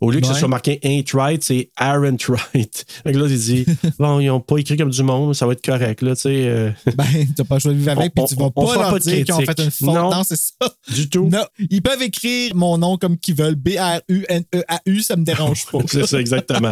au 0.00 0.12
lieu 0.12 0.20
que 0.20 0.28
ce 0.28 0.34
soit 0.34 0.46
marqué 0.46 0.78
Ain't 0.84 1.10
Right, 1.12 1.42
c'est 1.42 1.70
Aren't 1.76 2.24
Right. 2.28 2.84
Que 3.04 3.10
là, 3.10 3.26
il 3.28 3.36
dit 3.36 3.66
Bon, 3.98 4.20
ils 4.20 4.26
n'ont 4.28 4.38
pas 4.40 4.58
écrit 4.58 4.76
comme 4.76 4.90
du 4.90 5.02
monde, 5.02 5.34
ça 5.34 5.44
va 5.44 5.54
être 5.54 5.64
correct, 5.64 6.02
là, 6.02 6.14
tu 6.14 6.22
sais. 6.22 6.28
euh, 6.46 6.70
Ben, 6.96 7.04
t'as 7.36 7.42
pas 7.42 7.56
le 7.56 7.60
choix 7.60 7.72
de 7.72 7.78
vivre 7.78 7.90
avec, 7.90 8.14
puis 8.14 8.24
tu 8.28 8.36
vas 8.36 8.44
on- 8.44 8.52
on 8.54 8.66
pas 8.68 8.74
leur 8.76 8.90
pas 8.92 8.98
dire 9.00 9.24
qu'ils 9.24 9.34
ont 9.34 9.40
fait 9.40 9.58
une 9.58 9.70
faute. 9.72 9.80
Non. 9.88 10.10
Non, 10.12 10.22
c'est 10.22 10.38
ça. 10.38 10.72
du 10.94 11.08
tout. 11.10 11.28
Non, 11.28 11.44
ils 11.68 11.82
peuvent 11.82 12.02
écrire 12.02 12.54
mon 12.54 12.78
nom 12.78 12.96
comme 12.98 13.18
qu'ils 13.18 13.34
veulent. 13.34 13.56
B-R-U-N-E-A-U, 13.56 15.00
ça 15.02 15.16
me 15.16 15.24
dérange 15.24 15.66
pas. 15.66 15.78
C'est 15.88 16.06
ça, 16.06 16.20
exactement. 16.20 16.70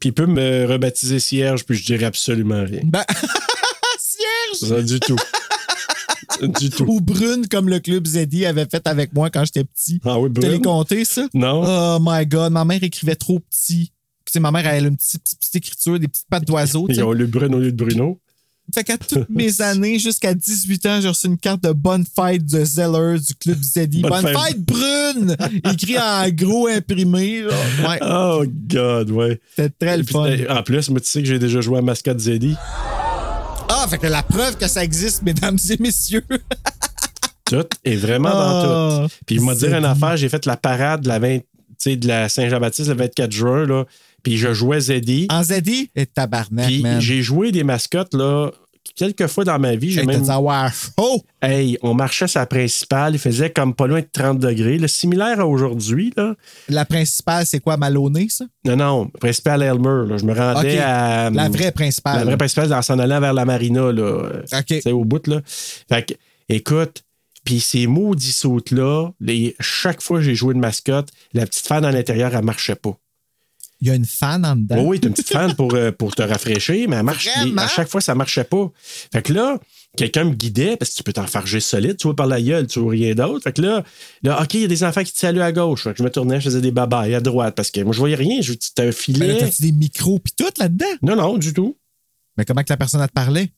Puis 0.00 0.08
il 0.08 0.12
peut 0.12 0.26
me 0.26 0.66
rebaptiser 0.66 1.20
Cierge, 1.20 1.64
puis 1.64 1.76
je 1.76 1.84
dirais 1.84 2.06
absolument 2.06 2.64
rien. 2.64 2.80
Ben, 2.82 3.04
Cierge! 3.98 4.68
Ça, 4.70 4.82
du 4.82 4.98
tout. 5.00 5.16
du 6.60 6.70
tout. 6.70 6.84
Ou 6.88 7.00
brune, 7.00 7.46
comme 7.50 7.68
le 7.68 7.80
club 7.80 8.06
Zeddy 8.06 8.46
avait 8.46 8.66
fait 8.70 8.86
avec 8.86 9.12
moi 9.12 9.30
quand 9.30 9.44
j'étais 9.44 9.64
petit. 9.64 10.00
Ah 10.04 10.18
oui, 10.18 10.30
Tu 10.34 10.40
l'as 10.40 10.48
Brune? 10.48 10.62
compté, 10.62 11.04
ça? 11.04 11.26
Non. 11.34 11.62
Oh 11.64 11.98
my 12.00 12.26
God, 12.26 12.52
ma 12.52 12.64
mère 12.64 12.82
écrivait 12.82 13.16
trop 13.16 13.40
petit. 13.40 13.92
Tu 14.24 14.32
sais, 14.32 14.40
ma 14.40 14.50
mère, 14.50 14.66
elle 14.66 14.84
a 14.84 14.88
une 14.88 14.96
petite, 14.96 15.22
petite, 15.22 15.38
petite 15.40 15.56
écriture, 15.56 15.98
des 15.98 16.08
petites 16.08 16.26
pattes 16.28 16.44
d'oiseau. 16.46 16.86
Ils 16.90 17.02
ont 17.02 17.12
le 17.12 17.26
Brune 17.26 17.54
au 17.54 17.58
lieu 17.60 17.72
de 17.72 17.76
Bruno. 17.84 18.20
Fait 18.74 18.84
qu'à 18.84 18.98
toutes 18.98 19.26
mes 19.30 19.62
années, 19.62 19.98
jusqu'à 19.98 20.34
18 20.34 20.86
ans, 20.86 21.00
j'ai 21.00 21.08
reçu 21.08 21.26
une 21.26 21.38
carte 21.38 21.62
de 21.62 21.72
bonne 21.72 22.04
fête 22.04 22.44
de 22.44 22.62
Zeller 22.62 23.16
du 23.18 23.34
club 23.34 23.56
Zeddy. 23.62 24.02
Bonne 24.02 24.10
Bonne, 24.10 24.26
fête. 24.26 24.38
fête. 24.38 24.60
brune! 24.62 25.36
Écrit 25.72 25.98
en 25.98 26.28
gros 26.28 26.66
imprimé. 26.68 27.40
là. 27.44 27.88
Ouais, 27.88 27.98
Oh, 28.02 28.44
God, 28.46 29.10
ouais. 29.12 29.40
c'était 29.56 29.70
très 29.70 29.96
le 29.96 30.04
Puis, 30.04 30.12
fun. 30.12 30.28
En 30.50 30.62
plus, 30.62 30.90
moi, 30.90 31.00
tu 31.00 31.06
sais 31.06 31.22
que 31.22 31.28
j'ai 31.28 31.38
déjà 31.38 31.62
joué 31.62 31.78
à 31.78 31.80
Mascotte 31.82 32.20
Zeddy. 32.20 32.54
Ah, 33.68 33.86
fait 33.88 33.98
que 33.98 34.06
la 34.06 34.22
preuve 34.22 34.56
que 34.56 34.66
ça 34.68 34.82
existe, 34.82 35.22
mesdames 35.22 35.58
et 35.70 35.76
messieurs. 35.80 36.24
Tout 37.44 37.66
est 37.84 37.96
vraiment 37.96 38.30
Ah, 38.32 38.34
dans 38.34 39.08
tout. 39.08 39.14
Puis, 39.26 39.36
je 39.36 39.40
vais 39.40 39.54
te 39.54 39.58
dire 39.66 39.76
une 39.78 39.84
affaire, 39.86 40.16
j'ai 40.18 40.28
fait 40.28 40.44
la 40.44 40.56
parade 40.58 41.00
de 41.02 41.08
la, 41.08 41.18
20 41.18 41.38
tu 41.38 41.44
sais, 41.78 41.96
de 41.96 42.06
la 42.06 42.28
Saint-Jean-Baptiste 42.28 42.88
le 42.90 42.94
24 42.96 43.32
juin, 43.32 43.64
là. 43.66 43.84
Puis, 44.22 44.36
je 44.36 44.52
jouais 44.52 44.80
Zeddy. 44.80 45.26
En 45.30 45.42
Zeddy? 45.42 45.90
Et 45.96 46.04
tabarnak, 46.04 46.66
Puis, 46.66 46.84
j'ai 46.98 47.22
joué 47.22 47.50
des 47.50 47.64
mascottes, 47.64 48.12
là, 48.14 48.50
quelques 48.98 49.26
fois 49.28 49.44
dans 49.44 49.58
ma 49.58 49.76
vie. 49.76 49.92
J'ai 49.92 50.00
Hey, 50.00 50.06
même 50.06 50.16
chaud! 50.98 51.22
Hey, 51.40 51.78
on 51.82 51.94
marchait 51.94 52.26
la 52.34 52.44
principale, 52.46 53.14
il 53.14 53.18
faisait 53.18 53.50
comme 53.50 53.74
pas 53.74 53.86
loin 53.86 54.00
de 54.00 54.08
30 54.12 54.38
degrés, 54.38 54.76
là, 54.78 54.88
similaire 54.88 55.40
à 55.40 55.46
aujourd'hui. 55.46 56.12
Là. 56.16 56.34
La 56.68 56.84
principale, 56.84 57.46
c'est 57.46 57.60
quoi, 57.60 57.76
Maloney, 57.76 58.26
ça? 58.28 58.44
Non, 58.64 58.76
non, 58.76 59.06
principal 59.20 59.62
Elmer. 59.62 60.08
Là. 60.08 60.16
Je 60.18 60.24
me 60.24 60.34
rendais 60.34 60.78
à. 60.80 61.30
La 61.30 61.48
vraie 61.48 61.72
principale. 61.72 62.18
La 62.18 62.24
vraie 62.24 62.36
principale 62.36 62.72
en 62.74 62.82
s'en 62.82 62.98
allant 62.98 63.20
vers 63.20 63.32
la 63.34 63.44
marina, 63.44 63.92
là. 63.92 64.02
euh, 64.02 64.42
OK. 64.52 64.80
C'est 64.82 64.92
au 64.92 65.04
bout, 65.04 65.26
là. 65.26 65.40
Fait 65.46 66.04
que, 66.06 66.14
écoute, 66.48 67.04
puis 67.44 67.60
ces 67.60 67.86
maudits 67.86 68.32
sautes-là, 68.32 69.10
les- 69.20 69.54
chaque 69.60 70.02
fois 70.02 70.18
que 70.18 70.24
j'ai 70.24 70.34
joué 70.34 70.52
de 70.54 70.58
mascotte, 70.58 71.08
la 71.32 71.46
petite 71.46 71.66
fan 71.66 71.84
à 71.84 71.92
l'intérieur, 71.92 72.34
elle 72.34 72.44
marchait 72.44 72.74
pas. 72.74 72.96
Il 73.80 73.86
y 73.88 73.90
a 73.90 73.94
une 73.94 74.04
fan 74.04 74.44
en 74.44 74.56
dedans. 74.56 74.76
Oh 74.80 74.86
oui, 74.88 74.98
t'as 74.98 75.06
une 75.08 75.14
petite 75.14 75.28
fan 75.28 75.54
pour, 75.54 75.72
euh, 75.74 75.92
pour 75.92 76.12
te 76.14 76.22
rafraîchir, 76.22 76.88
mais 76.88 76.96
elle 76.96 77.02
marche, 77.04 77.28
Vraiment? 77.28 77.62
à 77.62 77.68
chaque 77.68 77.88
fois, 77.88 78.00
ça 78.00 78.14
marchait 78.16 78.42
pas. 78.44 78.70
Fait 79.12 79.22
que 79.22 79.32
là, 79.32 79.58
quelqu'un 79.96 80.24
me 80.24 80.34
guidait, 80.34 80.76
parce 80.76 80.90
que 80.90 80.96
tu 80.96 81.02
peux 81.04 81.12
t'enfarger 81.12 81.60
solide, 81.60 81.96
tu 81.96 82.08
vois 82.08 82.16
par 82.16 82.26
la 82.26 82.42
gueule, 82.42 82.66
tu 82.66 82.80
vois 82.80 82.90
rien 82.92 83.14
d'autre. 83.14 83.44
Fait 83.44 83.52
que 83.52 83.62
là, 83.62 83.84
là 84.24 84.42
OK, 84.42 84.54
il 84.54 84.62
y 84.62 84.64
a 84.64 84.68
des 84.68 84.82
enfants 84.82 85.04
qui 85.04 85.12
te 85.12 85.18
saluent 85.18 85.40
à 85.42 85.52
gauche. 85.52 85.84
Fait 85.84 85.92
que 85.92 85.98
je 85.98 86.02
me 86.02 86.10
tournais, 86.10 86.40
je 86.40 86.46
faisais 86.46 86.60
des 86.60 86.72
babayes 86.72 87.14
à 87.14 87.20
droite, 87.20 87.54
parce 87.54 87.70
que 87.70 87.80
moi, 87.82 87.92
je 87.92 87.98
voyais 88.00 88.16
rien. 88.16 88.40
Je 88.40 88.52
C'était 88.60 88.88
un 88.88 88.92
filet. 88.92 89.38
t'as-tu 89.38 89.62
des 89.62 89.72
micros 89.72 90.18
pis 90.18 90.32
tout 90.36 90.44
là-dedans? 90.58 90.86
Non, 91.02 91.14
non, 91.14 91.38
du 91.38 91.52
tout. 91.52 91.76
Mais 92.36 92.44
comment 92.44 92.62
que 92.62 92.70
la 92.70 92.76
personne, 92.76 93.00
elle 93.00 93.08
te 93.08 93.12
parlait? 93.12 93.50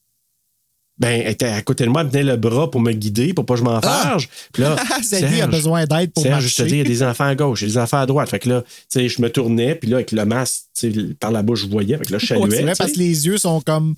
Ben, 1.00 1.22
elle 1.24 1.32
était 1.32 1.46
à 1.46 1.62
côté 1.62 1.84
de 1.84 1.88
moi, 1.88 2.02
elle 2.02 2.08
me 2.08 2.12
tenait 2.12 2.24
le 2.24 2.36
bras 2.36 2.70
pour 2.70 2.80
me 2.80 2.92
guider, 2.92 3.32
pour 3.32 3.46
pas 3.46 3.54
que 3.54 3.60
je 3.60 3.64
m'enfarge. 3.64 4.28
Puis 4.52 4.62
là, 4.62 4.76
a 5.42 5.46
besoin 5.46 5.86
d'aide 5.86 6.12
pour 6.12 6.22
Serge, 6.22 6.46
je 6.46 6.54
te 6.54 6.62
marcher. 6.62 6.74
dis, 6.74 6.78
il 6.80 6.82
y 6.82 6.86
a 6.86 6.88
des 6.88 7.02
enfants 7.02 7.24
à 7.24 7.34
gauche, 7.34 7.62
il 7.62 7.68
y 7.68 7.70
a 7.70 7.72
des 7.72 7.78
enfants 7.78 8.00
à 8.00 8.06
droite. 8.06 8.28
Fait 8.28 8.38
que 8.38 8.50
là, 8.50 8.62
tu 8.62 9.00
sais, 9.00 9.08
je 9.08 9.22
me 9.22 9.30
tournais, 9.30 9.74
puis 9.74 9.88
là, 9.88 9.96
avec 9.96 10.12
le 10.12 10.26
masque, 10.26 10.64
tu 10.78 10.92
sais, 10.92 11.14
par 11.18 11.32
la 11.32 11.42
bouche, 11.42 11.62
je 11.62 11.68
voyais. 11.68 11.96
Fait 11.96 12.04
que 12.04 12.12
là, 12.12 12.18
je 12.18 12.26
saluais. 12.26 12.56
c'est 12.56 12.62
vrai, 12.62 12.74
parce 12.76 12.92
que 12.92 12.98
les 12.98 13.26
yeux 13.26 13.38
sont 13.38 13.62
comme 13.62 13.94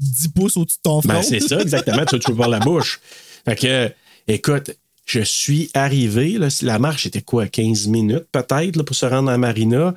10 0.00 0.28
pouces 0.28 0.56
au-dessus 0.56 0.78
de 0.78 0.82
ton 0.82 1.02
front. 1.02 1.12
Ben, 1.12 1.22
c'est 1.22 1.40
ça, 1.40 1.60
exactement. 1.60 2.06
tu 2.06 2.16
vois 2.32 2.44
par 2.44 2.48
la 2.48 2.60
bouche. 2.60 3.00
Fait 3.44 3.56
que, 3.56 3.92
écoute, 4.26 4.70
je 5.04 5.20
suis 5.20 5.70
arrivé. 5.74 6.38
Là, 6.38 6.48
la 6.62 6.78
marche 6.78 7.04
était 7.04 7.22
quoi, 7.22 7.46
15 7.46 7.86
minutes 7.88 8.24
peut-être 8.32 8.82
pour 8.82 8.96
se 8.96 9.06
rendre 9.06 9.30
à 9.30 9.38
Marina. 9.38 9.94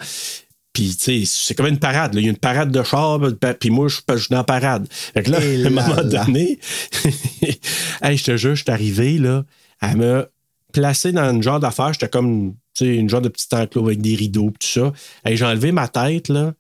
Puis, 0.73 0.95
tu 0.95 1.03
sais, 1.03 1.23
c'est 1.25 1.55
comme 1.55 1.65
une 1.67 1.79
parade. 1.79 2.13
là. 2.13 2.21
Il 2.21 2.25
y 2.25 2.27
a 2.27 2.31
une 2.31 2.37
parade 2.37 2.71
de 2.71 2.83
char, 2.83 3.19
puis 3.59 3.69
moi, 3.69 3.87
je 3.87 3.95
suis 3.95 4.29
dans 4.29 4.37
la 4.37 4.43
parade. 4.43 4.87
Fait 4.91 5.23
que 5.23 5.31
là, 5.31 5.43
Et 5.43 5.55
à 5.63 5.67
un 5.67 5.69
là 5.69 5.69
moment 5.69 5.95
là. 5.95 6.03
donné, 6.03 6.59
hey, 8.01 8.17
je 8.17 8.23
te 8.23 8.37
jure, 8.37 8.55
je 8.55 8.63
suis 8.63 8.71
arrivé, 8.71 9.17
là, 9.17 9.45
elle 9.81 9.97
m'a 9.97 10.25
placé 10.71 11.11
dans 11.11 11.31
une 11.33 11.41
genre 11.43 11.59
d'affaire. 11.59 11.91
J'étais 11.93 12.07
comme, 12.09 12.53
tu 12.75 12.85
sais, 12.85 12.95
une 12.95 13.09
genre 13.09 13.21
de 13.21 13.29
petit 13.29 13.47
enclos 13.51 13.85
avec 13.87 14.01
des 14.01 14.15
rideaux, 14.15 14.51
tout 14.59 14.67
ça. 14.67 14.93
Hey, 15.25 15.35
j'ai 15.37 15.45
enlevé 15.45 15.71
ma 15.71 15.87
tête, 15.87 16.29
là. 16.29 16.53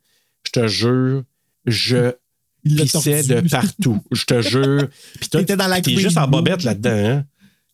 Je 0.45 0.51
te 0.51 0.67
jure, 0.67 1.23
je 1.65 2.11
pissais 2.65 3.23
de 3.23 3.41
partout. 3.47 4.01
Je 4.11 4.25
te 4.25 4.41
jure. 4.41 4.87
Puis 5.19 5.29
toi, 5.29 5.41
T'étais 5.41 5.55
dans 5.55 5.67
la 5.67 5.81
T'es 5.81 5.95
juste 5.95 6.17
en 6.17 6.27
bobette 6.27 6.63
là-dedans, 6.63 6.89
hein? 7.09 7.25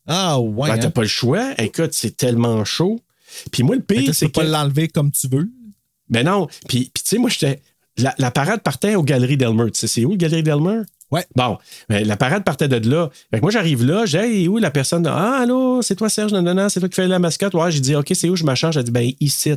Ah, 0.06 0.38
ouais. 0.38 0.70
Hein. 0.70 0.78
T'as 0.78 0.90
pas 0.90 1.02
le 1.02 1.08
choix. 1.08 1.54
Écoute, 1.58 1.92
c'est 1.92 2.16
tellement 2.16 2.64
chaud. 2.64 3.00
Puis 3.50 3.62
moi, 3.62 3.74
le 3.76 3.82
Fait 3.88 3.94
que 3.96 4.00
pire, 4.00 4.10
tu 4.10 4.14
c'est 4.14 4.26
peux 4.26 4.32
pas 4.42 4.44
que. 4.44 4.50
l'enlever 4.50 4.88
comme 4.88 5.10
tu 5.10 5.26
veux. 5.28 5.48
Ben 6.08 6.24
non. 6.26 6.46
Puis, 6.68 6.90
puis 6.92 7.02
tu 7.02 7.10
sais, 7.10 7.18
moi, 7.18 7.30
j'étais. 7.30 7.60
La, 7.98 8.14
la 8.18 8.30
parade 8.30 8.60
partait 8.62 8.94
aux 8.94 9.02
Galeries 9.02 9.38
Delmer. 9.38 9.70
Tu 9.70 9.80
sais, 9.80 9.86
c'est 9.86 10.04
où, 10.04 10.10
le 10.10 10.16
Galerie 10.16 10.42
Delmer? 10.42 10.82
Ouais. 11.10 11.24
Bon, 11.34 11.56
ben, 11.88 12.06
la 12.06 12.16
parade 12.16 12.44
partait 12.44 12.68
de 12.68 12.90
là. 12.90 13.10
Fait 13.30 13.38
que 13.38 13.42
moi, 13.42 13.50
j'arrive 13.50 13.84
là, 13.84 14.06
j'ai 14.06 14.18
hey, 14.18 14.48
où 14.48 14.58
la 14.58 14.70
personne? 14.70 15.06
Ah, 15.06 15.40
allô, 15.42 15.80
c'est 15.80 15.94
toi, 15.94 16.08
Serge? 16.08 16.32
Non, 16.32 16.42
non, 16.42 16.54
non, 16.54 16.68
c'est 16.68 16.80
toi 16.80 16.88
qui 16.88 16.96
fais 16.96 17.06
la 17.06 17.18
mascotte? 17.18 17.54
Ouais, 17.54 17.70
j'ai 17.70 17.80
dit, 17.80 17.94
OK, 17.94 18.10
c'est 18.12 18.28
où 18.28 18.36
je 18.36 18.44
me 18.44 18.54
change? 18.54 18.76
Elle 18.76 18.84
dit, 18.84 18.90
ben, 18.90 19.10
ici. 19.20 19.52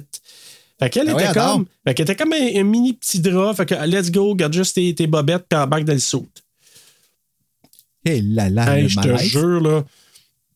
Fait 0.79 0.89
qu'elle 0.89 1.07
Ben 1.07 1.19
était 1.19 1.33
comme. 1.33 1.65
Fait 1.85 1.93
qu'elle 1.93 2.03
était 2.09 2.15
comme 2.15 2.33
un, 2.33 2.59
un 2.59 2.63
mini 2.63 2.93
petit 2.93 3.19
drap. 3.19 3.53
Fait 3.55 3.65
que 3.65 3.75
let's 3.85 4.11
go, 4.11 4.33
garde 4.35 4.53
juste 4.53 4.75
tes, 4.75 4.95
tes 4.95 5.07
bobettes 5.07 5.45
puis 5.49 5.59
embarque 5.59 5.83
dans 5.83 5.93
le 5.93 5.99
saut. 5.99 6.27
Hé 8.05 8.21
là 8.21 8.49
là, 8.49 8.77
Hey, 8.77 8.83
le 8.83 8.87
je 8.87 8.99
te 8.99 9.17
jure, 9.17 9.59
là. 9.59 9.83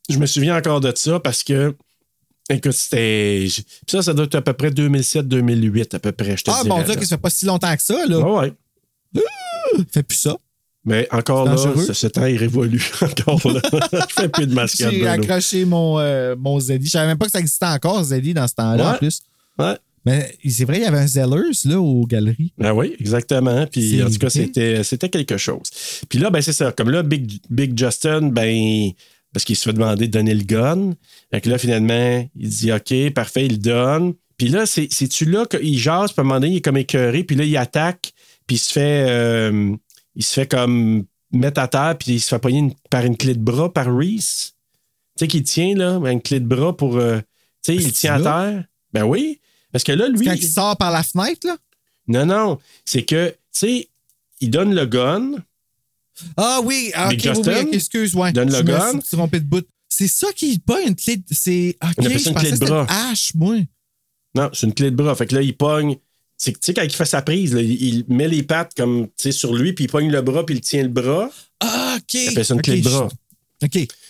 Je 0.09 0.17
me 0.17 0.25
souviens 0.25 0.55
encore 0.57 0.79
de 0.79 0.93
ça 0.95 1.19
parce 1.19 1.43
que. 1.43 1.75
Écoute, 2.49 2.73
c'était. 2.73 3.45
puis 3.47 3.65
Ça, 3.87 4.01
ça 4.01 4.13
doit 4.13 4.25
être 4.25 4.35
à 4.35 4.41
peu 4.41 4.53
près 4.53 4.69
2007-2008, 4.69 5.95
à 5.95 5.99
peu 5.99 6.11
près, 6.11 6.35
je 6.37 6.43
te 6.43 6.51
Ah, 6.51 6.59
dirais. 6.63 6.69
bon 6.77 6.83
Dieu, 6.83 6.95
que 6.95 7.05
ça 7.05 7.15
fait 7.15 7.21
pas 7.21 7.29
si 7.29 7.45
longtemps 7.45 7.75
que 7.75 7.81
ça, 7.81 8.05
là. 8.07 8.19
Ouais, 8.19 8.51
ouais. 9.15 9.83
Fais 9.91 10.03
plus 10.03 10.17
ça. 10.17 10.37
Mais 10.85 11.07
encore 11.11 11.45
là, 11.45 11.55
ce, 11.55 11.93
ce 11.93 12.07
temps 12.07 12.25
est 12.25 12.35
révolu. 12.35 12.83
encore 13.01 13.39
là. 13.53 13.61
je 13.93 14.13
fais 14.13 14.27
plus 14.27 14.47
de 14.47 14.53
mascade. 14.53 14.91
J'ai 14.91 15.07
accroché 15.07 15.63
mon, 15.63 15.97
euh, 15.99 16.35
mon 16.37 16.59
Zeddy. 16.59 16.85
Je 16.87 16.91
savais 16.91 17.07
même 17.07 17.17
pas 17.17 17.25
que 17.27 17.31
ça 17.31 17.39
existait 17.39 17.65
encore, 17.67 18.03
Zeddy, 18.03 18.33
dans 18.33 18.47
ce 18.47 18.55
temps-là, 18.55 18.83
Ouais. 18.89 18.95
en 18.95 18.97
plus. 18.97 19.21
Ouais. 19.57 19.77
Mais 20.05 20.35
c'est 20.49 20.65
vrai, 20.65 20.79
il 20.79 20.83
y 20.83 20.85
avait 20.85 20.97
un 20.97 21.07
Zellers, 21.07 21.51
là, 21.63 21.79
aux 21.79 22.05
galeries. 22.05 22.51
Ah 22.61 22.73
oui, 22.75 22.93
exactement. 22.99 23.65
Puis 23.67 24.03
en 24.03 24.09
tout 24.09 24.17
cas, 24.17 24.29
c'était, 24.29 24.83
c'était 24.83 25.07
quelque 25.07 25.37
chose. 25.37 25.69
Puis 26.09 26.19
là, 26.19 26.29
ben 26.29 26.41
c'est 26.41 26.51
ça. 26.51 26.73
Comme 26.73 26.89
là, 26.89 27.01
Big, 27.03 27.39
Big 27.49 27.79
Justin, 27.79 28.23
ben, 28.23 28.91
parce 29.33 29.43
qu'il 29.45 29.55
se 29.55 29.63
fait 29.63 29.73
demander 29.73 30.07
de 30.07 30.11
donner 30.11 30.33
le 30.35 30.43
gun. 30.43 30.91
Fait 31.31 31.41
que 31.41 31.49
là, 31.49 31.57
finalement, 31.57 32.27
il 32.35 32.49
dit 32.49 32.71
OK, 32.71 33.13
parfait, 33.13 33.45
il 33.47 33.59
donne. 33.59 34.13
Puis 34.37 34.47
là, 34.49 34.65
c'est, 34.65 34.87
c'est-tu 34.91 35.25
là 35.25 35.45
qu'il 35.45 35.77
jase, 35.77 36.11
puis 36.11 36.19
à 36.19 36.21
un 36.21 36.23
moment 36.25 36.39
donné, 36.39 36.53
il 36.53 36.57
est 36.57 36.61
comme 36.61 36.77
écœuré, 36.77 37.23
puis 37.23 37.35
là, 37.35 37.43
il 37.43 37.55
attaque, 37.57 38.13
puis 38.47 38.55
il 38.55 38.59
se 38.59 38.71
fait. 38.71 39.05
euh, 39.09 39.75
il 40.15 40.23
se 40.23 40.33
fait 40.33 40.47
comme 40.47 41.05
mettre 41.31 41.59
à 41.61 41.67
terre, 41.67 41.95
puis 41.97 42.13
il 42.13 42.19
se 42.19 42.29
fait 42.29 42.39
pogner 42.39 42.59
une- 42.59 42.73
par 42.89 43.03
une 43.05 43.17
clé 43.17 43.33
de 43.33 43.39
bras 43.39 43.71
par 43.73 43.85
Reese. 43.95 44.53
Tu 45.17 45.25
sais, 45.25 45.27
qu'il 45.27 45.43
tient, 45.43 45.75
là, 45.75 45.99
une 46.11 46.21
clé 46.21 46.39
de 46.39 46.45
bras 46.45 46.75
pour. 46.75 46.97
euh, 46.97 47.19
tu 47.63 47.73
sais, 47.73 47.75
il 47.75 47.91
tient 47.93 48.15
à 48.15 48.19
terre. 48.51 48.65
Ben 48.91 49.03
oui. 49.03 49.39
Parce 49.71 49.83
que 49.83 49.91
là, 49.91 50.07
lui. 50.09 50.25
Quand 50.25 50.33
il 50.33 50.43
sort 50.47 50.77
par 50.77 50.91
la 50.91 51.01
fenêtre, 51.03 51.47
là? 51.47 51.57
Non, 52.07 52.25
non. 52.25 52.59
C'est 52.85 53.03
que, 53.03 53.29
tu 53.29 53.35
sais, 53.51 53.89
il 54.41 54.49
donne 54.49 54.75
le 54.75 54.85
gun. 54.85 55.31
Ah 56.37 56.59
oui, 56.63 56.91
ah, 56.93 57.09
Big 57.09 57.19
ok, 57.19 57.25
oui, 57.25 57.35
Justin, 57.35 57.59
oui, 57.63 57.67
ok, 57.67 57.73
excuse, 57.73 58.15
ouais. 58.15 58.31
donne 58.31 58.51
Je 58.51 58.57
le 58.57 58.63
gun. 58.63 59.01
suis 59.01 59.17
trompé 59.17 59.39
de 59.39 59.45
bout. 59.45 59.65
C'est 59.89 60.07
ça 60.07 60.27
qui 60.33 60.57
pas 60.59 60.81
une 60.81 60.95
clé. 60.95 61.17
de- 61.17 61.23
C'est. 61.31 61.77
On 61.81 62.05
appelle 62.05 62.19
ça 62.19 62.29
une 62.31 62.35
clé 62.35 62.51
de 62.51 62.57
bras. 62.57 62.87
une 62.89 62.95
hache, 63.11 63.33
moi. 63.35 63.57
Non, 64.35 64.49
c'est 64.53 64.65
une 64.67 64.73
clé 64.73 64.89
de 64.91 64.95
bras. 64.95 65.15
Fait 65.15 65.27
que 65.27 65.35
là, 65.35 65.41
il 65.41 65.55
pogne. 65.55 65.97
c'est 66.37 66.51
Tu 66.53 66.59
sais, 66.61 66.73
quand 66.73 66.81
il 66.81 66.91
fait 66.91 67.05
sa 67.05 67.21
prise, 67.21 67.53
là, 67.53 67.61
il, 67.61 68.03
met 68.07 68.27
les 68.27 68.43
pattes 68.43 68.73
comme, 68.75 69.07
tu 69.07 69.13
sais, 69.17 69.31
sur 69.31 69.53
lui, 69.53 69.73
puis 69.73 69.85
il 69.85 69.87
pogne 69.87 70.11
le 70.11 70.21
bras, 70.21 70.45
puis 70.45 70.55
il 70.55 70.61
tient 70.61 70.81
le 70.83 70.89
bras. 70.89 71.29
Ah, 71.59 71.97
ok. 71.97 72.13
Il 72.15 72.29
appelle 72.29 72.45
ça 72.45 72.53
une 72.55 72.61
clé 72.61 72.81
de 72.81 72.89
bras. 72.89 73.07
Je 73.11 73.15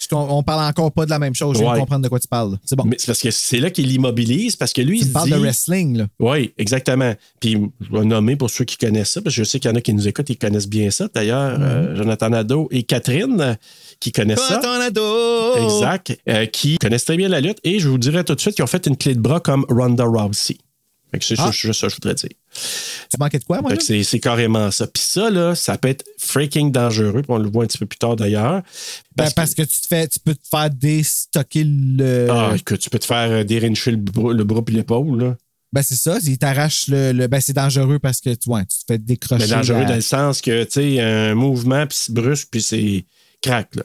com- 0.10 0.28
on 0.30 0.44
parle 0.44 0.68
encore 0.70 0.92
pas 0.92 1.06
de 1.06 1.10
la 1.10 1.20
même 1.20 1.34
chose. 1.36 1.58
Je 1.58 1.64
Ouais. 1.64 1.80
comprendre 1.80 2.04
de 2.04 2.10
quoi 2.10 2.20
tu 2.20 2.28
parles. 2.28 2.58
C'est 2.66 2.76
bon. 2.76 2.84
Mais 2.86 2.96
c'est 3.00 3.08
parce 3.08 3.22
que 3.22 3.32
c'est 3.32 3.60
là 3.60 3.70
qu'il 3.70 3.88
l'immobilise, 3.88 4.56
parce 4.56 4.74
que 4.74 4.82
lui, 4.82 5.00
tu 5.00 5.06
il 5.08 5.24
dit... 5.24 5.30
de 5.32 5.36
wrestling, 5.38 5.98
là. 5.98 6.08
Oui, 6.20 6.54
exactement. 6.58 7.14
Puis 7.40 7.58
je 7.82 7.92
vais 7.98 8.06
nommer 8.06 8.36
pour 8.36 8.50
ceux 8.50 8.66
qui 8.66 8.78
connaissent 8.78 9.12
ça, 9.12 9.22
parce 9.22 9.36
que 9.36 9.44
je 9.44 9.50
sais 9.50 9.60
qu'il 9.60 9.70
y 9.72 9.74
en 9.74 9.78
a 9.78 9.82
qui 9.82 9.94
nous 9.94 10.08
écoutent 10.08 10.30
et 10.30 10.34
qui 10.36 10.40
connaissent 10.40 10.68
bien 10.70 10.90
ça. 10.92 11.08
D'ailleurs, 11.14 11.58
Mm-hmm. 11.60 11.62
euh, 11.64 11.96
Jonathan 11.96 12.30
Nadeau 12.30 12.68
et 12.72 12.84
Catherine, 12.84 13.40
euh, 13.42 13.54
qui 14.00 14.12
connaissent 14.12 14.40
ça. 14.48 14.58
Tornado! 14.58 15.56
Exact. 15.64 16.18
euh, 16.30 16.46
qui 16.46 16.78
connaissent 16.78 17.06
très 17.06 17.18
bien 17.18 17.30
la 17.30 17.42
lutte. 17.42 17.58
Et 17.64 17.80
je 17.80 17.88
vous 17.90 17.98
dirais 17.98 18.24
tout 18.24 18.36
de 18.36 18.40
suite 18.42 18.56
qu'ils 18.56 18.64
ont 18.64 18.68
fait 18.68 18.86
une 18.88 18.98
clé 18.98 19.14
de 19.16 19.20
bras 19.20 19.40
comme 19.40 19.66
Ronda 19.70 20.04
Rousey. 20.06 20.58
C'est 21.22 21.36
Ah. 21.40 21.52
juste 21.52 21.80
ça 21.80 21.88
que 21.88 21.92
je 21.92 21.96
voudrais 21.98 22.16
dire. 22.16 22.30
Tu 23.10 23.18
manquais 23.20 23.40
de 23.40 23.44
quoi, 23.44 23.62
moi? 23.62 23.72
C'est, 23.80 24.20
carrément 24.20 24.72
ça. 24.72 24.88
Puis 24.88 25.04
ça, 25.06 25.30
là, 25.30 25.56
ça 25.56 25.78
peut 25.78 25.88
être 25.90 26.04
freaking 26.18 26.72
dangereux. 26.72 27.22
Puis 27.22 27.30
on 27.32 27.38
le 27.38 27.50
voit 27.50 27.64
un 27.64 27.68
petit 27.68 27.78
peu 27.78 27.86
plus 27.86 27.98
tard 28.00 28.16
d'ailleurs. 28.16 28.62
Ben, 29.16 29.30
parce 29.36 29.54
que, 29.54 29.62
tu, 29.64 29.82
te 29.82 29.88
fais, 29.88 30.08
tu 30.08 30.20
peux 30.20 30.34
te 30.36 30.48
faire 30.50 30.70
déstocker 30.70 31.64
le. 31.66 32.28
Ah, 32.32 32.56
que 32.64 32.76
tu 32.76 32.90
peux 32.90 33.00
te 33.00 33.06
faire 33.06 33.30
euh, 33.32 33.44
dérincher 33.44 33.92
le 33.92 33.98
bras, 33.98 34.34
le 34.34 34.44
bras 34.44 34.64
puis 34.64 34.76
l'épaule. 34.76 35.22
Là. 35.22 35.36
Ben, 35.72 35.82
c'est 35.82 35.96
ça. 35.96 36.18
Il 36.24 36.38
t'arrache 36.38 36.88
le, 36.88 37.12
le- 37.14 37.28
Ben, 37.28 37.42
c'est 37.42 37.54
dangereux 37.54 38.00
parce 38.00 38.20
que 38.22 38.34
tu, 38.36 38.50
ouais, 38.50 38.62
tu 38.66 38.78
te 38.80 38.84
fais 38.88 38.98
décrocher. 38.98 39.44
Mais 39.46 39.50
dangereux 39.50 39.80
la- 39.82 39.86
dans 39.86 39.96
le 39.96 40.02
sens 40.02 40.42
que, 40.42 40.64
tu 40.66 40.72
sais, 40.72 41.00
un 41.02 41.34
mouvement, 41.36 41.86
puis 41.88 41.98
c'est 42.00 42.14
brusque, 42.14 42.48
puis 42.52 42.62
c'est 42.62 43.06
crack, 43.42 43.76
là. 43.76 43.84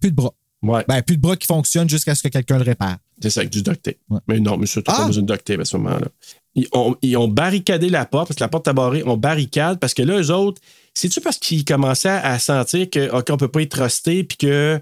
Plus 0.00 0.10
de 0.10 0.16
bras. 0.16 0.34
Ouais, 0.62 0.84
Ben, 0.86 1.02
plus 1.02 1.16
de 1.16 1.22
bras 1.22 1.36
qui 1.36 1.46
fonctionnent 1.46 1.88
jusqu'à 1.88 2.14
ce 2.14 2.22
que 2.22 2.28
quelqu'un 2.28 2.56
le 2.58 2.64
répare. 2.64 2.98
C'est 3.22 3.30
ça, 3.30 3.40
avec 3.40 3.52
du 3.52 3.62
duct 3.62 3.82
tape. 3.82 3.96
Ouais. 4.10 4.20
Mais 4.28 4.40
non, 4.40 4.56
monsieur, 4.56 4.82
t'as 4.82 4.92
Ah! 4.94 4.98
pas 4.98 5.06
besoin 5.06 5.22
de 5.22 5.32
duct 5.32 5.44
tape 5.44 5.60
à 5.60 5.64
ce 5.64 5.76
moment-là. 5.76 6.08
Ils 6.54 6.66
ont, 6.72 6.96
ils 7.00 7.16
ont 7.16 7.28
barricadé 7.28 7.88
la 7.88 8.04
porte, 8.04 8.28
parce 8.28 8.36
que 8.36 8.44
la 8.44 8.48
porte 8.48 8.68
est 8.68 8.72
barrée, 8.74 9.02
on 9.06 9.16
barricade, 9.16 9.78
parce 9.78 9.94
que 9.94 10.02
là, 10.02 10.20
eux 10.20 10.30
autres, 10.30 10.60
c'est-tu 10.94 11.20
parce 11.22 11.38
qu'ils 11.38 11.64
commençaient 11.64 12.08
à 12.10 12.38
sentir 12.38 12.90
que, 12.90 13.10
OK, 13.10 13.26
on 13.30 13.36
peut 13.38 13.48
pas 13.48 13.62
être 13.62 13.78
trusté, 13.78 14.24
puis 14.24 14.36
que. 14.36 14.80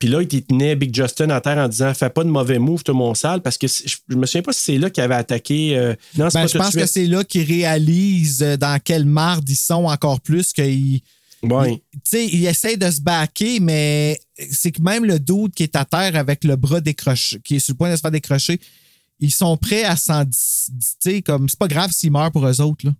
Puis 0.00 0.08
là, 0.08 0.22
il 0.22 0.44
tenait 0.44 0.74
Big 0.74 0.92
Justin 0.94 1.30
à 1.30 1.40
terre 1.40 1.56
en 1.56 1.68
disant 1.68 1.94
Fais 1.94 2.10
pas 2.10 2.24
de 2.24 2.28
mauvais 2.28 2.58
move, 2.58 2.82
tout 2.82 2.92
mon 2.94 3.14
sale, 3.14 3.40
parce 3.42 3.56
que 3.56 3.68
je, 3.68 3.94
je 4.08 4.16
me 4.16 4.26
souviens 4.26 4.42
pas 4.42 4.52
si 4.52 4.60
c'est 4.60 4.78
là 4.78 4.90
qu'il 4.90 5.04
avait 5.04 5.14
attaqué. 5.14 5.78
euh, 5.78 5.94
non, 6.18 6.28
c'est 6.30 6.38
Ben, 6.40 6.42
pas 6.42 6.46
je 6.48 6.58
pense 6.58 6.74
que 6.74 6.86
c'est 6.86 7.06
là 7.06 7.22
qu'ils 7.22 7.46
réalisent 7.46 8.42
euh, 8.42 8.56
dans 8.56 8.80
quelle 8.82 9.04
marde 9.04 9.48
ils 9.48 9.54
sont 9.54 9.84
encore 9.84 10.20
plus 10.20 10.52
qu'ils. 10.52 11.00
Ouais. 11.44 11.80
Tu 11.92 12.00
sais, 12.02 12.26
ils 12.26 12.46
essayent 12.46 12.76
de 12.76 12.90
se 12.90 13.00
baquer, 13.00 13.60
mais 13.60 14.18
c'est 14.50 14.72
que 14.72 14.82
même 14.82 15.04
le 15.04 15.18
doute 15.18 15.54
qui 15.54 15.62
est 15.62 15.76
à 15.76 15.84
terre 15.84 16.16
avec 16.16 16.44
le 16.44 16.56
bras 16.56 16.80
décroché, 16.80 17.40
qui 17.40 17.56
est 17.56 17.58
sur 17.60 17.72
le 17.74 17.78
point 17.78 17.90
de 17.90 17.96
se 17.96 18.00
faire 18.00 18.10
décrocher, 18.10 18.60
ils 19.20 19.32
sont 19.32 19.56
prêts 19.56 19.84
à 19.84 19.96
s'en. 19.96 20.24
comme, 21.24 21.48
c'est 21.48 21.58
pas 21.58 21.68
grave 21.68 21.92
s'ils 21.92 22.10
meurent 22.10 22.32
pour 22.32 22.46
eux 22.46 22.60
autres, 22.60 22.86
là. 22.86 22.94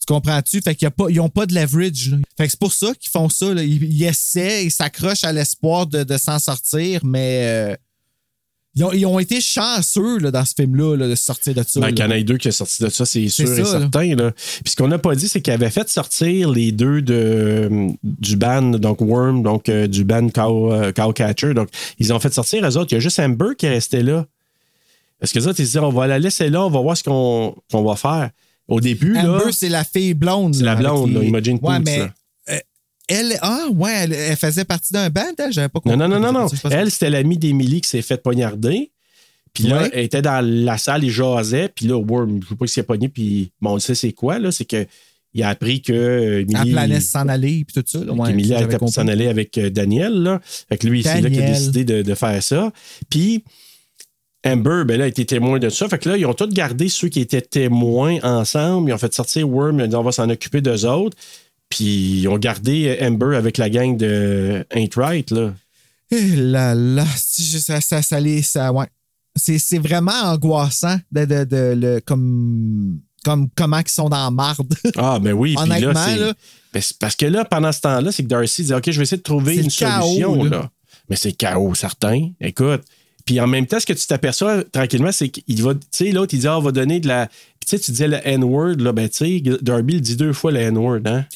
Tu 0.00 0.06
comprends-tu? 0.06 0.60
Fait 0.62 0.74
qu'ils 0.74 0.90
n'ont 1.16 1.28
pas 1.28 1.44
de 1.44 1.54
leverage, 1.54 2.10
là. 2.10 2.18
Fait 2.36 2.46
que 2.46 2.50
c'est 2.50 2.60
pour 2.60 2.72
ça 2.72 2.94
qu'ils 2.94 3.10
font 3.10 3.28
ça, 3.28 3.52
là. 3.52 3.62
Ils, 3.62 3.82
ils 3.82 4.04
essaient, 4.04 4.64
ils 4.64 4.70
s'accrochent 4.70 5.24
à 5.24 5.32
l'espoir 5.32 5.86
de, 5.86 6.02
de 6.04 6.16
s'en 6.16 6.38
sortir, 6.38 7.04
mais. 7.04 7.42
euh, 7.72 7.76
ils, 8.78 8.84
ont, 8.84 8.92
ils 8.92 9.06
ont 9.06 9.18
été 9.18 9.40
chanceux 9.40 10.18
là, 10.18 10.30
dans 10.30 10.44
ce 10.44 10.54
film-là 10.54 10.96
là, 10.96 11.08
de 11.08 11.14
sortir 11.14 11.54
de 11.54 11.64
ça. 11.66 11.80
Ben, 11.80 11.88
qu'il 11.88 12.04
y 12.04 12.08
en 12.08 12.10
ait 12.10 12.22
deux 12.22 12.36
qui 12.36 12.48
est 12.48 12.52
sorti 12.52 12.82
de 12.82 12.88
ça, 12.88 13.04
c'est 13.04 13.28
sûr 13.28 13.50
et 13.50 13.64
certain. 13.64 14.14
Là. 14.14 14.30
Puis 14.32 14.70
ce 14.70 14.76
qu'on 14.76 14.88
n'a 14.88 14.98
pas 14.98 15.14
dit, 15.14 15.28
c'est 15.28 15.40
qu'il 15.40 15.52
avait 15.52 15.70
fait 15.70 15.88
sortir 15.88 16.50
les 16.50 16.70
deux 16.70 17.02
de, 17.02 17.90
du 18.02 18.36
band, 18.36 18.62
donc 18.62 19.00
Worm, 19.00 19.42
donc 19.42 19.68
euh, 19.68 19.86
du 19.88 20.04
band 20.04 20.28
Cow, 20.28 20.72
euh, 20.72 20.92
Cowcatcher. 20.92 21.54
Donc, 21.54 21.68
ils 21.98 22.12
ont 22.12 22.20
fait 22.20 22.32
sortir 22.32 22.64
eux 22.64 22.76
autres. 22.76 22.92
Il 22.92 22.94
y 22.94 22.98
a 22.98 23.00
juste 23.00 23.18
Amber 23.18 23.56
qui 23.56 23.66
est 23.66 23.70
resté 23.70 24.02
là. 24.02 24.26
Parce 25.18 25.32
que 25.32 25.40
les 25.40 25.48
autres, 25.48 25.58
ils 25.58 25.66
se 25.66 25.70
disaient, 25.70 25.80
on 25.80 25.90
va 25.90 26.06
la 26.06 26.20
laisser 26.20 26.48
là, 26.48 26.64
on 26.64 26.70
va 26.70 26.80
voir 26.80 26.96
ce 26.96 27.02
qu'on 27.02 27.54
va 27.72 27.96
faire. 27.96 28.30
Au 28.68 28.80
début, 28.80 29.14
là, 29.14 29.32
Amber, 29.32 29.50
c'est 29.50 29.70
la 29.70 29.82
fille 29.82 30.14
blonde. 30.14 30.54
c'est 30.54 30.64
la 30.64 30.76
blonde, 30.76 31.12
là, 31.14 31.22
Imogen 31.22 31.58
Ouais, 31.62 31.80
mais. 31.80 32.10
Elle, 33.08 33.38
ah, 33.42 33.66
ouais, 33.74 33.92
elle, 33.94 34.12
elle 34.12 34.36
faisait 34.36 34.64
partie 34.64 34.92
d'un 34.92 35.10
band, 35.10 35.22
elle, 35.38 35.52
j'avais 35.52 35.68
pas 35.68 35.80
compris. 35.80 35.98
Non, 35.98 36.08
non, 36.08 36.20
non, 36.20 36.32
non, 36.32 36.40
non. 36.44 36.70
Elle, 36.70 36.90
c'était 36.90 37.10
l'amie 37.10 37.38
d'Emily 37.38 37.80
qui 37.80 37.88
s'est 37.88 38.02
fait 38.02 38.22
poignarder. 38.22 38.90
Puis 39.54 39.64
là, 39.64 39.82
Ouais. 39.82 39.90
elle 39.92 40.04
était 40.04 40.22
dans 40.22 40.44
la 40.44 40.78
salle, 40.78 41.04
il 41.04 41.10
jasait. 41.10 41.68
Puis 41.74 41.86
là, 41.86 41.96
Worm, 41.98 42.40
je 42.42 42.48
sais 42.48 42.54
pas 42.54 42.66
s'il 42.66 42.80
a 42.80 42.84
pogné. 42.84 43.08
Puis 43.08 43.50
bon, 43.60 43.70
on 43.70 43.74
le 43.74 43.80
sait 43.80 43.94
c'est 43.94 44.12
quoi, 44.12 44.38
là. 44.38 44.52
C'est 44.52 44.66
que 44.66 44.86
il 45.34 45.42
a 45.42 45.48
appris 45.50 45.82
que 45.82 45.92
Elle 45.92 46.50
Emily... 46.56 46.72
planait 46.72 47.00
s'en 47.00 47.28
aller, 47.28 47.64
puis 47.66 47.74
tout 47.74 47.84
ça. 47.86 48.04
là. 48.04 48.12
Ouais, 48.12 48.30
Emily 48.30 48.54
été 48.54 48.78
pour 48.78 48.88
s'en 48.90 49.08
aller 49.08 49.26
avec 49.28 49.56
euh, 49.58 49.68
Daniel. 49.70 50.12
Là. 50.22 50.40
Fait 50.68 50.78
que 50.78 50.86
lui, 50.86 51.02
c'est 51.02 51.20
là 51.20 51.28
qu'il 51.30 51.42
a 51.42 51.46
décidé 51.46 51.84
de, 51.84 52.02
de 52.02 52.14
faire 52.14 52.42
ça. 52.42 52.72
Puis 53.10 53.44
Amber, 54.46 54.84
ben 54.86 54.98
là, 54.98 55.04
a 55.04 55.08
été 55.08 55.24
témoin 55.26 55.58
de 55.58 55.68
ça. 55.68 55.88
Fait 55.88 55.98
que 55.98 56.08
là, 56.08 56.16
ils 56.16 56.24
ont 56.24 56.32
tous 56.34 56.48
gardé 56.48 56.88
ceux 56.88 57.08
qui 57.08 57.20
étaient 57.20 57.40
témoins 57.42 58.18
ensemble. 58.22 58.90
Ils 58.90 58.92
ont 58.94 58.98
fait 58.98 59.12
sortir 59.12 59.48
Worm. 59.48 59.80
Ils 59.80 59.84
ont 59.84 59.88
dit, 59.88 59.96
on 59.96 60.02
va 60.02 60.12
s'en 60.12 60.30
occuper 60.30 60.60
d'eux 60.60 60.86
autres. 60.86 61.16
Puis 61.68 62.20
ils 62.20 62.28
ont 62.28 62.38
gardé 62.38 62.96
Amber 63.02 63.36
avec 63.36 63.58
la 63.58 63.68
gang 63.70 63.96
de 63.96 64.64
Ain't 64.74 64.94
Right. 64.96 65.30
Là. 65.30 65.52
Eh 66.10 66.36
là 66.36 66.74
là, 66.74 67.04
ça, 67.16 67.80
ça, 67.80 68.02
ça, 68.02 68.20
ça, 68.42 68.72
ouais. 68.72 68.86
C'est, 69.36 69.58
c'est 69.58 69.78
vraiment 69.78 70.12
angoissant 70.24 70.98
de, 71.12 71.24
de, 71.26 71.44
de- 71.44 71.74
le, 71.78 72.00
comme, 72.00 72.98
comme 73.24 73.48
comment 73.54 73.78
ils 73.78 73.88
sont 73.90 74.08
dans 74.08 74.24
la 74.24 74.30
marde. 74.30 74.74
Ah, 74.96 75.18
ben 75.20 75.32
oui. 75.32 75.54
Puis 75.60 75.68
là, 75.68 75.76
Honnêtement, 75.76 76.06
c'est. 76.06 76.16
là. 76.16 76.32
Ben, 76.72 76.82
parce 76.98 77.14
que 77.16 77.26
là, 77.26 77.44
pendant 77.44 77.70
ce 77.72 77.80
temps-là, 77.82 78.10
c'est 78.10 78.22
que 78.22 78.28
Darcy 78.28 78.64
dit 78.64 78.72
OK, 78.74 78.90
je 78.90 78.96
vais 78.98 79.02
essayer 79.02 79.18
de 79.18 79.22
trouver 79.22 79.56
une 79.56 79.70
chaos, 79.70 80.02
solution. 80.06 80.44
là. 80.44 80.50
là. 80.50 80.70
Mais 81.10 81.16
c'est 81.16 81.32
chaos, 81.32 81.74
certain. 81.74 82.30
Écoute. 82.40 82.82
Puis 83.24 83.38
en 83.40 83.46
même 83.46 83.66
temps, 83.66 83.78
ce 83.78 83.84
que 83.84 83.92
tu 83.92 84.06
t'aperçois 84.06 84.64
tranquillement, 84.64 85.12
c'est 85.12 85.28
qu'il 85.28 85.62
va. 85.62 85.74
Tu 85.74 85.80
sais, 85.90 86.12
l'autre, 86.12 86.32
il 86.32 86.40
dit 86.40 86.46
Ah, 86.48 86.58
on 86.58 86.62
va 86.62 86.72
donner 86.72 86.98
de 86.98 87.08
la. 87.08 87.26
Puis 87.26 87.68
tu 87.68 87.76
sais, 87.76 87.78
tu 87.78 87.90
disais 87.90 88.08
le 88.08 88.18
N-word, 88.26 88.76
là. 88.78 88.92
Ben, 88.92 89.06
tu 89.08 89.16
sais, 89.18 89.42
Darby, 89.60 89.94
il 89.96 90.00
dit 90.00 90.16
deux 90.16 90.32
fois 90.32 90.50
le 90.50 90.60
N-word, 90.60 91.00
hein. 91.04 91.26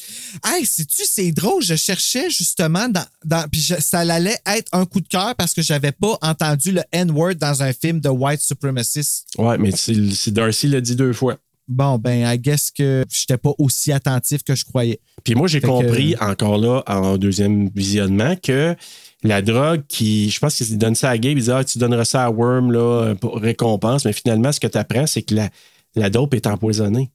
Hey, 0.43 0.65
sais-tu, 0.65 1.03
c'est 1.05 1.31
drôle, 1.31 1.61
je 1.63 1.75
cherchais 1.75 2.29
justement 2.29 2.87
dans. 2.89 3.05
dans 3.25 3.47
puis 3.49 3.61
je- 3.61 3.75
ça 3.79 3.99
allait 3.99 4.37
être 4.45 4.69
un 4.71 4.85
coup 4.85 5.01
de 5.01 5.07
cœur 5.07 5.35
parce 5.35 5.53
que 5.53 5.61
j'avais 5.61 5.91
pas 5.91 6.17
entendu 6.21 6.71
le 6.71 6.81
N-word 6.91 7.35
dans 7.35 7.61
un 7.63 7.73
film 7.73 7.99
de 7.99 8.09
white 8.09 8.41
supremacist. 8.41 9.25
Ouais, 9.37 9.57
mais 9.57 9.71
c'est 9.71 9.95
c'est 10.13 10.31
Darcy 10.31 10.67
l'a 10.67 10.81
dit 10.81 10.95
deux 10.95 11.13
fois. 11.13 11.37
Bon, 11.67 11.97
ben, 11.97 12.29
I 12.29 12.37
guess 12.37 12.71
que 12.71 13.05
j'étais 13.09 13.37
pas 13.37 13.51
aussi 13.57 13.93
attentif 13.93 14.43
que 14.43 14.53
je 14.53 14.65
croyais. 14.65 14.99
Puis 15.23 15.33
moi, 15.33 15.47
j'ai 15.47 15.61
que- 15.61 15.67
compris 15.67 16.13
encore 16.19 16.57
là, 16.57 16.83
en 16.87 17.17
deuxième 17.17 17.69
visionnement, 17.73 18.35
que 18.35 18.75
la 19.23 19.41
drogue 19.41 19.83
qui. 19.87 20.29
Je 20.29 20.39
pense 20.39 20.55
qu'il 20.55 20.77
donne 20.77 20.95
ça 20.95 21.09
à 21.09 21.17
Gabe, 21.17 21.37
il 21.37 21.43
dit 21.43 21.51
Ah, 21.51 21.63
tu 21.63 21.77
donneras 21.77 22.03
ça 22.03 22.25
à 22.25 22.29
Worm 22.29 22.71
là, 22.71 23.15
pour 23.15 23.37
récompense. 23.39 24.03
Mais 24.03 24.11
finalement, 24.13 24.51
ce 24.51 24.59
que 24.59 24.67
tu 24.67 24.77
apprends, 24.77 25.07
c'est 25.07 25.21
que 25.21 25.35
la, 25.35 25.49
la 25.95 26.09
dope 26.09 26.33
est 26.33 26.47
empoisonnée. 26.47 27.11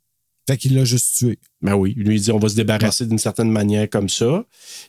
Fait 0.48 0.56
qu'il 0.56 0.74
l'a 0.74 0.84
juste 0.84 1.14
tué. 1.16 1.38
Ben 1.62 1.74
oui, 1.76 1.94
lui 1.96 2.16
il 2.16 2.20
dit 2.22 2.32
on 2.32 2.38
va 2.40 2.48
se 2.48 2.54
débarrasser 2.56 3.06
d'une 3.06 3.18
certaine 3.18 3.50
manière 3.50 3.88
comme 3.88 4.08
ça. 4.08 4.44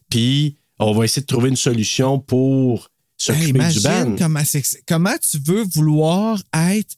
Puis 0.09 0.55
on 0.79 0.93
va 0.93 1.05
essayer 1.05 1.21
de 1.21 1.27
trouver 1.27 1.49
une 1.49 1.55
solution 1.57 2.17
pour 2.19 2.89
s'occuper 3.17 3.51
du 3.73 3.79
ban. 3.81 4.15
comment, 4.17 4.39
comment 4.87 5.15
tu 5.29 5.37
veux 5.45 5.63
vouloir 5.63 6.41
être. 6.71 6.95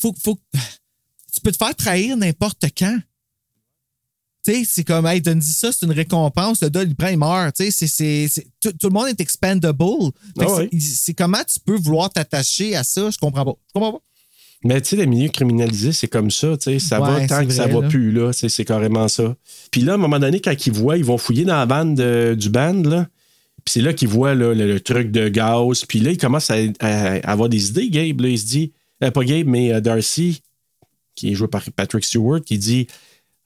Faut, 0.00 0.14
faut, 0.22 0.38
tu 1.34 1.40
peux 1.42 1.50
te 1.52 1.56
faire 1.56 1.74
trahir 1.74 2.16
n'importe 2.16 2.64
quand. 2.78 2.98
Tu 4.44 4.54
sais, 4.54 4.64
c'est 4.64 4.84
comme, 4.84 5.04
hey, 5.06 5.20
donne 5.20 5.42
ça, 5.42 5.72
c'est 5.72 5.84
une 5.84 5.92
récompense. 5.92 6.62
Le 6.62 6.68
gars, 6.68 6.84
il 6.84 6.94
prend, 6.94 7.08
il 7.08 7.18
meurt. 7.18 7.54
Tu 7.56 7.64
sais, 7.64 7.70
c'est- 7.72 7.88
c'est- 7.88 8.28
c'est- 8.28 8.46
tout, 8.60 8.72
tout 8.72 8.86
le 8.86 8.92
monde 8.94 9.08
est 9.08 9.20
expendable. 9.20 9.84
C'est- 10.72 10.80
c'est 10.80 11.14
comment 11.14 11.42
tu 11.44 11.58
peux 11.58 11.76
vouloir 11.76 12.08
t'attacher 12.10 12.76
à 12.76 12.84
ça? 12.84 13.10
Je 13.10 13.18
comprends 13.18 13.44
pas. 13.44 13.54
Je 13.66 13.72
comprends 13.74 13.92
pas. 13.94 14.02
Mais 14.64 14.80
tu 14.80 14.88
sais, 14.90 14.96
les 14.96 15.06
milieux 15.06 15.28
criminalisés, 15.28 15.92
c'est 15.92 16.08
comme 16.08 16.30
ça, 16.32 16.56
tu 16.56 16.64
sais, 16.64 16.78
ça 16.80 17.00
Ouais, 17.00 17.20
va 17.20 17.26
tant 17.28 17.46
que 17.46 17.52
ça 17.52 17.64
vrai, 17.66 17.74
va 17.74 17.80
là. 17.82 17.88
plus, 17.88 18.10
là, 18.10 18.32
tu 18.32 18.40
sais, 18.40 18.48
c'est 18.48 18.64
carrément 18.64 19.06
ça. 19.06 19.36
Puis 19.70 19.82
là, 19.82 19.92
à 19.92 19.94
un 19.94 19.98
moment 19.98 20.18
donné, 20.18 20.40
quand 20.40 20.66
ils 20.66 20.72
voient, 20.72 20.96
ils 20.96 21.04
vont 21.04 21.18
fouiller 21.18 21.44
dans 21.44 21.56
la 21.56 21.66
bande 21.66 21.94
de- 21.94 22.34
du 22.36 22.48
band, 22.50 22.82
là, 22.82 23.06
puis 23.64 23.72
c'est 23.74 23.80
là 23.82 23.92
qu'ils 23.92 24.08
voient 24.08 24.34
là, 24.34 24.54
le, 24.54 24.66
le 24.66 24.80
truc 24.80 25.12
de 25.12 25.28
gaz, 25.28 25.84
puis 25.86 26.00
là, 26.00 26.10
ils 26.10 26.18
commencent 26.18 26.50
à, 26.50 26.56
à- 26.80 27.14
à 27.18 27.30
avoir 27.30 27.48
des 27.48 27.68
idées, 27.70 27.88
Gabe, 27.88 28.20
là, 28.20 28.28
il 28.30 28.38
se 28.38 28.46
dit, 28.46 28.72
euh, 29.04 29.10
pas 29.12 29.22
Gabe, 29.24 29.46
mais 29.46 29.72
euh, 29.72 29.80
Darcy, 29.80 30.42
qui 31.14 31.30
est 31.30 31.34
joué 31.34 31.46
par 31.48 31.62
Patrick 31.76 32.04
Stewart, 32.04 32.40
qui 32.40 32.58
dit, 32.58 32.88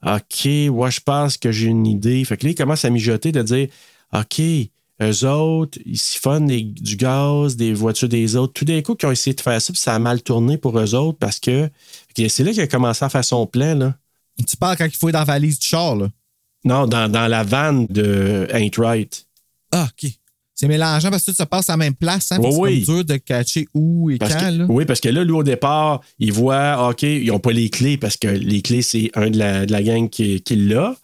OK, 0.05 0.45
ouais, 0.47 0.91
je 0.91 1.01
pense 1.01 1.37
que 1.37 1.53
j'ai 1.53 1.67
une 1.69 1.87
idée. 1.87 2.25
Fait 2.25 2.37
que 2.37 2.45
là, 2.47 2.51
il 2.53 2.55
commence 2.55 2.85
à 2.85 2.91
mijoter 2.91 3.33
de 3.33 3.41
dire, 3.43 3.69
OK, 4.13 4.41
eux 5.11 5.27
autres, 5.29 5.79
ils 5.87 5.99
siphonnent 5.99 6.47
des- 6.47 6.63
du 6.63 6.97
gaz, 6.97 7.57
des 7.57 7.73
voitures 7.75 8.09
des 8.09 8.37
autres. 8.37 8.53
Tout 8.53 8.65
d'un 8.65 8.81
coup, 8.83 8.95
qui 8.95 9.07
ont 9.07 9.11
essayé 9.13 9.35
de 9.35 9.41
faire 9.41 9.61
ça, 9.61 9.73
puis 9.73 9.81
ça 9.81 9.95
a 9.95 9.99
mal 9.99 10.23
tourné 10.23 10.57
pour 10.59 10.79
eux 10.79 10.95
autres 10.95 11.19
parce 11.19 11.39
que. 11.41 11.69
C'est 12.17 12.45
là 12.45 12.53
qu'il 12.53 12.61
a 12.61 12.67
commencé 12.67 13.05
à 13.05 13.09
faire 13.09 13.25
son 13.25 13.47
plan, 13.47 13.75
là. 13.75 13.95
Tu 14.47 14.57
parles 14.57 14.77
quand 14.77 14.87
il 14.87 14.97
faut 14.97 15.09
être 15.09 15.15
dans 15.15 15.19
la 15.21 15.25
valise 15.25 15.59
du 15.59 15.67
char, 15.67 15.97
là. 15.97 16.09
Non, 16.65 16.87
dans, 16.87 17.11
dans 17.11 17.27
la 17.27 17.43
vanne 17.43 17.87
de 17.91 18.47
Ain't 18.53 18.71
Right. 18.79 19.27
Ah, 19.73 19.89
OK. 19.91 20.11
C'est 20.55 20.69
mélangeant 20.69 21.11
parce 21.11 21.25
que 21.25 21.31
tout 21.33 21.37
se 21.37 21.43
passe 21.43 21.69
à 21.71 21.73
la 21.73 21.77
même 21.79 21.95
place. 21.95 22.31
Hein, 22.31 22.39
Oui, 22.41 22.51
oui. 22.53 22.81
C'est 22.81 22.87
comme 22.87 22.95
dur 22.97 23.05
de 23.05 23.17
catcher 23.17 23.67
où 23.75 24.11
et 24.11 24.19
Parce 24.19 24.35
quand. 24.35 24.41
que- 24.41 24.59
là. 24.59 24.67
oui, 24.69 24.85
parce 24.85 25.01
que 25.01 25.09
là, 25.09 25.25
lui, 25.25 25.33
au 25.33 25.43
départ, 25.43 26.03
il 26.21 26.33
voit, 26.33 26.89
OK, 26.91 27.03
ils 27.03 27.27
n'ont 27.27 27.41
pas 27.41 27.51
les 27.53 27.69
clés 27.71 27.97
parce 27.97 28.17
que 28.17 28.29
les 28.29 28.63
clés, 28.63 28.83
c'est 28.83 29.11
un 29.15 29.31
de 29.31 29.39
la, 29.39 29.67
de 29.67 29.73
la 29.73 29.83
gang 29.83 30.09
qui, 30.09 30.41
qui 30.43 30.55
l'a. 30.57 30.95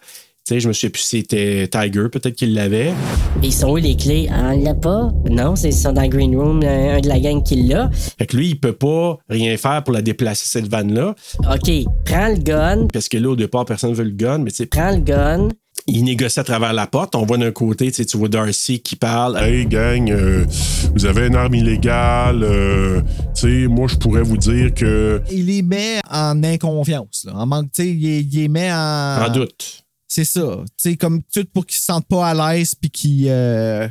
Tu 0.49 0.55
sais, 0.55 0.61
je 0.61 0.69
me 0.69 0.73
souviens 0.73 0.89
plus 0.89 1.03
si 1.03 1.19
c'était 1.19 1.69
Tiger, 1.69 2.09
peut-être 2.11 2.35
qu'il 2.35 2.55
l'avait. 2.55 2.95
Ils 3.43 3.53
sont 3.53 3.69
où 3.69 3.77
les 3.77 3.95
clés? 3.97 4.31
On 4.33 4.59
l'a 4.65 4.73
pas? 4.75 5.11
Non, 5.29 5.55
c'est 5.57 5.69
ils 5.69 5.75
sont 5.75 5.93
dans 5.93 6.01
le 6.01 6.09
green 6.09 6.35
room, 6.35 6.63
un, 6.65 7.01
de 7.01 7.07
la 7.07 7.21
gang 7.21 7.43
qui 7.43 7.65
l'a. 7.65 7.91
Fait 8.19 8.25
que 8.25 8.35
lui, 8.35 8.49
il 8.49 8.59
peut 8.59 8.73
pas 8.73 9.19
rien 9.29 9.55
faire 9.59 9.85
pour 9.85 9.93
la 9.93 10.01
déplacer, 10.01 10.47
cette 10.47 10.67
vanne-là. 10.67 11.15
OK, 11.41 11.71
prends 12.07 12.29
le 12.29 12.39
gun, 12.39 12.87
Parce 12.91 13.11
que 13.11 13.19
là, 13.19 13.29
au 13.29 13.37
départ, 13.37 13.67
personne 13.67 13.91
ne 13.91 13.95
veut 13.95 14.05
le 14.05 14.13
gun, 14.13 14.39
mais 14.39 14.51
tu 14.51 14.57
sais, 14.57 14.67
prends 14.67 14.91
le 14.91 15.01
gun. 15.01 15.49
il 15.87 16.03
négocie 16.05 16.41
à 16.41 16.45
travers 16.45 16.73
la 16.73 16.87
porte. 16.87 17.15
On 17.15 17.27
voit 17.27 17.37
d'un 17.37 17.53
côté, 17.53 17.89
tu 17.91 17.97
sais, 17.97 18.07
tu 18.07 18.17
vois 18.17 18.29
Darcy 18.31 18.81
qui 18.81 18.97
parle. 18.97 19.37
Hey 19.37 19.67
gang, 19.67 20.11
euh, 20.11 20.47
vous 20.95 21.05
avez 21.05 21.27
une 21.27 21.37
arme 21.37 21.57
illégale. 21.57 22.43
euh, 22.43 23.03
tu 23.35 23.65
sais, 23.65 23.67
moi 23.69 23.87
je 23.87 23.97
pourrais 23.97 24.23
vous 24.23 24.39
dire 24.39 24.73
que 24.73 25.21
Il 25.31 25.45
les 25.45 25.61
met 25.61 26.01
en 26.11 26.43
inconfiance. 26.43 27.25
Là. 27.27 27.35
En 27.37 27.45
manque, 27.45 27.71
tu 27.71 27.83
sais, 27.83 27.91
il, 27.91 28.01
les- 28.01 28.21
il 28.21 28.35
les 28.41 28.49
met 28.49 28.73
en. 28.73 29.27
En 29.27 29.31
doute. 29.31 29.85
C'est 30.11 30.25
ça. 30.25 30.61
Tu 30.83 30.91
sais, 30.91 30.97
comme 30.97 31.23
tout 31.23 31.45
pour 31.53 31.67
qu'ils 31.67 31.77
se 31.77 31.85
sentent 31.85 32.09
pas 32.09 32.29
à 32.29 32.55
l'aise 32.55 32.75
puis 32.75 32.91
qu'ils. 32.91 33.27
euh, 33.29 33.87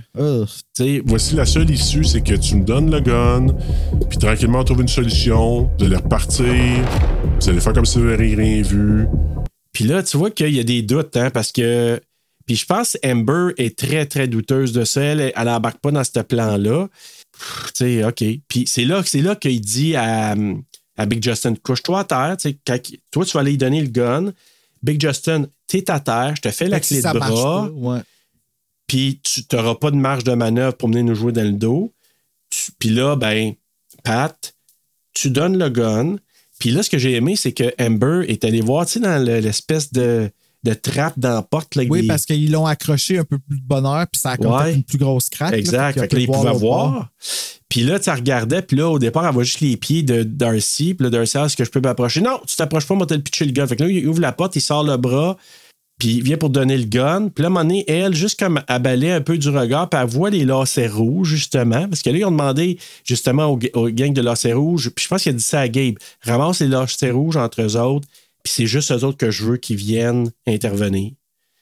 sais, 0.73 1.01
voici 1.05 1.35
la 1.35 1.45
seule 1.45 1.69
issue, 1.69 2.03
c'est 2.03 2.21
que 2.21 2.33
tu 2.33 2.55
me 2.55 2.63
donnes 2.65 2.89
le 2.89 2.99
gun, 3.01 3.47
puis 4.09 4.17
tranquillement 4.17 4.59
on 4.61 4.63
trouve 4.63 4.81
une 4.81 4.87
solution. 4.87 5.69
Vous 5.77 5.85
allez 5.85 5.95
repartir, 5.95 6.45
vous 7.39 7.49
allez 7.49 7.61
faire 7.61 7.73
comme 7.73 7.85
si 7.85 7.99
vous 7.99 8.05
n'avez 8.05 8.33
rien 8.33 8.63
vu. 8.63 9.05
Puis 9.71 9.83
là, 9.85 10.01
tu 10.01 10.17
vois 10.17 10.31
qu'il 10.31 10.55
y 10.55 10.59
a 10.59 10.63
des 10.63 10.81
doutes, 10.81 11.15
hein, 11.17 11.29
parce 11.29 11.51
que. 11.51 12.01
Puis 12.47 12.55
je 12.55 12.65
pense 12.65 12.97
que 13.03 13.07
Amber 13.11 13.53
est 13.57 13.77
très, 13.77 14.05
très 14.05 14.27
douteuse 14.27 14.71
de 14.71 14.85
ça. 14.85 15.01
Elle, 15.01 15.33
elle 15.35 15.49
embarque 15.49 15.79
pas 15.81 15.91
dans 15.91 16.03
ce 16.03 16.19
plan-là. 16.21 16.87
Tu 17.67 17.71
sais, 17.75 18.03
OK. 18.05 18.23
Puis 18.47 18.63
c'est 18.65 18.85
là, 18.85 19.03
c'est 19.05 19.21
là 19.21 19.35
qu'il 19.35 19.59
dit 19.61 19.95
à, 19.95 20.33
à 20.97 21.05
Big 21.05 21.21
Justin 21.21 21.53
couche-toi 21.61 21.99
à 21.99 22.03
terre. 22.05 22.37
Quand- 22.65 22.79
toi, 23.11 23.25
tu 23.25 23.33
vas 23.33 23.41
aller 23.41 23.51
lui 23.51 23.57
donner 23.57 23.81
le 23.81 23.89
gun. 23.89 24.31
Big 24.83 25.01
Justin, 25.01 25.45
t'es 25.67 25.89
à 25.91 25.99
terre, 25.99 26.33
je 26.35 26.41
te 26.41 26.51
fais 26.51 26.67
la 26.67 26.77
Fait 26.77 26.81
que 26.81 26.85
si 26.87 26.93
clé 26.95 27.01
de 27.13 27.19
bras. 27.33 27.61
puis 28.87 29.19
tu 29.23 29.41
n'auras 29.53 29.75
pas 29.75 29.91
de 29.91 29.95
marge 29.97 30.23
de 30.23 30.33
manœuvre 30.33 30.75
pour 30.77 30.89
venir 30.89 31.03
nous 31.03 31.15
jouer 31.15 31.31
dans 31.33 31.43
le 31.43 31.51
dos. 31.53 31.93
Puis 32.79 32.89
là, 32.89 33.15
ben, 33.15 33.53
Pat, 34.03 34.55
tu 35.13 35.29
donnes 35.29 35.57
le 35.57 35.69
gun. 35.69 36.15
Puis 36.59 36.71
là, 36.71 36.81
ce 36.83 36.89
que 36.89 36.97
j'ai 36.97 37.13
aimé, 37.13 37.35
c'est 37.35 37.51
que 37.53 37.73
Amber 37.81 38.25
est 38.27 38.43
allé 38.45 38.61
voir, 38.61 38.85
tu 38.85 38.93
sais, 38.93 38.99
dans 38.99 39.23
le- 39.23 39.39
l'espèce 39.39 39.91
de, 39.91 40.31
de 40.63 40.73
trappe 40.73 41.13
dans 41.17 41.33
la 41.35 41.41
porte. 41.43 41.75
Là, 41.75 41.83
Oui, 41.89 42.01
des- 42.01 42.07
parce 42.07 42.25
qu'ils 42.25 42.51
l'ont 42.51 42.65
accroché 42.65 43.19
un 43.19 43.23
peu 43.23 43.37
plus 43.39 43.57
de 43.59 43.63
bonheur 43.65 44.05
puis 44.11 44.19
ça 44.19 44.31
a 44.31 44.37
comme 44.37 44.51
Ouais. 44.53 44.65
fait 44.65 44.73
une 44.75 44.83
plus 44.83 44.97
grosse 44.97 45.29
craque. 45.29 45.53
Exact. 45.53 45.93
Fait 45.93 46.01
là, 46.01 46.07
pu 46.07 46.21
il 46.21 46.25
pouvait 46.27 46.49
l'autre 46.49 46.59
bord. 46.59 46.89
voir. 46.91 47.09
Puis 47.69 47.81
là, 47.83 47.99
tu 47.99 48.09
regardais, 48.09 48.61
puis 48.61 48.77
là, 48.77 48.89
au 48.89 48.97
départ, 48.99 49.25
elle 49.27 49.33
voit 49.33 49.43
juste 49.43 49.59
les 49.61 49.77
pieds 49.77 50.01
de 50.03 50.23
Darcy. 50.23 50.93
Puis 50.93 51.03
là, 51.03 51.09
Darcy, 51.09 51.37
est-ce 51.37 51.55
que 51.57 51.63
je 51.65 51.69
peux 51.69 51.81
m'approcher? 51.81 52.21
Non, 52.21 52.39
tu 52.45 52.55
t'approches 52.55 52.87
pas, 52.87 52.95
moi, 52.95 53.05
t'as 53.05 53.15
le 53.15 53.21
pitcher 53.21 53.45
le 53.45 53.51
gun. 53.51 53.67
Fait 53.67 53.75
que 53.75 53.83
là, 53.83 53.89
il 53.89 54.07
ouvre 54.07 54.21
la 54.21 54.31
porte, 54.31 54.55
il 54.55 54.61
sort 54.61 54.83
le 54.83 54.95
bras, 54.97 55.37
puis 55.99 56.15
il 56.15 56.23
vient 56.23 56.37
pour 56.37 56.49
donner 56.49 56.77
le 56.77 56.85
gun. 56.85 57.27
Puis 57.33 57.41
là, 57.43 57.47
à 57.47 57.51
un 57.51 57.53
moment 57.53 57.65
donné, 57.65 57.83
elle, 57.87 58.13
juste 58.15 58.39
comme 58.39 58.61
elle 58.67 58.81
balait 58.81 59.11
un 59.11 59.21
peu 59.21 59.37
du 59.37 59.49
regard, 59.49 59.89
puis 59.89 59.99
elle 60.01 60.07
voit 60.07 60.29
les 60.29 60.45
lacets 60.45 60.87
rouges, 60.87 61.29
justement. 61.29 61.87
Parce 61.89 62.01
que 62.01 62.09
là, 62.09 62.17
ils 62.17 62.25
ont 62.25 62.31
demandé, 62.31 62.79
justement, 63.03 63.47
aux, 63.47 63.59
aux 63.73 63.89
gangs 63.89 64.13
de 64.13 64.21
lacets 64.21 64.53
rouges, 64.53 64.89
puis 64.89 65.03
je 65.03 65.09
pense 65.09 65.23
qu'il 65.23 65.31
a 65.31 65.33
dit 65.35 65.43
ça 65.43 65.59
à 65.59 65.67
Gabe, 65.67 65.95
ramasse 66.23 66.61
les 66.61 66.67
lacets 66.67 67.11
rouges 67.11 67.35
entre 67.37 67.61
eux 67.61 67.75
autres, 67.77 68.07
c'est 68.49 68.67
juste 68.67 68.91
eux 68.91 69.03
autres 69.03 69.17
que 69.17 69.31
je 69.31 69.45
veux 69.45 69.57
qu'ils 69.57 69.77
viennent 69.77 70.31
intervenir. 70.45 71.11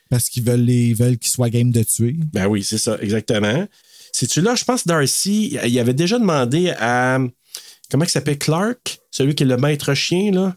Parce 0.10 0.30
qu'ils 0.30 0.44
veulent, 0.44 0.62
les- 0.62 0.88
ils 0.90 0.96
veulent 0.96 1.18
qu'ils 1.18 1.32
soient 1.32 1.50
game 1.50 1.72
de 1.72 1.84
tuer. 1.84 2.16
Ben 2.34 2.48
oui, 2.48 2.64
c'est 2.64 2.78
ça, 2.78 2.98
exactement. 3.02 3.68
C'est-tu 4.12 4.42
là, 4.42 4.56
je 4.56 4.64
pense 4.64 4.84
que 4.84 4.90
Darcy, 4.90 5.58
il 5.66 5.80
avait 5.80 5.94
déjà 5.94 6.20
demandé 6.20 6.70
à. 6.80 7.20
Comment 7.92 8.06
il 8.06 8.10
s'appelle 8.10 8.38
Clark, 8.40 9.00
celui 9.12 9.36
qui 9.36 9.44
est 9.44 9.48
le 9.48 9.58
maître 9.58 9.94
chien, 9.94 10.32
là? 10.32 10.56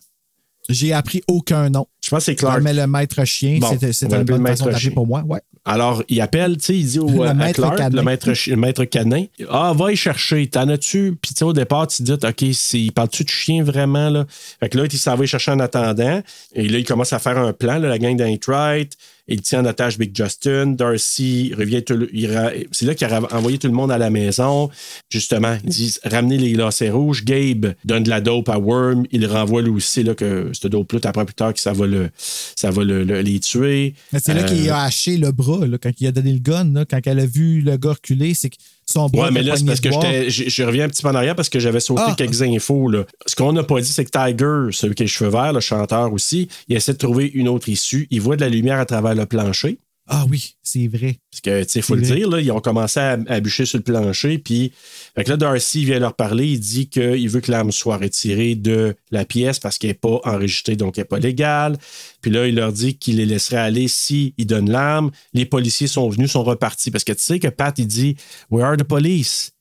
J'ai 0.69 0.93
appris 0.93 1.23
aucun 1.29 1.71
nom. 1.71 1.87
Je 2.05 2.11
pense 2.11 2.21
que 2.21 2.25
c'est 2.27 2.35
Clark. 2.37 2.61
Mais 2.63 2.75
le 2.75 2.87
maître 2.87 3.25
chien, 3.25 3.59
Bon, 3.59 3.71
une 3.71 3.81
l'appeler 3.81 4.25
bonne 4.25 4.47
façon 4.47 4.67
maître 4.67 4.79
chien. 4.79 4.91
pour 4.93 5.07
moi. 5.07 5.23
Ouais. 5.27 5.41
Alors, 5.65 6.03
il 6.09 6.21
appelle, 6.21 6.57
tu 6.59 6.65
sais, 6.65 6.77
il 6.77 6.87
dit 6.87 6.99
au, 6.99 7.09
Le 7.23 7.23
à 7.29 7.35
maître 7.35 7.55
Clark, 7.61 7.77
canin. 7.79 7.97
le 7.97 8.03
maître, 8.03 8.31
le 8.49 8.57
maître 8.57 8.85
canin, 8.85 9.25
Ah, 9.51 9.73
va 9.77 9.93
y 9.93 9.97
chercher, 9.97 10.47
t'en 10.47 10.69
as-tu? 10.69 11.17
Puis, 11.21 11.35
tu 11.35 11.39
sais, 11.39 11.45
au 11.45 11.53
départ, 11.53 11.87
tu 11.87 11.99
te 11.99 12.03
dis, 12.03 12.13
OK, 12.13 12.55
c'est- 12.55 12.81
il 12.81 12.93
parle-tu 12.93 13.25
de 13.25 13.29
chien 13.29 13.63
vraiment, 13.63 14.09
là? 14.11 14.27
Fait 14.61 14.69
que 14.69 14.79
là, 14.79 14.85
il 14.91 14.99
s'en 14.99 15.15
va 15.17 15.25
y 15.25 15.27
chercher 15.27 15.51
en 15.53 15.61
attendant. 15.61 16.23
Et 16.55 16.69
là, 16.69 16.79
il 16.79 16.85
commence 16.85 17.13
à 17.13 17.19
faire 17.19 17.39
un 17.39 17.53
plan, 17.53 17.79
là, 17.79 17.89
la 17.89 17.99
gang 17.99 18.17
d'Aint 18.17 18.37
Right. 18.47 18.93
Il 19.29 19.43
tient 19.43 19.61
en 19.61 19.67
otage 19.67 19.99
Big 19.99 20.17
Justin. 20.17 20.69
Darcy 20.69 21.53
revient. 21.57 21.83
tout 21.85 21.95
le- 21.95 22.09
il 22.15 22.33
ra- 22.35 22.51
C'est 22.73 22.87
là 22.87 22.95
qu'il 22.95 23.07
a 23.07 23.21
envoyé 23.35 23.59
tout 23.59 23.67
le 23.69 23.73
monde 23.75 23.93
à 23.93 23.99
la 23.99 24.11
maison. 24.11 24.71
Justement, 25.11 25.57
ils 25.65 25.71
disent 25.71 26.01
ramenez 26.05 26.39
les 26.39 26.55
lacets 26.55 26.91
rouges. 26.91 27.25
Gabe 27.25 27.75
donne 27.85 28.03
de 28.05 28.09
la 28.11 28.21
dope 28.21 28.49
à 28.49 28.59
Worm. 28.59 29.05
Il 29.13 29.27
renvoie 29.27 29.63
lui 29.63 29.71
aussi 29.71 30.03
là, 30.03 30.15
que 30.15 30.51
cette 30.55 30.73
dope-là, 30.73 31.01
après 31.05 31.25
plus 31.25 31.35
tard, 31.35 31.53
que 31.55 31.61
ça 31.61 31.73
va, 31.73 31.87
le, 31.87 32.11
ça 32.17 32.71
va 32.71 32.83
le- 32.85 33.05
le- 33.05 33.21
les 33.21 33.39
tuer. 33.41 33.95
Mais 34.13 34.19
c'est 34.19 34.35
là 34.35 34.43
Euh, 34.43 34.47
qu'il 34.47 34.69
a 34.71 34.83
haché 34.85 35.17
le 35.19 35.31
bras, 35.31 35.67
là, 35.67 35.79
quand 35.79 35.93
il 36.01 36.07
a 36.07 36.13
donné 36.13 36.33
le 36.33 36.39
gun, 36.41 36.73
là, 36.73 36.85
quand 36.85 36.99
elle 37.05 37.21
a 37.21 37.27
vu 37.27 37.61
le 37.61 37.77
gars 37.77 37.91
reculer, 37.93 38.35
c'est 38.35 38.51
que 38.51 38.57
son 38.91 39.09
bras. 39.09 39.27
Ouais, 39.27 39.31
mais 39.31 39.43
là, 39.43 39.57
c'est 39.57 39.65
parce 39.67 39.81
que 39.81 39.91
je 39.91 40.49
je 40.49 40.63
reviens 40.63 40.85
un 40.85 40.89
petit 40.89 41.03
peu 41.03 41.09
en 41.09 41.15
arrière 41.15 41.35
parce 41.37 41.49
que 41.49 41.59
j'avais 41.59 41.81
sauté 41.81 42.03
Ah. 42.07 42.15
quelques 42.17 42.43
infos. 42.43 42.89
Là. 42.91 43.05
Ce 43.27 43.35
qu'on 43.37 43.53
n'a 43.53 43.63
pas 43.63 43.81
dit, 43.81 43.93
c'est 43.93 44.05
que 44.05 44.11
Tiger, 44.11 44.73
celui 44.73 44.95
qui 44.95 45.03
a 45.03 45.05
les 45.05 45.09
cheveux 45.09 45.31
verts, 45.31 45.53
le 45.53 45.61
chanteur 45.61 46.13
aussi, 46.13 46.49
il 46.69 46.77
essaie 46.77 46.93
de 46.95 46.99
trouver 46.99 47.31
une 47.35 47.49
autre 47.49 47.69
issue. 47.69 48.07
Il 48.11 48.21
voit 48.21 48.37
de 48.37 48.41
la 48.43 48.49
lumière 48.49 48.79
à 48.79 48.87
travers 48.87 49.15
le 49.15 49.27
plancher. 49.27 49.79
Ah 50.11 50.25
oui, 50.31 50.57
c'est 50.63 50.89
vrai. 50.89 51.19
Parce 51.31 51.43
que, 51.43 51.63
tu 51.65 51.69
sais, 51.69 51.79
il 51.81 51.83
faut 51.83 51.95
le 51.95 52.03
vrai. 52.03 52.17
dire, 52.17 52.31
là, 52.31 52.41
ils 52.41 52.51
ont 52.51 52.61
commencé 52.61 52.99
à, 52.99 53.19
à 53.27 53.41
bûcher 53.41 53.67
sur 53.67 53.77
le 53.77 53.85
plancher. 53.85 54.39
Puis, 54.39 54.73
fait 55.15 55.23
que 55.23 55.31
là, 55.31 55.37
Darcy 55.37 55.85
vient 55.85 55.99
leur 55.99 56.17
parler. 56.17 56.47
Il 56.47 56.61
dit 56.61 56.89
qu'il 56.89 57.29
veut 57.29 57.41
que 57.41 57.51
l'arme 57.51 57.73
soit 57.73 57.99
retirée 57.99 58.55
de 58.55 58.97
la 59.11 59.27
pièce 59.27 59.59
parce 59.59 59.77
qu'elle 59.77 59.91
n'est 59.91 59.95
pas 59.95 60.19
enregistrée, 60.25 60.77
donc 60.77 60.97
elle 60.97 61.03
n'est 61.03 61.09
pas 61.09 61.19
légale. 61.19 61.77
Puis 62.23 62.31
là, 62.31 62.47
il 62.47 62.55
leur 62.55 62.73
dit 62.73 62.97
qu'il 62.97 63.17
les 63.17 63.27
laisserait 63.27 63.59
aller 63.59 63.87
si 63.87 64.33
ils 64.39 64.47
donnent 64.47 64.71
l'arme. 64.71 65.11
Les 65.35 65.45
policiers 65.45 65.89
sont 65.89 66.09
venus, 66.09 66.31
sont 66.33 66.45
repartis. 66.45 66.91
Parce 66.91 67.05
que 67.05 67.13
tu 67.13 67.23
sais 67.23 67.39
que 67.39 67.49
Pat, 67.49 67.79
il 67.79 67.87
dit 67.87 68.17
We 68.51 68.65
are 68.65 68.79
the 68.79 68.85
police. 68.85 69.53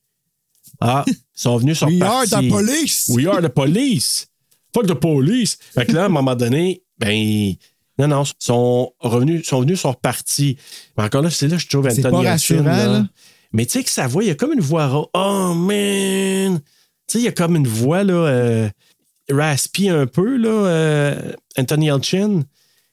Ah, 0.79 1.03
ils 1.07 1.15
sont 1.33 1.57
venus, 1.57 1.79
sont 1.79 1.87
We 1.87 2.01
are 2.01 2.25
the 2.25 2.47
police. 2.49 3.09
We 3.09 3.27
are 3.27 3.41
the 3.41 3.49
police. 3.49 4.27
Fuck 4.73 4.87
the 4.87 4.93
police. 4.93 5.57
Fait 5.73 5.85
que 5.85 5.91
là, 5.91 6.03
à 6.03 6.05
un 6.05 6.09
moment 6.09 6.35
donné, 6.35 6.83
ben. 6.97 7.53
Non, 7.99 8.07
non, 8.07 8.23
sont 8.39 8.93
revenus, 8.99 9.47
sont 9.47 9.61
venus, 9.61 9.81
sont 9.81 9.91
repartis. 9.91 10.57
Mais 10.97 11.03
encore 11.03 11.21
là, 11.21 11.29
c'est 11.29 11.47
là 11.47 11.55
que 11.57 11.63
je 11.63 11.67
trouve 11.67 11.87
Anthony 11.87 12.03
pas 12.03 12.31
rassurant, 12.31 12.63
là. 12.63 13.05
Mais 13.53 13.65
tu 13.65 13.73
sais 13.73 13.83
que 13.83 13.89
sa 13.89 14.07
voix, 14.07 14.23
il 14.23 14.27
y 14.27 14.31
a 14.31 14.35
comme 14.35 14.53
une 14.53 14.59
voix 14.59 15.09
Oh 15.13 15.53
man! 15.55 16.59
Tu 16.59 16.63
sais, 17.07 17.19
il 17.19 17.25
y 17.25 17.27
a 17.27 17.31
comme 17.31 17.55
une 17.55 17.67
voix 17.67 18.03
là, 18.03 18.13
euh, 18.13 18.69
raspy 19.31 19.89
un 19.89 20.05
peu, 20.05 20.35
là, 20.37 20.49
euh, 20.49 21.31
Anthony 21.57 21.87
Elchin. 21.87 22.43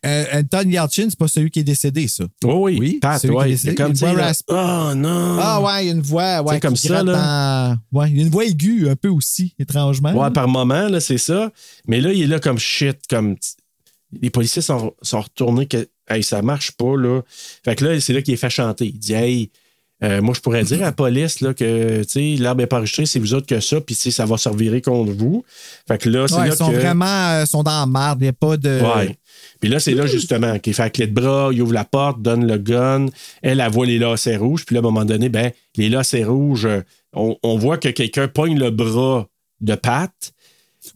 Euh, 0.04 0.24
Anton 0.34 0.68
Yelchin, 0.68 1.06
c'est 1.08 1.18
pas 1.18 1.28
celui 1.28 1.50
qui 1.50 1.60
est 1.60 1.64
décédé, 1.64 2.08
ça. 2.08 2.24
Oui, 2.44 2.76
oui, 2.78 2.98
Pat, 3.00 3.20
celui 3.20 3.34
qui 3.34 3.40
est 3.40 3.42
ouais. 3.42 3.48
Il 3.48 3.50
y 3.50 3.52
a 3.52 3.56
décédé, 3.56 3.74
comme 3.74 3.90
une 3.90 3.96
voix 3.96 4.12
là. 4.12 4.32
Oh 4.48 4.94
non! 4.94 5.38
Ah 5.40 5.60
ouais, 5.62 5.84
il 5.84 5.86
y 5.86 5.90
a 5.90 5.92
une 5.94 6.02
voix 6.02 6.42
ouais, 6.42 6.54
C'est 6.54 6.60
comme 6.60 6.76
ça, 6.76 7.02
là. 7.02 7.76
Ouais, 7.90 8.10
il 8.10 8.18
y 8.18 8.20
a 8.20 8.24
une 8.24 8.30
voix 8.30 8.44
aiguë 8.44 8.88
un 8.90 8.96
peu 8.96 9.08
aussi, 9.08 9.54
étrangement. 9.58 10.12
Ouais, 10.12 10.30
par 10.30 10.46
moment, 10.46 10.88
là, 10.88 11.00
c'est 11.00 11.18
ça. 11.18 11.50
Mais 11.88 12.00
là, 12.00 12.12
il 12.12 12.22
est 12.22 12.26
là 12.26 12.38
comme 12.38 12.58
shit, 12.58 12.98
comme. 13.08 13.36
Les 14.22 14.30
policiers 14.30 14.62
sont, 14.62 14.94
sont 15.02 15.20
retournés 15.20 15.66
que. 15.66 15.88
Hey, 16.08 16.22
ça 16.22 16.42
marche 16.42 16.72
pas, 16.72 16.96
là. 16.96 17.22
Fait 17.64 17.74
que 17.76 17.84
là, 17.84 17.98
c'est 18.00 18.12
là 18.12 18.20
qu'il 18.22 18.34
est 18.34 18.38
fait 18.38 18.50
chanter. 18.50 18.86
Il 18.86 18.98
dit, 18.98 19.14
hey, 19.14 19.50
Euh, 20.02 20.20
moi, 20.20 20.34
je 20.34 20.40
pourrais 20.40 20.64
dire 20.64 20.82
à 20.82 20.86
la 20.86 20.92
police 20.92 21.40
là, 21.40 21.54
que 21.54 22.02
l'arbre 22.42 22.60
n'est 22.60 22.66
pas 22.66 22.78
enregistré, 22.78 23.06
c'est 23.06 23.20
vous 23.20 23.32
autres 23.32 23.46
que 23.46 23.60
ça, 23.60 23.80
puis 23.80 23.94
ça 23.94 24.26
va 24.26 24.36
se 24.36 24.48
revirer 24.48 24.82
contre 24.82 25.12
vous. 25.12 25.44
Fait 25.88 25.96
que 25.98 26.10
là, 26.10 26.26
c'est 26.28 26.34
Ouais, 26.34 26.48
là 26.48 26.52
ils 26.52 26.56
sont 26.56 26.70
que... 26.70 26.76
vraiment 26.76 27.30
euh, 27.30 27.46
sont 27.46 27.62
dans 27.62 27.80
la 27.80 27.86
merde. 27.86 28.18
Il 28.20 28.24
n'y 28.24 28.28
a 28.28 28.32
pas 28.34 28.56
de. 28.58 28.80
Ouais. 28.82 29.16
Puis 29.60 29.70
là, 29.70 29.78
c'est 29.78 29.94
là 29.94 30.06
justement 30.06 30.58
qu'il 30.58 30.74
fait 30.74 30.82
la 30.82 30.90
clé 30.90 31.06
de 31.06 31.14
bras, 31.14 31.50
il 31.52 31.62
ouvre 31.62 31.72
la 31.72 31.84
porte, 31.84 32.20
donne 32.20 32.44
le 32.46 32.58
gun. 32.58 33.06
Elle, 33.40 33.60
elle 33.60 33.72
voit 33.72 33.86
les 33.86 33.98
lacets 33.98 34.36
rouges. 34.36 34.66
Puis 34.66 34.74
là, 34.74 34.80
à 34.80 34.82
un 34.82 34.90
moment 34.90 35.04
donné, 35.06 35.28
ben, 35.30 35.52
les 35.76 35.88
lacets 35.88 36.24
rouges, 36.24 36.66
euh, 36.66 36.82
on, 37.14 37.36
on 37.42 37.56
voit 37.56 37.78
que 37.78 37.88
quelqu'un 37.88 38.28
pogne 38.28 38.58
le 38.58 38.70
bras 38.70 39.28
de 39.60 39.74
Pat. 39.76 40.12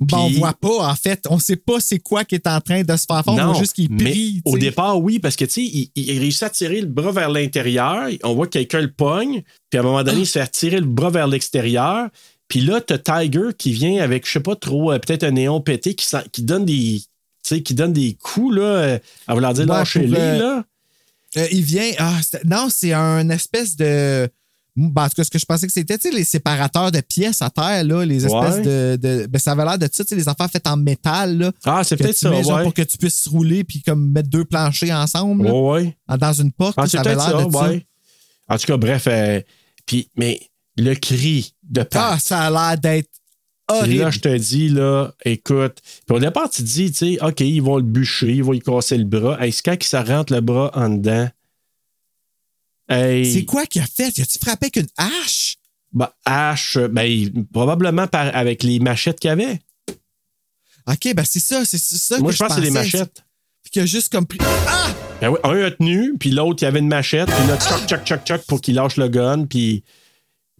Ben, 0.00 0.18
on 0.18 0.26
Puis- 0.28 0.36
voit 0.38 0.52
pas, 0.54 0.88
en 0.90 0.94
fait. 0.94 1.24
On 1.30 1.38
sait 1.38 1.56
pas 1.56 1.80
c'est 1.80 1.98
quoi 1.98 2.24
qui 2.24 2.34
est 2.34 2.46
en 2.46 2.60
train 2.60 2.82
de 2.82 2.96
se 2.96 3.04
faire. 3.06 3.22
On 3.26 3.34
Non, 3.36 3.52
voit 3.52 3.58
juste 3.60 3.72
qu'il 3.72 3.88
prie. 3.96 4.42
au 4.44 4.58
départ, 4.58 5.00
oui, 5.00 5.18
parce 5.18 5.34
que 5.36 5.44
tu 5.44 5.52
sais, 5.52 5.62
il, 5.62 5.90
il 5.96 6.18
réussit 6.18 6.42
à 6.42 6.50
tirer 6.50 6.80
le 6.80 6.86
bras 6.86 7.10
vers 7.12 7.30
l'intérieur. 7.30 8.08
On 8.24 8.34
voit 8.34 8.46
que 8.46 8.52
quelqu'un 8.52 8.80
le 8.82 8.90
pogne. 8.92 9.42
Puis 9.70 9.78
à 9.78 9.80
un 9.80 9.84
moment 9.84 10.02
donné, 10.02 10.20
il 10.20 10.26
se 10.26 10.38
fait 10.38 10.50
tirer 10.50 10.80
le 10.80 10.86
bras 10.86 11.10
vers 11.10 11.26
l'extérieur. 11.26 12.08
Puis 12.48 12.60
là, 12.60 12.80
t'as 12.80 12.98
Tiger 12.98 13.48
qui 13.56 13.72
vient 13.72 14.02
avec, 14.02 14.26
je 14.26 14.32
sais 14.32 14.40
pas 14.40 14.56
trop, 14.56 14.92
euh, 14.92 14.98
peut-être 14.98 15.24
un 15.24 15.32
néon 15.32 15.60
pété 15.60 15.94
qui, 15.94 16.06
qui 16.32 16.42
donne 16.42 16.64
des. 16.64 17.00
tu 17.02 17.06
sais, 17.56 17.62
qui 17.62 17.74
donne 17.74 17.92
des 17.92 18.14
coups, 18.14 18.56
là, 18.56 18.62
euh, 18.62 18.98
à 19.26 19.34
vouloir 19.34 19.52
dire 19.54 19.64
Ouais, 19.64 19.74
lâchez-les, 19.76 20.16
euh, 20.18 20.38
là. 20.38 20.64
Euh, 21.36 21.46
il 21.52 21.62
vient. 21.62 21.90
Ah, 21.98 22.18
non, 22.46 22.68
c'est 22.70 22.92
un 22.94 23.28
espèce 23.28 23.76
de. 23.76 24.28
Ben, 24.78 25.02
en 25.04 25.08
tout 25.08 25.14
cas, 25.16 25.24
ce 25.24 25.30
que 25.30 25.38
je 25.38 25.44
pensais 25.44 25.66
que 25.66 25.72
c'était, 25.72 25.98
tu 25.98 26.08
sais, 26.08 26.14
les 26.16 26.24
séparateurs 26.24 26.92
de 26.92 27.00
pièces 27.00 27.42
à 27.42 27.50
terre, 27.50 27.82
là, 27.84 28.04
les 28.04 28.24
espèces 28.26 28.54
Ouais. 28.56 28.62
de, 28.62 28.96
de- 29.00 29.26
Ben, 29.26 29.38
ça 29.38 29.52
avait 29.52 29.64
l'air 29.64 29.78
de 29.78 29.88
ça, 29.92 30.04
tu 30.04 30.10
sais, 30.10 30.14
les 30.14 30.28
affaires 30.28 30.48
faites 30.50 30.66
en 30.68 30.76
métal, 30.76 31.36
là. 31.38 31.52
Ah, 31.64 31.82
c'est 31.84 31.96
que 31.96 32.04
peut-être 32.04 32.16
ça, 32.16 32.30
mets, 32.30 32.44
genre, 32.44 32.58
ouais. 32.58 32.62
pour 32.62 32.74
que 32.74 32.82
tu 32.82 32.96
puisses 32.96 33.26
rouler 33.26 33.64
puis 33.64 33.82
comme 33.82 34.12
mettre 34.12 34.28
deux 34.28 34.44
planchers 34.44 34.92
ensemble, 34.96 35.44
là, 35.46 35.52
Ouais, 35.54 35.96
dans 36.18 36.32
une 36.32 36.52
porte. 36.52 36.74
Ah, 36.76 36.86
ça 36.86 37.00
avait 37.00 37.14
l'air 37.14 37.22
ça, 37.22 37.44
de 37.44 37.50
ça. 37.52 37.72
En 38.50 38.56
tout 38.56 38.66
cas, 38.66 38.76
bref, 38.76 39.04
euh, 39.08 39.40
puis, 39.84 40.08
mais 40.16 40.40
le 40.76 40.94
cri 40.94 41.54
de 41.68 41.82
Pat. 41.82 42.12
Ah, 42.14 42.18
ça 42.20 42.42
a 42.42 42.50
l'air 42.50 42.78
d'être 42.80 43.10
horrible. 43.68 44.02
là, 44.04 44.10
je 44.10 44.20
te 44.20 44.36
dis, 44.36 44.68
là, 44.68 45.10
écoute. 45.24 45.78
Puis 46.06 46.16
au 46.16 46.20
départ, 46.20 46.48
tu 46.48 46.62
te 46.62 46.66
dis, 46.68 46.90
tu 46.92 47.14
sais, 47.16 47.18
OK, 47.22 47.40
ils 47.40 47.60
vont 47.60 47.76
le 47.76 47.82
bûcher, 47.82 48.32
ils 48.32 48.44
vont 48.44 48.52
lui 48.52 48.60
casser 48.60 48.96
le 48.96 49.04
bras. 49.04 49.36
Est-ce 49.44 49.62
quand 49.62 49.76
ça 49.82 50.02
rentre 50.02 50.32
le 50.32 50.40
bras 50.40 50.70
en 50.74 50.88
dedans? 50.88 51.28
Hey, 52.88 53.30
C'est 53.32 53.44
quoi 53.44 53.66
qu'il 53.66 53.82
a 53.82 53.86
fait? 53.86 54.16
Il 54.16 54.22
a-tu 54.22 54.38
frappé 54.38 54.66
avec 54.66 54.76
une 54.76 54.86
hache? 54.96 55.56
bah, 55.92 56.14
hache, 56.24 56.78
ben, 56.78 57.02
il- 57.04 57.46
probablement 57.46 58.06
par, 58.06 58.34
avec 58.36 58.62
les 58.62 58.78
machettes 58.78 59.18
qu'il 59.20 59.28
y 59.28 59.32
avait. 59.32 59.60
OK, 60.86 61.14
ben 61.14 61.24
c'est 61.28 61.40
ça, 61.40 61.64
c'est 61.64 61.78
ça 61.78 62.18
Moi, 62.18 62.30
que 62.30 62.36
je 62.36 62.42
pense 62.42 62.48
que 62.48 62.54
c'est 62.56 62.60
les 62.62 62.70
machettes. 62.70 63.22
Puis 63.62 63.70
qu'il 63.72 63.82
a 63.82 63.86
juste 63.86 64.10
comme. 64.10 64.26
Ah! 64.66 64.88
Ben 65.20 65.28
oui, 65.30 65.38
un 65.44 65.62
a 65.64 65.70
tenu, 65.70 66.14
puis 66.18 66.30
l'autre, 66.30 66.62
il 66.62 66.64
y 66.64 66.68
avait 66.68 66.78
une 66.78 66.88
machette, 66.88 67.26
puis 67.28 67.46
là, 67.46 67.56
tchoc, 67.58 67.86
tchoc, 67.86 68.04
tchoc, 68.04 68.24
tchoc, 68.24 68.42
pour 68.46 68.60
qu'il 68.60 68.74
lâche 68.76 68.96
le 68.96 69.08
gun, 69.08 69.44
puis 69.46 69.82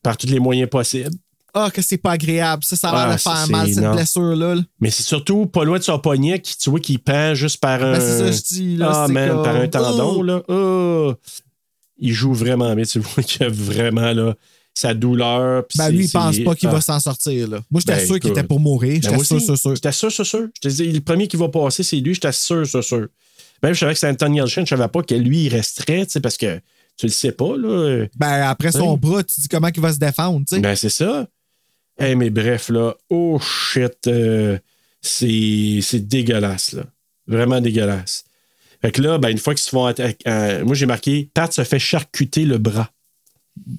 par 0.03 0.17
tous 0.17 0.27
les 0.27 0.41
moyens 0.41 0.69
possibles. 0.69 1.15
Ah, 1.55 1.71
que 1.73 1.81
c'est 1.81 1.97
pas 1.97 2.13
agréable. 2.13 2.63
Ça, 2.65 2.77
ça 2.77 2.91
a 2.91 2.93
l'air 2.93 3.11
Ah, 3.11 3.15
de 3.17 3.21
faire 3.21 3.49
mal, 3.57 3.73
cette 3.73 3.91
blessure-là. 3.91 4.55
là. 4.57 4.63
Mais 4.81 4.91
c'est 4.91 5.03
surtout 5.03 5.47
pas 5.47 5.65
loin 5.65 5.79
de 5.79 5.83
son 5.85 5.99
poignet, 5.99 6.41
qui, 6.41 6.57
tu 6.59 6.69
vois, 6.71 6.81
qui 6.81 6.99
pend 6.99 7.35
juste 7.35 7.59
par 7.61 7.83
un. 7.83 7.93
Ben, 7.93 8.01
c'est 8.01 8.19
ça 8.19 8.31
je 8.33 8.41
dis, 8.43 8.77
là, 8.77 8.91
Ah, 9.05 9.09
man, 9.09 9.29
comme- 9.31 9.43
par 9.45 9.57
un 9.57 9.69
tendon, 9.69 10.17
Oh! 10.19 10.23
là. 10.23 10.43
Oh! 10.49 11.15
Il 11.99 12.13
joue 12.13 12.33
vraiment 12.33 12.75
bien. 12.75 12.85
Tu 12.85 12.99
vois 13.01 13.23
qu'il 13.23 13.45
a 13.45 13.49
vraiment, 13.49 14.13
là, 14.13 14.35
sa 14.75 14.95
douleur. 14.95 15.65
Ben, 15.77 15.91
lui, 15.91 16.05
il 16.05 16.11
pense 16.11 16.39
pas 16.41 16.55
qu'il 16.55 16.69
ah. 16.69 16.73
va 16.73 16.81
s'en 16.81 17.01
sortir. 17.01 17.49
Là. 17.49 17.61
Moi, 17.71 17.81
j'étais 17.81 17.99
Ben, 17.99 18.07
sûr 18.07 18.21
qu'il 18.21 18.31
était 18.31 18.45
pour 18.45 18.61
mourir. 18.61 18.95
Ben, 18.95 19.03
J'étais 19.03 19.15
moi 19.15 19.25
sûr, 19.25 19.41
sûr, 19.41 19.59
sûr. 19.59 19.75
J'étais 19.75 19.93
sûr, 19.93 20.13
sûr, 20.13 20.27
sûr. 20.27 20.49
Je 20.55 20.61
te 20.61 20.69
dis, 20.69 20.93
le 20.93 21.01
premier 21.01 21.27
qui 21.27 21.37
va 21.37 21.49
passer, 21.49 21.83
c'est 21.83 21.97
lui. 21.97 22.15
J'étais 22.15 22.33
sûr, 22.33 22.67
sûr, 22.67 22.85
sûr. 22.85 23.09
Même 23.63 23.75
je 23.75 23.81
savais 23.81 23.93
que 23.93 23.99
c'était 23.99 24.13
Anthony 24.13 24.39
Yelchin, 24.39 24.65
je 24.65 24.69
savais 24.69 24.89
pas 24.89 25.03
que 25.03 25.15
lui, 25.15 25.47
il 25.47 25.49
resterait, 25.49 26.07
tu 26.07 26.13
sais, 26.13 26.21
parce 26.21 26.37
que 26.37 26.61
tu 26.97 27.07
le 27.07 27.13
sais 27.13 27.33
pas, 27.33 27.57
là. 27.57 28.07
Ben, 28.17 28.43
après 28.49 28.71
son 28.73 28.93
Oui. 28.93 28.99
bras, 29.01 29.25
tu 29.25 29.41
dis 29.41 29.49
comment 29.49 29.69
il 29.75 29.81
va 29.81 29.93
se 29.93 29.99
défendre, 29.99 30.45
tu 30.47 30.55
sais. 30.55 30.61
Ben, 30.61 30.77
c'est 30.77 30.91
ça. 30.91 31.27
Eh, 31.99 32.15
mais 32.15 32.31
bref, 32.31 32.69
là, 32.69 32.95
oh 33.11 33.41
shit, 33.41 34.07
euh, 34.07 34.59
c'est 35.01 36.07
dégueulasse, 36.07 36.73
là. 36.73 36.85
Vraiment 37.27 37.61
dégueulasse. 37.61 38.25
Fait 38.81 38.93
que 38.93 39.03
là, 39.03 39.19
ben, 39.19 39.29
une 39.31 39.39
fois 39.39 39.55
qu'ils 39.55 39.63
se 39.63 39.71
font 39.71 39.87
attaquer, 39.87 40.17
euh, 40.29 40.65
moi 40.65 40.75
j'ai 40.75 40.87
marqué, 40.87 41.29
Pat 41.35 41.53
se 41.53 41.65
fait 41.65 41.79
charcuter 41.79 42.45
le 42.45 42.59
bras. 42.59 42.91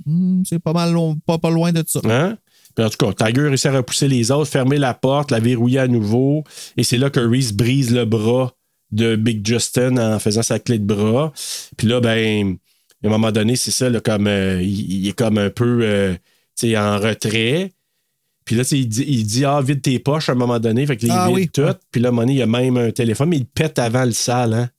Hmm, 0.06 0.44
c'est 0.46 0.60
pas 0.60 0.74
mal 0.74 0.92
long- 0.92 1.16
pas, 1.26 1.38
pas 1.38 1.50
loin 1.50 1.72
de 1.72 1.84
ça. 1.88 2.02
Hein? 2.04 2.38
Puis 2.76 2.86
en 2.86 2.90
tout 2.90 2.98
cas, 3.14 3.26
Tiger 3.28 3.44
réussit 3.48 3.68
à 3.68 3.72
repousser 3.78 4.08
les 4.08 4.30
autres, 4.32 4.50
fermer 4.52 4.78
la 4.78 4.94
porte, 4.94 5.32
la 5.32 5.40
verrouiller 5.40 5.80
à 5.80 5.88
nouveau. 5.88 6.44
Et 6.78 6.84
c'est 6.84 6.98
là 6.98 7.10
que 7.10 7.20
Reese 7.20 7.54
brise 7.54 7.94
le 7.94 8.06
bras 8.06 8.54
de 8.92 9.16
Big 9.16 9.46
Justin 9.48 9.98
en 9.98 10.20
faisant 10.20 10.44
sa 10.44 10.60
clé 10.60 10.80
de 10.80 10.86
bras. 10.86 11.32
Puis 11.78 11.88
là, 11.88 12.02
ben, 12.02 12.58
à 13.04 13.08
un 13.08 13.10
moment 13.10 13.32
donné, 13.32 13.56
c'est 13.56 13.72
ça, 13.72 13.90
là, 13.90 14.02
comme 14.02 14.28
euh, 14.28 14.62
il, 14.62 15.04
il 15.04 15.08
est 15.08 15.14
comme 15.14 15.38
un 15.38 15.50
peu 15.50 15.80
euh, 15.84 16.14
tu 16.58 16.68
sais, 16.72 16.78
en 16.78 16.98
retrait. 17.00 17.72
Puis 18.46 18.56
là, 18.56 18.64
il 18.72 18.88
dit, 18.90 19.06
il 19.08 19.26
dit 19.26 19.46
Ah, 19.46 19.62
vide 19.62 19.82
tes 19.82 20.00
poches 20.00 20.28
à 20.30 20.34
un 20.34 20.36
moment 20.36 20.60
donné. 20.60 20.86
Fait 20.86 20.98
que 20.98 21.06
là, 21.06 21.14
il 21.14 21.18
Ah 21.18 21.28
vide 21.28 21.36
oui. 21.36 21.50
tout. 21.50 21.76
Puis 21.92 22.02
là, 22.02 22.10
à 22.10 22.12
un 22.12 22.12
moment 22.12 22.24
donné, 22.24 22.34
il 22.34 22.40
y 22.40 22.42
a 22.42 22.48
même 22.48 22.78
un 22.78 22.92
téléphone, 22.92 23.30
mais 23.30 23.38
il 23.38 23.46
pète 23.46 23.80
avant 23.80 24.04
le 24.06 24.12
sale, 24.12 24.54
hein? 24.54 24.70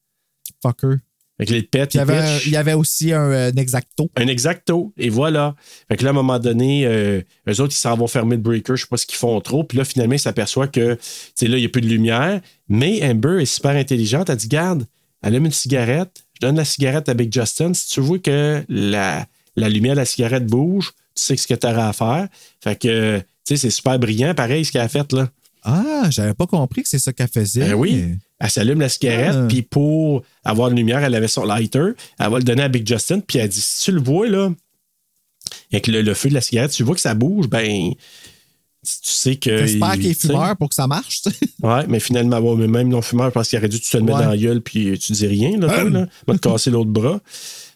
Fucker. 0.63 0.97
Fait 1.39 1.47
que 1.47 1.53
là, 1.55 1.59
il 1.59 1.97
y 1.97 1.99
avait, 2.01 2.17
un- 2.19 2.37
pitch. 2.37 2.47
il 2.47 2.53
y 2.53 2.57
avait 2.57 2.73
aussi 2.75 3.13
un, 3.15 3.31
euh, 3.31 3.51
un 3.51 3.57
exacto. 3.57 4.11
Un 4.17 4.27
exacto. 4.27 4.93
Et 4.99 5.09
voilà. 5.09 5.55
Fait 5.89 5.97
que 5.97 6.05
là, 6.05 6.11
à 6.11 6.13
un 6.13 6.15
moment 6.15 6.39
donné, 6.39 6.85
euh, 6.85 7.23
eux 7.49 7.61
autres, 7.63 7.73
ils 7.75 7.79
s'en 7.79 7.97
vont 7.97 8.07
fermer 8.09 8.37
le 8.37 8.43
breaker. 8.43 8.77
Je 8.77 8.83
sais 8.83 8.89
pas 8.89 8.99
ce 8.99 9.07
qu'ils 9.07 9.17
font 9.17 9.41
trop. 9.41 9.65
Puis 9.65 9.79
là, 9.79 9.87
finalement, 9.87 10.15
ils 10.15 10.19
s'aperçoivent 10.21 10.71
que, 10.71 10.99
tu 11.39 11.47
là, 11.47 11.57
il 11.57 11.61
n'y 11.61 11.67
a 11.67 11.71
plus 11.71 11.81
de 11.81 11.89
lumière. 11.89 12.43
Mais 12.69 13.03
Amber 13.03 13.41
est 13.41 13.47
super 13.47 13.71
intelligente. 13.71 14.29
Elle 14.29 14.37
dit, 14.37 14.49
garde, 14.49 14.85
allume 15.23 15.47
une 15.47 15.53
cigarette. 15.53 16.25
Je 16.35 16.47
donne 16.47 16.57
la 16.57 16.67
cigarette 16.67 17.09
à 17.09 17.15
Big 17.15 17.33
Justin. 17.33 17.73
Si 17.73 17.89
tu 17.89 18.01
vois 18.01 18.19
que 18.19 18.63
la, 18.69 19.27
la 19.57 19.69
lumière 19.71 19.95
de 19.95 20.01
la 20.01 20.05
cigarette 20.05 20.45
bouge, 20.47 20.93
tu 21.15 21.25
sais 21.25 21.37
ce 21.39 21.47
que 21.47 21.55
tu 21.55 21.67
auras 21.67 21.89
à 21.89 21.93
faire. 21.95 22.29
Fait 22.63 22.77
que, 22.79 23.19
tu 23.19 23.25
sais, 23.45 23.57
c'est 23.57 23.71
super 23.71 23.99
brillant, 23.99 24.35
pareil, 24.35 24.67
ce 24.67 24.73
qu'elle 24.73 24.83
a 24.83 24.89
fait, 24.89 25.11
là. 25.15 25.31
Ah, 25.63 26.07
j'avais 26.11 26.35
pas 26.35 26.47
compris 26.47 26.83
que 26.83 26.89
c'est 26.89 26.99
ça 26.99 27.13
qu'elle 27.13 27.29
faisait. 27.29 27.69
Ben 27.69 27.75
oui. 27.75 28.05
Elle 28.39 28.51
s'allume 28.51 28.81
la 28.81 28.89
cigarette, 28.89 29.35
Ah. 29.37 29.47
puis 29.49 29.63
pour 29.63 30.23
avoir 30.45 30.69
la 30.71 30.75
lumière, 30.75 31.03
elle 31.05 31.15
avait 31.15 31.29
son 31.29 31.45
lighter. 31.45 31.91
Elle 32.19 32.31
va 32.31 32.39
le 32.39 32.45
donner 32.45 32.63
à 32.63 32.69
Big 32.69 32.87
Justin, 32.89 33.21
puis 33.21 33.39
elle 33.39 33.49
dit 33.49 33.61
si 33.61 33.85
tu 33.85 33.93
le 33.93 34.01
vois, 34.01 34.27
là, 34.29 34.51
avec 35.73 35.87
le, 35.89 36.03
le 36.03 36.15
feu 36.15 36.29
de 36.31 36.35
la 36.35 36.41
cigarette, 36.41 36.71
tu 36.71 36.83
vois 36.83 36.95
que 36.95 37.01
ça 37.01 37.15
bouge, 37.15 37.49
ben, 37.49 37.93
tu 37.93 38.93
sais 39.03 39.37
que. 39.37 39.59
J'espère 39.67 39.93
qu'il 39.95 40.07
est 40.07 40.21
fumeur 40.21 40.57
pour 40.57 40.69
que 40.71 40.75
ça 40.75 40.87
marche. 40.87 41.23
Ouais, 41.63 41.87
mais 41.89 42.01
finalement, 42.01 42.39
ouais, 42.39 42.57
mais 42.57 42.67
même 42.69 42.89
non-fumeur, 42.89 43.27
je 43.29 43.33
pense 43.33 43.49
qu'il 43.51 43.59
aurait 43.59 43.69
dû 43.69 43.79
tu 43.79 43.91
te 43.91 43.97
le 43.99 44.03
mettre 44.05 44.19
Ouais. 44.19 44.25
dans 44.25 44.31
la 44.31 44.37
gueule, 44.39 44.63
puis 44.63 44.99
tu 44.99 45.13
dis 45.13 45.27
rien, 45.27 45.59
là, 45.59 45.69
toi, 45.69 45.91
là. 45.91 46.07
Va 46.27 46.35
te 46.39 46.49
casser 46.49 46.71
l'autre 46.71 46.89
bras. 46.91 47.21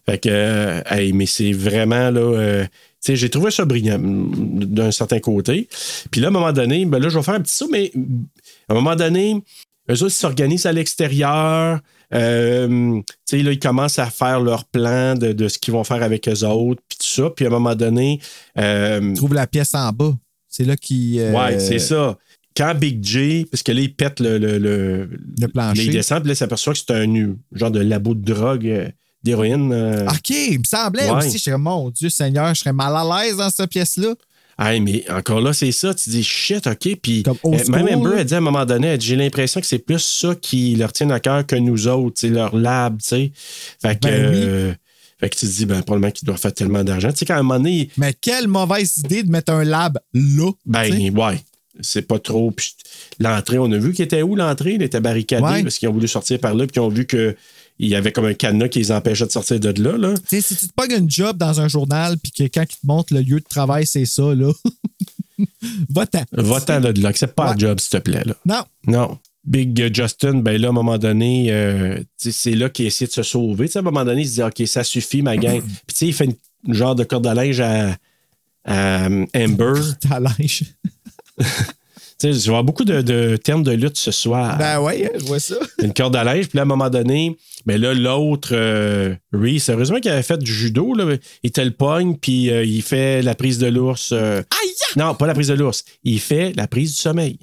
Fait 0.07 0.19
que, 0.19 0.29
euh, 0.31 0.81
hey, 0.89 1.13
mais 1.13 1.27
c'est 1.27 1.53
vraiment, 1.53 2.11
là. 2.11 2.21
euh, 2.21 2.67
j'ai 3.07 3.29
trouvé 3.31 3.51
ça 3.51 3.65
brillant 3.65 3.99
d'un 4.01 4.91
certain 4.91 5.21
côté. 5.21 5.69
Puis 6.11 6.21
là, 6.21 6.29
à 6.29 6.31
un 6.31 6.33
moment 6.33 6.53
donné, 6.53 6.87
ben 6.87 6.99
là, 6.99 7.09
je 7.09 7.19
vais 7.19 7.23
faire 7.25 7.35
un 7.35 7.41
petit 7.41 7.55
saut, 7.55 7.69
mais 7.71 7.93
à 8.69 8.73
un 8.73 8.75
moment 8.75 8.97
donné, 8.97 9.43
eux 9.91 9.93
autres, 9.95 10.07
ils 10.07 10.11
s'organisent 10.11 10.67
à 10.67 10.73
l'extérieur. 10.73 11.81
Euh, 12.15 13.01
tu 13.01 13.15
sais, 13.39 13.43
là, 13.43 13.53
ils 13.53 13.59
commencent 13.59 13.99
à 13.99 14.07
faire 14.11 14.41
leur 14.41 14.65
plan 14.67 15.15
de, 15.15 15.33
de 15.33 15.49
ce 15.49 15.59
qu'ils 15.59 15.73
vont 15.73 15.85
faire 15.85 16.03
avec 16.03 16.29
eux 16.29 16.45
autres, 16.47 16.81
puis 16.89 16.99
tout 16.99 17.07
ça. 17.23 17.31
Puis 17.31 17.45
à 17.45 17.49
un 17.49 17.51
moment 17.51 17.75
donné, 17.75 18.21
euh, 18.59 19.15
Trouve 19.15 19.35
la 19.35 19.47
pièce 19.47 19.75
en 19.75 19.91
bas. 19.91 20.15
C'est 20.49 20.65
là 20.65 20.77
qu'il. 20.77 21.19
euh, 21.21 21.33
Ouais, 21.33 21.59
c'est 21.59 21.79
ça. 21.81 22.17
Quand 22.57 22.73
Big 22.77 23.03
J, 23.05 23.47
parce 23.51 23.65
que 23.65 23.73
là, 23.73 23.81
il 23.81 23.93
pète 23.95 24.21
le, 24.21 24.39
le, 24.39 24.59
le, 24.59 25.11
Le 25.41 25.49
plancher. 25.49 25.87
il 25.87 25.91
descend, 25.93 26.21
puis 26.21 26.29
là, 26.29 26.35
il 26.35 26.37
s'aperçoit 26.37 26.73
que 26.73 26.79
c'est 26.79 26.93
un 26.93 27.35
genre 27.53 27.73
de 27.73 27.81
labo 27.81 28.15
de 28.15 28.23
drogue, 28.33 28.93
d'héroïne. 29.25 29.73
euh. 29.73 30.07
OK, 30.07 30.31
il 30.31 30.59
me 30.61 30.65
semblait 30.65 31.11
Ouais. 31.11 31.27
aussi. 31.27 31.39
Je 31.39 31.43
serais, 31.45 31.59
mon 31.59 31.91
Dieu 31.91 32.11
Seigneur, 32.11 32.55
je 32.55 32.61
serais 32.61 32.73
mal 32.73 32.95
à 32.97 33.25
l'aise 33.25 33.37
dans 33.39 33.51
cette 33.51 33.71
pièce-là. 33.71 34.15
Hey, 34.57 34.79
mais 34.81 35.05
encore 35.11 35.41
là, 35.41 35.53
c'est 35.53 35.73
ça. 35.73 35.93
Tu 35.95 36.11
dis 36.11 36.23
shit, 36.23 36.65
OK. 36.69 36.97
Puis 37.03 37.25
euh, 37.27 37.33
même 37.51 37.87
school, 37.89 37.95
Amber 37.95 38.11
là. 38.15 38.21
a 38.21 38.25
dit 38.25 38.35
à 38.35 38.37
un 38.37 38.41
moment 38.41 38.65
donné, 38.65 38.87
elle 38.87 39.01
j'ai 39.01 39.17
l'impression 39.17 39.61
que 39.61 39.67
c'est 39.67 39.81
plus 39.81 39.99
ça 39.99 40.37
qui 40.37 40.77
leur 40.77 40.93
tient 40.93 41.11
à 41.11 41.19
cœur 41.19 41.45
que 41.45 41.57
nous 41.57 41.89
autres, 41.89 42.17
c'est 42.21 42.29
leur 42.29 42.55
lab, 42.55 42.99
tu 43.01 43.09
sais. 43.09 43.33
Fait 43.83 43.99
que. 43.99 44.07
Ben 44.07 44.31
oui. 44.31 44.41
euh, 44.45 44.73
fait 45.19 45.31
que 45.31 45.37
tu 45.37 45.47
te 45.47 45.51
dis, 45.51 45.65
ben, 45.67 45.81
probablement 45.83 46.11
qu'ils 46.13 46.27
doivent 46.27 46.39
faire 46.41 46.53
tellement 46.55 46.85
d'argent. 46.85 47.11
Tu 47.11 47.19
sais, 47.19 47.25
quand 47.25 47.35
à 47.35 47.39
un 47.39 47.43
moment 47.43 47.59
donné, 47.59 47.89
Mais 47.97 48.13
quelle 48.21 48.47
mauvaise 48.47 48.99
idée 48.99 49.23
de 49.23 49.31
mettre 49.31 49.53
un 49.53 49.65
lab 49.65 49.99
là. 50.13 50.51
Ben, 50.67 50.93
ouais. 51.17 51.41
C'est 51.81 52.03
pas 52.03 52.21
trop. 52.21 52.53
Puis 52.53 52.75
l'entrée, 53.19 53.59
on 53.59 53.71
a 53.73 53.79
vu 53.79 53.93
qu'il 53.93 54.05
était 54.05 54.23
où 54.23 54.37
l'entrée? 54.37 54.75
Il 54.75 54.83
était 54.83 55.01
barricadé 55.01 55.43
Ouais. 55.43 55.63
parce 55.65 55.79
qu'ils 55.79 55.89
ont 55.89 55.93
voulu 55.93 56.07
sortir 56.07 56.39
par 56.39 56.55
là, 56.55 56.67
puis 56.67 56.75
ils 56.77 56.81
ont 56.81 56.89
vu 56.89 57.07
qu'il 57.79 57.89
y 57.89 57.95
avait 57.95 58.13
comme 58.13 58.27
un 58.27 58.35
cadenas 58.35 58.69
qui 58.69 58.79
les 58.79 58.93
empêchait 58.93 59.27
de 59.27 59.31
sortir 59.33 59.59
de 59.61 59.83
là. 59.83 59.97
là. 59.97 60.15
Si 60.29 60.43
tu 60.43 60.69
te 60.69 60.73
pognes 60.75 60.95
un 60.95 61.09
job 61.09 61.37
dans 61.37 61.61
un 61.61 61.69
journal, 61.69 62.17
puis 62.19 62.33
que 62.33 62.45
quand 62.45 62.63
il 62.63 62.77
te 62.81 62.87
montre 62.87 63.15
le 63.15 63.21
lieu 63.21 63.41
de 63.41 63.45
travail, 63.49 63.87
c'est 63.87 64.05
ça, 64.07 64.35
là. 64.35 64.51
Va-t'en. 65.91 66.23
Va-t'en 66.33 66.81
là 66.81 66.93
de 66.93 67.03
là. 67.03 67.09
Accepte 67.09 67.35
pas 67.35 67.49
Ouais. 67.49 67.55
le 67.55 67.59
job, 67.61 67.81
s'il 67.81 67.91
te 67.91 67.97
plaît. 67.99 68.23
Là. 68.25 68.35
Non. 68.47 68.65
Non. 68.87 69.19
Big 69.45 69.79
euh, 69.83 69.91
Justin, 69.93 70.35
ben 70.39 70.59
là, 70.61 70.69
à 70.69 70.71
un 70.71 70.75
moment 70.75 70.97
donné, 70.97 71.49
euh, 71.51 72.01
c'est 72.17 72.55
là 72.55 72.71
qu'il 72.71 72.87
essaie 72.87 73.07
de 73.07 73.11
se 73.13 73.23
sauver. 73.23 73.69
À 73.75 73.81
un 73.81 73.83
moment 73.83 74.05
donné, 74.05 74.23
il 74.23 74.29
se 74.29 74.35
dit 74.35 74.43
OK, 74.43 74.67
ça 74.67 74.85
suffit, 74.85 75.23
ma 75.23 75.37
gang. 75.37 75.61
Puis 75.87 75.87
tu 75.89 75.95
sais, 75.95 76.07
il 76.07 76.13
fait 76.15 76.25
une, 76.27 76.35
une 76.69 76.75
genre 76.75 76.95
de 76.95 77.05
corde 77.05 77.27
à 77.27 77.35
linge 77.35 77.61
à, 77.61 77.97
à, 78.65 79.07
euh, 79.07 79.27
Amber. 79.37 79.81
Ta 80.01 80.21
linge. 80.21 80.65
Tu 82.21 82.33
sais, 82.33 82.33
je 82.33 82.45
vais 82.45 82.49
avoir 82.49 82.65
beaucoup 82.65 82.85
de, 82.85 83.03
de 83.03 83.37
termes 83.37 83.63
de 83.63 83.73
lutte 83.73 83.97
ce 83.99 84.11
soir. 84.11 84.57
Ben 84.59 84.81
ouais, 84.81 85.11
je 85.19 85.25
vois 85.25 85.41
ça. 85.41 85.57
une 85.83 85.93
corde 85.93 86.15
à 86.17 86.25
linge. 86.25 86.49
Puis 86.49 86.57
là, 86.57 86.63
à 86.63 86.65
un 86.65 86.69
moment 86.69 86.91
donné, 86.91 87.37
mais 87.67 87.77
là, 87.79 87.93
l'autre, 87.95 88.51
euh, 88.53 89.15
Reese, 89.33 89.69
heureusement 89.69 89.99
qu'il 90.01 90.11
avait 90.11 90.23
fait 90.23 90.39
du 90.39 90.53
judo, 90.53 90.95
là, 90.95 91.17
il 91.43 91.51
te 91.51 91.61
le 91.61 91.73
pogne, 91.73 92.17
puis 92.17 92.51
euh, 92.51 92.65
il 92.65 92.83
fait 92.83 93.23
la 93.23 93.35
prise 93.35 93.59
de 93.59 93.67
l'ours. 93.67 94.13
euh, 94.13 94.43
non, 94.97 95.15
pas 95.15 95.27
la 95.27 95.35
prise 95.35 95.49
de 95.49 95.55
l'ours. 95.55 95.85
Il 96.05 96.21
fait 96.21 96.53
la 96.57 96.69
prise 96.69 96.91
du 96.95 96.97
sommeil. 97.01 97.39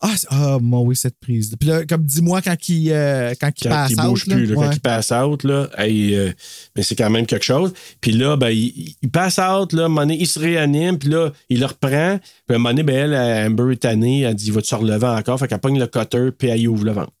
Ah, 0.00 0.14
ah, 0.28 0.58
moi, 0.60 0.80
oui, 0.80 0.94
cette 0.94 1.18
prise. 1.18 1.54
Puis 1.58 1.68
là, 1.70 1.86
comme 1.86 2.04
dis-moi 2.04 2.42
quand 2.42 2.68
il, 2.68 2.92
euh, 2.92 3.32
quand 3.40 3.50
il 3.58 3.62
Quand 3.64 3.70
passe 3.70 3.90
il 3.92 3.96
bouge 3.96 4.26
plus, 4.26 4.44
là, 4.46 4.56
Ouais. 4.58 4.66
quand 4.66 4.72
il 4.74 4.80
passe 4.80 5.10
out, 5.10 5.42
là, 5.42 5.70
hey, 5.78 6.14
euh, 6.14 6.32
mais 6.76 6.82
c'est 6.82 6.94
quand 6.94 7.08
même 7.08 7.24
quelque 7.24 7.44
chose. 7.44 7.72
Puis 8.02 8.12
là, 8.12 8.36
ben, 8.36 8.50
il, 8.50 8.94
il 9.00 9.10
passe 9.10 9.38
out, 9.38 9.72
là, 9.72 9.88
donné, 9.88 10.16
il 10.20 10.26
se 10.26 10.38
réanime, 10.38 10.98
puis 10.98 11.08
là, 11.08 11.32
il 11.48 11.60
le 11.60 11.66
reprend. 11.66 12.18
Puis 12.18 12.28
à 12.50 12.54
un 12.54 12.58
moment 12.58 12.70
donné, 12.70 12.82
ben, 12.82 13.10
elle, 13.12 13.46
Amber 13.50 13.72
est 13.72 13.76
tannée, 13.82 14.20
elle 14.20 14.34
dit, 14.34 14.50
va-tu 14.50 14.68
se 14.68 14.74
relever 14.74 15.06
encore? 15.06 15.38
Fait 15.38 15.48
qu'elle 15.48 15.60
pogne 15.60 15.78
le 15.78 15.86
cutter, 15.86 16.30
puis 16.30 16.48
elle 16.48 16.60
y 16.60 16.68
ouvre 16.68 16.84
le 16.84 16.92
ventre. 16.92 17.12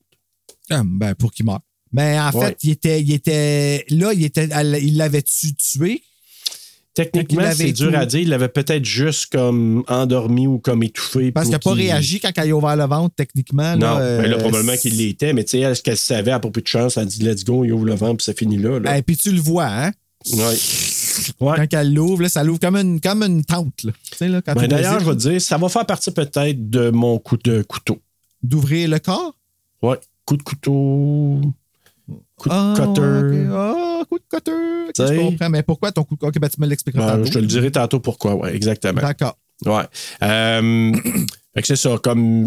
Ah, 0.70 0.82
ben, 0.84 1.14
pour 1.14 1.32
qu'il 1.32 1.46
meure. 1.46 1.60
Mais 1.92 2.18
en 2.20 2.30
Ouais. 2.32 2.48
fait, 2.48 2.58
il 2.64 2.70
était, 2.72 3.00
il 3.00 3.12
était. 3.12 3.86
Là, 3.88 4.12
il 4.12 4.22
était. 4.24 4.48
elle- 4.52 4.78
il 4.82 4.96
l'avait-tu 4.98 5.54
tué? 5.54 6.02
Techniquement, 6.96 7.50
c'est 7.54 7.72
dur 7.72 7.90
tout- 7.92 7.96
à 7.96 8.06
dire. 8.06 8.20
Il 8.20 8.28
l'avait 8.30 8.48
peut-être 8.48 8.84
juste 8.84 9.26
comme 9.30 9.84
endormi 9.86 10.46
ou 10.46 10.58
comme 10.58 10.82
étouffé. 10.82 11.30
Parce 11.30 11.46
qu'il 11.46 11.52
n'a 11.52 11.58
pas 11.58 11.72
réagi 11.74 12.18
quand 12.20 12.30
il 12.42 12.50
a 12.50 12.56
ouvert 12.56 12.74
le 12.74 12.84
ventre, 12.86 13.14
techniquement. 13.14 13.76
Non, 13.76 13.98
là, 13.98 14.18
mais 14.22 14.28
là, 14.28 14.36
euh, 14.36 14.40
probablement 14.40 14.76
qu'il 14.76 14.96
l'était, 14.96 15.32
mais 15.34 15.44
tu 15.44 15.50
sais, 15.50 15.60
elle, 15.60 15.76
ce 15.76 15.82
qu'elle 15.82 15.96
savait, 15.98 16.30
à 16.32 16.40
propos 16.40 16.60
de 16.60 16.66
chance, 16.66 16.96
elle 16.96 17.06
dit 17.06 17.22
let's 17.22 17.44
go, 17.44 17.64
il 17.64 17.72
ouvre 17.72 17.84
le 17.84 17.94
ventre, 17.94 18.16
puis 18.16 18.24
ça 18.24 18.32
finit 18.34 18.56
là. 18.56 18.80
là. 18.80 18.96
Et 18.98 19.02
puis 19.02 19.16
tu 19.16 19.30
le 19.30 19.40
vois, 19.40 19.66
hein? 19.66 19.92
Ouais. 20.32 20.56
Ouais. 21.40 21.54
Quand 21.56 21.74
elle 21.78 21.94
l'ouvre, 21.94 22.26
ça 22.28 22.42
l'ouvre 22.42 22.60
comme 22.60 22.76
une, 22.76 23.00
comme 23.00 23.22
une 23.22 23.44
tente. 23.44 23.84
Là. 23.84 23.92
Ben, 24.20 24.66
D'ailleurs, 24.66 24.98
je 25.00 25.04
vais 25.04 25.12
te 25.16 25.20
dire, 25.28 25.40
ça 25.40 25.56
va 25.58 25.68
faire 25.68 25.86
partie 25.86 26.10
peut-être 26.10 26.68
de 26.70 26.90
mon 26.90 27.18
coup 27.18 27.36
de 27.36 27.62
couteau. 27.62 27.98
D'ouvrir 28.42 28.88
le 28.88 28.98
corps? 28.98 29.34
Ouais, 29.82 29.98
coup 30.24 30.36
de 30.36 30.42
couteau. 30.42 31.40
Coup 32.36 32.48
de 32.48 32.54
Ah, 32.54 32.74
cutter. 32.76 33.46
Ah, 33.52 34.02
coup 34.08 34.18
de 34.18 34.24
cutter. 34.36 34.52
Je 34.98 35.18
comprends. 35.20 35.50
Mais 35.50 35.62
pourquoi 35.62 35.92
ton 35.92 36.04
coup 36.04 36.14
de 36.14 36.20
cutter? 36.20 36.28
Ok, 36.28 36.40
ben, 36.40 36.48
tu 36.48 36.60
me 36.60 36.66
l'expliqueras 36.66 37.06
Ben, 37.06 37.12
tantôt. 37.18 37.24
je 37.26 37.32
te 37.32 37.38
le 37.38 37.46
dirai 37.46 37.70
tantôt 37.70 38.00
pourquoi, 38.00 38.34
ouais, 38.34 38.54
exactement. 38.54 39.00
D'accord. 39.00 39.38
Ouais. 39.64 39.84
Euh, 40.22 40.92
fait 41.54 41.62
que 41.62 41.66
c'est 41.66 41.76
ça. 41.76 41.96
Comme 42.02 42.46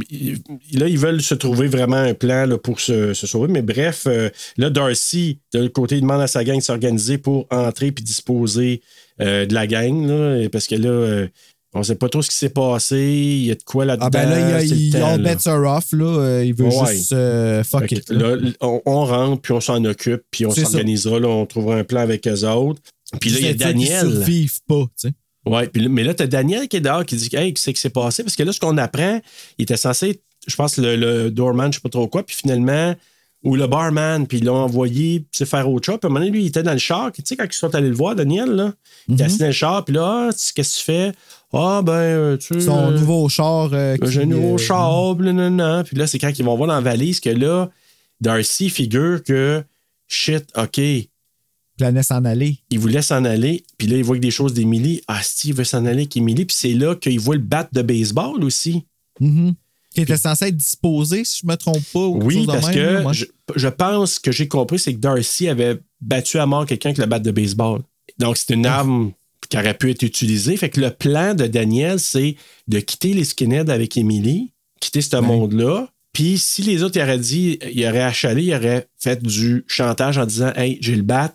là, 0.73 0.87
ils 0.87 0.97
veulent 0.99 1.21
se 1.23 1.33
trouver 1.33 1.67
vraiment 1.67 1.95
un 1.97 2.13
plan 2.13 2.45
là, 2.45 2.57
pour 2.59 2.79
se, 2.79 3.15
se 3.15 3.25
sauver. 3.25 3.47
Mais 3.47 3.63
bref, 3.63 4.03
euh, 4.07 4.29
là, 4.57 4.69
Darcy, 4.69 5.39
de 5.53 5.59
l'autre 5.61 5.73
côté, 5.73 5.95
il 5.97 6.01
demande 6.01 6.21
à 6.21 6.27
sa 6.27 6.43
gang 6.43 6.57
de 6.57 6.61
s'organiser 6.63 7.17
pour 7.17 7.47
entrer 7.49 7.91
puis 7.91 8.03
disposer 8.03 8.81
euh, 9.21 9.47
de 9.47 9.53
la 9.55 9.65
gang. 9.65 10.05
Là, 10.07 10.47
parce 10.51 10.67
que 10.67 10.75
là, 10.75 11.25
on 11.73 11.83
sait 11.83 11.95
pas 11.95 12.09
trop 12.09 12.21
ce 12.21 12.29
qui 12.29 12.35
s'est 12.35 12.49
passé. 12.49 12.97
Il 12.99 13.45
y 13.45 13.51
a 13.51 13.55
de 13.55 13.63
quoi 13.63 13.85
là-dedans. 13.85 14.07
Ah, 14.07 14.09
ben 14.09 14.29
là, 14.29 14.39
il, 14.63 14.71
a- 14.73 14.75
il, 14.75 14.91
temps, 14.91 15.05
all 15.13 15.21
là. 15.21 15.35
bets 15.35 15.47
are 15.47 15.77
off. 15.77 15.91
Là. 15.91 16.05
Euh, 16.05 16.43
Il 16.45 16.53
veut 16.55 16.65
Ouais. 16.65 16.95
juste 16.95 17.11
euh, 17.13 17.63
fuck 17.63 17.87
Fait 17.89 17.97
it. 17.97 18.09
là. 18.09 18.35
là, 18.35 18.51
on, 18.61 18.81
on 18.85 19.05
rentre, 19.05 19.41
puis 19.41 19.53
on 19.53 19.61
s'en 19.61 19.83
occupe, 19.85 20.23
puis 20.31 20.45
on 20.45 20.51
s'organisera. 20.51 21.19
là, 21.19 21.27
On 21.27 21.45
trouvera 21.45 21.75
un 21.75 21.83
plan 21.83 22.01
avec 22.01 22.27
eux 22.27 22.43
autres. 22.47 22.81
Puis 23.21 23.29
là, 23.29 23.37
il 23.39 23.45
y 23.45 23.49
a 23.49 23.53
Daniel. 23.53 23.99
survivent 24.11 24.59
pas, 24.67 24.83
tu 24.99 25.07
sais. 25.09 25.13
Ouais, 25.45 25.67
puis 25.67 25.87
mais 25.87 26.03
là, 26.03 26.13
t'as 26.13 26.27
Daniel 26.27 26.67
qui 26.67 26.77
est 26.77 26.81
dehors 26.81 27.05
qui 27.05 27.15
dit 27.15 27.29
Hey, 27.33 27.53
qu'est-ce 27.53 27.71
qui 27.71 27.79
s'est 27.79 27.89
passé? 27.89 28.23
Parce 28.23 28.35
que 28.35 28.43
là, 28.43 28.51
ce 28.51 28.59
qu'on 28.59 28.77
apprend, 28.77 29.19
il 29.57 29.63
était 29.63 29.77
censé, 29.77 30.21
je 30.47 30.55
pense, 30.55 30.77
le, 30.77 30.95
le 30.95 31.31
doorman, 31.31 31.71
je 31.71 31.77
sais 31.77 31.81
pas 31.81 31.89
trop 31.89 32.07
quoi, 32.07 32.23
puis 32.25 32.35
finalement, 32.35 32.93
ou 33.43 33.55
le 33.55 33.67
barman, 33.67 34.27
puis 34.27 34.39
ils 34.39 34.45
l'ont 34.45 34.55
envoyé 34.57 35.25
faire 35.33 35.69
autre 35.69 35.85
chose. 35.85 35.97
Puis 36.01 36.07
à 36.07 36.09
un 36.09 36.13
moment 36.13 36.19
donné, 36.25 36.31
lui, 36.31 36.43
il 36.43 36.47
était 36.47 36.63
dans 36.63 36.73
le 36.73 36.77
char. 36.77 37.11
Tu 37.11 37.21
sais, 37.23 37.37
quand 37.37 37.45
ils 37.45 37.53
sont 37.53 37.73
allés 37.73 37.87
le 37.89 37.95
voir, 37.95 38.13
Daniel, 38.15 38.49
là, 38.49 38.73
il 39.07 39.11
Mhm. 39.11 39.15
était 39.15 39.23
assis 39.23 39.37
dans 39.37 39.45
le 39.45 39.51
char, 39.53 39.85
puis 39.85 39.95
là, 39.95 40.27
Ah, 40.29 40.33
tu 40.33 40.39
sais, 40.39 40.51
qu'est-ce 40.53 40.73
que 40.75 40.79
tu 40.79 40.85
fais? 40.85 41.11
Ah, 41.53 41.81
ben, 41.83 41.93
euh, 41.93 42.37
tu 42.37 42.53
sais. 42.55 42.59
Son 42.61 42.89
euh, 42.91 42.97
nouveau 42.99 43.29
char. 43.29 43.69
euh, 43.73 43.95
qui, 43.97 44.11
j'ai 44.11 44.23
un 44.23 44.25
nouveau 44.25 44.55
euh, 44.55 44.57
char, 44.57 45.15
nan, 45.15 45.55
nan. 45.55 45.83
Puis 45.85 45.95
là, 45.95 46.05
c'est 46.05 46.19
quand 46.19 46.31
ils 46.37 46.43
vont 46.43 46.55
voir 46.57 46.67
dans 46.67 46.75
la 46.75 46.81
valise 46.81 47.19
que 47.21 47.29
là, 47.29 47.69
Darcy 48.19 48.69
figure 48.69 49.23
que 49.23 49.63
shit, 50.07 50.45
OK, 50.57 50.81
planait 51.77 52.03
s'en 52.03 52.25
aller. 52.25 52.57
il 52.69 52.77
voulait 52.79 53.01
s'en 53.01 53.23
aller, 53.23 53.63
puis 53.77 53.87
là, 53.87 53.95
il 53.97 54.03
voit 54.03 54.17
que 54.17 54.21
des 54.21 54.31
choses 54.31 54.53
d'Emily. 54.53 55.01
Ah, 55.07 55.21
Steve 55.23 55.55
veut 55.55 55.63
s'en 55.63 55.85
aller 55.85 55.99
avec 56.01 56.17
Emily, 56.17 56.43
puis 56.45 56.55
c'est 56.59 56.73
là 56.73 56.93
qu'il 56.95 57.19
voit 57.21 57.35
le 57.35 57.41
bat 57.41 57.69
de 57.71 57.81
baseball 57.81 58.43
aussi. 58.43 58.83
Mhm. 59.21 59.53
Qui 59.93 60.01
était 60.01 60.17
censé 60.17 60.45
être 60.47 60.57
disposé, 60.57 61.25
si 61.25 61.39
je 61.41 61.47
me 61.47 61.55
trompe 61.55 61.83
pas. 61.93 61.99
ou 61.99 62.21
Oui, 62.23 62.35
chose 62.35 62.47
de 62.47 62.51
parce 62.51 62.67
même, 62.67 62.75
que 62.75 63.03
là, 63.03 63.11
je, 63.11 63.25
je 63.55 63.67
pense 63.67 64.19
que 64.19 64.31
j'ai 64.31 64.47
compris, 64.47 64.77
c'est 64.77 64.93
que 64.93 64.99
Darcy 64.99 65.47
avait 65.47 65.79
battu 65.99 66.37
à 66.37 66.45
mort 66.45 66.65
quelqu'un 66.65 66.89
avec 66.89 66.99
le 66.99 67.05
bat 67.05 67.19
de 67.19 67.31
baseball. 67.31 67.81
Donc, 68.19 68.37
c'est 68.37 68.53
une 68.53 68.65
arme 68.65 69.11
qui 69.49 69.57
aurait 69.57 69.73
pu 69.73 69.89
être 69.89 70.03
utilisée. 70.03 70.55
Fait 70.57 70.69
que 70.69 70.79
le 70.79 70.91
plan 70.91 71.33
de 71.33 71.47
Daniel, 71.47 71.99
c'est 71.99 72.35
de 72.67 72.79
quitter 72.79 73.13
les 73.13 73.23
skinheads 73.23 73.69
avec 73.71 73.97
Emily, 73.97 74.51
quitter 74.79 75.01
ce 75.01 75.17
monde-là. 75.17 75.87
Puis, 76.13 76.37
si 76.37 76.61
les 76.61 76.83
autres 76.83 76.97
ils 76.97 77.03
auraient 77.03 77.17
dit, 77.19 77.59
il 77.73 77.85
aurait 77.87 78.01
achalé, 78.01 78.43
il 78.43 78.53
aurait 78.53 78.87
fait 78.97 79.21
du 79.23 79.63
chantage 79.67 80.17
en 80.17 80.25
disant 80.25 80.51
Hey, 80.55 80.77
j'ai 80.81 80.95
le 80.95 81.03
bat. 81.03 81.33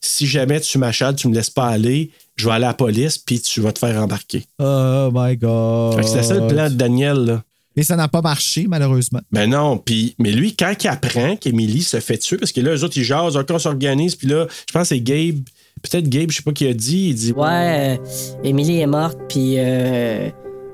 Si 0.00 0.26
jamais 0.26 0.60
tu 0.60 0.78
m'achales, 0.78 1.16
tu 1.16 1.26
me 1.26 1.34
laisses 1.34 1.50
pas 1.50 1.66
aller, 1.66 2.10
je 2.36 2.46
vais 2.46 2.52
aller 2.52 2.64
à 2.66 2.68
la 2.68 2.74
police, 2.74 3.18
puis 3.18 3.40
tu 3.40 3.60
vas 3.60 3.72
te 3.72 3.78
faire 3.78 4.00
embarquer. 4.00 4.44
Oh 4.58 5.10
my 5.12 5.36
God. 5.36 5.96
Fait 5.96 6.02
que 6.02 6.06
C'était 6.08 6.22
ça 6.22 6.34
le 6.34 6.46
plan 6.46 6.68
de 6.68 6.74
Daniel, 6.74 7.16
là. 7.24 7.42
Et 7.76 7.82
ça 7.82 7.96
n'a 7.96 8.08
pas 8.08 8.22
marché, 8.22 8.66
malheureusement. 8.68 9.20
Ben 9.30 9.50
non, 9.50 9.76
puis 9.76 10.14
mais 10.18 10.32
lui, 10.32 10.56
quand 10.56 10.72
il 10.82 10.88
apprend 10.88 11.36
qu'Emily 11.36 11.82
se 11.82 12.00
fait 12.00 12.18
tuer, 12.18 12.38
parce 12.38 12.52
que 12.52 12.60
là, 12.60 12.74
eux 12.74 12.84
autres, 12.84 12.96
ils 12.96 13.04
jasent, 13.04 13.36
on 13.36 13.58
s'organise, 13.58 14.16
puis 14.16 14.28
là, 14.28 14.46
je 14.66 14.72
pense 14.72 14.82
que 14.82 14.88
c'est 14.88 15.00
Gabe, 15.00 15.40
peut-être 15.82 16.08
Gabe, 16.08 16.30
je 16.30 16.36
sais 16.36 16.42
pas 16.42 16.52
qui 16.52 16.66
a 16.66 16.72
dit, 16.72 17.08
il 17.08 17.14
dit 17.14 17.32
Ouais, 17.32 17.98
euh, 17.98 18.38
Emily 18.44 18.80
est 18.80 18.86
morte, 18.86 19.18
puis 19.28 19.56
euh, 19.58 20.28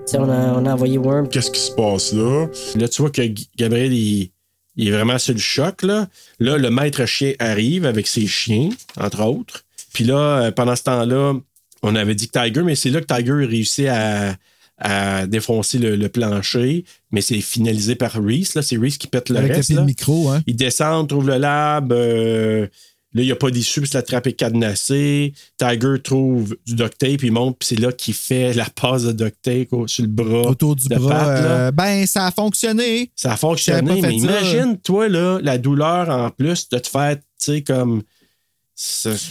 tu 0.06 0.12
sais, 0.12 0.18
on 0.18 0.30
a, 0.30 0.54
on 0.54 0.64
a 0.64 0.72
envoyé 0.72 0.98
Worm. 0.98 1.28
Qu'est-ce 1.28 1.50
qui 1.50 1.60
se 1.60 1.72
passe 1.72 2.12
là? 2.12 2.46
Là, 2.76 2.88
tu 2.88 3.02
vois 3.02 3.10
que 3.10 3.22
Gabriel, 3.56 3.92
il, 3.92 4.30
il 4.76 4.88
est 4.88 4.92
vraiment 4.92 5.18
sur 5.18 5.34
le 5.34 5.40
choc, 5.40 5.82
là. 5.82 6.08
Là, 6.38 6.56
le 6.56 6.70
maître 6.70 7.04
chien 7.06 7.32
arrive 7.40 7.84
avec 7.84 8.06
ses 8.06 8.26
chiens, 8.26 8.70
entre 8.96 9.22
autres. 9.24 9.64
Puis 9.92 10.04
là, 10.04 10.44
euh, 10.44 10.50
pendant 10.52 10.76
ce 10.76 10.84
temps-là, 10.84 11.34
on 11.82 11.96
avait 11.96 12.14
dit 12.14 12.28
que 12.28 12.38
Tiger, 12.38 12.62
mais 12.62 12.76
c'est 12.76 12.90
là 12.90 13.00
que 13.00 13.12
Tiger 13.12 13.32
réussit 13.32 13.88
à, 13.88 14.36
à 14.82 15.26
défoncer 15.26 15.78
le, 15.78 15.96
le 15.96 16.08
plancher, 16.08 16.84
mais 17.10 17.20
c'est 17.20 17.40
finalisé 17.40 17.94
par 17.94 18.12
Reese. 18.14 18.54
Là, 18.54 18.62
c'est 18.62 18.76
Reese 18.76 18.98
qui 18.98 19.06
pète 19.06 19.28
le 19.30 19.36
Avec 19.38 19.52
reste. 19.52 19.70
là. 19.70 19.82
micro, 19.84 20.28
hein. 20.30 20.42
Ils 20.46 20.56
descendent, 20.56 21.08
trouvent 21.08 21.28
le 21.28 21.38
lab. 21.38 21.92
euh, 21.92 22.66
là, 23.14 23.22
il 23.22 23.26
n'y 23.26 23.30
a 23.32 23.36
pas 23.36 23.50
d'issue, 23.50 23.82
que 23.82 23.88
la 23.94 24.02
trappe 24.02 24.26
est 24.26 24.32
cadenassée. 24.32 25.34
Tiger 25.58 26.00
trouve 26.02 26.56
du 26.66 26.74
duct 26.74 26.98
tape, 26.98 27.22
il 27.22 27.30
monte, 27.32 27.58
puis 27.58 27.68
c'est 27.68 27.78
là 27.80 27.92
qu'il 27.92 28.14
fait 28.14 28.54
la 28.54 28.66
passe 28.70 29.04
de 29.04 29.12
duct 29.12 29.36
tape 29.42 29.68
sur 29.86 30.02
le 30.02 30.08
bras. 30.08 30.48
Autour 30.50 30.76
du 30.76 30.88
de 30.88 30.96
bras. 30.96 31.10
Pat, 31.10 31.44
euh, 31.44 31.70
ben, 31.70 32.06
ça 32.06 32.26
a 32.26 32.30
fonctionné. 32.30 33.10
Ça 33.14 33.32
a 33.32 33.36
fonctionné, 33.36 34.00
mais 34.02 34.14
imagine, 34.14 34.78
toi, 34.82 35.08
là, 35.08 35.38
la 35.42 35.58
douleur 35.58 36.08
en 36.10 36.30
plus 36.30 36.68
de 36.68 36.78
te 36.78 36.88
faire, 36.88 37.16
tu 37.16 37.22
sais, 37.38 37.62
comme. 37.62 38.02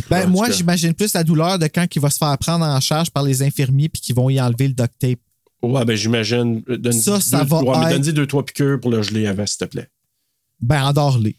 Ben, 0.10 0.28
moi, 0.30 0.50
j'imagine 0.52 0.94
plus 0.94 1.14
la 1.14 1.24
douleur 1.24 1.60
de 1.60 1.66
quand 1.68 1.86
il 1.94 2.02
va 2.02 2.10
se 2.10 2.18
faire 2.18 2.38
prendre 2.38 2.64
en 2.64 2.80
charge 2.80 3.10
par 3.10 3.24
les 3.24 3.42
infirmiers 3.44 3.90
puis 3.90 4.02
qu'ils 4.02 4.16
vont 4.16 4.30
y 4.30 4.40
enlever 4.40 4.68
le 4.70 4.74
duct 4.74 4.94
tape. 5.00 5.20
Ouais, 5.64 5.86
ben, 5.86 5.96
j'imagine. 5.96 6.62
Donne 6.68 6.92
Ça, 6.94 7.20
ça 7.20 7.44
va 7.44 7.62
ouais, 7.62 7.78
mais 7.80 7.86
être- 7.86 7.92
donne-y 8.02 8.14
deux, 8.14 8.28
trois 8.28 8.44
piqûres 8.46 8.80
pour 8.80 8.90
le 8.92 9.02
geler 9.02 9.28
avant, 9.28 9.46
s'il 9.46 9.60
te 9.60 9.66
plaît. 9.66 9.88
Ben, 10.60 10.84
endors-les. 10.86 11.36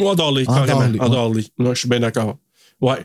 Endors-les, 0.00 0.46
carrément. 0.46 1.04
Endors-les, 1.04 1.46
ouais. 1.58 1.74
Je 1.74 1.78
suis 1.80 1.88
bien 1.88 2.00
d'accord. 2.00 2.38
Ouais. 2.80 2.98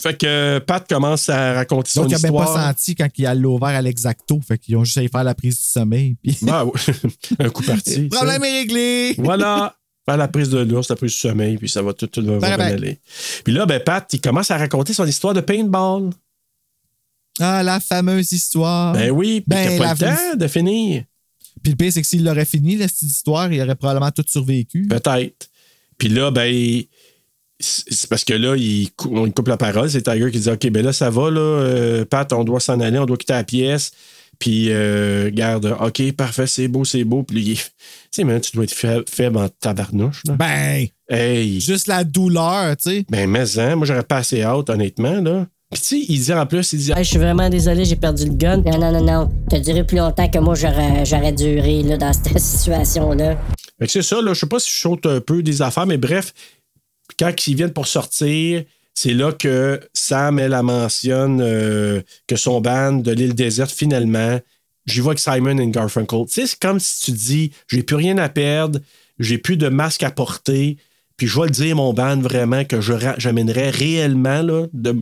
Fait 0.00 0.18
que 0.18 0.26
euh, 0.26 0.60
Pat 0.60 0.86
commence 0.88 1.28
à 1.28 1.54
raconter 1.54 1.90
son 1.92 2.02
Donc, 2.02 2.10
il 2.10 2.14
n'a 2.14 2.18
même 2.18 2.32
histoire. 2.34 2.52
pas 2.54 2.66
senti 2.72 2.96
quand 2.96 3.08
il 3.16 3.26
a 3.26 3.34
l'ouvert 3.34 3.68
à 3.68 3.80
l'exacto. 3.80 4.40
Fait 4.46 4.58
qu'ils 4.58 4.76
ont 4.76 4.82
juste 4.82 4.98
à 4.98 5.06
faire 5.06 5.22
la 5.22 5.36
prise 5.36 5.56
du 5.56 5.62
sommeil. 5.62 6.16
Puis... 6.22 6.36
Ben, 6.42 6.68
un 7.38 7.48
coup 7.50 7.62
parti. 7.62 8.02
Le 8.02 8.08
problème 8.08 8.42
est 8.42 8.52
réglé. 8.58 9.14
Voilà. 9.18 9.76
Faire 10.06 10.16
la 10.18 10.28
prise 10.28 10.50
de 10.50 10.58
l'ours, 10.58 10.88
la 10.90 10.96
prise 10.96 11.12
du 11.12 11.16
sommeil, 11.18 11.56
puis 11.56 11.66
ça 11.68 11.80
va 11.80 11.94
tout, 11.94 12.06
tout 12.08 12.22
va, 12.22 12.38
Ben, 12.38 12.56
ben. 12.58 12.74
aller. 12.74 13.00
Puis 13.42 13.54
là, 13.54 13.64
ben, 13.64 13.80
Pat, 13.80 14.06
il 14.12 14.20
commence 14.20 14.50
à 14.50 14.58
raconter 14.58 14.92
son 14.92 15.06
histoire 15.06 15.32
de 15.32 15.40
paintball. 15.40 16.10
Ah, 17.40 17.62
la 17.62 17.80
fameuse 17.80 18.30
histoire. 18.32 18.92
Ben 18.92 19.10
oui, 19.10 19.40
puis 19.40 19.44
Ben, 19.48 19.68
t'as 19.68 19.78
pas 19.78 19.84
la- 20.06 20.10
le 20.10 20.16
temps 20.16 20.36
de 20.36 20.46
finir. 20.48 21.04
Puis 21.62 21.72
le 21.72 21.76
pire, 21.76 21.92
c'est 21.92 22.02
que 22.02 22.06
s'il 22.06 22.24
l'aurait 22.24 22.44
fini, 22.44 22.76
la 22.76 22.86
petite 22.86 23.02
histoire, 23.10 23.50
il 23.52 23.60
aurait 23.62 23.74
probablement 23.74 24.10
tout 24.10 24.24
survécu. 24.26 24.86
Peut-être. 24.88 25.48
Puis 25.98 26.08
là, 26.08 26.30
ben, 26.30 26.82
c'est 27.60 28.08
parce 28.08 28.24
que 28.24 28.34
là, 28.34 28.56
il, 28.56 28.88
on 29.10 29.30
coupe 29.30 29.48
la 29.48 29.56
parole. 29.56 29.88
C'est 29.90 30.02
Tiger 30.02 30.30
qui 30.30 30.40
dit 30.40 30.50
OK, 30.50 30.68
ben 30.70 30.84
là, 30.84 30.92
ça 30.92 31.10
va, 31.10 31.30
là, 31.30 31.40
euh, 31.40 32.04
Pat, 32.04 32.32
on 32.32 32.44
doit 32.44 32.60
s'en 32.60 32.80
aller, 32.80 32.98
on 32.98 33.06
doit 33.06 33.16
quitter 33.16 33.32
la 33.32 33.44
pièce. 33.44 33.92
Puis, 34.38 34.66
euh, 34.70 35.30
garde, 35.32 35.76
OK, 35.80 36.12
parfait, 36.12 36.48
c'est 36.48 36.66
beau, 36.66 36.84
c'est 36.84 37.04
beau. 37.04 37.22
Puis, 37.22 37.40
il 37.40 37.56
tu 37.56 37.62
sais, 38.10 38.24
maintenant, 38.24 38.40
tu 38.40 38.50
dois 38.56 38.64
être 38.64 38.72
faible, 38.74 39.04
faible 39.08 39.36
en 39.38 39.48
tabarnouche. 39.48 40.22
Là. 40.26 40.34
Ben, 40.34 40.86
Hey, 41.08 41.60
juste 41.60 41.86
la 41.86 42.02
douleur, 42.02 42.76
tu 42.76 42.90
sais. 42.90 43.06
ben, 43.08 43.28
mais, 43.30 43.58
hein, 43.58 43.76
moi, 43.76 43.86
j'aurais 43.86 44.02
pas 44.02 44.16
assez 44.18 44.42
hâte, 44.42 44.70
honnêtement, 44.70 45.20
là. 45.20 45.46
Puis, 45.74 45.82
tu 45.82 45.88
sais, 45.88 46.06
il 46.08 46.20
dit 46.20 46.32
en 46.32 46.46
plus, 46.46 46.72
il 46.72 46.78
dit 46.78 46.92
Hey, 46.92 47.02
je 47.02 47.10
suis 47.10 47.18
vraiment 47.18 47.48
désolé, 47.48 47.84
j'ai 47.84 47.96
perdu 47.96 48.26
le 48.26 48.34
gun. 48.34 48.58
Non, 48.58 48.78
non, 48.78 48.92
non, 48.92 49.02
non. 49.02 49.32
T'as 49.50 49.58
duré 49.58 49.84
plus 49.84 49.98
longtemps 49.98 50.28
que 50.28 50.38
moi, 50.38 50.54
j'aurais 50.54 51.04
j'aurais 51.04 51.32
duré 51.32 51.82
là, 51.82 51.96
dans 51.96 52.12
cette 52.12 52.38
situation-là. 52.38 53.36
Fait 53.80 53.86
que 53.86 53.90
c'est 53.90 54.02
ça, 54.02 54.22
là. 54.22 54.34
Je 54.34 54.38
sais 54.38 54.46
pas 54.46 54.60
si 54.60 54.70
je 54.70 54.76
saute 54.76 55.04
un 55.06 55.20
peu 55.20 55.42
des 55.42 55.62
affaires, 55.62 55.86
mais 55.86 55.96
bref, 55.96 56.32
quand 57.18 57.32
ils 57.48 57.56
viennent 57.56 57.72
pour 57.72 57.88
sortir, 57.88 58.62
c'est 58.94 59.14
là 59.14 59.32
que 59.32 59.80
Sam, 59.92 60.38
elle, 60.38 60.52
elle 60.52 60.62
mentionne 60.62 61.40
euh, 61.40 62.02
que 62.28 62.36
son 62.36 62.60
band 62.60 62.92
de 62.92 63.10
l'île 63.10 63.34
déserte, 63.34 63.72
finalement, 63.72 64.38
j'y 64.86 65.00
vois 65.00 65.14
avec 65.14 65.18
Simon 65.18 65.58
et 65.58 65.66
Garfunkel. 65.70 66.26
Tu 66.26 66.34
sais, 66.34 66.46
c'est 66.46 66.60
comme 66.60 66.78
si 66.78 67.06
tu 67.06 67.10
dis, 67.10 67.50
j'ai 67.66 67.82
plus 67.82 67.96
rien 67.96 68.16
à 68.18 68.28
perdre, 68.28 68.78
j'ai 69.18 69.38
plus 69.38 69.56
de 69.56 69.68
masque 69.68 70.04
à 70.04 70.12
porter, 70.12 70.76
puis 71.16 71.26
je 71.26 71.38
vais 71.38 71.46
le 71.46 71.52
dire, 71.52 71.76
mon 71.76 71.92
band, 71.92 72.20
vraiment, 72.20 72.64
que 72.64 72.80
j'amènerais 72.80 73.70
réellement, 73.70 74.42
là, 74.42 74.66
de, 74.72 74.96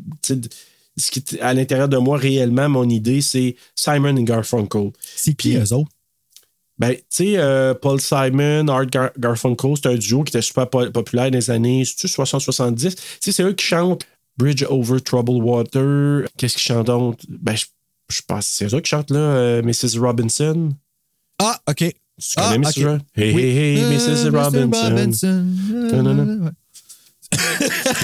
ce 0.97 1.11
qui 1.11 1.41
à 1.41 1.55
l'intérieur 1.55 1.89
de 1.89 1.97
moi, 1.97 2.19
réellement, 2.19 2.69
mon 2.69 2.89
idée, 2.89 3.21
c'est 3.23 3.57
Simon 3.75 4.17
et 4.17 4.25
Garfunkel. 4.25 4.91
C'est 5.01 5.35
qui 5.35 5.57
eux 5.57 5.73
autres? 5.73 5.91
Ben, 6.79 6.95
tu 6.95 7.03
sais, 7.11 7.35
euh, 7.37 7.75
Paul 7.75 8.01
Simon, 8.01 8.67
Art 8.69 8.87
Gar- 8.87 9.13
Garfunkel, 9.19 9.75
c'est 9.77 9.87
un 9.89 9.95
duo 9.95 10.25
qui 10.25 10.31
était 10.31 10.43
super 10.43 10.69
po- 10.69 10.91
populaire 10.91 11.31
dans 11.31 11.39
les 11.39 11.51
années 11.51 11.85
60-70. 11.85 12.95
Tu 12.97 13.03
sais, 13.21 13.33
c'est 13.33 13.43
eux 13.43 13.53
qui 13.53 13.65
chantent 13.65 14.05
Bridge 14.37 14.65
Over 14.69 15.01
Troubled 15.01 15.43
Water. 15.43 16.27
Qu'est-ce 16.37 16.55
qu'ils 16.55 16.63
chantent 16.63 16.87
d'autre? 16.87 17.25
Ben, 17.29 17.55
je, 17.55 17.67
je 18.11 18.21
pense 18.27 18.49
que 18.49 18.55
c'est 18.55 18.75
eux 18.75 18.81
qui 18.81 18.91
chantent, 18.91 19.11
là, 19.11 19.19
euh, 19.19 19.63
Mrs. 19.63 19.99
Robinson. 20.01 20.71
Ah, 21.39 21.61
OK. 21.69 21.95
Tu 22.21 22.35
Ah, 22.37 22.51
connais 22.53 22.59
Mrs. 22.59 22.79
ok. 22.79 22.85
Ro- 22.87 22.99
Hey, 23.17 23.35
Oui. 23.35 23.43
hey, 23.43 23.59
hey, 23.59 23.79
Euh, 23.83 23.91
Mrs. 23.91 24.31
Mr. 24.31 24.39
Robinson. 24.39 24.91
Robinson. 24.91 25.47
Non, 25.71 26.03
non, 26.03 26.15
non. 26.15 26.51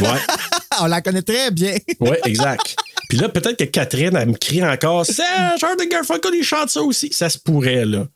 Ouais. 0.01 0.19
On 0.81 0.87
la 0.87 1.01
connaît 1.03 1.23
très 1.23 1.51
bien. 1.51 1.77
ouais, 2.01 2.21
exact. 2.25 2.77
Puis 3.09 3.19
là, 3.19 3.29
peut-être 3.29 3.57
que 3.59 3.65
Catherine, 3.65 4.17
elle 4.17 4.29
me 4.29 4.35
crie 4.37 4.65
encore 4.65 5.05
Serge, 5.07 5.63
Art 5.65 5.77
Garfunkel, 5.91 6.35
il 6.35 6.45
chante 6.45 6.71
ça 6.71 6.83
aussi. 6.83 7.11
Ça 7.13 7.29
se 7.29 7.39
pourrait, 7.39 7.85
là. 7.85 8.07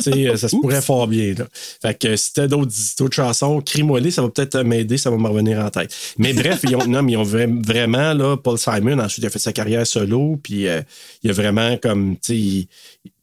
Sais, 0.00 0.36
ça 0.36 0.48
se 0.48 0.56
pourrait 0.56 0.80
fort 0.82 1.06
bien. 1.06 1.34
Là. 1.34 1.44
Fait 1.82 1.96
que 1.96 2.16
si 2.16 2.32
t'as 2.32 2.46
d'autres, 2.48 2.72
chansons, 3.12 3.60
crie-moi 3.60 4.00
ça 4.10 4.22
va 4.22 4.28
peut-être 4.30 4.62
m'aider, 4.62 4.96
ça 4.98 5.10
va 5.10 5.16
me 5.18 5.28
revenir 5.28 5.60
en 5.60 5.70
tête. 5.70 5.94
Mais 6.18 6.32
bref, 6.32 6.60
ils 6.64 6.74
ont, 6.74 6.86
non, 6.86 7.02
mais 7.02 7.12
ils 7.12 7.16
ont 7.18 7.22
vra- 7.24 7.64
vraiment, 7.64 8.12
là, 8.14 8.36
Paul 8.36 8.58
Simon, 8.58 8.98
ensuite, 8.98 9.22
il 9.22 9.26
a 9.26 9.30
fait 9.30 9.38
sa 9.38 9.52
carrière 9.52 9.86
solo, 9.86 10.38
puis 10.42 10.66
euh, 10.66 10.80
il 11.22 11.30
a 11.30 11.34
vraiment 11.34 11.76
comme, 11.76 12.14
tu 12.16 12.20
sais, 12.22 12.36
il- 12.36 12.68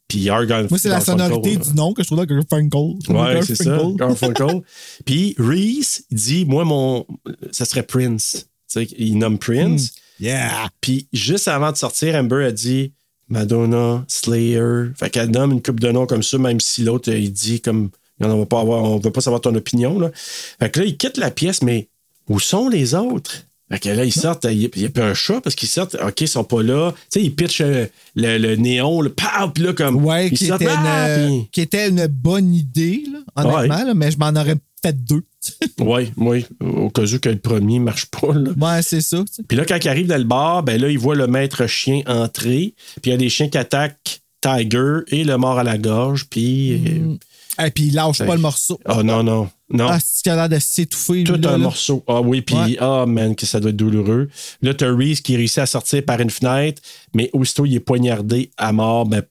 puis 0.08 0.30
Moi, 0.30 0.78
c'est 0.78 0.88
la 0.88 1.02
sonorité 1.02 1.58
du 1.58 1.74
nom 1.74 1.92
que 1.92 2.02
je 2.02 2.08
trouve 2.08 2.20
là, 2.20 2.26
Garfunkel. 2.26 2.80
Ouais, 3.10 3.42
c'est 3.42 3.56
ça, 3.56 3.78
Garfunkel. 3.94 4.62
Puis 5.04 5.34
Reese, 5.38 6.04
dit, 6.10 6.46
moi, 6.46 6.64
mon, 6.64 7.06
ça 7.52 7.66
serait 7.66 7.82
Prince. 7.82 8.46
Tu 8.72 8.86
sais, 8.86 8.88
il 8.96 9.18
nomme 9.18 9.38
Prince. 9.38 9.92
Yeah. 10.18 10.70
Puis 10.80 11.08
juste 11.12 11.46
avant 11.46 11.72
de 11.72 11.76
sortir, 11.76 12.14
Amber 12.14 12.46
a 12.46 12.52
dit 12.52 12.92
Madonna, 13.28 14.04
Slayer. 14.08 14.86
Fait 14.96 15.10
qu'elle 15.10 15.30
nomme 15.30 15.52
une 15.52 15.62
coupe 15.62 15.80
de 15.80 15.90
noms 15.90 16.06
comme 16.06 16.22
ça, 16.22 16.38
même 16.38 16.60
si 16.60 16.82
l'autre, 16.82 17.12
il 17.12 17.32
dit 17.32 17.60
comme 17.60 17.90
on 18.20 18.38
va 18.38 18.46
pas 18.46 18.60
avoir, 18.60 18.82
on 18.82 18.98
veut 18.98 19.12
pas 19.12 19.20
savoir 19.20 19.42
ton 19.42 19.54
opinion. 19.54 19.98
Là. 19.98 20.10
Fait 20.14 20.70
que 20.70 20.80
là, 20.80 20.86
il 20.86 20.96
quitte 20.96 21.18
la 21.18 21.30
pièce, 21.30 21.62
mais 21.62 21.88
où 22.28 22.40
sont 22.40 22.68
les 22.68 22.94
autres? 22.94 23.44
Fait 23.70 23.78
que 23.78 23.88
là, 23.90 24.04
ils 24.04 24.12
sortent, 24.12 24.46
il 24.50 24.62
y 24.62 24.84
a- 24.84 24.88
plus 24.88 25.02
un 25.02 25.14
chat 25.14 25.40
parce 25.42 25.54
qu'ils 25.54 25.68
sortent, 25.68 25.96
OK, 26.02 26.20
ils 26.22 26.28
sont 26.28 26.44
pas 26.44 26.62
là. 26.62 26.92
Tu 26.92 27.20
sais, 27.20 27.22
ils 27.22 27.34
pitchent 27.34 27.60
euh, 27.60 27.86
le, 28.16 28.38
le 28.38 28.56
néon, 28.56 29.00
le 29.00 29.10
puis 29.54 29.62
là, 29.64 29.72
comme. 29.74 30.04
Ouais, 30.04 30.28
ils 30.28 30.38
qui 30.38 30.46
sortent, 30.46 30.62
était, 30.62 30.70
ah, 30.76 31.18
une, 31.18 31.40
puis- 31.42 31.48
qui 31.52 31.60
était 31.60 31.88
une 31.88 32.06
bonne 32.06 32.54
idée, 32.54 33.02
là, 33.12 33.18
honnêtement, 33.36 33.84
là, 33.84 33.94
mais 33.94 34.10
je 34.10 34.18
m'en 34.18 34.30
aurais 34.30 34.56
fait 34.82 34.96
deux. 35.04 35.22
Ouais, 35.80 36.10
oui, 36.16 36.44
au 36.60 36.90
cas 36.90 37.02
où 37.02 37.18
que 37.18 37.28
le 37.28 37.38
premier 37.38 37.78
marche 37.78 38.06
pas. 38.06 38.32
Là. 38.34 38.50
ouais, 38.58 38.82
c'est 38.82 39.00
ça. 39.00 39.24
Puis 39.46 39.56
là, 39.56 39.64
quand 39.64 39.78
il 39.82 39.88
arrive 39.88 40.06
dans 40.08 40.18
le 40.18 40.24
bar, 40.24 40.62
ben 40.62 40.80
là, 40.80 40.88
il 40.90 40.98
voit 40.98 41.14
le 41.14 41.26
maître 41.26 41.66
chien 41.66 42.02
entrer. 42.06 42.74
Puis 43.00 43.10
il 43.10 43.10
y 43.10 43.14
a 43.14 43.16
des 43.16 43.28
chiens 43.28 43.48
qui 43.48 43.56
attaquent 43.58 44.20
Tiger 44.40 44.98
et 45.08 45.24
le 45.24 45.36
mort 45.36 45.58
à 45.58 45.64
la 45.64 45.78
gorge. 45.78 46.26
Puis. 46.28 46.72
euh, 46.86 47.14
Et 47.64 47.70
puis 47.70 47.84
il 47.86 47.94
lâche 47.94 48.18
pas 48.18 48.34
le 48.34 48.40
morceau. 48.40 48.78
Oh 48.88 49.02
non, 49.02 49.22
non. 49.22 49.48
Non. 49.70 49.86
Ah, 49.90 49.98
c'est 50.02 50.22
qu'il 50.22 50.32
a 50.32 50.36
l'air 50.36 50.48
de 50.48 50.58
s'étouffer. 50.58 51.24
Tout 51.24 51.32
là, 51.34 51.48
un 51.48 51.52
là. 51.52 51.58
morceau. 51.58 52.02
Ah 52.06 52.20
oui, 52.20 52.40
puis 52.40 52.54
Ouais. 52.56 52.76
ah 52.80 53.04
man, 53.06 53.34
que 53.36 53.44
ça 53.46 53.60
doit 53.60 53.70
être 53.70 53.76
douloureux. 53.76 54.28
Là, 54.62 54.72
t'as 54.74 54.94
Reese 54.94 55.20
qui 55.20 55.36
réussit 55.36 55.58
à 55.58 55.66
sortir 55.66 56.02
par 56.04 56.20
une 56.20 56.30
fenêtre, 56.30 56.80
mais 57.14 57.28
aussitôt 57.32 57.66
il 57.66 57.74
est 57.74 57.80
poignardé 57.80 58.50
à 58.56 58.72
mort, 58.72 59.04
ben, 59.06 59.22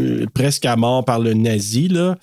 euh, 0.00 0.26
presque 0.34 0.66
à 0.66 0.76
mort 0.76 1.04
par 1.04 1.20
le 1.20 1.32
nazi, 1.34 1.88
là. 1.88 2.18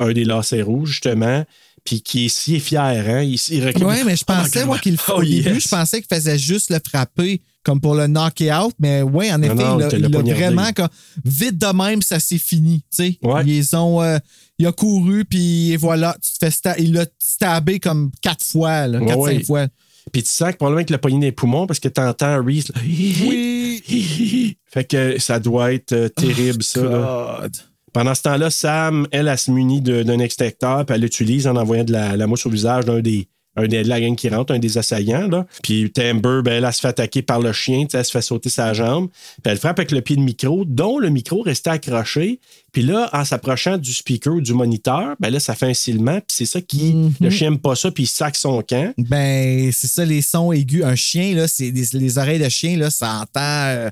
Un 0.00 0.12
des 0.12 0.24
lacets 0.24 0.62
rouges, 0.62 0.90
justement. 0.92 1.44
Puis 1.86 2.02
qui 2.02 2.26
est 2.26 2.28
si 2.28 2.60
fier, 2.60 2.82
hein? 3.08 3.22
Il, 3.22 3.38
il 3.50 3.64
recule. 3.66 3.84
Ouais, 3.84 4.04
mais 4.04 4.16
je 4.16 4.24
Oh 4.28 4.32
pensais, 4.32 4.58
God. 4.60 4.66
moi, 4.66 4.78
qu'il 4.78 4.98
Oh, 5.08 5.22
début, 5.22 5.36
yes. 5.54 5.62
je 5.62 5.68
pensais 5.68 6.02
qu'il 6.02 6.14
faisait 6.14 6.38
juste 6.38 6.68
le 6.70 6.78
frapper 6.86 7.40
comme 7.62 7.80
pour 7.80 7.94
le 7.94 8.06
knocker 8.06 8.52
out, 8.52 8.74
mais 8.78 9.02
ouais, 9.02 9.32
en 9.32 9.42
effet, 9.42 9.54
non, 9.54 9.78
il 9.90 9.98
l'a 10.02 10.08
vraiment 10.34 10.72
comme, 10.72 10.88
vite 11.24 11.58
de 11.58 11.66
même, 11.74 12.00
ça 12.02 12.20
s'est 12.20 12.38
fini, 12.38 12.82
tu 12.96 12.96
sais. 12.96 13.18
Ouais. 13.22 13.42
Ils 13.44 13.74
ont, 13.74 14.00
euh, 14.02 14.18
il 14.58 14.66
a 14.68 14.72
couru, 14.72 15.24
puis 15.24 15.74
voilà, 15.76 16.16
tu 16.22 16.30
te 16.32 16.38
fais 16.38 16.50
sta- 16.50 16.76
il 16.78 16.92
l'a 16.92 17.06
stabé 17.18 17.80
comme 17.80 18.12
quatre 18.20 18.44
fois, 18.44 18.86
là, 18.86 19.00
quatre, 19.00 19.18
ouais. 19.18 19.34
cinq 19.38 19.46
fois. 19.46 19.66
Puis 20.12 20.22
tu 20.22 20.30
sens 20.30 20.52
que 20.52 20.56
probablement 20.58 20.84
qu'il 20.84 20.94
a 20.94 20.98
pogné 20.98 21.18
des 21.18 21.32
poumons 21.32 21.66
parce 21.66 21.80
que 21.80 21.88
t'entends 21.88 22.40
Reese. 22.44 22.68
là, 22.72 22.80
Oui. 22.84 24.56
Fait 24.72 24.84
que 24.84 25.18
ça 25.18 25.40
doit 25.40 25.72
être 25.72 25.92
euh, 25.92 26.08
terrible, 26.08 26.62
ça. 26.62 26.80
là. 26.82 27.48
Pendant 27.96 28.14
ce 28.14 28.22
temps-là, 28.22 28.50
Sam, 28.50 29.06
elle, 29.10 29.26
elle 29.28 29.38
se 29.38 29.50
munit 29.50 29.80
d'un 29.80 30.18
extincteur, 30.18 30.84
puis 30.84 30.94
elle 30.94 31.00
l'utilise 31.00 31.46
en 31.46 31.56
envoyant 31.56 31.84
de 31.84 31.92
la, 31.92 32.14
la 32.16 32.26
mousse 32.26 32.44
au 32.44 32.50
visage 32.50 32.84
d'un 32.84 33.00
des, 33.00 33.26
un 33.56 33.66
des- 33.66 33.82
de 33.84 33.88
la 33.88 33.98
gang 34.02 34.14
qui 34.14 34.28
rentre, 34.28 34.52
un 34.52 34.58
des 34.58 34.76
assaillants. 34.76 35.28
Là. 35.28 35.46
Puis 35.62 35.90
Timber, 35.92 36.40
ben, 36.44 36.52
elle, 36.58 36.64
elle 36.66 36.72
se 36.74 36.80
fait 36.80 36.88
attaquer 36.88 37.22
par 37.22 37.40
le 37.40 37.54
chien, 37.54 37.86
elle 37.90 38.04
se 38.04 38.10
fait 38.10 38.20
sauter 38.20 38.50
sa 38.50 38.74
jambe. 38.74 39.08
Puis 39.42 39.50
elle 39.50 39.56
frappe 39.56 39.78
avec 39.78 39.92
le 39.92 40.02
pied 40.02 40.14
de 40.16 40.20
micro, 40.20 40.66
dont 40.66 40.98
le 40.98 41.08
micro 41.08 41.40
restait 41.40 41.70
accroché. 41.70 42.38
Puis 42.70 42.82
là, 42.82 43.08
en 43.14 43.24
s'approchant 43.24 43.78
du 43.78 43.94
speaker 43.94 44.34
ou 44.34 44.40
du 44.42 44.52
moniteur, 44.52 45.14
ben 45.18 45.30
là, 45.30 45.40
ça 45.40 45.54
fait 45.54 45.70
un 45.70 45.72
silement. 45.74 46.16
Puis 46.18 46.26
c'est 46.36 46.44
ça 46.44 46.60
qui. 46.60 46.94
Le 47.18 47.30
chien 47.30 47.48
aime 47.48 47.58
pas 47.58 47.76
ça, 47.76 47.90
puis 47.90 48.02
il 48.02 48.08
sac 48.08 48.36
son 48.36 48.60
camp. 48.60 48.92
Ben, 48.98 49.70
c'est 49.72 49.86
ça, 49.86 50.04
les 50.04 50.20
sons 50.20 50.52
aigus. 50.52 50.84
Un 50.84 50.96
chien, 50.96 51.34
là, 51.34 51.48
c'est 51.48 51.70
les, 51.70 51.98
les 51.98 52.18
oreilles 52.18 52.40
de 52.44 52.48
chien, 52.50 52.76
là, 52.76 52.90
ça 52.90 53.20
entend. 53.22 53.40
euh, 53.40 53.88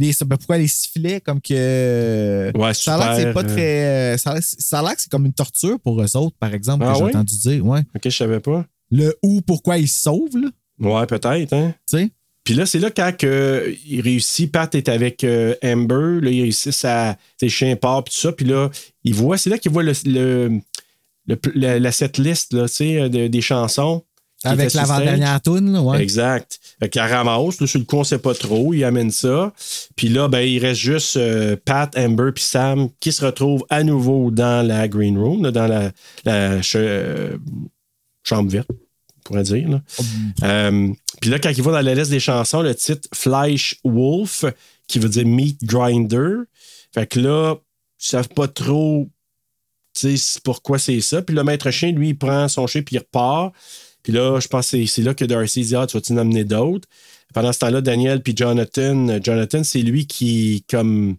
les, 0.00 0.12
ben, 0.24 0.36
pourquoi 0.36 0.58
les 0.58 0.66
sifflets? 0.68 1.20
Comme 1.20 1.40
que. 1.40 2.50
Ouais, 2.54 2.74
ça 2.74 2.94
a 2.94 2.98
l'air 2.98 3.16
que 3.16 3.22
c'est 3.22 3.32
pas 3.32 3.40
euh, 3.48 3.54
très. 3.54 4.14
euh, 4.14 4.16
Ça 4.42 4.78
a 4.78 4.82
l'air 4.82 4.96
que 4.96 5.02
c'est 5.02 5.10
comme 5.10 5.26
une 5.26 5.32
torture 5.32 5.78
pour 5.80 6.00
eux 6.02 6.16
autres, 6.16 6.36
par 6.38 6.52
exemple, 6.54 6.84
Ah 6.86 6.92
que 6.92 6.98
j'ai 6.98 7.04
oui? 7.04 7.10
entendu 7.10 7.36
dire. 7.38 7.64
Ouais. 7.66 7.80
Ok, 7.94 8.02
je 8.04 8.10
savais 8.10 8.40
pas. 8.40 8.64
Le 8.90 9.14
ou 9.22 9.40
pourquoi 9.42 9.78
ils 9.78 9.88
se 9.88 10.02
sauvent, 10.02 10.36
là. 10.36 10.48
Ouais, 10.80 11.06
peut-être, 11.06 11.52
hein. 11.52 11.74
Tu 11.88 11.98
sais? 11.98 12.10
Puis 12.42 12.54
là, 12.54 12.64
c'est 12.66 12.78
là 12.78 12.90
quand 12.90 13.14
que, 13.16 13.72
il 13.86 14.00
réussit, 14.00 14.50
Pat 14.50 14.74
est 14.74 14.88
avec 14.88 15.22
euh, 15.24 15.54
Amber, 15.62 16.20
là, 16.22 16.30
il 16.30 16.40
réussit 16.42 16.84
à. 16.84 17.16
Ses 17.38 17.48
chiens 17.50 17.76
part, 17.76 18.02
puis 18.02 18.14
tout 18.14 18.20
ça. 18.20 18.32
Puis 18.32 18.46
là, 18.46 18.70
il 19.04 19.14
voit, 19.14 19.36
c'est 19.38 19.50
là 19.50 19.58
qu'il 19.58 19.70
voit 19.70 19.82
le, 19.82 19.92
le, 20.06 20.60
le- 21.26 21.38
la, 21.54 21.78
la 21.78 21.92
setlist, 21.92 22.52
là, 22.54 22.66
tu 22.68 22.74
sais, 22.76 23.08
de- 23.10 23.28
des 23.28 23.40
chansons. 23.42 24.02
Avec 24.44 24.72
l'avant-dernière 24.72 25.40
toune, 25.42 25.76
ouais. 25.78 26.02
Exact. 26.02 26.58
Fait 26.80 26.98
ramasse, 26.98 27.60
là, 27.60 27.66
sur 27.66 27.78
le 27.78 27.84
coup, 27.84 27.96
on 27.98 28.04
sait 28.04 28.18
pas 28.18 28.34
trop, 28.34 28.72
il 28.72 28.82
amène 28.84 29.10
ça. 29.10 29.52
Puis 29.96 30.08
là, 30.08 30.28
ben, 30.28 30.40
il 30.40 30.58
reste 30.58 30.80
juste 30.80 31.16
euh, 31.16 31.56
Pat, 31.62 31.94
Amber, 31.98 32.30
puis 32.34 32.42
Sam 32.44 32.88
qui 33.00 33.12
se 33.12 33.24
retrouvent 33.24 33.64
à 33.68 33.82
nouveau 33.84 34.30
dans 34.30 34.66
la 34.66 34.88
green 34.88 35.18
room, 35.18 35.42
là, 35.42 35.50
dans 35.50 35.66
la, 35.66 35.92
la 36.24 36.62
ch- 36.62 36.76
euh, 36.76 37.36
chambre 38.22 38.50
verte, 38.50 38.68
on 38.70 39.20
pourrait 39.24 39.42
dire. 39.42 39.68
Là. 39.68 39.82
Euh, 40.44 40.88
puis 41.20 41.28
là, 41.30 41.38
quand 41.38 41.50
il 41.50 41.62
va 41.62 41.72
dans 41.72 41.80
la 41.82 41.94
liste 41.94 42.10
des 42.10 42.20
chansons, 42.20 42.62
le 42.62 42.74
titre 42.74 43.08
Fleisch 43.14 43.78
Wolf, 43.84 44.46
qui 44.88 44.98
veut 44.98 45.08
dire 45.10 45.26
Meat 45.26 45.62
Grinder. 45.62 46.36
Fait 46.92 47.06
que 47.06 47.20
là, 47.20 47.54
ils 48.00 48.06
savent 48.06 48.28
pas 48.30 48.48
trop 48.48 49.08
pourquoi 50.44 50.78
c'est 50.78 51.00
ça. 51.00 51.22
Puis 51.22 51.34
le 51.34 51.44
maître 51.44 51.70
chien, 51.70 51.92
lui, 51.92 52.08
il 52.10 52.18
prend 52.18 52.48
son 52.48 52.66
chien 52.66 52.82
puis 52.82 52.96
il 52.96 52.98
repart. 53.00 53.52
Puis 54.02 54.12
là, 54.12 54.40
je 54.40 54.48
pense 54.48 54.70
que 54.70 54.86
c'est- 54.86 55.02
là 55.02 55.14
que 55.14 55.24
Darcy 55.24 55.62
dit 55.62 55.76
Ah, 55.76 55.86
tu 55.86 55.96
vas-tu 55.96 56.12
en 56.12 56.16
amener 56.18 56.44
d'autres 56.44 56.88
Pendant 57.34 57.52
ce 57.52 57.60
temps-là, 57.60 57.80
Daniel 57.80 58.22
puis 58.22 58.34
Jonathan, 58.36 59.08
euh, 59.08 59.20
Jonathan, 59.22 59.62
c'est 59.64 59.82
lui 59.82 60.06
qui, 60.06 60.64
comme, 60.70 61.16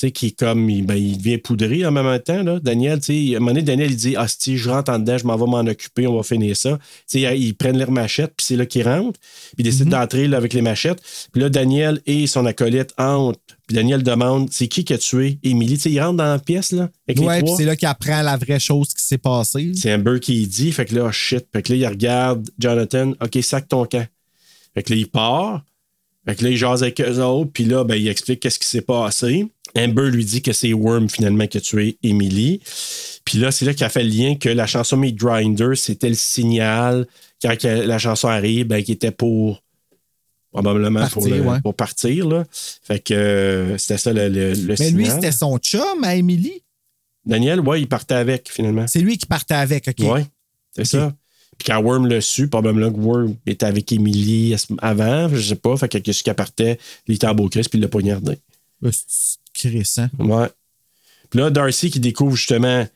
sais, 0.00 0.10
qui, 0.10 0.34
comme, 0.34 0.68
il, 0.70 0.84
ben, 0.84 0.94
il 0.94 1.18
devient 1.18 1.38
poudré 1.38 1.84
en 1.84 1.92
même 1.92 2.18
temps. 2.20 2.42
Là. 2.42 2.60
Daniel, 2.60 3.00
tu 3.00 3.28
sais, 3.28 3.34
à 3.34 3.36
un 3.36 3.40
moment 3.40 3.52
donné, 3.52 3.62
Daniel, 3.62 3.90
il 3.90 3.96
dit 3.96 4.16
Ah, 4.16 4.26
si 4.28 4.56
je 4.56 4.68
rentre 4.68 4.92
en 4.92 4.98
dedans, 4.98 5.18
je 5.18 5.26
m'en 5.26 5.36
vais 5.36 5.46
m'en 5.46 5.70
occuper, 5.70 6.06
on 6.06 6.16
va 6.16 6.22
finir 6.22 6.56
ça. 6.56 6.78
Tu 7.08 7.20
sais, 7.20 7.38
ils 7.38 7.54
prennent 7.54 7.78
leurs 7.78 7.90
machettes, 7.90 8.32
puis 8.36 8.46
c'est 8.46 8.56
là 8.56 8.66
qu'ils 8.66 8.86
rentrent. 8.86 9.18
Puis 9.20 9.56
ils 9.58 9.64
décident 9.64 9.98
d'entrer 9.98 10.28
là, 10.28 10.36
avec 10.36 10.52
les 10.52 10.62
machettes. 10.62 11.00
Puis 11.32 11.42
là, 11.42 11.48
Daniel 11.48 12.00
et 12.06 12.26
son 12.26 12.46
acolyte 12.46 12.92
entrent. 12.98 13.40
Puis 13.66 13.76
Daniel 13.76 14.02
demande 14.02 14.48
C'est 14.50 14.66
qui 14.66 14.84
qui 14.84 14.94
a 14.94 14.98
tué 14.98 15.38
Émilie? 15.42 15.74
Tu 15.74 15.82
sais, 15.82 15.90
il 15.90 16.00
rentre 16.00 16.16
dans 16.16 16.24
la 16.24 16.38
pièce, 16.38 16.72
là, 16.72 16.88
avec 17.08 17.20
Ouais, 17.20 17.42
puis 17.42 17.52
c'est 17.56 17.64
là 17.64 17.76
qu'il 17.76 17.88
apprend 17.88 18.22
la 18.22 18.36
vraie 18.36 18.58
chose 18.58 18.88
qui 18.88 19.04
s'est 19.04 19.18
passée. 19.18 19.72
C'est 19.74 19.94
Amber 19.94 20.18
qui 20.20 20.46
dit. 20.46 20.72
Fait 20.72 20.86
que 20.86 20.94
là, 20.94 21.06
oh 21.08 21.12
shit. 21.12 21.46
Fait 21.52 21.62
que 21.62 21.72
là, 21.72 21.78
il 21.78 21.86
regarde 21.86 22.48
Jonathan. 22.58 23.12
OK, 23.20 23.38
sac 23.42 23.68
ton 23.68 23.84
camp. 23.84 24.06
Fait 24.74 24.82
que 24.82 24.92
là, 24.92 24.98
il 24.98 25.08
part. 25.08 25.64
Fait 26.26 26.34
que 26.34 26.44
là, 26.44 26.50
il 26.50 26.56
jase 26.56 26.82
avec 26.82 27.00
eux 27.00 27.22
autres. 27.22 27.50
Puis 27.52 27.64
là, 27.64 27.84
ben, 27.84 27.94
il 27.94 28.08
explique 28.08 28.40
qu'est-ce 28.40 28.58
qui 28.58 28.66
s'est 28.66 28.82
passé. 28.82 29.46
Amber 29.76 30.10
lui 30.10 30.24
dit 30.24 30.42
que 30.42 30.52
c'est 30.52 30.72
Worm, 30.72 31.08
finalement, 31.08 31.46
qui 31.46 31.58
a 31.58 31.60
tué 31.60 31.96
Emily. 32.02 32.60
Puis 33.24 33.38
là, 33.38 33.50
c'est 33.52 33.64
là 33.64 33.72
qu'il 33.74 33.84
a 33.84 33.88
fait 33.88 34.02
le 34.02 34.10
lien 34.10 34.34
que 34.34 34.48
la 34.48 34.66
chanson 34.66 34.96
Meat 34.96 35.14
Grinder, 35.16 35.74
c'était 35.76 36.08
le 36.08 36.14
signal 36.14 37.06
quand 37.42 37.54
la 37.64 37.98
chanson 37.98 38.28
arrive, 38.28 38.66
ben, 38.66 38.82
qui 38.82 38.92
était 38.92 39.10
pour. 39.12 39.62
Probablement 40.52 41.06
pour, 41.08 41.22
Partir, 41.22 41.36
le- 41.36 41.48
ouais. 41.48 41.60
pour 41.60 41.74
partir. 41.74 42.28
Là. 42.28 42.44
Fait 42.50 42.98
que 42.98 43.14
euh, 43.14 43.78
c'était 43.78 43.98
ça 43.98 44.12
le, 44.12 44.28
le, 44.28 44.52
le 44.52 44.74
Mais 44.80 44.90
lui, 44.90 45.06
c'était 45.06 45.30
son 45.30 45.56
chum 45.58 46.02
à 46.02 46.16
Emily? 46.16 46.64
Daniel, 47.24 47.60
ouais, 47.60 47.80
il 47.82 47.86
partait 47.86 48.14
avec, 48.16 48.50
finalement. 48.50 48.86
C'est 48.88 48.98
lui 48.98 49.16
qui 49.16 49.26
partait 49.26 49.54
avec, 49.54 49.86
OK. 49.86 50.04
Ouais, 50.10 50.26
c'est 50.74 50.84
ça. 50.84 51.14
Puis 51.56 51.66
quand 51.66 51.80
Worm 51.80 52.08
l'a 52.08 52.20
su, 52.20 52.48
probablement 52.48 52.90
que 52.90 52.98
Worm 52.98 53.36
était 53.46 53.66
avec 53.66 53.92
Emily 53.92 54.56
avant, 54.78 55.28
je 55.28 55.40
sais 55.40 55.54
pas, 55.54 55.76
fait 55.76 56.02
que 56.02 56.12
ce 56.12 56.22
qui 56.24 56.32
partait, 56.32 56.78
il 57.06 57.14
était 57.14 57.26
en 57.28 57.34
beau 57.34 57.48
Christ, 57.48 57.68
puis 57.70 57.78
il 57.78 57.82
l'a 57.82 57.88
poignardé. 57.88 58.38
Crissant. 59.68 60.08
Ouais. 60.18 60.48
Puis 61.30 61.40
là, 61.40 61.50
Darcy 61.50 61.90
qui 61.90 62.00
découvre 62.00 62.36
justement, 62.36 62.86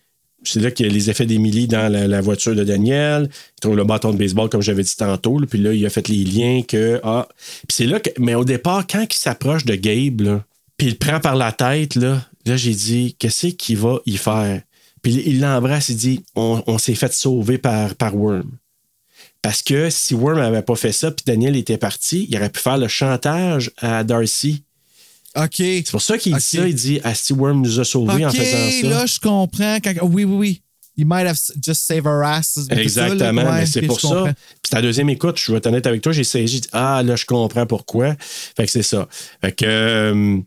c'est 0.43 0.61
là 0.61 0.71
qu'il 0.71 0.87
y 0.87 0.89
a 0.89 0.93
les 0.93 1.11
effets 1.11 1.27
d'Emily 1.27 1.69
dans 1.69 1.91
la, 1.91 2.21
voiture 2.21 2.55
de 2.55 2.65
Daniel. 2.65 3.31
Il 3.57 3.61
trouve 3.61 3.77
le 3.77 3.85
bâton 3.85 4.13
de 4.13 4.19
baseball, 4.19 4.49
comme 4.49 4.63
j'avais 4.63 4.83
dit 4.83 4.97
tantôt. 4.97 5.41
Puis 5.49 5.59
là, 5.59 5.73
il 5.73 5.85
a 5.87 5.91
fait 5.91 6.09
les 6.09 6.25
liens 6.25 6.63
que. 6.63 7.01
Ah. 7.03 7.29
Puis 7.67 7.77
c'est 7.77 7.87
là 7.87 8.01
que. 8.01 8.11
Mais 8.19 8.35
au 8.35 8.45
départ, 8.45 8.87
quand 8.87 9.05
il 9.09 9.17
s'approche 9.17 9.65
de 9.65 9.75
Gabe, 9.75 10.43
puis 10.77 10.89
il 10.89 10.99
prend 10.99 11.21
par 11.21 11.37
la 11.37 11.53
tête, 11.53 11.95
là, 11.95 12.27
j'ai 12.45 12.75
dit, 12.75 13.17
qu'est-ce 13.19 13.49
qu'il 13.49 13.79
va 13.79 14.01
y 14.07 14.17
faire? 14.17 14.63
Puis 15.03 15.23
il 15.27 15.41
l'embrasse, 15.41 15.91
il 15.91 15.97
dit, 15.97 16.25
on, 16.35 16.63
on 16.67 16.79
s'est 16.79 16.95
fait 16.95 17.13
sauver 17.13 17.59
par, 17.59 17.95
par 17.95 18.17
Worm. 18.17 18.51
Parce 19.43 19.63
que 19.63 19.91
si 19.91 20.15
Worm 20.15 20.39
n'avait 20.39 20.63
pas 20.63 20.75
fait 20.75 20.93
ça, 20.93 21.11
puis 21.11 21.23
Daniel 21.27 21.57
était 21.57 21.77
parti, 21.77 22.27
il 22.31 22.37
aurait 22.37 22.51
pu 22.51 22.61
faire 22.61 22.79
le 22.79 22.89
chantage 22.89 23.71
à 23.77 24.03
Darcy. 24.03 24.65
OK. 25.37 25.55
C'est 25.57 25.91
pour 25.91 26.03
ça 26.03 26.17
qu'il 26.19 26.35
dit 26.35 26.41
ça. 26.41 26.69
Il 26.69 26.75
dit 26.75 27.01
Ah, 27.05 27.15
si 27.15 27.33
Worm 27.33 27.61
nous 27.63 27.81
a 27.81 27.85
sauvés 27.85 28.25
en 28.25 28.31
faisant 28.31 28.71
ça. 28.83 28.89
là, 28.89 29.07
je 29.07 29.19
comprends. 29.19 29.77
Quand- 29.83 29.95
Oui, 30.03 30.25
oui, 30.25 30.35
oui. 30.37 30.61
He 30.97 31.05
might 31.05 31.27
have 31.27 31.37
just 31.61 31.83
saved 31.87 32.07
our 32.07 32.23
asses. 32.23 32.55
tout 32.55 32.63
ça, 32.69 32.75
là. 32.77 32.81
Exactement, 32.83 33.53
mais 33.53 33.67
c'est 33.67 33.83
pour 33.83 34.01
ça. 34.01 34.09
comprends. 34.09 34.33
Puis 34.63 34.71
ta 34.71 34.81
deuxième 34.81 35.09
écoute, 35.11 35.39
je 35.41 35.51
vais 35.51 35.59
être 35.59 35.67
honnête 35.67 35.87
avec 35.89 36.03
toi, 36.03 36.13
j'ai 36.13 36.23
dit 36.23 36.61
Ah, 36.73 37.03
là, 37.05 37.17
je 37.17 37.25
comprends 37.25 37.67
pourquoi. 37.67 38.15
Fait 38.57 38.65
que 38.65 38.71
c'est 38.71 38.85
ça. 38.85 39.09
Fait 39.41 39.51
que. 39.53 39.65
euh, 39.65 40.39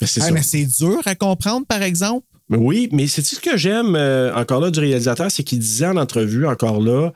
c'est 0.00 0.20
ça. 0.20 0.30
mais 0.32 0.42
c'est 0.42 0.64
dur 0.64 1.00
à 1.04 1.14
comprendre, 1.14 1.64
par 1.66 1.82
exemple. 1.82 2.26
Oui, 2.50 2.88
mais 2.92 3.06
c'est 3.06 3.24
ce 3.24 3.38
que 3.38 3.56
j'aime 3.56 3.94
euh, 3.94 4.34
encore 4.34 4.60
là 4.60 4.70
du 4.70 4.80
réalisateur, 4.80 5.30
c'est 5.30 5.44
qu'il 5.44 5.58
disait 5.58 5.86
en 5.86 5.96
entrevue 5.96 6.46
encore 6.46 6.80
là, 6.80 7.12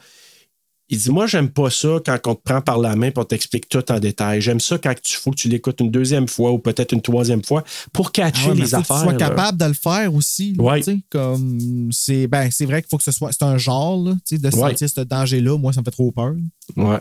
il 0.92 0.98
dit 0.98 1.10
moi 1.10 1.26
j'aime 1.26 1.48
pas 1.48 1.70
ça 1.70 1.98
quand 2.06 2.18
on 2.26 2.34
te 2.36 2.42
prend 2.44 2.60
par 2.60 2.78
la 2.78 2.94
main 2.94 3.10
pour 3.10 3.26
t'explique 3.26 3.68
tout 3.68 3.90
en 3.90 3.98
détail. 3.98 4.40
J'aime 4.40 4.60
ça 4.60 4.78
quand 4.78 4.94
tu 5.02 5.16
faut 5.16 5.30
que 5.32 5.36
tu 5.36 5.48
l'écoutes 5.48 5.80
une 5.80 5.90
deuxième 5.90 6.28
fois 6.28 6.52
ou 6.52 6.58
peut-être 6.58 6.92
une 6.92 7.00
troisième 7.02 7.42
fois 7.42 7.64
pour 7.92 8.12
catcher 8.12 8.42
Ah 8.44 8.48
ouais, 8.50 8.54
les 8.56 8.66
faut 8.66 8.76
affaires. 8.76 8.96
que 8.96 9.00
tu 9.02 9.08
sois 9.08 9.12
là. 9.14 9.18
capable 9.18 9.58
de 9.58 9.64
le 9.64 9.72
faire 9.72 10.14
aussi. 10.14 10.54
Ouais. 10.58 10.80
Comme 11.10 11.88
c'est 11.90 12.26
ben, 12.28 12.48
c'est 12.52 12.66
vrai 12.66 12.82
qu'il 12.82 12.90
faut 12.90 12.98
que 12.98 13.02
ce 13.04 13.10
soit. 13.12 13.32
C'est 13.32 13.42
un 13.42 13.56
genre 13.58 13.96
là, 14.04 14.14
de 14.30 14.50
sentir 14.50 14.88
ce 14.88 15.00
danger-là. 15.00 15.56
Moi, 15.58 15.72
ça 15.72 15.80
me 15.80 15.84
fait 15.84 15.90
trop 15.90 16.12
peur. 16.12 16.34
Ouais. 16.76 16.98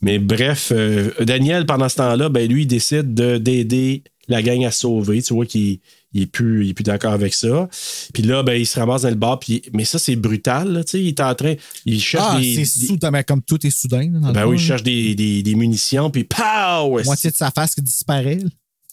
Mais 0.00 0.18
bref, 0.18 0.70
euh, 0.74 1.10
Daniel, 1.20 1.66
pendant 1.66 1.88
ce 1.88 1.96
temps-là, 1.96 2.28
ben, 2.28 2.48
lui, 2.48 2.62
il 2.62 2.66
décide 2.66 3.14
de- 3.14 3.38
d'aider 3.38 4.04
la 4.28 4.42
gang 4.42 4.64
à 4.64 4.70
se 4.70 4.80
sauver. 4.80 5.22
Tu 5.22 5.34
vois 5.34 5.46
qu'il 5.46 5.80
il 6.14 6.22
est 6.22 6.26
plus, 6.26 6.64
il 6.64 6.70
est 6.70 6.74
plus 6.74 6.84
d'accord 6.84 7.12
avec 7.12 7.34
ça. 7.34 7.68
Puis 8.14 8.22
là, 8.22 8.42
ben, 8.42 8.54
il 8.54 8.66
se 8.66 8.78
ramasse 8.78 9.02
dans 9.02 9.08
le 9.10 9.14
bar. 9.16 9.38
Puis, 9.40 9.62
mais 9.72 9.84
ça, 9.84 9.98
c'est 9.98 10.16
brutal. 10.16 10.72
là, 10.72 10.84
tu 10.84 10.92
sais, 10.92 11.00
il 11.02 11.08
est 11.08 11.20
en 11.20 11.34
train. 11.34 11.54
Il 11.84 12.00
cherche 12.00 12.24
Ah, 12.26 12.40
des. 12.40 12.64
c'est 12.64 12.86
soudain, 12.86 13.10
mais 13.10 13.24
comme 13.24 13.42
tout 13.42 13.66
est 13.66 13.70
soudain. 13.70 14.10
là, 14.12 14.18
dans 14.20 14.28
le 14.28 14.32
ben 14.32 14.46
oui, 14.46 14.56
il 14.56 14.60
là. 14.60 14.66
cherche 14.66 14.82
des, 14.84 15.14
des, 15.14 15.42
des 15.42 15.54
munitions. 15.54 16.10
Puis, 16.10 16.24
pow! 16.24 17.02
Moitié 17.04 17.30
de 17.30 17.36
sa 17.36 17.50
face 17.50 17.74
qui 17.74 17.82
disparaît. 17.82 18.36
là. 18.36 18.48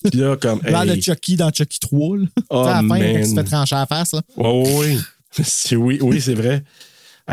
Puis 0.10 0.20
là, 0.20 0.36
comme. 0.36 0.62
Hey. 0.66 0.98
de 0.98 1.02
Chucky 1.02 1.36
dans 1.36 1.52
Chucky 1.54 1.80
3. 1.80 2.18
Là. 2.18 2.26
Oh, 2.50 2.64
Tu 2.64 2.64
sais, 2.64 2.70
à 2.70 2.82
la 2.82 2.88
fin, 2.88 3.00
quand 3.00 3.20
il 3.20 3.28
se 3.28 3.36
fait 3.36 3.44
trancher 3.44 3.76
la 3.76 3.86
face. 3.86 4.14
Là. 4.14 4.22
Ouais. 4.38 4.98
C'est- 5.44 5.76
oui, 5.76 6.00
oui, 6.02 6.20
c'est 6.20 6.34
vrai. 6.34 6.64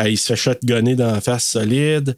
Il 0.07 0.19
se 0.19 0.27
fait 0.29 0.37
shotgunner 0.37 0.95
dans 0.95 1.12
la 1.12 1.20
face 1.20 1.45
solide. 1.45 2.16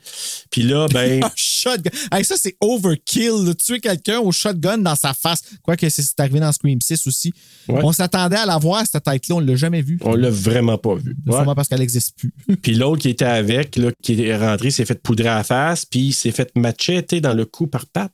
Puis 0.50 0.62
là, 0.62 0.86
ben. 0.92 1.22
Un 1.24 1.30
shotgun. 1.34 1.90
Hey, 2.12 2.24
ça, 2.24 2.34
c'est 2.38 2.56
overkill. 2.60 3.44
là. 3.44 3.54
Tuer 3.54 3.80
quelqu'un 3.80 4.18
au 4.18 4.32
shotgun 4.32 4.78
dans 4.78 4.96
sa 4.96 5.14
face. 5.14 5.42
Quoique 5.62 5.88
c'est 5.88 6.02
c'est 6.02 6.20
arrivé 6.20 6.40
dans 6.40 6.52
Scream 6.52 6.80
6 6.80 7.06
aussi. 7.06 7.32
Ouais. 7.68 7.80
On 7.82 7.92
s'attendait 7.92 8.36
à 8.36 8.46
la 8.46 8.58
voir, 8.58 8.84
cette 8.90 9.04
tête-là. 9.04 9.36
On 9.36 9.40
ne 9.40 9.46
l'a 9.46 9.56
jamais 9.56 9.82
vue. 9.82 9.98
On 10.02 10.14
l'a 10.14 10.30
vraiment 10.30 10.78
pas 10.78 10.94
vu. 10.94 11.16
Ouais. 11.26 11.32
Sûrement 11.36 11.54
parce 11.54 11.68
qu'elle 11.68 11.80
n'existe 11.80 12.16
plus. 12.16 12.32
Puis 12.62 12.74
l'autre 12.74 13.02
qui 13.02 13.10
était 13.10 13.24
avec, 13.24 13.76
là, 13.76 13.90
qui 14.02 14.22
est 14.22 14.36
rentré, 14.36 14.70
s'est 14.70 14.84
fait 14.84 15.00
poudrer 15.00 15.28
à 15.28 15.36
la 15.36 15.44
face, 15.44 15.84
puis 15.86 16.00
il 16.00 16.12
s'est 16.12 16.32
fait 16.32 16.50
macheter 16.56 17.20
dans 17.20 17.34
le 17.34 17.44
cou 17.44 17.66
par 17.66 17.86
Pat. 17.86 18.10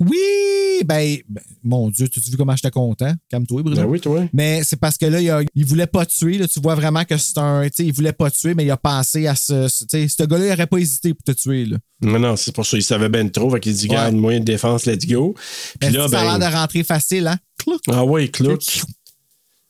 Oui! 0.00 0.82
Ben, 0.84 1.18
ben, 1.28 1.42
mon 1.62 1.88
Dieu, 1.88 2.08
tu 2.08 2.18
as 2.20 2.30
vu 2.30 2.36
comment 2.36 2.54
j'étais 2.56 2.70
content? 2.70 3.12
Calme-toi, 3.30 3.62
Bruno. 3.62 3.80
Ben 3.80 3.86
oui, 3.88 4.00
toi. 4.00 4.24
Mais 4.32 4.62
c'est 4.64 4.76
parce 4.76 4.98
que 4.98 5.06
là, 5.06 5.20
il, 5.20 5.30
a- 5.30 5.42
il 5.54 5.64
voulait 5.64 5.86
pas 5.86 6.04
tuer. 6.04 6.38
Là. 6.38 6.48
Tu 6.48 6.60
vois 6.60 6.74
vraiment 6.74 7.04
que 7.04 7.16
c'est 7.16 7.38
un. 7.38 7.64
Tu 7.64 7.70
sais, 7.76 7.86
il 7.86 7.92
voulait 7.92 8.12
pas 8.12 8.30
tuer, 8.30 8.54
mais 8.54 8.64
il 8.64 8.70
a 8.70 8.76
pensé 8.76 9.26
à 9.26 9.34
ce. 9.36 9.68
ce- 9.68 9.84
tu 9.84 9.90
sais, 9.90 10.08
ce 10.08 10.24
gars-là, 10.24 10.46
il 10.46 10.52
aurait 10.52 10.66
pas 10.66 10.78
hésité 10.78 11.14
pour 11.14 11.22
te 11.22 11.32
tuer. 11.32 11.64
Là. 11.66 11.76
Non, 12.02 12.18
non, 12.18 12.36
c'est 12.36 12.52
pour 12.54 12.66
ça. 12.66 12.76
Il 12.76 12.82
savait 12.82 13.08
bien 13.08 13.26
trop. 13.28 13.50
Fait 13.50 13.60
qu'il 13.60 13.72
dit, 13.74 13.88
Ouais. 13.88 13.94
garde, 13.94 14.14
moyen 14.16 14.40
de 14.40 14.44
défense, 14.44 14.84
let's 14.86 15.06
go. 15.06 15.34
Puis 15.80 15.90
là, 15.90 16.08
ça 16.08 16.20
a 16.20 16.24
l'air 16.24 16.38
ben. 16.38 16.50
de 16.50 16.54
rentrer 16.56 16.82
facile, 16.84 17.26
hein? 17.28 17.38
Clouc. 17.58 17.80
Ah 17.88 18.04
ouais, 18.04 18.28
Clouk. 18.28 18.62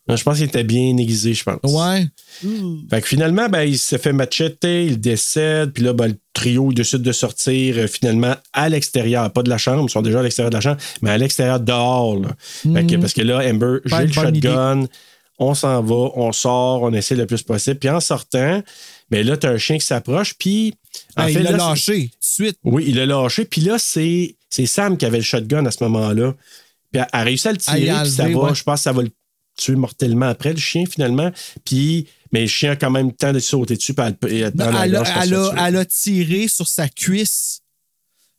Je 0.09 0.22
pense 0.22 0.36
qu'il 0.36 0.44
était 0.47 0.64
bien 0.64 0.97
aiguisé, 0.98 1.32
je 1.32 1.44
pense. 1.44 1.59
Ouais. 1.64 2.06
Fait 2.90 3.01
que 3.01 3.09
finalement, 3.09 3.48
ben, 3.48 3.62
il 3.62 3.78
s'est 3.78 3.97
fait 3.98 4.12
macheter, 4.12 4.85
il 4.86 5.01
décède, 5.01 5.72
puis 5.72 5.82
là, 5.82 5.93
ben, 5.94 6.09
le 6.09 6.16
trio 6.35 6.70
il 6.70 6.74
décide 6.74 7.01
de 7.02 7.12
sortir 7.12 7.78
euh, 7.78 7.86
finalement 7.86 8.35
à 8.52 8.68
l'extérieur, 8.68 9.32
pas 9.32 9.43
de 9.43 9.48
la 9.48 9.56
chambre, 9.56 9.85
ils 9.89 9.90
sont 9.90 10.02
déjà 10.02 10.20
à 10.20 10.22
l'extérieur 10.22 10.51
de 10.51 10.56
la 10.56 10.60
chambre, 10.60 10.76
mais 11.01 11.10
à 11.10 11.16
l'extérieur 11.18 11.59
dehors. 11.60 12.20
là. 12.20 12.28
Fait 12.74 12.86
que- 12.86 12.97
parce 13.01 13.12
que 13.14 13.22
là, 13.22 13.39
Amber, 13.48 13.78
j'ai 13.85 13.97
le 14.06 14.12
shotgun, 14.43 14.86
on 15.39 15.55
s'en 15.55 15.82
va, 15.82 15.94
on 16.16 16.32
sort, 16.32 16.82
on 16.82 16.93
essaie 16.93 17.14
le 17.16 17.24
plus 17.26 17.43
possible, 17.43 17.78
puis 17.78 17.89
en 17.89 18.01
sortant, 18.01 18.62
ben 19.10 19.26
là, 19.26 19.36
t'as 19.39 19.52
un 19.52 19.59
chien 19.59 19.78
qui 19.78 19.86
s'approche, 19.86 20.35
puis. 20.35 20.74
Ben, 21.16 21.24
il 21.31 21.35
l'a 21.44 21.51
lâché 21.70 22.10
suite. 22.20 22.59
oui, 22.62 22.85
il 22.89 22.97
l'a 22.97 23.06
lâché. 23.06 23.44
Puis 23.47 23.62
là, 23.62 23.78
c'est 23.78 24.36
c'est 24.51 24.66
Sam 24.66 24.97
qui 24.97 25.06
avait 25.06 25.16
le 25.18 25.24
shotgun 25.24 25.64
à 25.66 25.70
ce 25.70 25.82
moment-là. 25.85 26.35
Puis 26.93 27.01
elle 27.02 27.06
a 27.10 27.22
réussi 27.24 27.48
à 27.48 27.52
le 27.52 27.59
tirer. 27.59 27.81
Puis 28.02 28.10
ça 28.10 28.22
va, 28.24 28.28
ouais. 28.51 28.55
je 28.55 28.62
pense 28.62 28.81
que 28.81 28.85
ça 28.85 28.93
va 28.93 29.02
le 29.02 29.10
tuer 29.56 29.76
mortellement 29.76 30.26
après, 30.26 30.52
le 30.52 30.59
chien, 30.59 30.85
finalement. 30.90 31.31
Puis, 31.64 32.06
mais 32.32 32.43
le 32.43 32.47
chien 32.48 32.72
a 32.72 32.76
quand 32.76 32.90
même 32.90 33.06
le 33.09 33.12
temps 33.12 33.32
de 33.32 33.39
sauter 33.39 33.76
dessus. 33.76 33.94
Puis 33.94 34.05
elle, 34.05 34.16
elle, 34.31 34.52
Non, 34.55 34.70
la 34.70 34.85
elle, 34.86 34.97
a, 34.97 35.22
elle 35.22 35.35
a- 35.35 35.68
elle 35.68 35.86
tiré 35.86 36.48
sur 36.48 36.66
sa 36.68 36.89
cuisse 36.89 37.60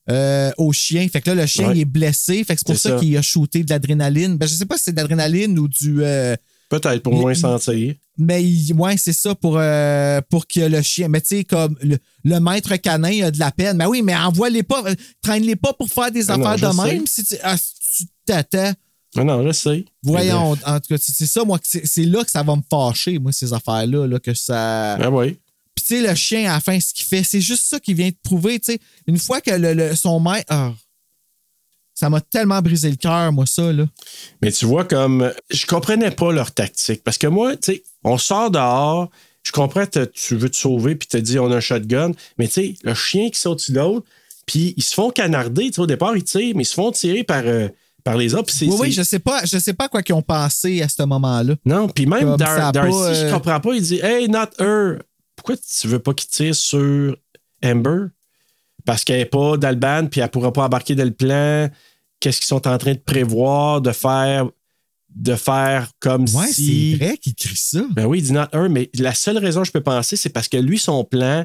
euh, 0.09 0.51
au 0.57 0.71
chien. 0.73 1.07
Fait 1.07 1.21
que 1.21 1.29
là, 1.31 1.35
le 1.35 1.45
chien, 1.47 1.69
Ouais. 1.69 1.77
il 1.77 1.81
est 1.81 1.85
blessé. 1.85 2.43
Fait 2.43 2.55
que 2.55 2.59
c'est 2.59 2.67
pour 2.67 2.77
ça, 2.77 2.89
ça. 2.91 2.99
qu'il 2.99 3.15
a 3.17 3.21
shooté 3.21 3.63
de 3.63 3.69
l'adrénaline. 3.71 4.37
Ben, 4.37 4.47
je 4.47 4.53
sais 4.53 4.65
pas 4.65 4.77
si 4.77 4.83
c'est 4.85 4.91
de 4.91 4.97
l'adrénaline 4.97 5.57
ou 5.57 5.67
du. 5.67 6.03
euh, 6.03 6.35
Peut-être 6.69 7.03
pour 7.03 7.13
moins 7.13 7.33
sentir. 7.35 7.93
Mais 8.17 8.43
ouais, 8.73 8.97
c'est 8.97 9.13
ça 9.13 9.35
pour, 9.35 9.57
euh, 9.59 10.19
pour 10.29 10.47
que 10.47 10.59
le 10.61 10.81
chien. 10.81 11.07
Mais 11.09 11.21
tu 11.21 11.37
sais, 11.37 11.43
comme 11.43 11.77
le, 11.81 11.97
le 12.23 12.39
maître 12.39 12.75
canin 12.77 13.25
a 13.25 13.31
de 13.31 13.39
la 13.39 13.51
peine. 13.51 13.77
Mais 13.77 13.85
oui, 13.85 14.01
mais 14.01 14.15
envoie-les 14.15 14.63
pas, 14.63 14.83
euh, 14.85 14.95
traîne-les 15.21 15.55
pas 15.55 15.73
pour 15.73 15.89
faire 15.89 16.11
des 16.11 16.29
Ah 16.31 16.37
non, 16.37 16.45
affaires 16.45 16.71
de 16.71 16.77
même. 16.83 17.05
Si 17.07 17.23
tu, 17.23 17.35
ah, 17.43 17.55
tu 17.57 18.03
t'attends. 18.25 18.73
Non, 19.15 19.23
non, 19.25 19.45
je 19.47 19.51
sais. 19.53 19.85
Voyons, 20.03 20.51
en 20.65 20.79
tout 20.79 20.87
cas, 20.89 20.97
c'est 20.99 21.25
ça, 21.25 21.43
moi, 21.43 21.59
c'est 21.63 22.03
là 22.05 22.23
que 22.23 22.31
ça 22.31 22.43
va 22.43 22.55
me 22.55 22.61
fâcher, 22.69 23.17
moi, 23.19 23.31
ces 23.31 23.53
affaires-là, 23.53 24.07
là, 24.07 24.19
que 24.19 24.33
ça. 24.33 24.95
Ah 24.95 25.09
oui. 25.09 25.37
Puis, 25.73 25.85
tu 25.85 25.95
sais, 25.95 26.07
le 26.07 26.15
chien, 26.15 26.49
à 26.49 26.55
la 26.55 26.59
fin, 26.59 26.79
ce 26.79 26.93
qu'il 26.93 27.05
fait, 27.05 27.23
c'est 27.23 27.41
juste 27.41 27.65
ça 27.65 27.79
qu'il 27.79 27.95
vient 27.95 28.09
de 28.09 28.15
prouver, 28.23 28.59
tu 28.59 28.73
sais. 28.73 28.79
Une 29.07 29.17
fois 29.19 29.41
que 29.41 29.51
le, 29.51 29.73
le- 29.73 29.95
son 29.95 30.19
maître. 30.19 30.47
ah, 30.49 30.73
ça 31.93 32.09
m'a 32.09 32.19
tellement 32.19 32.61
brisé 32.61 32.89
le 32.89 32.97
cœur, 32.97 33.31
moi, 33.31 33.45
ça, 33.45 33.71
là. 33.71 33.85
Mais 34.41 34.51
tu 34.51 34.65
vois, 34.65 34.83
comme. 34.83 35.31
Je 35.49 35.65
comprenais 35.65 36.11
pas 36.11 36.31
leur 36.33 36.51
tactique. 36.51 37.03
Parce 37.03 37.17
que 37.17 37.27
moi, 37.27 37.55
tu 37.55 37.73
sais, 37.73 37.83
on 38.03 38.17
sort 38.17 38.51
dehors. 38.51 39.09
Je 39.43 39.51
comprends, 39.51 39.85
tu 39.87 40.35
veux 40.35 40.49
te 40.49 40.55
sauver, 40.57 40.95
puis 40.95 41.07
tu 41.07 41.17
te 41.17 41.21
dis, 41.21 41.37
on 41.39 41.51
a 41.51 41.57
un 41.57 41.59
shotgun. 41.61 42.11
Mais 42.37 42.47
tu 42.47 42.53
sais, 42.53 42.75
le 42.83 42.93
chien 42.95 43.29
qui 43.29 43.39
saute 43.39 43.69
l'autre, 43.69 44.05
puis 44.45 44.73
ils 44.75 44.83
se 44.83 44.93
font 44.93 45.09
canarder. 45.11 45.67
Tu 45.67 45.73
sais, 45.73 45.81
au 45.81 45.85
départ, 45.87 46.17
ils 46.17 46.23
tirent, 46.23 46.55
mais 46.55 46.63
ils 46.63 46.67
se 46.67 46.73
font 46.73 46.91
tirer 46.91 47.23
par, 47.23 47.43
euh, 47.45 47.69
par 48.05 48.15
les 48.15 48.33
autres. 48.35 48.53
Oui, 48.61 48.69
oui, 48.79 48.91
je 48.93 49.01
sais 49.03 49.19
pas, 49.19 49.43
je 49.43 49.57
sais 49.57 49.73
pas 49.73 49.89
quoi 49.89 50.01
qu'ils 50.03 50.15
ont 50.15 50.21
pensé 50.21 50.81
à 50.81 50.87
ce 50.87 51.03
moment-là. 51.03 51.55
Non, 51.65 51.89
puis 51.89 52.05
même 52.05 52.21
Comme 52.21 52.37
Dar- 52.37 52.71
Darcy, 52.71 52.91
pas, 52.91 53.13
je 53.13 53.25
euh, 53.25 53.31
comprends 53.33 53.59
pas. 53.59 53.73
Il 53.73 53.81
dit 53.81 53.99
Hey, 54.01 54.29
not 54.29 54.47
her. 54.59 54.99
Pourquoi 55.35 55.55
tu 55.57 55.87
veux 55.87 55.99
pas 55.99 56.13
qu'il 56.13 56.29
tire 56.29 56.55
sur 56.55 57.17
Amber? 57.63 58.05
Parce 58.85 59.03
qu'elle 59.03 59.17
n'est 59.17 59.25
pas 59.25 59.57
dans 59.57 59.69
le 59.69 59.75
band, 59.75 60.05
puis 60.09 60.21
elle 60.21 60.29
pourra 60.29 60.53
pas 60.53 60.63
embarquer 60.65 60.93
dans 60.95 61.03
le 61.03 61.11
plan. 61.11 61.67
Qu'est-ce 62.19 62.37
qu'ils 62.37 62.47
sont 62.47 62.67
en 62.67 62.77
train 62.77 62.93
de 62.93 62.99
prévoir 62.99 63.81
de 63.81 63.91
faire, 63.91 64.47
de 65.15 65.35
faire 65.35 65.89
comme 65.99 66.25
Ouais, 66.35 66.47
si. 66.47 66.91
c'est 66.99 67.05
vrai 67.05 67.17
qu'il 67.17 67.33
crie 67.35 67.57
ça. 67.57 67.81
Ben 67.91 68.05
oui, 68.05 68.19
il 68.19 68.23
dit 68.25 68.31
not 68.33 68.45
her, 68.53 68.69
mais 68.69 68.89
la 68.93 69.15
seule 69.15 69.39
raison 69.39 69.61
que 69.61 69.67
je 69.67 69.71
peux 69.71 69.81
penser, 69.83 70.15
c'est 70.15 70.29
parce 70.29 70.47
que 70.47 70.57
lui, 70.57 70.77
son 70.77 71.03
plan, 71.03 71.43